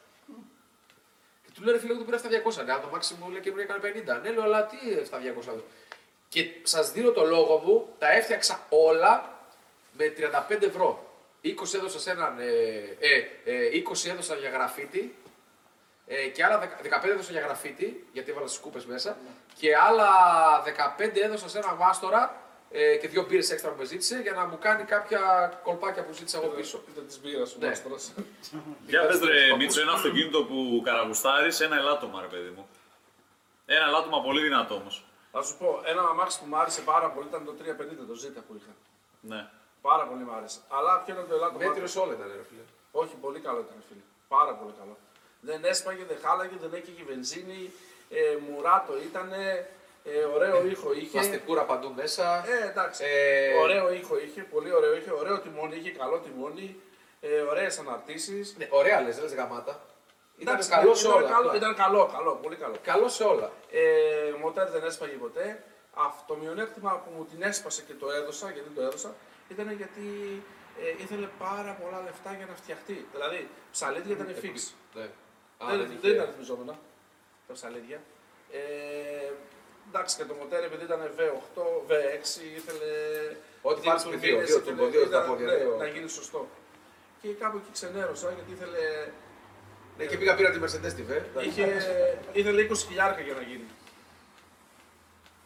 [1.44, 2.28] Και του λέω ρε φίλε, εγώ το πήρα στα
[2.62, 2.64] 200.
[2.64, 4.22] Ναι, αν το μάξι μου λέει και μου έκανε 50.
[4.22, 4.76] Ναι, λέω, αλλά τι
[5.46, 5.60] 700.
[6.28, 9.38] Και σας δίνω το λόγο μου, τα έφτιαξα όλα
[9.92, 10.12] με
[10.48, 11.12] 35 ευρώ.
[11.44, 12.44] 20 έδωσα σε έναν, ε,
[12.98, 15.14] ε, ε, 20 έδωσα για γραφίτι
[16.06, 19.16] ε, και άλλα 10 15 έδωσα για γραφίτι, γιατί έβαλα τις κούπε μέσα.
[19.58, 20.08] Και άλλα
[20.98, 24.44] 15 έδωσα σε έναν βάστορα ε, και δύο μπύρες έξτρα που με ζήτησε για να
[24.46, 25.20] μου κάνει κάποια
[25.62, 26.82] κολπάκια που ζήτησα εγώ πίσω.
[26.94, 27.66] Δεν τη μπήρα σου, Ναι.
[27.68, 28.12] μάστρας.
[28.86, 32.68] Για πες ρε Μίτσο, ένα αυτοκίνητο που καραγουστάρεις, ένα ελάττωμα ρε παιδί μου.
[33.66, 35.04] Ένα ελάττωμα πολύ δυνατό όμως.
[35.32, 38.42] Θα σου πω, ένα αμάξι που μου άρεσε πάρα πολύ ήταν το 350, το Z
[38.46, 38.72] που είχα.
[39.20, 39.48] Ναι.
[39.80, 40.58] Πάρα πολύ μου άρεσε.
[40.68, 42.64] Αλλά ποιο ήταν το ελάττωμα; Μέτριος όλα ήταν, ρε φίλε.
[42.92, 44.00] Όχι, πολύ καλό ήταν, φίλε.
[44.28, 44.96] Πάρα πολύ καλό.
[45.40, 47.72] Δεν έσπαγε, δεν χάλαγε, δεν έκαιγε βενζίνη.
[48.10, 49.28] Ε, μουράτο ήταν.
[50.04, 51.16] Ε, ωραίο ήχο είχε.
[51.16, 52.44] Μαστικούρα παντού μέσα.
[52.48, 53.02] Ε, εντάξει.
[53.06, 55.10] Ε, Ωραίο ήχο είχε, πολύ ωραίο είχε.
[55.12, 56.76] Ωραίο τιμόνι είχε, καλό τιμόνι.
[57.20, 58.54] Ε, Ωραίες αναρτήσεις.
[58.58, 59.80] Ναι, ωραία λες, δεν λες γαμάτα.
[60.36, 61.28] Ήταν Εντάξει, καλό σε ήταν όλα.
[61.28, 61.56] Καλό, απλά.
[61.56, 62.74] ήταν καλό, καλό, πολύ καλό.
[62.82, 63.50] Καλό σε όλα.
[63.70, 63.80] Ε,
[64.40, 65.62] μοτέρ δεν έσπαγε ποτέ.
[65.94, 69.14] Αυτό το μειονέκτημα που μου την έσπασε και το έδωσα, γιατί το έδωσα,
[69.48, 70.06] ήταν γιατί
[70.82, 73.06] ε, ήθελε πάρα πολλά λεφτά για να φτιαχτεί.
[73.12, 74.72] Δηλαδή, ψαλίδια ήταν fix.
[74.94, 75.02] Ναι.
[75.02, 76.78] Α, δεν, δεν δεν, είχε- ήταν ρυθμιζόμενα
[77.46, 78.00] τα ψαλίδια.
[78.52, 78.58] Ε,
[79.94, 81.58] εντάξει, και το μοτέρ επειδή ήταν V8,
[81.88, 82.24] V6,
[82.60, 82.90] ήθελε.
[83.68, 85.76] Ό,τι δύο πάρεις με δύο, τουρμπίνες, δύο ήθελε- τουρμπο, δύο ήταν- στα πόδια, ναι, δύο.
[85.82, 86.40] Να γίνει σωστό.
[87.20, 88.82] Και κάπου εκεί ξενέρωσα γιατί ήθελε.
[89.98, 91.18] Ναι, και πήγα πήρα τη Mercedes τη Βε.
[91.48, 91.64] Είχε,
[92.32, 93.66] ήθελε 20 χιλιάρικα για να γίνει.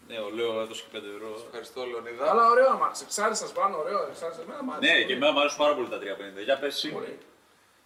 [0.08, 1.30] Ναι, ο Λέο έδωσε και 5 ευρώ.
[1.46, 2.30] Ευχαριστώ, Λεωνίδα.
[2.30, 3.02] Αλλά ωραίο αμάξι.
[3.06, 4.00] Εξάρισα πάνω, ωραίο.
[4.12, 4.40] Εξάρισα.
[4.46, 4.92] Εμένα μ' άρεσε.
[4.92, 6.40] Ναι, και εμένα μου αρέσουν πάρα πολύ τα 350.
[6.48, 6.88] Για πες εσύ.
[6.98, 7.18] Πολύ.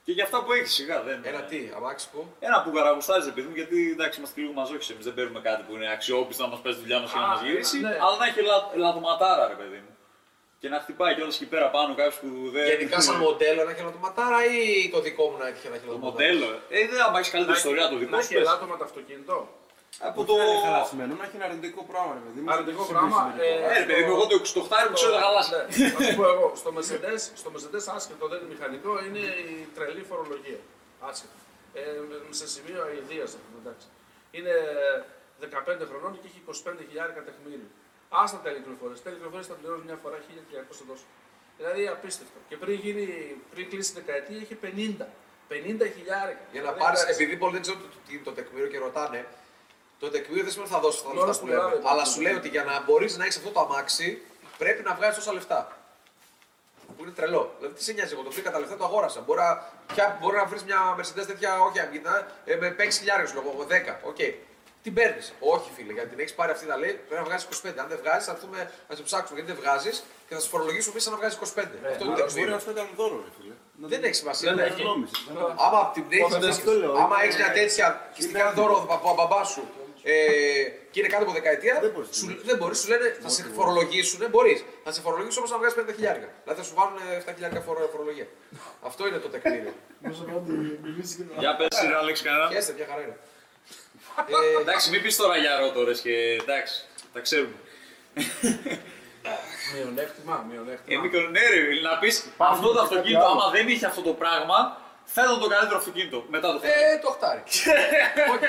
[0.04, 3.48] Και για αυτά που έχεις σιγά δεν Ένα τι, αμάξι που; Ένα που καραγουστάζει επειδή
[3.48, 5.04] μου, γιατί εντάξει είμαστε λίγο μαζόχοι εμείς.
[5.04, 7.28] Δεν παίρνουμε κάτι που είναι αξιόπιστο να μας παίζει τη δουλειά μας και να Α,
[7.28, 7.78] μας γυρίσει.
[7.80, 7.88] ναι.
[8.04, 9.90] Αλλά να έχει λα- λατωματάρα, ρε παιδί μου.
[10.60, 12.66] Και να χτυπάει κιόλας εκεί πέρα πάνω κάποιος που δεν.
[12.68, 16.28] Γενικά σαν μοντέλο ένα χελατοματάρα ή το δικό μου να έχει ένα Το χελατοματάρα.
[16.32, 16.46] μοντέλο.
[16.68, 18.24] Ε, δεν άμα έχεις καλύτερη ιστορία το δικό Να σου.
[18.24, 18.42] έχει πες.
[18.46, 19.36] ελάττωμα το αυτοκίνητο.
[20.08, 20.42] Από Το το.
[20.42, 22.48] είναι χαλασμένο, να έχει ένα αρνητικό πράγμα, ρε παιδί μου.
[22.54, 23.66] Αρνητικό Συμπλήσει πράγμα, με ε, λίγο.
[23.70, 25.50] Ε, ρε παιδί μου, εγώ το 68 μου ξέρω να χαλάσει.
[25.54, 29.68] Ναι, Θα σου πω εγώ, στο Mercedes, στο Mercedes άσχετο δεν είναι μηχανικό, είναι η
[29.76, 30.60] τρελή φορολογία.
[31.08, 31.36] Άσχετο.
[31.80, 31.80] Ε,
[32.40, 33.86] σε σημείο αηδίας εντάξει.
[34.36, 34.54] Είναι
[35.40, 37.68] 15 χρονών και έχει 25 χιλιάρικα τεχμήριο.
[38.22, 38.98] Άστα τα κυκλοφορίες.
[39.06, 41.06] Τα κυκλοφορίες θα πληρώνει μια φορά 1300 τόσο.
[41.58, 42.38] Δηλαδή απίστευτο.
[42.48, 43.06] Και πριν, γίνει,
[43.52, 45.06] πριν κλείσει η δεκαετία είχε 50.
[45.48, 45.54] 50
[45.96, 46.44] χιλιάρικα.
[46.54, 47.22] Για να Δηλαδή, πάρεις, εντάξει.
[47.22, 49.20] επειδή πολλοί δεν ξέρουν το, τι είναι το τεκμήριο και ρωτάνε,
[50.02, 51.62] το τεκμήριο δεν σημαίνει ότι θα δώσει τα Μόνο λεφτά στην που λέμε.
[51.64, 52.12] Ελλάδα Αλλά υπάρχει.
[52.12, 54.08] σου λέει ότι για να μπορείς να έχεις αυτό το αμάξι,
[54.62, 55.60] πρέπει να βγάζει τόσα λεφτά.
[56.96, 57.42] Που είναι τρελό.
[57.58, 59.20] Δηλαδή, τι σε νοιάζει, εγώ το βρήκα τα λεφτά, το αγόρασα.
[59.26, 59.58] Μπορεί, να-
[59.94, 63.64] πια, μπορεί να βρεις μια Mercedes τέτοια, όχι αμυντά, ε, με 6 χιλιάρικα σου λέω,
[63.74, 63.92] 10.
[64.10, 64.20] Οκ.
[64.82, 65.32] Την παίρνεις.
[65.54, 67.80] Όχι, φίλε, γιατί την έχεις πάρει αυτή τα λέει, πρέπει να βγάζεις 25.
[67.82, 69.96] Αν δεν βγάζεις, θα έρθουμε να σε ψάξουμε γιατί δεν βγάζεις
[70.28, 71.76] και θα σου φορολογήσουμε εμείς να βγάζεις 25.
[71.90, 72.54] αυτό είναι το Μπορεί τεκμήριο.
[72.60, 73.54] αυτό ήταν δώρο, ρε φίλε.
[73.80, 74.46] Να Δεν το- έχει σημασία.
[74.54, 74.70] Δεν Ναι.
[74.72, 74.82] έχει.
[74.82, 75.18] νόμισες.
[75.66, 78.34] Άμα απ' την Πότε δεν έχεις, το λέω, άμα είναι- έχεις μια τέτοια και στην
[78.34, 79.62] κάνει δώρο από ο μπαμπά σου
[80.02, 80.14] ε,
[80.90, 82.08] και είναι κάτω από δεκαετία, Δεν μπορείς.
[82.16, 84.64] σου, δεν μπορείς, σου λένε θα σε φορολογήσουν, μπορείς.
[84.84, 86.28] Θα σε φορολογήσουν όμω να βγάζεις 50 χιλιάρικα.
[86.42, 86.98] Δηλαδή θα σου βάλουν
[87.28, 88.26] 7 χιλιάρικα φορο- φορολογία.
[88.82, 89.74] Αυτό είναι το τεκμήριο.
[91.38, 92.48] Για πες, είναι Άλεξ κανένα.
[92.48, 93.16] και έστε, μια χαρά είναι.
[94.58, 97.54] ε, Εντάξει, μην πεις τώρα για ρότορες και εντάξει, τα ξέρουμε.
[99.74, 101.02] Μειονέκτημα, Ε, μειονέκτημα.
[101.02, 103.30] μικρό, ναι, ρε, να πεις αυτό το και κάτι αυτοκίνητο, άλλο.
[103.40, 104.80] άμα δεν είχε αυτό το πράγμα,
[105.14, 106.74] θα ήταν το καλύτερο αυτοκίνητο μετά το θέμα.
[106.74, 107.42] ε, το χτάρι.
[108.32, 108.44] Όχι.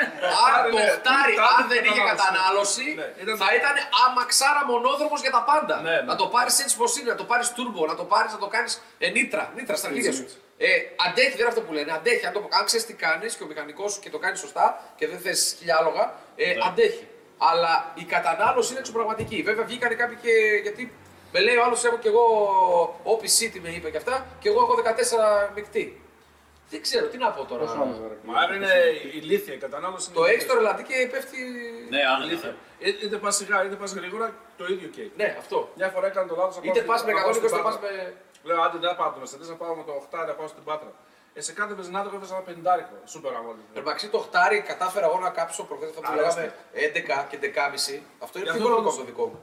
[0.56, 2.16] Αν το ναι, χτάρι, κάτι αν δεν είχε κατανάλωση.
[2.22, 3.76] κατανάλωση, Ναι, ήταν- θα ήταν
[4.06, 5.76] αμαξάρα μονόδρομος για τα πάντα.
[5.82, 6.02] Ναι, ναι.
[6.10, 8.48] Να το πάρεις έτσι πώ είναι, να το πάρεις turbo, να το πάρεις να το
[8.56, 8.74] κάνεις
[9.04, 10.26] ε, νίτρα, νίτρα στα αρχίδια σου.
[10.58, 10.68] Ε,
[11.08, 11.92] αντέχει, δεν είναι αυτό που λένε.
[12.00, 12.26] Αντέχει.
[12.26, 14.66] Αν, το, αν ξέρεις τι κάνεις και ο μηχανικός σου και το κάνεις σωστά
[14.98, 16.04] και δεν θες χιλιάλογα,
[16.36, 16.66] ε, Ναι.
[16.68, 17.08] αντέχει.
[17.38, 19.42] Αλλά η κατανάλωση είναι εξωπραγματική.
[19.50, 20.32] Βέβαια βγήκαν κάποιοι και.
[20.62, 20.94] Γιατί
[21.32, 22.26] με λέει ο άλλος έχω και εγώ
[23.06, 26.02] OPC τι με είπε και αυτά και εγώ έχω 14 μεικτή.
[26.74, 27.64] Δεν ξέρω, τι να πω τώρα.
[27.66, 28.74] Πόσο άλλο, ρε, Μα άρα είναι
[29.20, 30.50] ηλίθεια, η κατανάλωση είναι Το έχει ηλίθεια.
[30.50, 31.40] το ρελαντί και πέφτει.
[31.94, 32.26] Ναι, άνετα.
[32.30, 32.54] Ηλίθεια.
[32.86, 34.28] Ε, Είτε πας σιγά είτε πας γρήγορα,
[34.60, 35.10] το ίδιο καίει.
[35.22, 35.58] Ναι, αυτό.
[35.80, 36.56] Μια φορά έκανε το λάθος.
[36.68, 37.91] Είτε πας με 120 είτε πας με.
[38.48, 40.64] Λέω άντε δεν θα πάω το Mercedes, να πάω με το 8 να πάω στην
[40.64, 40.91] Πάτρα.
[41.34, 42.95] Ε, σε κάθε βεζινάδικο έπαιζα ένα πεντάρικο.
[43.14, 43.64] Σούπερ αμόλυ.
[43.80, 48.02] Εντάξει, το χτάρι κατάφερα εγώ να κάψω προχθές αυτό που Α, λέγαμε 11 και 11,5.
[48.26, 49.40] Αυτό είναι Για πιο αυτό το οικονομικό δικό το δικό μου.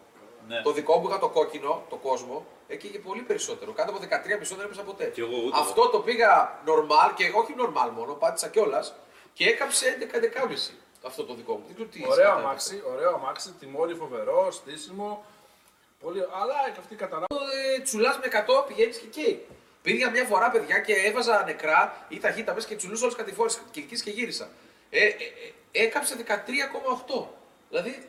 [0.51, 0.63] Ναι.
[0.63, 3.73] Το δικό μου είχα το κόκκινο, το κόσμο, εκεί είχε πολύ περισσότερο.
[3.73, 5.05] Κάτω από 13,5 δεν έπεσα ποτέ.
[5.15, 5.59] Κι εγώ ούτε.
[5.59, 8.95] Αυτό το πήγα normal και όχι normal μόνο, πάτησα κιόλας
[9.33, 10.75] και έκαψε 11-11,5.
[11.07, 11.63] αυτό το δικό μου.
[11.67, 15.25] Δεν ξέρω τι Ωραίο σκατά αμάξι, ωραίο αμάξι, τιμόνι φοβερό, στήσιμο.
[16.01, 16.21] Πολύ...
[16.21, 17.45] Αλλά και αυτή η κατανάλωση.
[17.77, 19.41] ε, τσουλάς με 100 πηγαίνεις και εκεί.
[19.83, 23.61] Πήγα μια φορά, παιδιά, και έβαζα νεκρά ή ταχύτητα μέσα και τσουλούσα όλες τις κατηφόρες
[23.71, 24.49] και εκεί και γύρισα.
[24.91, 25.09] Ε, ε,
[25.73, 27.27] ε, έκαψε 13,8.
[27.69, 28.09] Δηλαδή.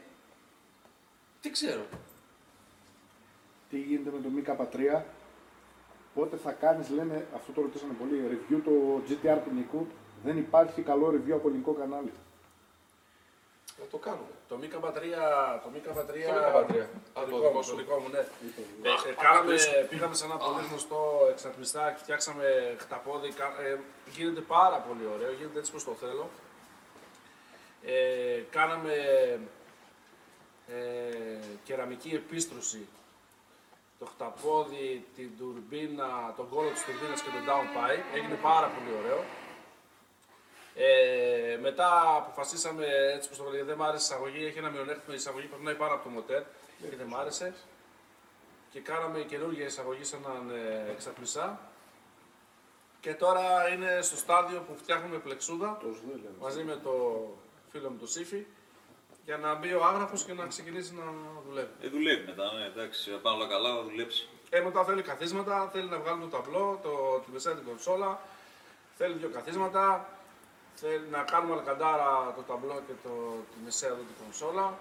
[1.41, 1.85] Τι ξέρω.
[3.71, 5.01] Τι γίνεται με το ΜΚ3,
[6.13, 8.71] πότε θα κάνεις, λένε, αυτό το ρωτήσανε πολύ, review το
[9.09, 9.87] GTR του Νικού,
[10.23, 12.11] δεν υπάρχει καλό review από ελληνικό κανάλι.
[13.79, 14.27] Να το κάνουμε.
[14.47, 14.81] Το Μίκα 3,
[15.63, 16.87] το Μίκα 3, Το Μίκα 3.
[17.13, 17.71] το Α, το δικό δικό μου, σου.
[17.71, 18.17] το δικό μου, ναι.
[18.17, 19.55] Ε, ε, κάναμε,
[19.89, 23.29] πήγαμε σε ένα πολύ γνωστό εξατμιστά και φτιάξαμε χταπόδι.
[23.31, 23.79] κα- ε,
[24.15, 26.29] γίνεται πάρα πολύ ωραίο, γίνεται έτσι όπως το θέλω.
[27.83, 28.93] Ε, κάναμε
[30.67, 32.87] ε, κεραμική επίστρωση,
[34.01, 38.03] το χταπόδι, την τουρμπίνα, τον κόλλο της τουρμπίνας και τον downpipe.
[38.15, 39.23] Έγινε πάρα πολύ ωραίο.
[40.75, 45.13] Ε, μετά αποφασίσαμε έτσι πως το έλεγε, δεν μ' άρεσε η εισαγωγή, έχει ένα μειονέκτημα
[45.13, 46.43] η εισαγωγή, περνάει πάρα από το μοτέρ
[46.89, 47.53] και δεν μ' άρεσε.
[48.71, 51.59] Και κάναμε καινούργια εισαγωγή σε έναν ε, εξατμισά.
[52.99, 55.81] Και τώρα είναι στο στάδιο που φτιάχνουμε πλεξούδα
[56.39, 56.93] μαζί με το
[57.71, 58.45] φίλο μου τον Σύφη
[59.25, 61.03] για να μπει ο άγραφος και να ξεκινήσει να
[61.47, 61.69] δουλεύει.
[61.81, 64.27] Ε, δουλεύει μετά, ναι, εντάξει, θα πάνε όλα καλά, θα δουλέψει.
[64.49, 66.89] Ε, μετά θέλει καθίσματα, θέλει να βγάλουμε το ταμπλό, το,
[67.25, 68.19] τη μεσαία την κονσόλα,
[68.97, 70.09] θέλει δύο καθίσματα,
[70.75, 73.09] θέλει να κάνουμε αλκαντάρα το ταμπλό και το,
[73.51, 74.77] τη μεσαία εδώ την κονσόλα,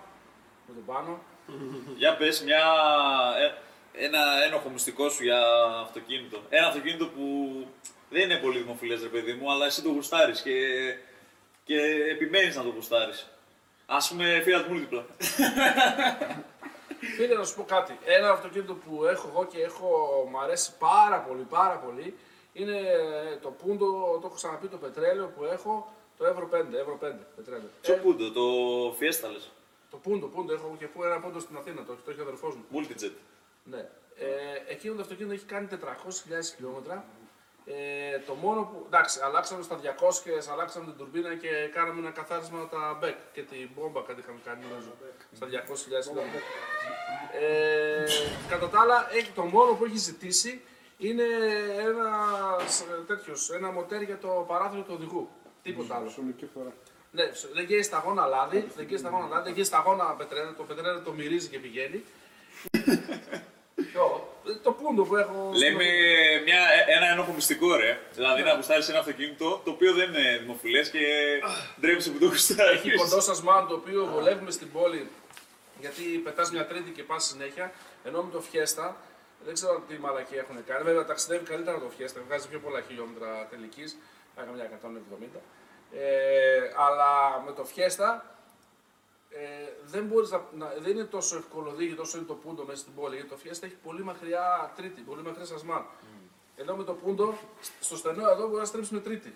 [0.67, 1.19] με τον πάνω.
[2.01, 2.65] Για πες μια,
[3.39, 5.41] ε, ένα ένοχο μυστικό σου για
[5.81, 6.43] αυτοκίνητο.
[6.49, 7.25] Ένα αυτοκίνητο που
[8.11, 10.57] δεν είναι πολύ δημοφιλές ρε παιδί μου, αλλά εσύ το γουστάρεις και,
[11.65, 11.81] και
[12.11, 13.27] επιμένεις να το γουστάρεις.
[13.93, 15.03] Ας πούμε Fiat Multipla.
[17.17, 17.99] Φίλε, να σου πω κάτι.
[18.05, 19.89] Ένα αυτοκίνητο που έχω εγώ και έχω,
[20.31, 22.15] μ' αρέσει πάρα πολύ, πάρα πολύ,
[22.53, 22.81] είναι
[23.43, 23.87] το πούντο,
[24.21, 27.69] το έχω ξαναπεί, το πετρέλαιο που έχω, το Euro 5, Euro 5 πετρέλαιο.
[27.81, 28.45] Ποιο Ε, πούντο, το
[29.01, 29.51] Fiesta λες;
[29.91, 32.55] το πούντο, πούντο, έχω και που ένα πούντο στην Αθήνα, το, το έχει ο αδερφός
[32.55, 32.65] μου.
[32.73, 33.13] Multijet.
[33.65, 33.89] Ναι.
[34.19, 34.27] Ε,
[34.69, 35.77] εκείνο το αυτοκίνητο έχει κάνει 400.000
[36.57, 37.05] χιλιόμετρα.
[37.73, 38.83] Ε, το μόνο που.
[38.87, 43.69] Εντάξει, αλλάξαμε στα 200, αλλάξαμε την τουρμπίνα και κάναμε ένα καθάρισμα τα μπέκ και την
[43.75, 44.93] μπόμπα κάτι είχαμε κάνει νομίζω.
[45.37, 45.51] Στα 200.000
[46.07, 46.41] χιλιόμετρα.
[47.41, 48.05] Ε,
[48.49, 50.63] κατά τα άλλα, έχει, το μόνο που έχει ζητήσει
[50.99, 51.27] είναι
[51.79, 52.09] ένα,
[53.07, 55.29] τέτοιος, ένα μοτέρ για το παράθυρο του οδηγού.
[55.63, 56.09] Τίποτα άλλο.
[56.09, 56.73] Σολική φορά.
[57.13, 57.25] Ναι,
[57.55, 61.13] δεν καίει σταγόνα λάδι, δεν καίει σταγόνα λάδι, δεν καίει σταγόνα πετρέλαιο, το πετρέλαιο το
[61.13, 62.05] μυρίζει και πηγαίνει.
[64.51, 64.61] Ποιο.
[64.61, 65.51] Ε, Το πούντο που έχω.
[65.55, 65.85] Λέμε
[66.45, 67.99] μια, ε, ένα ένοχο μυστικό ρε.
[68.15, 70.99] Δηλαδή να γουστάρεις ένα αυτοκίνητο το οποίο δεν είναι δημοφιλές και
[71.81, 72.81] ντρέπεσαι που το γουστάρεις.
[72.81, 75.09] Έχει κοντό σας μάλλον το οποίο βολεύουμε στην πόλη
[75.81, 77.73] γιατί πετάς μια τρίτη και πας συνέχεια.
[78.05, 78.93] Ενώ με το Fiesta
[79.45, 80.83] δεν ξέρω τι μαλακή έχουν κάνει.
[80.85, 83.97] Βέβαια ταξιδεύει καλύτερα το Fiesta, βγάζει πιο πολλά χιλιόμετρα τελικής.
[84.35, 85.41] Πάει καμιά 170.
[85.93, 88.09] Ε, αλλά με το Fiesta
[89.31, 89.43] ε,
[89.85, 93.15] δεν, μπορείς να, να- δεν είναι τόσο ευκολοδίγη τόσο είναι το πούντο μέσα στην πόλη.
[93.15, 95.85] Γιατί το Fiesta έχει πολύ μακριά τρίτη, πολύ μακριά σασμάν.
[96.57, 97.35] Ενώ με το πούντο,
[97.81, 99.35] στο στενό εδώ μπορείς να στρίψει με τρίτη.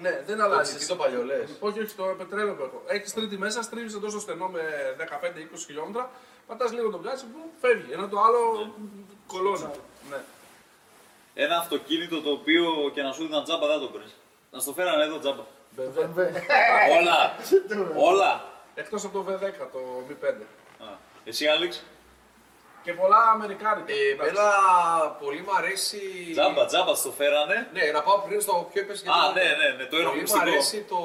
[0.00, 0.76] ναι, δεν αλλάζει.
[0.76, 1.50] Τι το παλιό λες.
[1.60, 2.82] Όχι, όχι, το πετρέλαιο που έχω.
[2.86, 4.60] Έχεις τρίτη μέσα, στρίβεις εδώ στο στενό με
[4.98, 6.10] 15-20 χιλιόμετρα,
[6.46, 7.92] πατάς λίγο τον πλάτσι που φεύγει.
[7.92, 8.72] Ενώ το άλλο
[9.26, 9.70] κολώνει.
[10.10, 10.16] Ναι.
[11.34, 12.64] Ένα αυτοκίνητο το οποίο
[12.94, 14.14] και να σου δίναν τζάμπα δεν το παίρνεις.
[14.50, 15.42] Να στο φέρανε εδώ τζάμπα.
[16.98, 17.36] όλα.
[18.10, 18.51] όλα.
[18.74, 20.26] Εκτός από το V10, το V5.
[20.84, 20.88] Α.
[21.24, 21.82] Εσύ Άλεξ;
[22.82, 23.92] Και πολλά Αμερικάνικα.
[23.92, 24.30] Ε, Εντάξει.
[24.30, 24.46] εμένα
[25.22, 26.00] πολύ μου αρέσει.
[26.32, 27.68] Τζάμπα, τζάμπα στο φέρανε.
[27.72, 30.16] Ναι, να πάω πριν στο πιο είπες γιατί- Α, ναι, ναι, ναι, το ένοχο Πολύ
[30.16, 30.40] μου μυστικό.
[30.50, 30.98] αρέσει το.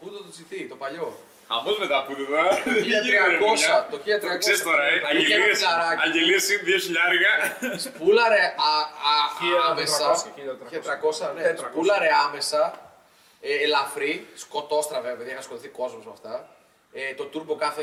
[0.00, 1.08] Πού το GT, το παλιό.
[1.50, 2.42] Αμώς μετά που εδώ.
[2.64, 3.86] Το 1300.
[3.90, 4.38] Το 1300.
[4.38, 6.00] Ξέρεις τώρα, ε, Είχε ένα αγγελίες, φιλαράκι.
[6.06, 7.32] αγγελίες είναι 2 χιλιάρικα.
[7.86, 8.72] Σπούλαρε α,
[9.12, 10.06] α, 1400, άμεσα.
[10.14, 10.68] 1400.
[10.70, 11.42] 1300, ναι.
[11.42, 11.70] 400.
[11.70, 12.62] Σπούλαρε άμεσα.
[13.40, 14.26] Ε, ελαφρύ.
[14.34, 16.48] Σκοτώστρα βέβαια, γιατί είχα σκοτωθεί κόσμος με αυτά.
[16.92, 17.82] Ε, το turbo κάθε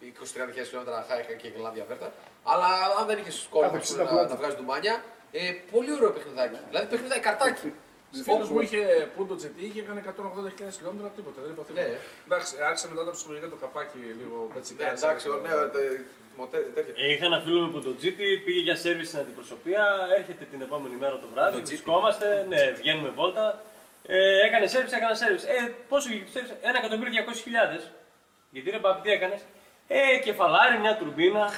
[0.00, 2.12] 20-30 χιλιόμετρα χάικα και γελάδια βέρτα.
[2.42, 2.68] Αλλά
[3.00, 4.30] αν δεν είχες κόρη Κάθε 60 να, πλάτη.
[4.32, 6.58] να βγάζεις ντουμάνια, ε, πολύ ωραίο παιχνιδάκι.
[6.68, 7.72] Δηλαδή παιχνιδάκι καρτάκι.
[8.26, 8.82] Φίλος μου είχε
[9.16, 11.86] πούντο GT, είχε κάνει 180.000 χιλιόμετρα, τίποτα, δεν είπα τίποτα.
[11.86, 11.98] Ναι.
[12.26, 14.74] Εντάξει, άρχισε μετά τα ψυχολογικά το καπάκι λίγο έτσι.
[14.78, 16.00] Ναι, εντάξει, ναι, τε-
[16.36, 16.94] μοτέ- τέτοια.
[16.96, 19.84] Ε, είχα ένα φίλο μου που το GT πήγε για σερβις στην αντιπροσωπεία,
[20.18, 21.66] έρχεται την επόμενη μέρα το βράδυ, Το GT.
[21.66, 23.62] βρισκόμαστε, ναι, βγαίνουμε βόλτα.
[24.06, 25.44] Ε, έκανε σερβις, έκανε σερβις.
[25.44, 27.92] Ε, πόσο βγήκε το σερβις, 1.200.000.
[28.50, 29.40] Γιατί ρε παπ, τι έκανες;
[29.88, 31.50] Ε, κεφαλάρι, μια τουρμπίνα.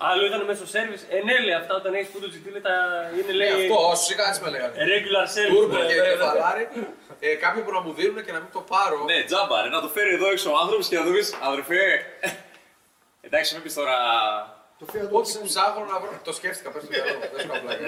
[0.00, 1.06] Άλλο ήταν μέσα στο σερβις.
[1.10, 2.74] Ε, ναι, λέει αυτά όταν έχεις που το GT λέει, τα...
[3.14, 4.74] είναι Ναι, λέει αυτό, όσου είχα έτσι με λέγανε.
[4.92, 5.48] regular service.
[5.54, 6.08] Τούρμπο ναι, και ναι, ναι.
[6.08, 6.68] κεφαλάρι.
[7.20, 9.04] Ε, κάποιοι που να μου δίνουν και να μην το πάρω.
[9.04, 11.82] Ναι, τζάμπα, ρε, να το φέρει εδώ έξω ο άνθρωπος και να του πεις αδερφέ.
[13.20, 13.96] Εντάξει, μην πεις τώρα
[14.78, 15.44] Το Fiat Ό,τι Odyssey.
[15.44, 16.10] ψάχνω να βρω.
[16.24, 17.24] Το σκέφτηκα, πες το μυαλό μου.
[17.32, 17.86] Δεν σου κάνω πλάκα.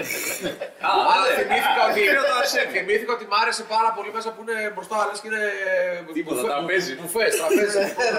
[0.87, 1.35] Α, Αλλά ναι.
[1.39, 2.69] θυμήθηκα ότι, Πήρα το Arsenal.
[2.75, 5.43] θυμήθηκα ότι μ' άρεσε πάρα πολύ μέσα που είναι μπροστά, λες και είναι.
[6.13, 6.93] Τίποτα, μπουφέ- τραπέζι.
[6.95, 7.79] μπου- Μπουφές, τραπέζι.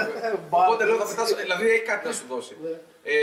[0.49, 2.53] Οπότε λέω θα πετάσω, δηλαδή έχει κάτι να σου δώσει.
[2.64, 2.69] Ναι.
[3.03, 3.15] Ε,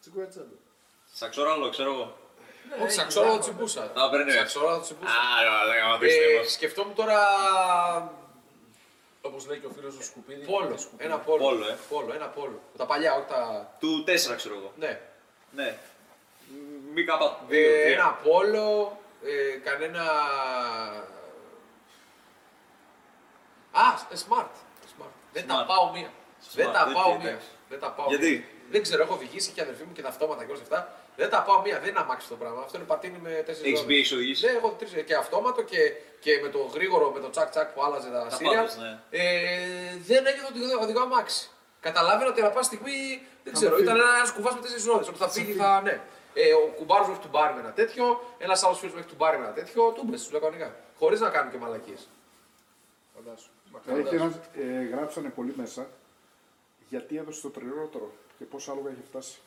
[0.00, 0.54] Τσικουέτσαντο.
[1.12, 2.16] Σαξοράλο, ξέρω εγώ.
[2.82, 3.82] Όχι, σαξόρα το τσιμπούσα.
[3.94, 4.30] Α, παίρνει.
[4.32, 5.10] Σαξόρα το τσιμπούσα.
[5.10, 6.44] Α, λέγαμε να το Ε, πιστεύω.
[6.48, 7.18] σκεφτόμουν τώρα.
[9.28, 10.44] Όπως λέει και ο φίλος του Σκουπίδη.
[10.46, 10.76] Πόλο.
[10.78, 11.04] Σκουπίδη.
[11.10, 11.42] Ένα πόλο.
[11.44, 11.76] Πόλο, ε.
[11.88, 12.60] Πόλο, ένα πόλο.
[12.76, 13.72] Τα παλιά, όχι τα.
[13.80, 14.72] Του 4 ξέρω εγώ.
[14.76, 15.00] Ναι.
[15.52, 15.78] Ναι.
[16.94, 17.92] Μη κάπα Ε, 2.
[17.92, 20.02] ένα πόλο, ε, κανένα.
[23.72, 24.50] Α, ε, smart.
[24.98, 25.12] smart.
[25.32, 25.66] Δεν τα Smart.
[25.66, 26.10] πάω μία.
[26.54, 27.28] Δεν τα δεν πάω τι, μία.
[27.28, 27.48] εντάξει.
[27.68, 28.44] Δεν τα πάω Γιατί; μία.
[28.70, 30.94] Δεν ξέρω, έχω οδηγήσει και η αδερφή μου και τα αυτόματα και όλα αυτά.
[31.20, 31.78] Δεν τα πάω μία.
[31.80, 32.60] Δεν είναι αμάξι το πράγμα.
[32.62, 34.46] Αυτό είναι πατίνι με τέσσερις Έχεις μπει, έχει οδηγήσει.
[34.46, 35.78] Ναι, έχω τρεις, και αυτόματο και,
[36.20, 38.56] και με το γρήγορο, με το τσακ τσακ που άλλαζε τα, Τα σύρια.
[38.58, 39.00] πάντες, ναι.
[39.10, 39.22] Ε,
[40.06, 41.50] δεν ένιωθα ότι οδηγώ- οδηγώ αμάξι.
[41.80, 45.04] Καταλάβαινα ότι ανά πάση στιγμή δεν ξέρω, ήταν ένας κουβά με τέσσερις ρόδε.
[45.08, 45.80] Ότι θα φύγει, θα.
[45.82, 46.00] Ναι.
[46.34, 48.04] Ε, ο κουμπάρος μου έχει του μπάρι με ένα τέτοιο,
[48.38, 49.92] ένας άλλος φίλος μου έχει του μπάρι με ένα τέτοιο.
[49.92, 50.74] Τούμπες, τους λέω κανονικά.
[50.98, 52.08] Χωρίς να κάνουν και μαλακίες.
[53.14, 53.48] Φαντάσου.
[54.06, 55.86] Έχει ένας, ε, γράψανε πολύ μέσα
[56.88, 59.38] γιατί έδωσε το τριρότερο και πόσα άλογα έχει φτάσει.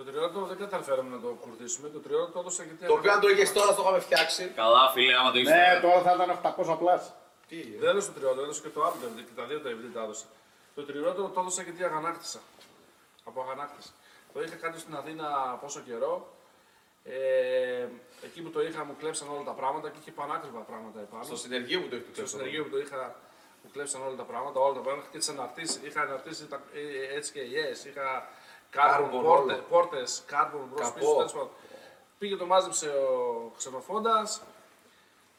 [0.00, 1.88] Το τριώδο δεν καταφέραμε να το κουρδίσουμε.
[1.88, 2.86] Το τριώδο το έδωσα γιατί.
[2.86, 4.42] Το οποίο αν το είχες τώρα το είχαμε φτιάξει.
[4.62, 5.48] Καλά, φίλε, άμα το έχει.
[5.48, 6.28] Ναι, τώρα θα ήταν
[6.74, 7.12] 800 πλάς.
[7.48, 9.68] Τι, ε; Δεν έδωσε το τριώδο, έδωσε και το άλλο DVD και τα δύο τα
[9.70, 10.24] DVD τα έδωσε.
[10.74, 12.40] Το τριώδο το έδωσα γιατί αγανάκτησα.
[13.24, 13.90] Από αγανάκτηση.
[14.32, 15.26] Το είχα κάνει στην Αθήνα
[15.62, 16.14] πόσο καιρό.
[17.04, 17.86] Ε,
[18.26, 21.24] εκεί που το είχα μου κλέψαν όλα τα πράγματα και είχε πανάκριβα πράγματα επάνω.
[21.24, 22.34] Στο συνεργείο μου το έχεις το Στο κλέψει.
[22.36, 23.16] συνεργείο που το είχα,
[23.62, 25.80] μου κλέψαν όλα τα πράγματα, όλα τα πράγματα και τις αναρτήσεις.
[25.86, 28.06] Είχα αναρτήσει τα, ε, έτσι και yes, είχα
[28.72, 29.64] Carbon carbon όλο.
[29.68, 30.98] πόρτε, carbon μπρος Καπό.
[30.98, 31.50] πίσω, τέλος πάντων.
[32.18, 34.42] Πήγε το μάζεψε ο ξενοφόντας,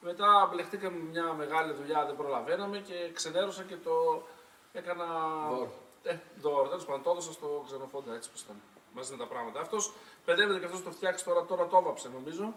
[0.02, 4.24] μετά μπλεχτήκαμε μια μεγάλη δουλειά, δεν προλαβαίναμε και ξενέρωσα και το
[4.72, 5.06] έκανα
[5.50, 5.72] Δώρο.
[6.04, 8.62] Ε, δώρο, τέλος πάντων, το έδωσα στο ξενοφόντα έτσι πως ήταν.
[8.94, 9.60] Μαζί με τα πράγματα.
[9.60, 9.94] Αυτός
[10.26, 12.54] παιδεύεται και αυτός το φτιάξει τώρα, τώρα το έβαψε νομίζω.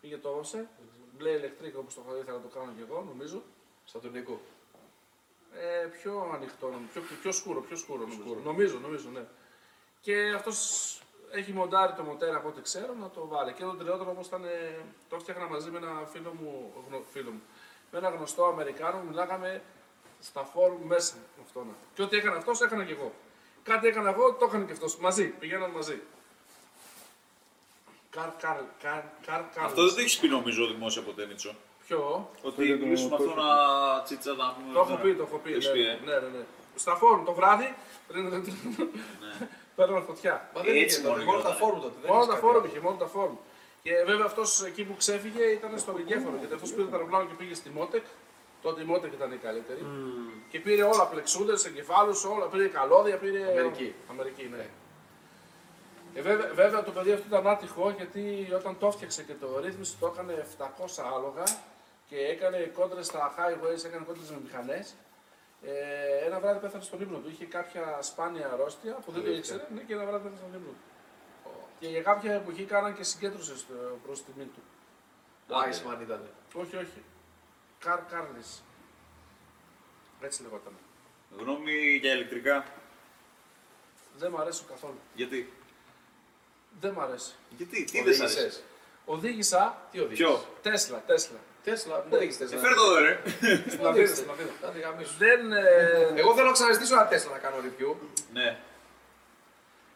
[0.00, 0.68] Πήγε το έβαψε.
[1.16, 3.42] Μπλε ηλεκτρικό όπως το είχα ήθελα να το κάνω και εγώ νομίζω.
[3.84, 4.38] Στα του Νίκου.
[5.52, 8.40] Ε, πιο ανοιχτό, νομίζω, πιο, πιο σκούρο, πιο σκούρο, νομίζω.
[8.44, 9.24] Νομίζω, νομίζω, ναι.
[10.06, 10.58] Και αυτός
[11.30, 13.52] έχει μοντάρει το μοτέρα από ό,τι ξέρω να το βάλει.
[13.52, 14.44] Και το τριότερο όμως ήταν.
[14.44, 17.42] ε, Το έφτιαχνα μαζί με ένα φίλο μου, γνω, φίλο μου.
[17.90, 19.62] Με ένα γνωστό Αμερικάνο, μιλάγαμε
[20.20, 21.66] στα φόρουμ μέσα με αυτόν.
[21.94, 23.12] Και ό,τι έκανε αυτός, έκανα και εγώ.
[23.62, 24.96] Κάτι έκανα εγώ, το έκανε και αυτός.
[24.96, 26.00] Μαζί, πηγαίναν μαζί.
[28.10, 29.64] Καρ, καρ, καρ, καρ, καρ.
[29.64, 31.54] Αυτό δεν το έχεις πει νομίζω δημόσια ποτέ, Μίτσο.
[31.86, 34.72] Ποιο; Ότι είναι το- μιλήσουμε το αυτό έχω να τσίτσα να πούμε.
[34.72, 35.52] Το έχω πει, το έχω πει.
[35.52, 36.44] Έχεις Ναι, πει, ε; ναι, ναι, ναι.
[36.76, 37.74] Στα φόρουμ το βράδυ,
[39.76, 40.34] πριν παίρνω φωτιά.
[40.54, 41.60] Μα δεν Έτσι είχε μόνο μόνο, μόνο τα γινότανε.
[41.62, 41.96] φόρουμ τότε.
[42.02, 42.70] δεν Μόνο είχες τα κάτι φόρουμ άλλο.
[42.70, 43.36] είχε, μόνο τα φόρουμ.
[43.84, 46.36] Και βέβαια αυτός εκεί που ξέφυγε ήταν στο Λικέφωνο.
[46.40, 48.04] Γιατί αυτός πήρε τα αεροπλάνο και πήγε στη Μότεκ.
[48.64, 49.82] Τότε η Μότεκ ήταν η καλύτερη.
[50.50, 52.46] Και πήρε όλα πλεξούντες, εγκεφάλους, όλα.
[52.52, 53.40] Πήρε καλώδια, πήρε.
[53.50, 53.94] Αμερική.
[54.10, 54.66] Αμερική, ναι.
[56.14, 59.94] Ε, βέβαια, βέβαια το παιδί αυτό ήταν άτυχο γιατί όταν το έφτιαξε και το ρύθμισε
[60.00, 60.64] το έκανε 700
[61.16, 61.42] άλογα
[62.08, 64.94] και έκανε κόντρες στα highways, έκανε κόντρες με μηχανές.
[65.62, 67.28] Ε, ένα βράδυ πέθανε στον ύπνο του.
[67.28, 69.54] Είχε κάποια σπάνια αρρώστια που δεν το Αλήθεια.
[69.54, 70.76] ήξερε ναι, και ένα βράδυ πέθανε στον ύπνο του.
[71.80, 73.52] Και για κάποια εποχή κάναν και συγκέντρωση
[74.04, 74.62] προς τιμή του.
[75.48, 76.20] Iceman ήταν.
[76.54, 77.02] Όχι, όχι.
[77.78, 78.62] Καρ Κάρλις.
[80.20, 80.72] Έτσι λεγόταν.
[81.38, 82.64] Γνώμη για ηλεκτρικά;
[84.18, 84.98] Δεν μ' αρέσει καθόλου.
[85.14, 85.52] Γιατί;
[86.80, 87.34] Δεν μ' αρέσει.
[87.56, 88.62] Γιατί, τι δεν σ' αρέσει; Οδήγησες.
[89.04, 91.38] Οδήγησα Τι οδήγησες; Ποιο; Τέσλα, Τέσλα.
[91.68, 93.12] Τέσλα, πού οδήγησες Ε, Τέσλα; φέρ' το εδώ, ρε.
[93.74, 94.50] Στην Αθήνα, στην Αθήνα.
[94.66, 95.14] Άντε γαμίσου.
[95.24, 97.94] Δεν, ε, Εγώ θέλω να ξαναζητήσω ένα Τέσλα να κάνω review.
[98.32, 98.48] Ναι.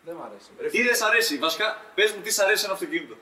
[0.05, 0.71] δεν μ' αρέσει.
[0.75, 3.17] Τι δεν σ' αρέσει, βασικά, πες μου τι σ' αρέσει ένα αυτοκίνητο.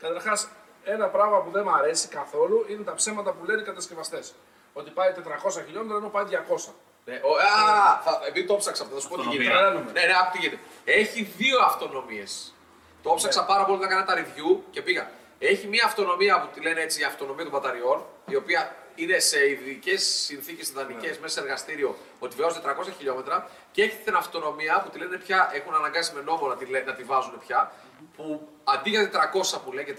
[0.00, 0.48] Καταρχάς,
[0.84, 4.34] ένα πράγμα που δεν μ' αρέσει καθόλου είναι τα ψέματα που λένε οι κατασκευαστές.
[4.72, 6.72] Ότι πάει 400 χιλιόμετρα ενώ πάει 200.
[7.04, 9.42] Ναι, ο, α, θα, επειδή το ψάξα αυτό, θα σου πω τι Αυτονομία.
[9.48, 9.62] γίνεται.
[9.64, 9.92] Τρελαίνομαι.
[9.92, 10.60] Ναι, ναι, άκου τι γίνεται.
[10.84, 12.54] Έχει δύο αυτονομίες.
[13.02, 15.10] Το ψάξα πάρα πολύ να κάνω τα review και πήγα.
[15.42, 19.48] Έχει μία αυτονομία που τη λένε έτσι η αυτονομία των μπαταριών, η οποία είναι σε
[19.50, 23.50] ειδικές συνθήκες ιδανικές μέσα σε εργαστήριο ότι βιώσει 400 χιλιόμετρα.
[23.72, 26.86] Και έχει την αυτονομία που τη λένε πια, έχουν αναγκάσει με νόμο να τη, λέ-
[26.86, 27.72] να τη βάζουν πια,
[28.16, 29.94] που αντί για 400 που λέει και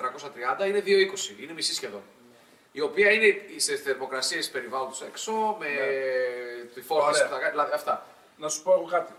[0.62, 2.02] 330 είναι 220, είναι μισή σχεδόν.
[2.72, 5.68] Η οποία είναι σε θερμοκρασίες περιβάλλοντος έξω, με
[6.74, 7.24] τη φόρτιση Ωραία.
[7.28, 8.06] που θα κάνει, δηλαδή αυτά.
[8.38, 9.12] Να σου πω εγώ κάτι.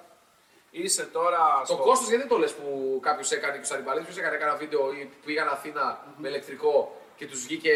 [0.75, 1.63] Είσαι τώρα.
[1.67, 4.57] Το κόστος γιατί δεν το λες που κάποιος έκανε και στου Αριμπαλίδε, ποιος έκανε ένα
[4.57, 7.73] βίντεο ή πήγαν Αθήνα με ηλεκτρικό και τους βγήκε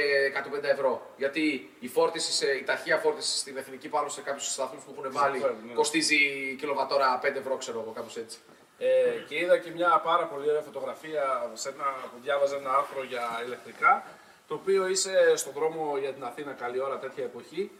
[0.60, 1.10] 150 ευρώ.
[1.16, 5.12] Γιατί η, φόρτιση σε, η ταχεία φόρτιση στην εθνική πάνω σε κάποιους σταθμούς που έχουν
[5.12, 5.72] βάλει ναι.
[5.74, 6.16] κοστίζει
[6.58, 8.38] κιλοβατόρα 5 ευρώ, ξέρω εγώ, κάπως έτσι.
[8.78, 8.86] Ε,
[9.28, 13.42] και είδα και μια πάρα πολύ ωραία φωτογραφία σε ένα, που διάβαζε ένα άρθρο για
[13.46, 14.04] ηλεκτρικά.
[14.48, 17.70] Το οποίο είσαι στον δρόμο για την Αθήνα καλή ώρα τέτοια εποχή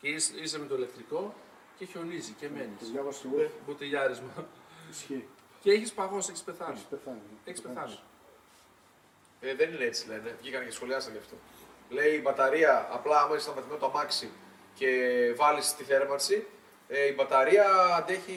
[0.00, 1.34] και είσαι, είσαι με το ηλεκτρικό
[1.78, 2.92] και χιονίζει και μένεις.
[3.66, 5.22] Το διάβασα και εγώ.
[5.22, 5.22] Μποτιλιάρισμα.
[5.22, 5.28] Ισχύει.
[5.60, 6.72] Και έχεις παγώσει, έχεις πεθάνει.
[6.72, 7.20] Έχεις πεθάνει.
[7.44, 7.98] Έχεις πεθάνει.
[9.40, 10.36] Ε, δεν είναι έτσι λένε.
[10.40, 11.36] Βγήκαν και σχολιάσαν γι' αυτό.
[11.88, 14.30] Λέει η μπαταρία, απλά άμα είσαι σταματημένο το αμάξι
[14.74, 14.90] και
[15.36, 16.46] βάλεις τη θέρμανση,
[16.88, 17.66] ε, η μπαταρία
[17.98, 18.36] αντέχει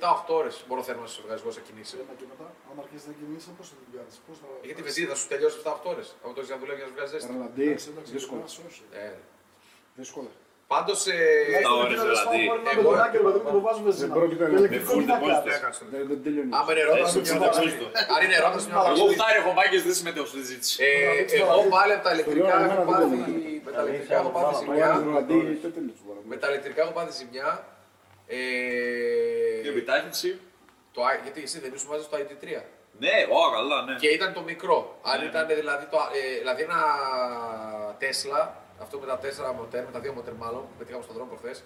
[0.00, 1.96] 7-8 ώρες μόνο θέρμανση στο εργασμό σε κινήσει.
[2.00, 4.18] Ένα και μετά, άμα αρχίσει να κινείσει, πώς θα την πιάσει.
[4.26, 4.46] Πώς θα.
[4.62, 6.14] Γιατί η βενζίνη θα σου τελειώσει 7-8 ώρες.
[6.24, 7.32] Από το να δουλεύει για να σου βγάζει ζέστη.
[7.32, 8.40] Ρελαντί, εντάξει, δύσκολα.
[8.40, 8.82] εντάξει, όχι.
[8.92, 9.12] Ε,
[9.94, 10.30] Δύσκολα.
[10.74, 11.00] Πάντως.
[11.06, 11.16] Ε,
[11.66, 12.38] Τα ώρες δηλαδή.
[12.74, 12.94] Εγώ-
[14.02, 15.44] Δεν πρόκειται να Με full deposit.
[15.94, 16.50] Δεν δεν τελειώνει.
[16.58, 17.52] άμα είναι ερώτηση, Έσω, μια full φορά.
[17.56, 17.80] deposit.
[18.14, 18.92] Αν είναι ερώτηση, μια φορά.
[18.96, 20.74] Εγώ φτάρει έχω μάγκες, δεν συμμετέχω στη συζήτηση.
[20.84, 23.62] Ε, εγώ πάλι από τα ηλεκτρικά Τελειώνει, έχω εμένα πάθει, δεν τελειώνει.
[23.66, 24.86] με τα ηλεκτρικά έχω πάθει Πάει ζημιά.
[24.90, 26.02] ένα ρελαντί, δεν τελείωσε.
[26.06, 26.20] μπορεί.
[26.32, 27.48] Με τα ηλεκτρικά έχω πάθει ζημιά.
[28.26, 28.42] Η
[29.66, 30.30] Ε, επιτάχυνση.
[30.94, 32.46] το, I- γιατί εσύ δεν ήσουν μαζί στο ID3.
[33.04, 33.94] Ναι, ω, καλά, ναι.
[34.02, 34.78] Και ήταν το μικρό.
[35.10, 35.26] Αν Ναι.
[35.30, 36.80] ήταν δηλαδή, το, ε, δηλαδή ένα
[38.02, 38.40] Tesla,
[38.84, 41.56] αυτό με τα τέσσερα μοτέρ, με τα δύο μοτέρ μάλλον, που πετύχαμε στον δρόμο προχθές,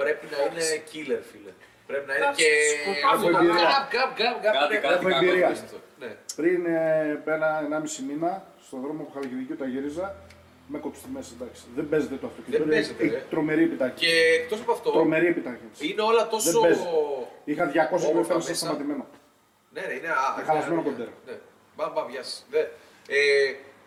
[0.00, 1.52] πρέπει να είναι killer, φίλε.
[1.86, 3.68] Πρέπει να είναι Εντάξει, και σκοτάδι, αυτό το εμπειρία.
[3.70, 5.26] γκάπ, γκάπ, γκάπ, γκάπ, Κάτι, είναι- κάτι, Έχω κάτι.
[5.26, 5.46] εμπειρία.
[5.48, 5.78] απίστευτο.
[6.02, 6.10] Ναι.
[6.38, 8.30] Πριν ε, ένα, ενάμιση μήνα,
[8.66, 10.06] στον δρόμο που Χαλκιδικίου τα γύριζα,
[10.72, 11.62] με κόψει τη μέση, εντάξει.
[11.76, 12.58] Δεν παίζεται το αυτοκίνητο.
[12.62, 13.22] Δεν είναι- παίζεται, έχει ρε.
[13.32, 14.04] τρομερή επιτάχυνση.
[14.04, 15.80] Και εκτός από αυτό, Τρομερή επιτάχυνση.
[15.90, 16.60] είναι όλα τόσο...
[16.60, 16.80] παίζει.
[17.44, 18.54] Είχα 200 Όμορφα χιλιόμετρα μέσα.
[18.54, 19.04] σταματημένο.
[19.74, 21.08] Ναι, ναι, είναι α- Με χαλασμένο ναι, κοντέρ.
[21.26, 21.34] Ναι,
[21.76, 21.92] μπαμ,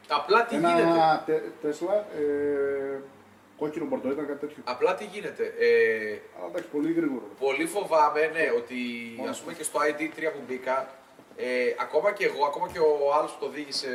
[0.10, 0.40] μπαμ, γεια σας.
[0.40, 0.40] Ναι.
[0.40, 3.02] Ε, απλά τι γίνεται; Ένα τε, Τέσλα, ε,
[3.58, 4.64] κόκκινο μπορτό ήταν κάτι τέτοιο.
[4.66, 7.24] Απλά τι γίνεται; Ε, Αλλά εντάξει, πολύ γρήγορο.
[7.40, 8.80] Πολύ φοβάμαι, ναι, ότι
[9.30, 10.88] ας πούμε και στο ID3 που μπήκα,
[11.36, 13.88] ε, ακόμα και εγώ, ακόμα και ο άλλος που το οδήγησε,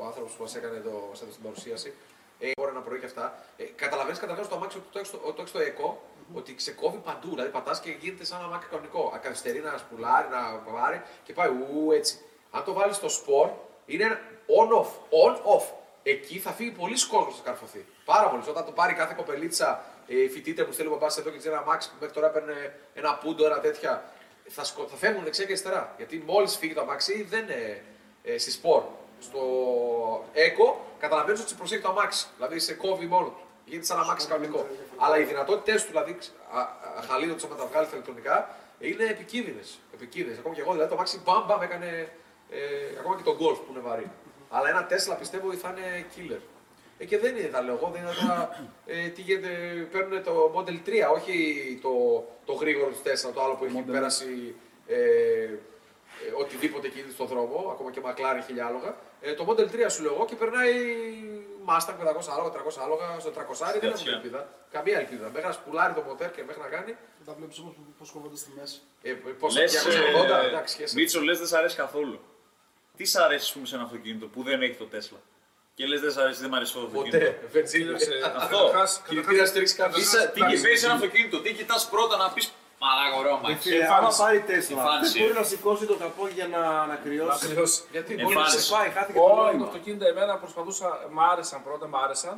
[0.00, 1.94] ο άνθρωπος που μας έκανε το, μας έδωσε την παρουσίαση,
[2.38, 5.18] ε, ώρα ένα πρωί και αυτά, ε, καταλαβαίνεις καταρχάς το αμάξι ότι το έχεις στο,
[5.18, 5.88] το, έχεις στο eco,
[6.34, 9.12] ότι ξεκόβει παντού, δηλαδή πατάς και γίνεται σαν ένα αμάξι κανονικό.
[9.14, 12.18] Ακαθυστερεί να σπουλάρει, να πάρει και πάει ου, έτσι.
[12.50, 13.50] Αν το βάλεις στο sport,
[13.86, 14.90] είναι ένα on-off,
[15.24, 15.64] on-off.
[16.02, 17.84] Εκεί θα φύγει πολλοί κόσμος να καρφωθεί.
[18.04, 18.42] Πάρα πολύ.
[18.48, 21.64] Όταν το πάρει κάθε κοπελίτσα, ε, φοιτήτρια που στέλνει ο μπαμπάς εδώ και ξέρει ένα
[21.64, 24.04] μάξι που μέχρι τώρα έπαιρνε ένα πούντο, ένα τέτοια,
[24.48, 24.86] θα, σκο...
[24.86, 25.94] θα φεύγουν δεξιά και αριστερά.
[25.96, 27.82] Γιατί μόλις φύγει το αμάξι δεν είναι
[28.22, 28.82] ε, στη σπορ.
[29.20, 29.40] Στο
[30.34, 32.26] eco καταλαβαίνεις ότι σε προσέχει το αμάξι.
[32.36, 33.40] Δηλαδή σε κόβει μόνο του.
[33.64, 34.66] Γίνεται σαν αμάξι κανονικό.
[34.96, 36.18] Αλλά οι δυνατότητές του, δηλαδή
[36.96, 39.78] αχαλήνω του να τα βγάλει στα ηλεκτρονικά, είναι επικίνδυνες.
[39.94, 40.38] Επικίνδυνες.
[40.38, 42.12] Ακόμα και εγώ, δηλαδή το αμάξι μπαμ μπαμ έκανε.
[42.50, 44.10] Ε, ακόμα και το golf που είναι βαρύ.
[44.50, 46.40] Αλλά ένα Tesla πιστεύω ότι θα είναι killer.
[46.98, 48.68] Ε, και δεν είναι, τα λέω εγώ, δεν είναι τώρα.
[48.86, 49.48] Ε, τι γίνεται,
[49.92, 51.34] παίρνουν το Model 3, όχι
[51.82, 53.92] το, το γρήγορο του Tesla, το άλλο που έχει Model.
[53.92, 54.54] πέρασει
[54.86, 55.48] ε, ε,
[56.40, 58.96] οτιδήποτε εκεί στον δρόμο, ακόμα και McLaren χιλιάλογα.
[59.20, 60.72] Ε, το Model 3 σου λέω εγώ και περνάει
[61.68, 64.12] Mustang 500 άλογα, 300 άλογα, στο 300 δεν έχουμε Σκατσιά.
[64.12, 64.48] ελπίδα.
[64.70, 65.30] Καμία ελπίδα.
[65.32, 66.96] Μέχρι να σπουλάρει το μοτέρ και μέχρι να κάνει.
[67.24, 68.80] Τα βλέπεις όμως πώς κόβονται στη μέση.
[69.02, 70.94] Ε, πόσα Λες, 280, ε, εντάξει, σχέση.
[70.96, 72.20] Μίτσο, λες δεν σ' αρέσει καθόλου.
[72.96, 75.18] Τι σ' αρέσει, ας πούμε, σε ένα αυτοκίνητο που δεν έχει το Τέσλα;
[75.74, 77.18] Και λες δεν σ' αρέσει, δεν μ' αρέσει το αυτοκίνητο.
[77.18, 77.48] Ποτέ.
[77.52, 77.84] Βενζίνη.
[77.84, 78.56] Κοίταξε, Αυτό.
[78.56, 80.02] καταρχάς- Κινητήρα στρίξει Τι, κάποιο.
[80.02, 83.76] σα- τι παίρνει ένα αυτοκίνητο, τι κοιτάς πρώτα να πεις Μαλάκα ωραίο μάξι.
[83.76, 85.12] Ε, άμα πάρει Τέσλα, Εμφάνιση.
[85.12, 87.38] δεν μπορεί να σηκώσει το καπό για να, να κρυώσει.
[87.44, 87.84] Ακριβώς.
[87.94, 88.24] Γιατί Εμφάνιση.
[88.24, 89.64] μπορεί να Σε σε πάει, χάθηκε το Όλα τα νόημα.
[89.66, 92.36] αυτοκίνητα εμένα προσπαθούσα, μ' άρεσαν πρώτα, μ' άρεσαν.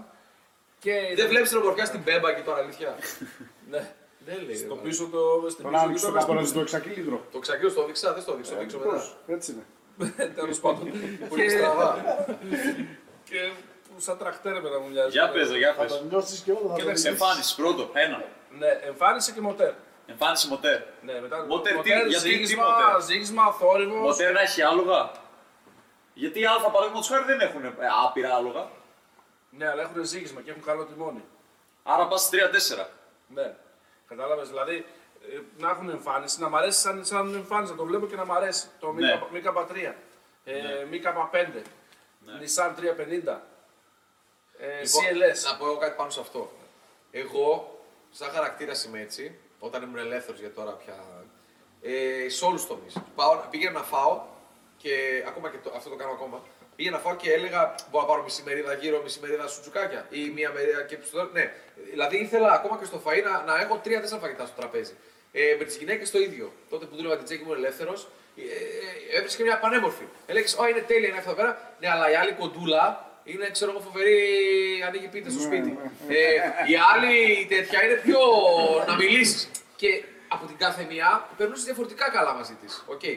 [0.78, 2.90] Και Δεν βλέπεις την ομορφιά στην Μπέμπα και τώρα αλήθεια;
[3.72, 3.82] Ναι.
[4.26, 4.56] Δεν λέει.
[4.56, 5.22] Στο ρε, πίσω το.
[5.50, 6.52] Στην Τον πίσω άνοιξε και το το καπέλο πίσω.
[6.52, 7.18] το εξακύλινδρο.
[7.32, 8.90] Το ξακύλω στο δείξα, δεν στο δείξω, το δείξω μετά.
[8.90, 9.64] Πώς, Έτσι είναι.
[10.38, 10.90] Τέλος πάντων.
[11.28, 12.04] Που είναι στραβά.
[13.24, 13.50] Και
[13.96, 15.10] σαν τρακτέρ με να μου μοιάζει.
[15.10, 15.98] Για πες, ρε, για Θα πες.
[15.98, 17.20] το νιώσεις και όλα θα το Κοίταξε, δεις.
[17.20, 18.24] Εμφάνιση πρώτο, ένα.
[18.58, 19.72] Ναι, εμφάνισε και μοτέρ.
[20.06, 20.80] Εμφάνιση μοτέρ.
[21.02, 24.00] Ναι, μετά Μοτέρ, τι- γιατί- τι ζύγισμα, μοτέρ; ζύγισμα, θόρυβος.
[24.00, 25.10] Μοτέρ να έχει άλογα;
[26.14, 27.72] Γιατί οι Α παραδείγματος χάρη δεν έχουν ε,
[28.06, 28.68] άπειρα άλογα.
[29.50, 31.24] Ναι, αλλά έχουν ζύγισμα και έχουν καλό τιμόνι.
[31.82, 32.88] Άρα πας 3-4.
[33.34, 33.54] Ναι.
[34.08, 34.84] Κατάλαβες, δηλαδή ε,
[35.58, 38.32] να έχουν εμφάνιση, να μ' αρέσει σαν, σαν εμφάνιση, να το βλέπω και να μ'
[38.32, 38.66] αρέσει.
[38.80, 39.20] Το Ναι.
[39.32, 39.94] ΜΚ3,
[40.44, 41.62] ε, ΜΚ5,
[42.40, 43.42] Nissan 350,
[44.58, 45.50] ε, Λοιπόν, CLS.
[45.50, 46.52] Να πω εγώ κάτι πάνω σε αυτό.
[47.10, 47.78] Εγώ,
[48.10, 50.94] σαν χαρακτήρα είμαι έτσι, όταν ήμουν ελεύθερος για τώρα πια.
[51.82, 52.94] Ε, σε όλους τους τομείς.
[53.50, 54.22] Πήγαινα να φάω
[54.76, 56.42] και ακόμα και το, αυτό το κάνω ακόμα.
[56.76, 60.28] Πήγαινα να φάω και έλεγα: Μπορώ να πάρω μισή μερίδα γύρω, μισή μερίδα σουτσουκάκια ή
[60.28, 61.24] μία μερίδα και στο.
[61.32, 61.52] Ναι,
[61.90, 64.94] δηλαδή ήθελα ακόμα και στο φαΐ να, να έχω τρία-τέσσερα φαγητά στο τραπέζι.
[65.32, 66.52] Ε, με τις γυναίκες το ίδιο.
[66.70, 70.04] Τότε που δούλευα την Τζέκη ήμουν ελεύθερος, ε, ε, έβρισκε μια πανέμορφη.
[70.26, 71.74] Έλεγε: Ω, είναι τέλεια, είναι αυτό εδώ πέρα.
[71.80, 74.18] Ναι, αλλά η άλλη κοντούλα είναι, ξέρω εγώ, φοβερή,
[74.86, 75.78] ανοίγει πίτε στο σπίτι.
[76.08, 76.14] ε,
[76.72, 78.18] η άλλη τέτοια είναι πιο
[78.86, 79.48] να μιλήσεις.
[79.76, 82.84] Και από την κάθε μία περνούσες διαφορετικά καλά μαζί της.
[82.94, 83.16] Okay.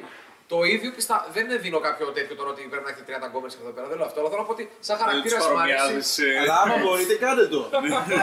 [0.54, 1.18] Το ίδιο και στα...
[1.36, 3.88] δεν δίνω κάποιο τέτοιο τώρα ότι πρέπει να έχετε 30 γκόμενες και εδώ πέρα.
[3.92, 4.18] Δεν λέω αυτό.
[4.20, 5.78] Αλλά θέλω να πω ότι σαν Δεν του χαρακτήρας μου αρέσει.
[5.78, 6.38] παρομοιάζει.
[6.42, 7.62] Αλλά άμα μπορείτε, κάντε το.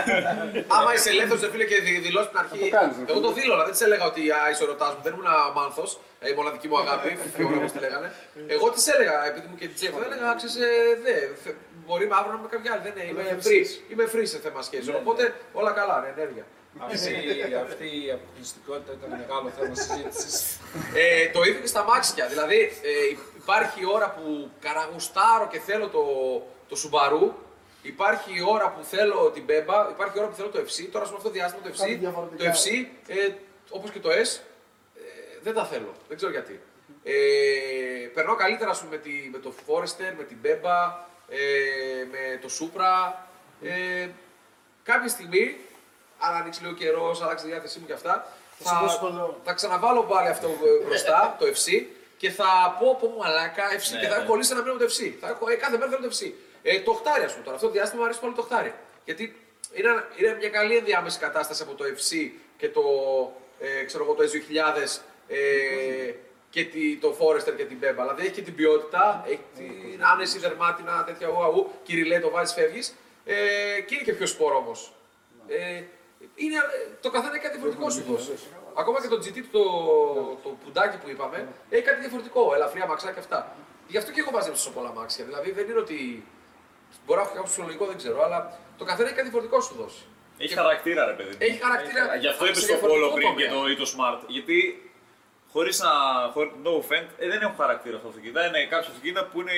[0.77, 2.59] Άμα είσαι ελεύθερος, φίλε, και δη- δηλώσεις την αρχή.
[2.65, 3.41] το κάνεις, ρε Εγώ το φίλε.
[3.41, 5.01] δήλωνα, δεν τη έλεγα ότι α, είσαι ερωτάς μου.
[5.07, 5.29] Δεν ήμουν
[5.59, 5.91] μάνθος,
[6.33, 8.09] η μοναδική μου αγάπη, φιόρα όπως τη λέγανε.
[8.55, 10.55] Εγώ τη έλεγα, επειδή μου και την τσέφα, έλεγα, ξέρεις,
[11.05, 12.83] δε, θε- μπορεί με αύριο να είμαι κάποια άλλη.
[12.87, 13.65] Δεν είναι, είμαι free.
[13.93, 14.95] Είμαι free σε θέμα σχέσεων.
[15.03, 15.23] Οπότε
[15.61, 16.45] όλα καλά, είναι ενέργεια.
[16.85, 17.15] Αυτή,
[17.67, 20.59] αυτή η αποκλειστικότητα ήταν μεγάλο θέμα συζήτησης.
[20.95, 22.27] Ε, το ίδιο και στα μάξια.
[22.27, 22.91] Δηλαδή, ε,
[23.41, 26.03] υπάρχει η ώρα που καραγουστάρω και θέλω το,
[26.69, 27.33] το Subaru.
[27.83, 30.89] Υπάρχει η ώρα που θέλω την Bemba, υπάρχει η ώρα που θέλω το FC.
[30.93, 32.51] Τώρα, σε αυτό το διάστημα, το Κάτι FC, διαφορετικά.
[32.51, 33.29] το FC ε,
[33.71, 34.41] όπως και το S,
[34.97, 35.01] ε,
[35.43, 35.93] δεν τα θέλω.
[36.09, 36.61] Δεν ξέρω γιατί.
[37.03, 37.15] Ε,
[38.15, 40.93] περνάω καλύτερα ας πούμε, με, τη, με το Forester, με την Bemba,
[41.29, 41.39] ε,
[42.11, 43.13] με το Supra.
[43.63, 44.09] Ε,
[44.83, 45.57] κάποια στιγμή,
[46.19, 49.41] αν ανοίξει λίγο καιρό, αλλάξει τη διάθεσή μου και αυτά, Θα σου δώσω το λέω.
[49.45, 51.83] θα ξαναβάλω πάλι αυτό ε, μπροστά, το FC,
[52.17, 54.21] και θα πω πω μαλάκα FC Ναι, και θα ναι.
[54.21, 55.13] έχω κολλήσει ένα μήνα με το FC.
[55.21, 56.33] Θα έχω, ε, κάθε μέρα θέλω το FC.
[56.63, 57.57] Ε, το χτάρι, ας πούμε τώρα.
[57.57, 58.73] Αυτό το διάστημα μου αρέσει πολύ το χτάρι.
[59.05, 59.23] Γιατί
[59.73, 62.83] είναι, είναι μια καλή ενδιάμεση κατάσταση από το FC και το,
[63.59, 65.39] ε, ξέρω εγώ, το S2000 ε,
[66.51, 68.01] και τη, το Forester και την Bemba.
[68.01, 72.95] Δηλαδή έχει και την ποιότητα, έχει την άνεση, δερμάτινα, τέτοια ουαού, κυριλέ, το βάζει, φεύγεις.
[73.25, 73.35] Ε,
[73.81, 74.93] και είναι και πιο σπόρο όμως.
[75.49, 75.83] Ε,
[76.35, 76.61] είναι, ε,
[77.01, 78.35] το καθένα έχει κάτι διαφορετικό σου δώσει.
[78.75, 79.63] Ακόμα και το GT, το,
[80.45, 82.55] το πουντάκι που είπαμε, έχει κάτι διαφορετικό.
[82.55, 83.57] Ελαφριά μαξά και αυτά.
[83.93, 85.25] Γι' αυτό και έχω μαζέψει τόσο πολλά μάξια.
[85.25, 86.25] Δηλαδή δεν είναι ότι.
[87.07, 90.03] Μπορεί να έχω κάποιο ψυχολογικό, δεν ξέρω, αλλά το καθένα έχει κάτι διαφορετικό σου δώσει.
[90.39, 91.31] Έχει Και- χαρακτήρα, ρε παιδί.
[91.31, 91.37] μου.
[91.39, 92.17] Έχει χαρακτήρα.
[92.17, 93.63] Γι' αυτό σε είπε στο διαφορετικό Polo πριν και τομέα.
[93.63, 94.21] το, ή το Smart.
[94.27, 94.91] Γιατί
[95.53, 95.91] χωρίς να.
[96.35, 98.47] Χωρίς, no offense, ε, δεν έχουν χαρακτήρα αυτά τα αυτοκίνητα.
[98.47, 99.57] Είναι κάποια αυτοκίνητα που είναι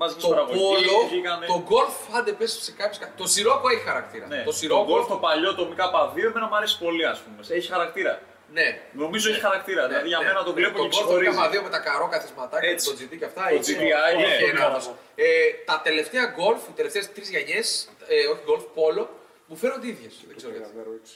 [0.00, 0.60] μαζική Το παραγωγής.
[0.62, 2.98] Polo, βγήκανε- το Golf, άντε πες σε κάποιες...
[2.98, 4.26] κα- Το Sirocco έχει χαρακτήρα.
[4.26, 7.56] Ναι, Το το Sirocco, Golf το παλιό, το MK2, εμένα μου αρέσει πολύ, ας πούμε.
[7.58, 8.14] Έχει χαρακτήρα.
[8.56, 8.66] ναι.
[8.92, 9.80] Νομίζω έχει χαρακτήρα.
[9.82, 10.24] Ναι, δηλαδή για ναι.
[10.26, 11.38] μένα το βλέπω το και Golf το ξεχωρίζει.
[11.40, 12.84] MK2 με τα καρό καθισματάκια, Έτσι.
[12.90, 13.42] το GT και αυτά.
[13.48, 14.22] Το είχε- GTI, ναι.
[14.22, 14.84] είχε ένα Πολύ άθος.
[15.14, 15.26] Ε,
[15.68, 17.66] τα τελευταία Golf, οι τελευταίες τρεις γενιές,
[18.08, 19.04] ε, όχι Golf, Polo,
[19.48, 20.14] μου φαίνονται ίδιες.
[20.28, 20.68] Δεν ξέρω γιατί.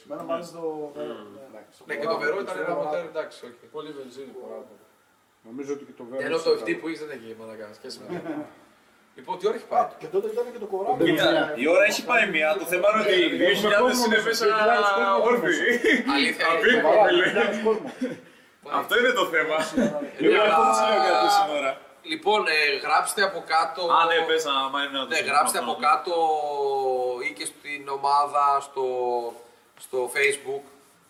[0.05, 0.63] Εμένα μου αρέσει το
[0.95, 1.17] Vero.
[1.49, 1.77] Εντάξει.
[1.87, 3.63] Ναι, και το Vero ήταν ένα μοντέλο, εντάξει, όχι.
[3.75, 4.73] Πολύ βενζίνη φοράτε.
[5.49, 6.21] Νομίζω ότι και το Vero.
[6.27, 8.33] Ενώ το είναι FD που έχεις δεν έχει μαλακά, σχέση με αυτό.
[9.15, 9.87] Λοιπόν, τι ώρα έχει πάει.
[10.01, 11.03] Και τότε ήταν και το κοράκι.
[11.03, 12.47] Κοίτα, η ώρα έχει πάει μία.
[12.61, 14.45] Το θέμα είναι ότι οι 2.000 είναι μέσα
[15.27, 15.61] όρθιοι.
[16.15, 17.09] Αλήθεια Απίθανο.
[17.13, 17.25] είναι.
[17.27, 17.91] Χιλιάδες κόσμος.
[18.81, 19.57] Αυτό είναι το θέμα.
[19.75, 19.85] Ναι,
[20.27, 21.69] Εγώ αλλά- αυτό μου λέω κάτι σήμερα.
[22.11, 23.81] Λοιπόν, ε, γράψτε από κάτω.
[23.97, 25.71] Α, ναι, πες να μ' είναι να το Ναι, συζητήσουμε γράψτε αυτό.
[25.71, 26.13] από κάτω
[27.27, 28.85] ή και στην ομάδα στο,
[29.85, 30.63] στο facebook.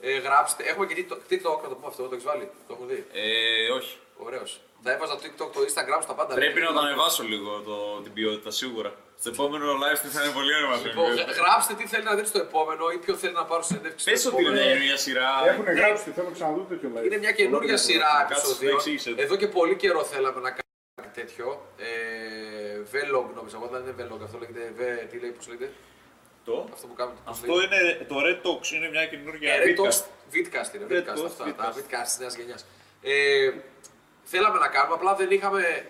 [0.08, 0.62] Ε, γράψτε.
[0.72, 2.46] Έχουμε και TikTok, TikTok, να το πούμε αυτό, το έχεις βάλει.
[2.68, 3.00] Το έχω δει.
[3.24, 3.94] Ε, όχι.
[4.26, 4.62] Ωραίος.
[4.84, 6.34] Θα έβαζα το TikTok, το Instagram στα πάντα.
[6.36, 8.92] Πρέπει να το ανεβάσω λίγο το, την ποιότητα, σίγουρα.
[9.20, 10.84] Στο επόμενο live stream θα είναι πολύ ωραία μας.
[10.86, 14.06] Λοιπόν, γ- γράψτε τι θέλει να δείτε στο επόμενο ή ποιο θέλει να πάρω συνέντευξη.
[14.10, 14.66] Πες στο ότι είναι επόμενο.
[14.66, 15.30] μια καινούργια σειρά.
[15.52, 17.06] Έχουν γράψει ότι θέλω να ξαναδώ τέτοιο live.
[17.06, 18.74] Είναι μια καινούργια σειρά Κάτσε, επεισοδίων.
[18.76, 19.22] εξήγησε το.
[19.26, 21.48] Εδώ και πολύ καιρό θέλαμε να κάνουμε κάτι τέτοιο.
[21.78, 21.88] Ε,
[22.94, 24.64] Vlog νομίζω, εγώ δεν είναι Vlog, αυτό λέγεται.
[24.80, 25.70] Ve- τι λέει, πώς λέγεται;
[26.48, 27.18] Το; Αυτό που κάνουμε.
[27.26, 27.76] πώς Αυτό λέγεται.
[27.86, 29.86] είναι το Red Talks, είναι μια καινούργια Ε, βίντεο.
[29.86, 30.04] Vidcast.
[30.34, 31.58] Vidcast είναι, Red Vidcast Talks, αυτά, Vidcast.
[31.64, 32.62] τα Vidcast της νέας γενιάς.
[33.02, 33.52] Ε,
[34.32, 35.86] θέλαμε να κάνουμε, απλά δεν είχαμε, ε,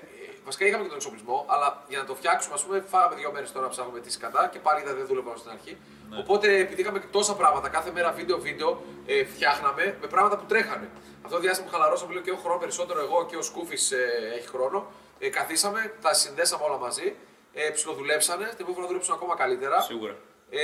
[0.45, 3.51] βασικά είχαμε και τον εξοπλισμό, αλλά για να το φτιάξουμε, ας πούμε, φάγαμε δύο μέρες
[3.51, 5.77] τώρα να ψάχνουμε τι σκατά και πάλι δεν δούλευαμε στην αρχή.
[6.09, 6.17] Ναι.
[6.19, 8.69] Οπότε επειδή είχαμε τόσα πράγματα, κάθε μέρα βίντεο-βίντεο
[9.05, 10.89] ε, φτιάχναμε με πράγματα που τρέχανε.
[11.23, 14.33] Αυτό το διάστημα που χαλαρώσαμε λίγο και έχω χρόνο περισσότερο εγώ και ο Σκούφης ε,
[14.37, 14.91] έχει χρόνο.
[15.19, 17.15] Ε, καθίσαμε, τα συνδέσαμε όλα μαζί,
[17.53, 19.81] ε, ψιλοδουλέψανε, την επόμενη φορά θα δουλέψουν ακόμα καλύτερα.
[19.81, 20.15] Σίγουρα.
[20.49, 20.61] Ε,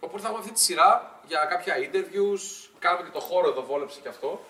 [0.00, 2.42] οπότε θα έχουμε αυτή τη σειρά για κάποια interviews.
[2.78, 4.44] Κάνουμε και το χώρο εδώ, βόλεψε και αυτό.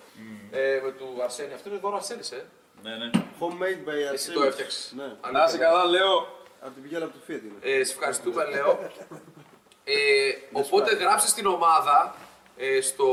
[0.51, 1.53] Ε, με του Αρσένη.
[1.53, 2.47] Αυτό είναι δώρο Αρσένης, ε.
[2.83, 3.11] Ναι, ναι.
[3.41, 4.35] Homemade by Εσύ Arsenis.
[4.35, 4.93] το έφτιαξες.
[4.97, 5.31] Ναι.
[5.33, 6.39] Να σε καλά, λέω.
[6.61, 7.75] Από την πηγαίνει από το Fiat είναι.
[7.79, 8.91] Ε, σε ευχαριστούμε, Λέο.
[9.85, 12.15] Ε, οπότε γράψτε στην ομάδα
[12.57, 13.09] ε, στο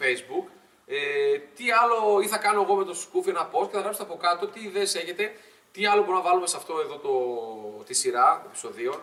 [0.00, 0.46] facebook
[0.86, 4.04] ε, τι άλλο ή θα κάνω εγώ με το σκούφι ένα post και θα γράψετε
[4.04, 5.32] από κάτω τι ιδέες έχετε,
[5.72, 9.00] τι άλλο μπορούμε να βάλουμε σε αυτό εδώ το, τη σειρά επεισοδίων.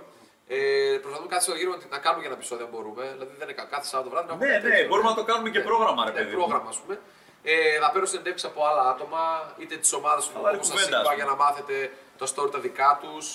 [0.49, 0.57] Ε,
[1.01, 3.03] προσπαθούμε κάθε Σαββατοκύριακο να- να κάνουμε και ένα επεισόδιο αν μπορούμε.
[3.15, 4.27] Δηλαδή δεν είναι κα- κάθε Σάββατο βράδυ.
[4.27, 5.11] να έχουμε Ναι, ένα ναι, τέτοιο, μπορούμε ε.
[5.13, 6.29] να το κάνουμε και πρόγραμμα, ρε Ναι, παιδί.
[6.35, 6.37] μου.
[6.41, 6.95] πρόγραμμα, ας πούμε.
[7.43, 9.21] Ε, θα παίρνω συνεντεύξεις από άλλα άτομα,
[9.61, 11.23] είτε της ομάδας του Βάλε όπως σας κουβέντα, ας είπα, πούμε.
[11.23, 11.75] για να μάθετε
[12.19, 13.25] τα story τα δικά τους,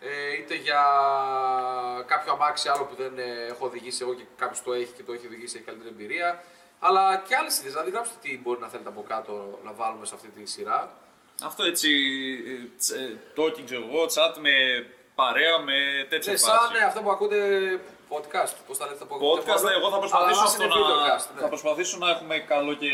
[0.00, 0.82] ε, είτε για
[2.06, 5.12] κάποιο αμάξι άλλο που δεν ε, έχω οδηγήσει εγώ και κάποιος το έχει και το
[5.12, 6.42] έχει οδηγήσει, έχει καλύτερη εμπειρία.
[6.80, 7.72] Αλλά και άλλες ιδέες.
[7.72, 10.92] Δηλαδή, γράψτε τι μπορεί να θέλετε από κάτω να βάλουμε σε αυτή τη σειρά.
[11.44, 11.90] Αυτό έτσι,
[12.46, 14.50] ε, τς- ε, talking ξέρω εγώ, chat με
[15.20, 15.76] παρέα, με
[16.12, 16.50] τέτοια Ναι, φάση.
[16.52, 17.38] σαν ναι, αυτό που ακούτε
[18.14, 18.52] podcast.
[18.66, 21.40] Πώς τα λέτε, από Podcast, ναι, εγώ θα προσπαθήσω, Αλλά αυτό είναι να, videocast, ναι.
[21.44, 22.90] θα προσπαθήσω να έχουμε καλό και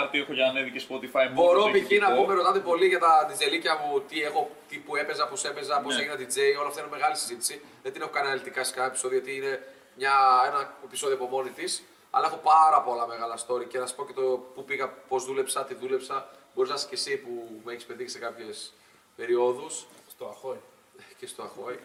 [0.00, 1.26] άρτιο έχω για ανέβει και Spotify.
[1.32, 1.74] Μπορώ μόνο το π.χ.
[1.74, 2.14] να ηχητικό.
[2.16, 5.80] πω, με ρωτάτε πολύ για τα τζελίκια μου, τι έχω, τι που έπαιζα, πώς έπαιζα,
[5.84, 6.00] πώς Ναι.
[6.00, 7.54] έγινα DJ, όλα αυτά είναι μεγάλη συζήτηση.
[7.82, 9.52] Δεν την έχω κάνει αναλυτικά σε κανένα επεισόδιο, γιατί είναι
[10.00, 10.14] μια,
[10.48, 11.82] ένα επεισόδιο από μόνη της.
[12.10, 14.22] Αλλά έχω πάρα πολλά μεγάλα story και να σας πω και το
[14.54, 16.28] που πήγα, πώς δούλεψα, τι δούλεψα.
[16.54, 17.30] Μπορείς να είσαι και εσύ που
[17.64, 18.72] με έχεις πετύχει σε κάποιες
[19.16, 20.60] περιόδους Στο Αχώη.
[21.18, 21.78] Και στο Αχώη.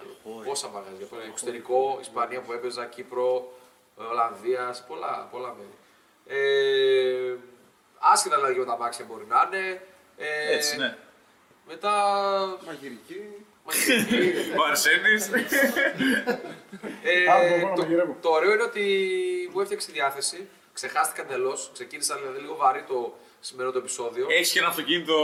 [0.45, 3.53] Πόσα μαγαζιά, πολλά, εξωτερικό, Ισπανία που έπαιζα, Κύπρο,
[3.95, 5.77] Ολλανδία, σε πολλά, πολλά μέρη.
[6.27, 7.35] Ε,
[7.99, 9.81] άσχετα δηλαδή με τα μάξια μπορεί να είναι.
[10.17, 10.97] Ε, Έτσι, ναι.
[11.67, 11.91] Μετά
[12.65, 13.45] Μαγειρική.
[14.59, 15.29] Ο Αρσένης.
[17.03, 18.17] Ε, Άρα, μπορώ να το, μαγειρεύω.
[18.21, 18.83] το ωραίο είναι ότι
[19.53, 20.47] μου έφτιαξε τη διάθεση.
[20.73, 21.69] Ξεχάστηκα εντελώς.
[21.73, 23.15] Ξεκίνησα δηλαδή λίγο βαρύ το
[23.47, 24.25] σημερινό το επεισόδιο.
[24.35, 25.15] Έχεις και ένα αυτοκίνητο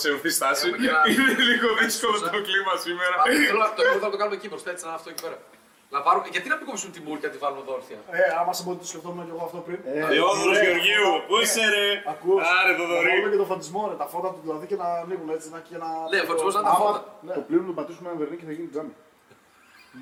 [0.00, 0.62] σε ορθή στάση.
[0.66, 2.30] Έχουμε και ένα- Είναι λίγο δύσκολο Έσουσα.
[2.36, 3.14] το κλίμα σήμερα.
[3.22, 5.22] Α, θέλω να- το επόμενο θα το κάνουμε εκεί μπροστά, έτσι να είναι αυτό εκεί
[5.26, 5.38] πέρα.
[5.94, 8.20] Να πάρουμε, γιατί να μην κόψουν τη μούρ και να τη βάλουμε εδώ όρθια; Ε,
[8.40, 9.78] άμα σε πω ότι το σκεφτόμουν και εγώ αυτό πριν.
[9.84, 10.64] Ε, Θεόδωρος ναι.
[10.64, 12.40] Γεωργίου, πού είσαι ρε; Ακούς.
[12.58, 13.08] Άρε Να Θοδωρή.
[13.08, 15.76] βάλουμε και το φωτισμό, ρε, τα φώτα του δηλαδή και να ανοίγουν έτσι να και
[15.82, 15.88] να.
[16.12, 17.00] Ναι, φωτισμός να τα Άμα- φώτα.
[17.26, 18.94] Ναι, Το πλήρω να το πατήσουμε ένα βερνί και θα γίνει τζάμι.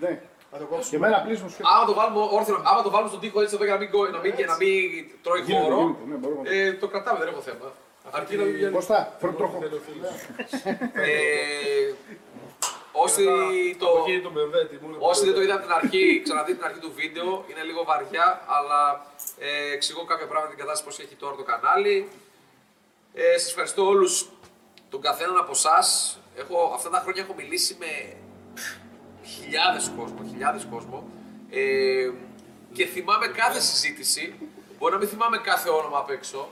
[0.02, 0.12] Ναι.
[0.52, 0.96] Να το Και κόψουμε.
[1.06, 3.74] εμένα πλήσιμο σου Άμα το βάλουμε όρθιο, άμα το βάλουμε στον τοίχο έτσι εδώ για
[3.74, 6.48] να μην, κο- να μην, και να μην τρώει Γίνεται, χώρο, γίνεται, ναι, μπορούμε να
[6.48, 7.72] το- ε, το κρατάμε, δεν έχω θέμα.
[8.10, 8.72] Αρκεί να μην βγαίνει.
[8.72, 9.58] Κώστα, φέρνω τροχό.
[10.92, 11.92] Ε,
[12.92, 13.24] όσοι
[13.78, 14.96] το, Από εκεί το BMW, τη μούρη.
[14.98, 19.06] Όσοι δεν το είδαν την αρχή, ξαναδείτε την αρχή του βίντεο, είναι λίγο βαριά, αλλά
[19.38, 22.08] ε, εξηγώ κάποια πράγματα την κατάσταση πώς έχει τώρα το κανάλι.
[23.14, 24.28] Ε, σας ευχαριστώ όλους,
[24.90, 26.18] τον καθέναν από εσάς.
[26.74, 28.16] Αυτά τα χρόνια έχω μιλήσει με
[29.24, 31.08] χιλιάδες κόσμο, χιλιάδες κόσμο.
[31.50, 32.10] Ε,
[32.72, 34.34] και θυμάμαι κάθε συζήτηση,
[34.78, 36.48] μπορεί να μην θυμάμαι κάθε όνομα απ' έξω,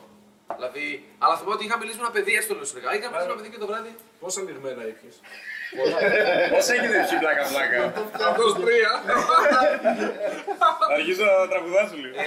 [0.57, 0.87] Δηλαδή,
[1.19, 2.89] αλλά θυμάμαι ότι είχα μιλήσει με ένα παιδί, έτσι το λέω συνεχά.
[2.97, 3.93] Είχα μιλήσει με ένα παιδί και το βράδυ.
[4.21, 5.15] Πόσα λιγμένα ήπιες.
[6.53, 7.79] Πώς έχετε ευχή πλάκα πλάκα.
[8.31, 8.93] Αυτός τρία.
[10.97, 12.15] Αρχίζω να τραγουδάσω λίγο.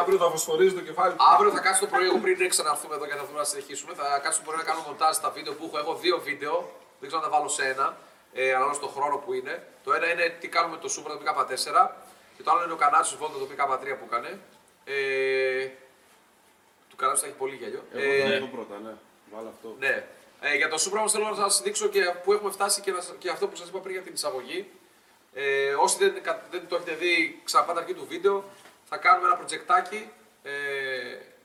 [0.00, 1.12] Αύριο θα φωσφορίζει το κεφάλι.
[1.14, 1.20] του.
[1.32, 3.92] Αύριο θα κάτσω το πρωί, εγώ πριν ξαναρθούμε εδώ και θα δούμε να συνεχίσουμε.
[4.00, 5.76] Θα κάτσω το πρωί να κάνω μοντάζ στα βίντεο που έχω.
[5.82, 6.54] Έχω δύο βίντεο,
[7.00, 7.86] δεν ξέρω αν τα βάλω σε ένα,
[8.40, 9.54] ε, ανάλογα στον χρόνο που είναι.
[9.84, 11.88] Το ένα είναι τι κάνουμε το Super το PK4
[12.36, 14.40] και το άλλο είναι ο Κανάτσο Βόλτα το PK3 που έκανε.
[14.84, 15.68] Ε,
[16.90, 17.82] του Κανάτσο θα έχει πολύ γέλιο.
[17.92, 18.92] Εγώ θα Ε, αυτό πρώτα, ναι.
[19.34, 19.76] Βάλω αυτό.
[19.78, 20.06] ναι.
[20.40, 23.00] Ε, για το Supra όμως θέλω να σας δείξω και που έχουμε φτάσει και, να,
[23.00, 24.70] σας- και αυτό που σας είπα πριν για την εισαγωγή.
[25.34, 28.44] Ε, όσοι δεν, κα- δεν το έχετε δει, ξαναπάτε αρχή του βίντεο,
[28.88, 30.10] θα κάνουμε ένα προτζεκτάκι,
[30.42, 30.50] ε,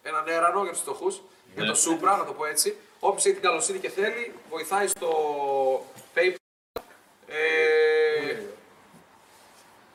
[0.04, 1.22] έναν έρανο για τους φτωχούς,
[1.56, 2.76] για το Supra, να το πω έτσι.
[3.00, 5.10] Όποιος έχει την καλοσύνη και θέλει, βοηθάει στο
[5.98, 6.01] PayPal.
[7.34, 8.44] Ε,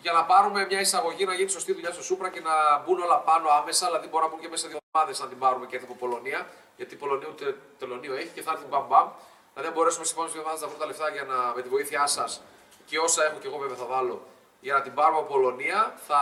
[0.00, 3.18] για να πάρουμε μια εισαγωγή, να γίνει σωστή δουλειά στο Σούπρα και να μπουν όλα
[3.18, 3.86] πάνω άμεσα.
[3.86, 5.96] Δηλαδή, μπορεί να μπουν και μέσα σε δύο εβδομάδε να την πάρουμε και έρθει από
[6.04, 6.46] Πολωνία.
[6.76, 9.08] Γιατί η Πολωνία ούτε τελωνίο έχει και θα έρθει μπαμ μπαμ.
[9.52, 11.68] Δηλαδή, αν μπορέσουμε σε επόμενες δύο εβδομάδε να βρούμε τα λεφτά για να, με τη
[11.68, 12.42] βοήθειά σας
[12.88, 14.16] και όσα έχω και εγώ βέβαια θα βάλω
[14.60, 16.20] για να την πάρουμε από Πολωνία, θα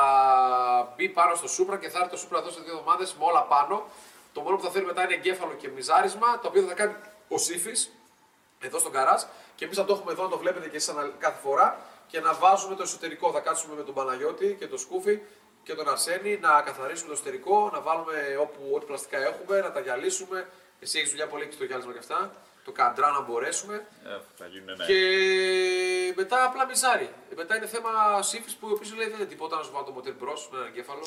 [0.97, 3.43] μπει πάνω στο Σούπρα και θα έρθει το Σούπρα εδώ σε δύο εβδομάδε με όλα
[3.43, 3.85] πάνω.
[4.33, 6.95] Το μόνο που θα θέλει μετά είναι εγκέφαλο και μιζάρισμα, το οποίο θα κάνει
[7.29, 7.73] ο Σύφη
[8.61, 9.23] εδώ στον καράζ
[9.55, 12.21] και εμείς θα το έχουμε εδώ να το βλέπετε και εσείς ανα- κάθε φορά και
[12.21, 13.33] να βάζουμε το εσωτερικό.
[13.33, 15.21] Θα κάτσουμε με τον Παναγιώτη και τον Σκούφι
[15.63, 19.81] και τον Αρσένη να καθαρίσουμε το εσωτερικό, να βάλουμε όπου, ό,τι πλαστικά έχουμε, να τα
[19.81, 20.49] γυαλίσουμε.
[20.81, 22.33] Εσύ έχεις δουλειά πολύ και στο γυάλισμα και αυτά.
[22.65, 23.75] Το καντρά να μπορέσουμε.
[24.05, 24.85] Ε, Θα γίνουν, ναι.
[24.85, 24.99] Και
[26.17, 27.11] μετά απλά μιζάρει.
[27.31, 29.85] Ε, Μετά είναι θέμα Σήφη που ο οποίος λέει δεν είναι τίποτα να σου βάλω
[29.85, 31.07] το μοτέρ μπρος με έναν εγκέφαλο.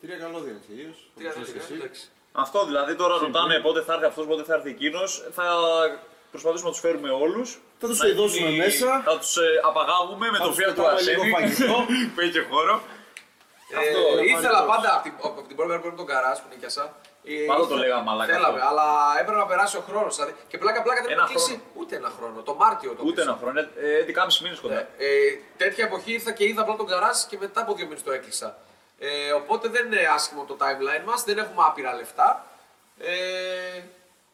[0.00, 0.94] Τρία καλώδια είναι κυρίω.
[1.16, 2.08] Τι να δεις, ε, εντάξει.
[2.32, 5.28] Αυτό δηλαδή τώρα ρωτάνε πότε θα έρθει αυτός, πότε θα έρθει εκείνος.
[5.32, 5.44] Θα
[6.30, 7.48] προσπαθήσουμε να τους φέρουμε όλους.
[7.80, 9.02] Θα τους κλειδώσουμε μέσα.
[9.04, 9.36] Θα τους
[9.68, 11.76] απαγάγουμε με Θα το τους Fiat του πετάμε λίγο Αρσένη φαγητό.
[12.14, 12.74] που έχει και χώρο.
[14.18, 16.84] Ε, ήθελα πάντα από την, από την πρώτη μέρα που ήμουν στο γκαράζ που νοικιάσα.
[17.24, 18.68] ε, Πάντα το ήθελα- λέγαμε, μαλάκα, Θέλαμε, αυτό.
[18.70, 18.86] αλλά
[19.20, 20.14] έπρεπε να περάσει ο χρόνος.
[20.16, 21.70] Δηλαδή, και πλάκα πλάκα δεν Ένα έχουμε κλείσει χρόνο.
[21.80, 22.38] ούτε ένα χρόνο.
[22.48, 23.28] Το Μάρτιο το Ούτε κλείσα.
[23.30, 23.58] ένα χρόνο.
[23.60, 24.74] Ε, 11,5 μήνες κοντά.
[24.74, 24.86] Ναι.
[25.06, 25.08] Ε,
[25.56, 28.48] τέτοια εποχή ήρθα και είδα απλά τον καράζ και μετά από δύο μήνες το έκλεισα.
[28.98, 32.28] Ε, οπότε δεν είναι άσχημο το timeline μας, δεν έχουμε άπειρα λεφτά.
[32.98, 33.82] Ε,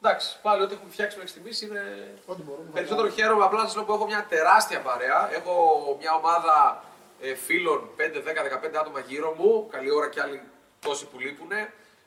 [0.03, 1.83] εντάξει, πάλι ό,τι έχουμε φτιάξει μέχρι στιγμής είναι.
[2.27, 2.67] Ό,τι μπορούμε.
[2.69, 5.35] να Περισσότερο χαίρομαι απλά να σας λέω που έχω μια τεράστια παρέα.
[5.35, 5.55] Έχω
[6.01, 6.85] μια ομάδα
[7.21, 9.69] ε, φίλων 5, 10, 15 άτομα γύρω μου.
[9.71, 10.43] Καλή ώρα και άλλοι
[10.81, 11.51] τόσοι που λείπουν.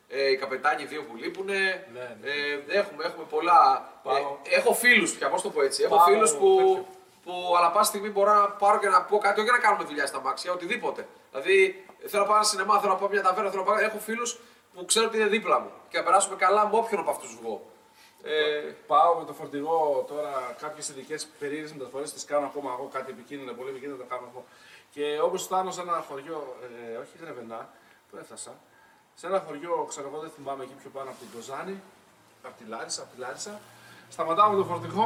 [0.08, 1.46] Ε, οι καπετάνοι δύο που λείπουν.
[1.46, 2.18] ναι.
[2.24, 3.90] Ε, έχουμε, έχουμε πολλά.
[4.04, 4.16] Πάω.
[4.44, 5.84] Ε, έχω φίλους πια, πώς το πω έτσι.
[5.84, 6.86] Έχω Πάω φίλους που, τέτοιο.
[7.24, 9.84] που ανά πάση στιγμή μπορώ να πάρω και να πω κάτι, όχι για να κάνουμε
[9.84, 11.08] δουλειά στα μάξια, οτιδήποτε.
[11.32, 13.80] Δηλαδή θέλω να πάω ένα σινεμά, θέλω να πάω μια ταβέρνα, θέλω να πάω.
[13.84, 14.40] Έχω φίλους
[14.74, 17.74] που ξέρω ότι είναι δίπλα μου και να περάσουμε καλά με όποιον από αυτούς βγω.
[18.34, 22.14] Ε, Πάω με το φορτηγό τώρα κάποιες ειδικές περίεργες μεταφορές.
[22.14, 24.42] Τις κάνω ακόμα εγώ κάτι επικίνδυνο, πολύ επικίνδυνο το κάνω εγώ.
[24.94, 26.40] Και όπως φτάνω σε ένα χωριό,
[26.94, 27.70] ε, όχι Γρεβενά,
[28.10, 28.54] που έφτασα,
[29.20, 31.76] σε ένα χωριό, ξέρω εγώ δεν θυμάμαι εκεί πιο πάνω από την Κοζάνη,
[32.48, 33.54] από τη Λάρισα, από τη Λάρισα,
[34.16, 35.06] σταματάω με το φορτηγό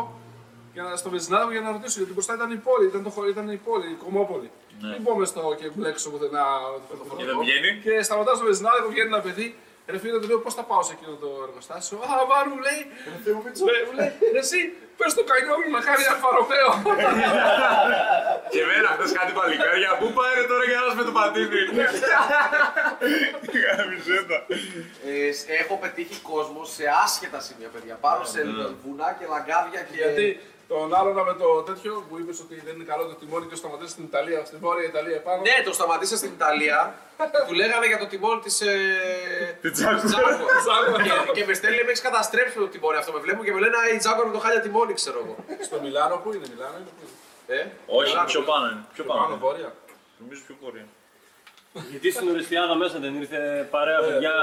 [0.73, 3.31] για να, στο βενζινάδικο για να ρωτήσω γιατί μπροστά ήταν η πόλη, ήταν, το, χωριό,
[3.31, 4.49] ήταν η πόλη, η Κομμόπολη.
[4.81, 6.45] Μην πούμε στο και μπλέξω πουθενά
[6.89, 7.29] με το Και φορτηγό.
[7.31, 7.69] δεν βγαίνει.
[7.85, 9.47] Και σταματάω στο βενζινάδικο, βγαίνει ένα παιδί.
[9.91, 12.81] Ρε φίλε, του λέω πώς θα πάω σε εκείνο το εργοστάσιο; Α, βάρου, μου λέει.
[13.69, 14.59] Ναι, μου λέει, «Ρε εσύ,
[14.97, 16.71] πες το καημό μου να κάνει Alfa Romeo.
[18.51, 19.89] Και εμένα χθες κάτι παλικάρια.
[20.01, 21.61] Πού πάει ρε τώρα για να με το πατίνι.
[23.77, 24.37] Γαμιζέτα.
[25.09, 27.95] ε, σ- έχω πετύχει κόσμο σε άσχετα σημεία, παιδιά.
[28.05, 28.39] Πάνω σε
[28.83, 29.95] βουνά και λαγκάδια και.
[30.01, 30.25] Γιατί
[30.71, 33.55] τον άλλον με το τέτοιο που είπες ότι δεν είναι καλό το τιμόνι και το
[33.63, 35.41] σταματήσει στην Ιταλία, στην Βόρεια Ιταλία επάνω.
[35.47, 36.79] Ναι, το σταματήσα στην Ιταλία.
[37.47, 38.61] του λέγανε για το τιμόνι της.
[38.61, 38.75] Ε...
[39.61, 40.07] Τι τσάκου.
[40.63, 40.95] Τζάγκο.
[41.05, 43.11] και, και με στέλνει, με έχει καταστρέψει με το τιμόνι αυτό.
[43.11, 45.35] Με βλέπουν και με λένε Α, η Τζάγκο με το χάλια τιμόνι, ξέρω εγώ.
[45.67, 47.59] Στο Μιλάνο, πού είναι Μιλάνο, είναι πού είναι.
[47.59, 47.65] Ε,
[47.97, 48.83] Όχι, Μιλάνο, πιο πάνω είναι.
[48.93, 49.31] Πιο Πάνω πάνω.
[49.33, 49.43] είναι.
[49.45, 49.69] βόρεια.
[50.21, 50.85] Νομίζω πιο βόρεια.
[51.91, 54.33] Γιατί στην Οριστιάδα μέσα δεν ήρθε παρέα παιδιά.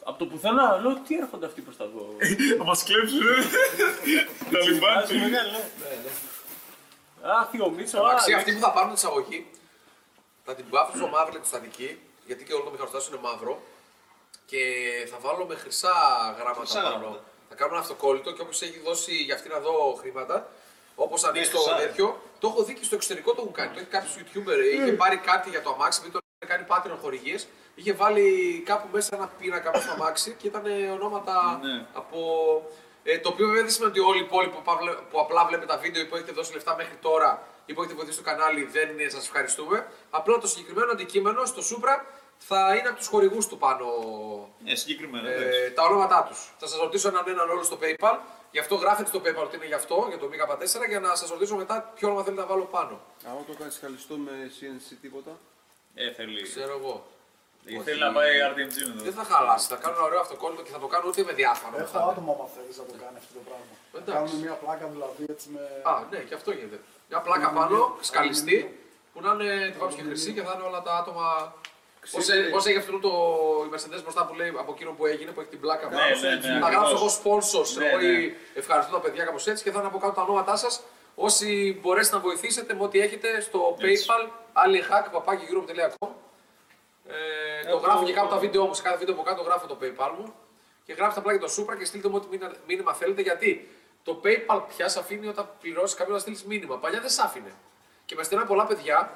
[0.00, 2.14] Απ- Από το πουθενά, λέω τι έρχονται αυτοί προς τα εδώ.
[2.58, 3.34] Θα μας κλέψουν, ρε.
[4.52, 4.58] Τα
[4.98, 6.10] Άσο μεγάλο, ναι.
[7.22, 9.46] Αχ, ο Μίτσο, Εντάξει, α, αυτοί που θα πάρουν τη εισαγωγή
[10.44, 13.62] θα την μπάφουν στο μαύρο και το στατική, γιατί και όλο το μηχανοστάσιο είναι μαύρο.
[14.46, 14.60] Και
[15.10, 15.94] θα βάλω με χρυσά
[16.38, 16.88] γράμματα Χρυσά πάνω.
[16.96, 17.22] γράμματα.
[17.48, 20.48] Θα κάνω ένα αυτοκόλλητο και όποιος έχει δώσει για αυτή να δω χρήματα,
[20.94, 21.76] όπως ανοίξει το χρυσά.
[21.76, 23.72] τέτοιο, το έχω δει και στο εξωτερικό το έχουν κάνει.
[23.74, 26.98] Το έχει κάποιος YouTuber, είχε πάρει κάτι για το αμάξι, επειδή το είχε κάνει Patreon
[27.02, 27.46] χορηγίες.
[27.80, 31.86] Είχε βάλει κάπου μέσα ένα πίνακα μέσα στο αμάξι και ήταν ονόματα Ναι.
[31.92, 32.18] από.
[33.02, 35.66] Ε, το οποίο βέβαια δεν σημαίνει ότι όλοι οι υπόλοιποι που, παύλε- που απλά βλέπετε
[35.72, 38.64] τα βίντεο ή που έχετε δώσει λεφτά μέχρι τώρα ή που έχετε βοηθήσει το κανάλι
[38.64, 39.86] δεν είναι, σας ευχαριστούμε.
[40.10, 41.94] Απλά το συγκεκριμένο αντικείμενο στο Supra
[42.38, 43.86] θα είναι από τους χορηγούς του πάνω
[44.64, 45.28] Ναι, συγκεκριμένα.
[45.30, 45.58] εντάξει.
[45.66, 46.52] ε, τα ονόματά τους.
[46.58, 48.16] Θα σας ρωτήσω έναν έναν όλο στο PayPal,
[48.50, 51.28] γι' αυτό γράφετε στο PayPal ότι είναι γι' αυτό, για το MK4, για να σας
[51.30, 53.00] ρωτήσω μετά ποιο όνομα θέλετε να βάλω πάνω.
[53.30, 55.30] Άμα το κάνεις χαλιστό με CNC τίποτα.
[55.94, 56.42] Ε, θέλει.
[56.42, 57.06] Ξέρω εγώ.
[57.64, 59.18] Γιατί Θέλει να πάει RTMG με Δεν εδώ.
[59.20, 61.74] θα χαλάσει, θα κάνω ένα ωραίο αυτοκόλλητο και θα το κάνω ούτε με διάφανο.
[61.76, 62.10] Έχω θα είναι.
[62.12, 63.72] άτομο άμα θέλεις να το κάνει αυτό το πράγμα.
[63.96, 64.12] Εντάξει.
[64.16, 65.62] Κάνουμε μια πλάκα δηλαδή έτσι με.
[65.90, 66.78] Α, ναι, και αυτό γίνεται.
[67.10, 67.78] Μια πλάκα πάνω,
[68.10, 68.58] σκαλιστή,
[69.12, 71.26] που να είναι τη βάψει και χρυσή και θα είναι όλα τα άτομα.
[72.54, 73.12] Πώς έχει αυτό το
[73.66, 76.00] η Mercedes μπροστά που λέει από εκείνο που έγινε, που έχει την πλάκα πάνω.
[76.22, 77.20] ναι, ναι, θα γράψω ακριβώς.
[77.24, 78.06] εγώ sponsors Ναι, εγώ, ναι.
[78.06, 80.80] ή ευχαριστώ τα παιδιά κάπως έτσι και θα είναι από κάτω τα ονόματά σας.
[81.14, 84.06] Όσοι μπορέσετε να βοηθήσετε με ό,τι έχετε στο Έτσι.
[84.08, 84.22] PayPal,
[84.64, 86.08] alihack.com.
[87.64, 88.74] Ε, το γράφω και κάτω τα βίντεο μου.
[88.74, 90.34] Σε κάθε βίντεο από κάτω γράφω το PayPal μου.
[90.84, 93.22] Και γράψτε απλά για το Supra και στείλτε μου ό,τι μήνα- μήνυμα θέλετε.
[93.22, 93.68] Γιατί
[94.02, 96.76] το PayPal πια σε αφήνει όταν πληρώσεις κάποιον να στείλεις μήνυμα.
[96.78, 97.52] Παλιά δεν σ' άφηνε.
[98.04, 99.12] Και με στέλναν πολλά παιδιά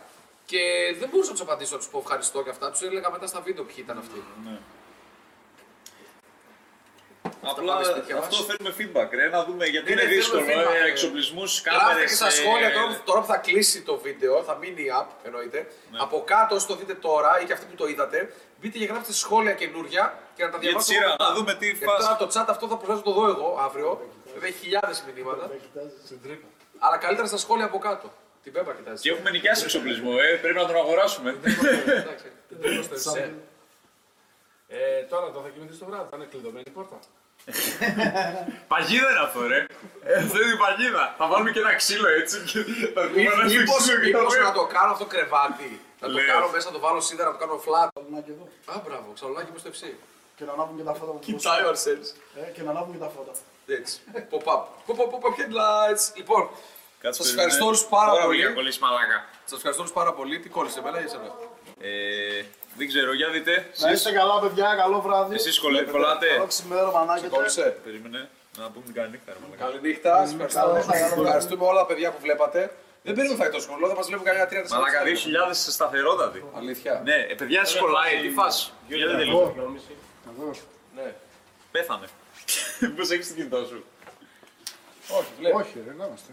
[0.47, 0.59] και
[0.99, 2.71] δεν μπορούσα να τους απαντήσω, να τους πω ευχαριστώ και αυτά.
[2.71, 4.23] Τους έλεγα μετά στα βίντεο ποιοι ήταν αυτοί.
[4.45, 4.59] Ναι.
[7.45, 8.25] Πάμε Απλά σπίτια μας.
[8.27, 10.43] αυτό θέλουμε feedback, ρε, να δούμε γιατί Ναι, είναι ναι, θέλουμε δύσκολο.
[10.49, 10.91] feedback, Ε, ε.
[10.93, 14.35] εξοπλισμούς, Γράφτε κάμερες, και στα ε, σχόλια τώρα, που- τώρα που θα κλείσει το βίντεο,
[14.49, 15.61] θα μείνει η app εννοείται.
[15.93, 15.99] Ναι.
[16.05, 18.19] Από κάτω, όσοι το δείτε τώρα ή και αυτοί που το είδατε,
[18.61, 20.05] μπείτε και γράψτε σχόλια καινούρια
[20.37, 20.93] και να τα Για τη διαβάσω.
[20.93, 21.25] σειρά, εγώ μετά.
[21.29, 22.01] να δούμε τι Γιατί φάση.
[22.03, 23.91] τώρα το chat αυτό θα προσπαθήσω να το δω εγώ αύριο.
[24.35, 25.45] Βέβαια έχει χιλιάδες μηνύματα.
[26.79, 28.07] Αλλά καλύτερα στα σχόλια από κάτω.
[28.43, 29.03] Την πέμπα κοιτάζει.
[29.03, 31.31] Και έχουμε νοικιάσει εξοπλισμό, ε, πρέπει να τον αγοράσουμε.
[31.31, 32.27] Εντάξει.
[34.69, 36.99] Ε, τώρα το θα κοιμηθεί το βράδυ, θα είναι κλειδωμένη η πόρτα.
[38.73, 39.61] Παγίδα είναι αυτό, ρε.
[40.05, 41.05] Ε, Αυτό είναι η παγίδα.
[41.19, 42.59] Θα βάλουμε και ένα ξύλο έτσι και
[42.95, 45.71] θα πούμε ένα Μήπως, ξύλο και θα μήπως πούμε- να το κάνω αυτό κρεβάτι.
[46.01, 46.27] Να το Λες.
[46.33, 47.89] κάνω μέσα, να το βάλω σίδερα, να το κάνω flat.
[48.15, 48.45] Να και εδώ.
[48.73, 49.83] Α, μπράβο, ξαλονάκι μου στο FC.
[50.37, 52.09] Και να ανάβουν και τα φώτα που Κοιτάει ο Αρσένης.
[52.41, 53.33] Ε, και να ανάβουν και τα φώτα.
[53.79, 53.95] Έτσι.
[54.33, 54.63] Pop-up.
[54.87, 56.05] Pop-up, pop-up headlights.
[56.21, 56.43] Λοιπόν,
[57.03, 57.69] Κάτσε, Σας παιδί, ευχαριστώ ναι.
[57.71, 58.37] όλους πάρα Τώρα πολύ.
[58.39, 59.19] βγήκα κολλήσεις μαλάκα.
[59.45, 60.39] σας ευχαριστώ όλους πάρα πολύ.
[60.41, 61.31] Τι κόλλησε εμένα ή εσένα.
[62.75, 63.71] Ε, δεν ξέρω, για δείτε.
[63.79, 64.75] Να είστε καλά, παιδιά.
[64.83, 65.35] Καλό βράδυ.
[65.35, 66.27] Εσείς κολλέ- κολλάτε.
[66.27, 67.29] Καλό ξημέρωμα να έχετε.
[67.29, 67.77] Κόλλησε.
[67.85, 68.29] Περίμενε
[68.59, 69.33] να πούμε την καλή νύχτα.
[69.33, 69.65] ρε μαλάκα.
[69.65, 70.13] Καληνύχτα.
[70.27, 71.23] Σας ευχαριστώ.
[71.23, 72.61] Ευχαριστούμε όλα τα παιδιά που βλέπατε.
[73.07, 76.45] Δεν περίμενα θα είναι τόσο κολλό, θα μας βλέπουν κανένα 3-4 Μαλάκα 2.000 σταθερότατη.
[76.57, 77.01] Αλήθεια.
[77.05, 78.71] Ναι, ε, παιδιά σας κολλάει, τι φάση.
[78.89, 79.55] Για δείτε λίγο.
[80.95, 81.15] Ναι.
[81.71, 82.07] Πέθανε.
[82.97, 83.85] Πώς έχεις το κινητό σου;
[85.19, 85.59] Όχι, βλέπω.
[85.59, 86.31] Όχι, ρε, να είμαστε.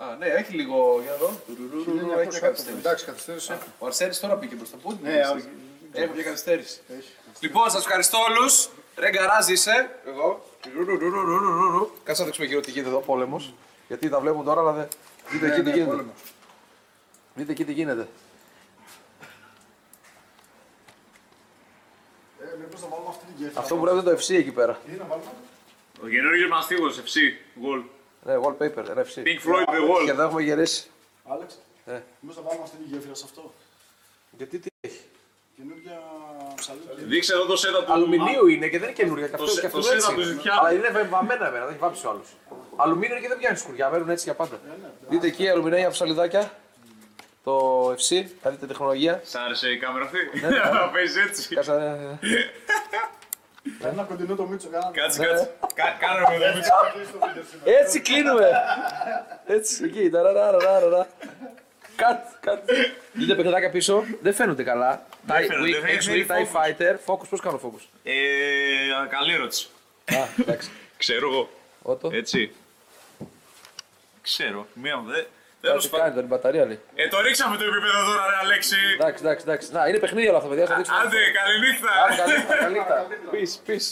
[0.00, 1.00] Α, ναι, έχει λίγο.
[1.02, 1.40] Για να δω.
[1.58, 2.78] Ρουρουρουρου, Έχει μια καθυστέρηση.
[2.78, 3.52] Εντάξει, καθυστέρηση.
[3.78, 4.76] Ο Αρσένης τώρα μπήκε μπροστά.
[4.76, 5.20] Πού Ναι, είναι.
[5.28, 5.48] όχι.
[5.92, 6.80] Έχω μια καθυστέρηση.
[6.98, 7.08] Έχει.
[7.40, 8.68] Λοιπόν, σας ευχαριστώ όλους.
[8.96, 9.90] Ρε γκαράζ είσαι.
[10.06, 10.44] Εγώ.
[10.76, 11.90] Ρουρουρουρουρουρουρου.
[12.04, 13.54] Κάτσε να δείξουμε γύρω τι γίνεται εδώ, πόλεμος.
[13.88, 14.88] Γιατί τα βλέπουν τώρα, αλλά δεν...
[15.30, 16.04] Δείτε εκεί τι γίνεται.
[17.34, 18.08] Δείτε εκεί τι γίνεται.
[22.40, 23.60] Ε, μήπως να βάλουμε αυτή την γέφυρα.
[23.60, 24.78] Αυτό που βλέπετε το FC εκεί πέρα.
[24.86, 25.30] Τι να βάλουμε;
[26.04, 27.16] Ο καινούργιος μας τείχος, FC,
[27.64, 27.82] Wall.
[28.24, 29.18] Ναι, wallpaper, FC.
[29.28, 30.08] Pink Floyd, The Και Wall.
[30.08, 30.86] εδώ έχουμε γυρίσει.
[31.28, 32.00] Άλεξ, Ε.
[32.20, 33.52] μήπως να βάλουμε αυτή την γέφυρα σε αυτό.
[34.30, 35.00] Γιατί τι έχει;
[35.56, 35.98] Καινούργια
[36.54, 36.94] ψαλίδια.
[36.96, 37.92] Δείξε εδώ το setup του.
[37.92, 39.26] Αλουμινίου είναι και δεν είναι καινούργια.
[39.28, 40.06] Και αυτό, Το και σε- αυτός το έτσι.
[40.10, 40.54] setup του ζητιά.
[40.58, 42.28] Αλλά είναι βαμμένα εμένα, δεν έχει βάψει ο άλλος.
[42.76, 44.60] Αλουμίνιο είναι και δεν πιάνει σκουριά, μένουν έτσι για πάντα.
[45.08, 46.52] Δείτε εκεί αλουμινία ψαλιδάκια.
[47.44, 49.20] Το FC, θα δείτε τεχνολογία.
[49.24, 50.56] Σ' άρεσε η κάμερα αυτή; Ναι, ναι.
[50.80, 51.48] Να παίζει έτσι.
[53.78, 53.88] Κάτσα.
[53.88, 54.92] Ένα κοντινό το Μίτσο κάναμε.
[54.96, 55.26] Κάτσε, Ναι.
[55.26, 55.50] κάτσε.
[55.74, 56.60] Κα- Κάνε με εδώ.
[57.64, 58.50] Έτσι κλείνουμε.
[59.46, 60.10] Έτσι, εκεί.
[60.10, 61.06] ταραραραραρα.
[61.96, 62.70] Κατ, κατ.
[63.12, 65.06] Δείτε παιχνιδάκια πίσω, δεν φαίνονται καλά.
[65.28, 66.94] TIE φαίνονται, Wing, δεν X-Wing, φαίνεται TIE Fighter.
[67.06, 68.12] Focus, πώς κάνω focus; Ε,
[69.08, 69.68] καλή ερώτηση.
[70.04, 70.70] Α, εντάξει.
[70.96, 71.50] Ξέρω εγώ.
[71.82, 72.10] Ότο.
[72.12, 72.52] Έτσι.
[74.22, 74.66] Ξέρω.
[74.74, 75.22] Μία δε.
[75.22, 75.28] Τι
[75.60, 75.98] Τέλος πάντων.
[76.00, 76.80] κάνει, τώρα, την μπαταρία λέει.
[76.94, 78.76] Ε, το ρίξαμε το επίπεδο τώρα, ρε Αλέξη.
[78.98, 79.72] Εντάξει, εντάξει, εντάξει.
[79.72, 80.66] Να, είναι παιχνίδια όλα αυτά, παιδιά.
[80.66, 80.98] Θα δείξουμε.
[80.98, 81.90] Άντε, καληνύχτα.
[82.04, 83.06] Άντε, καλή νύχτα, καλή νύχτα.
[83.32, 83.88] Peace, peace.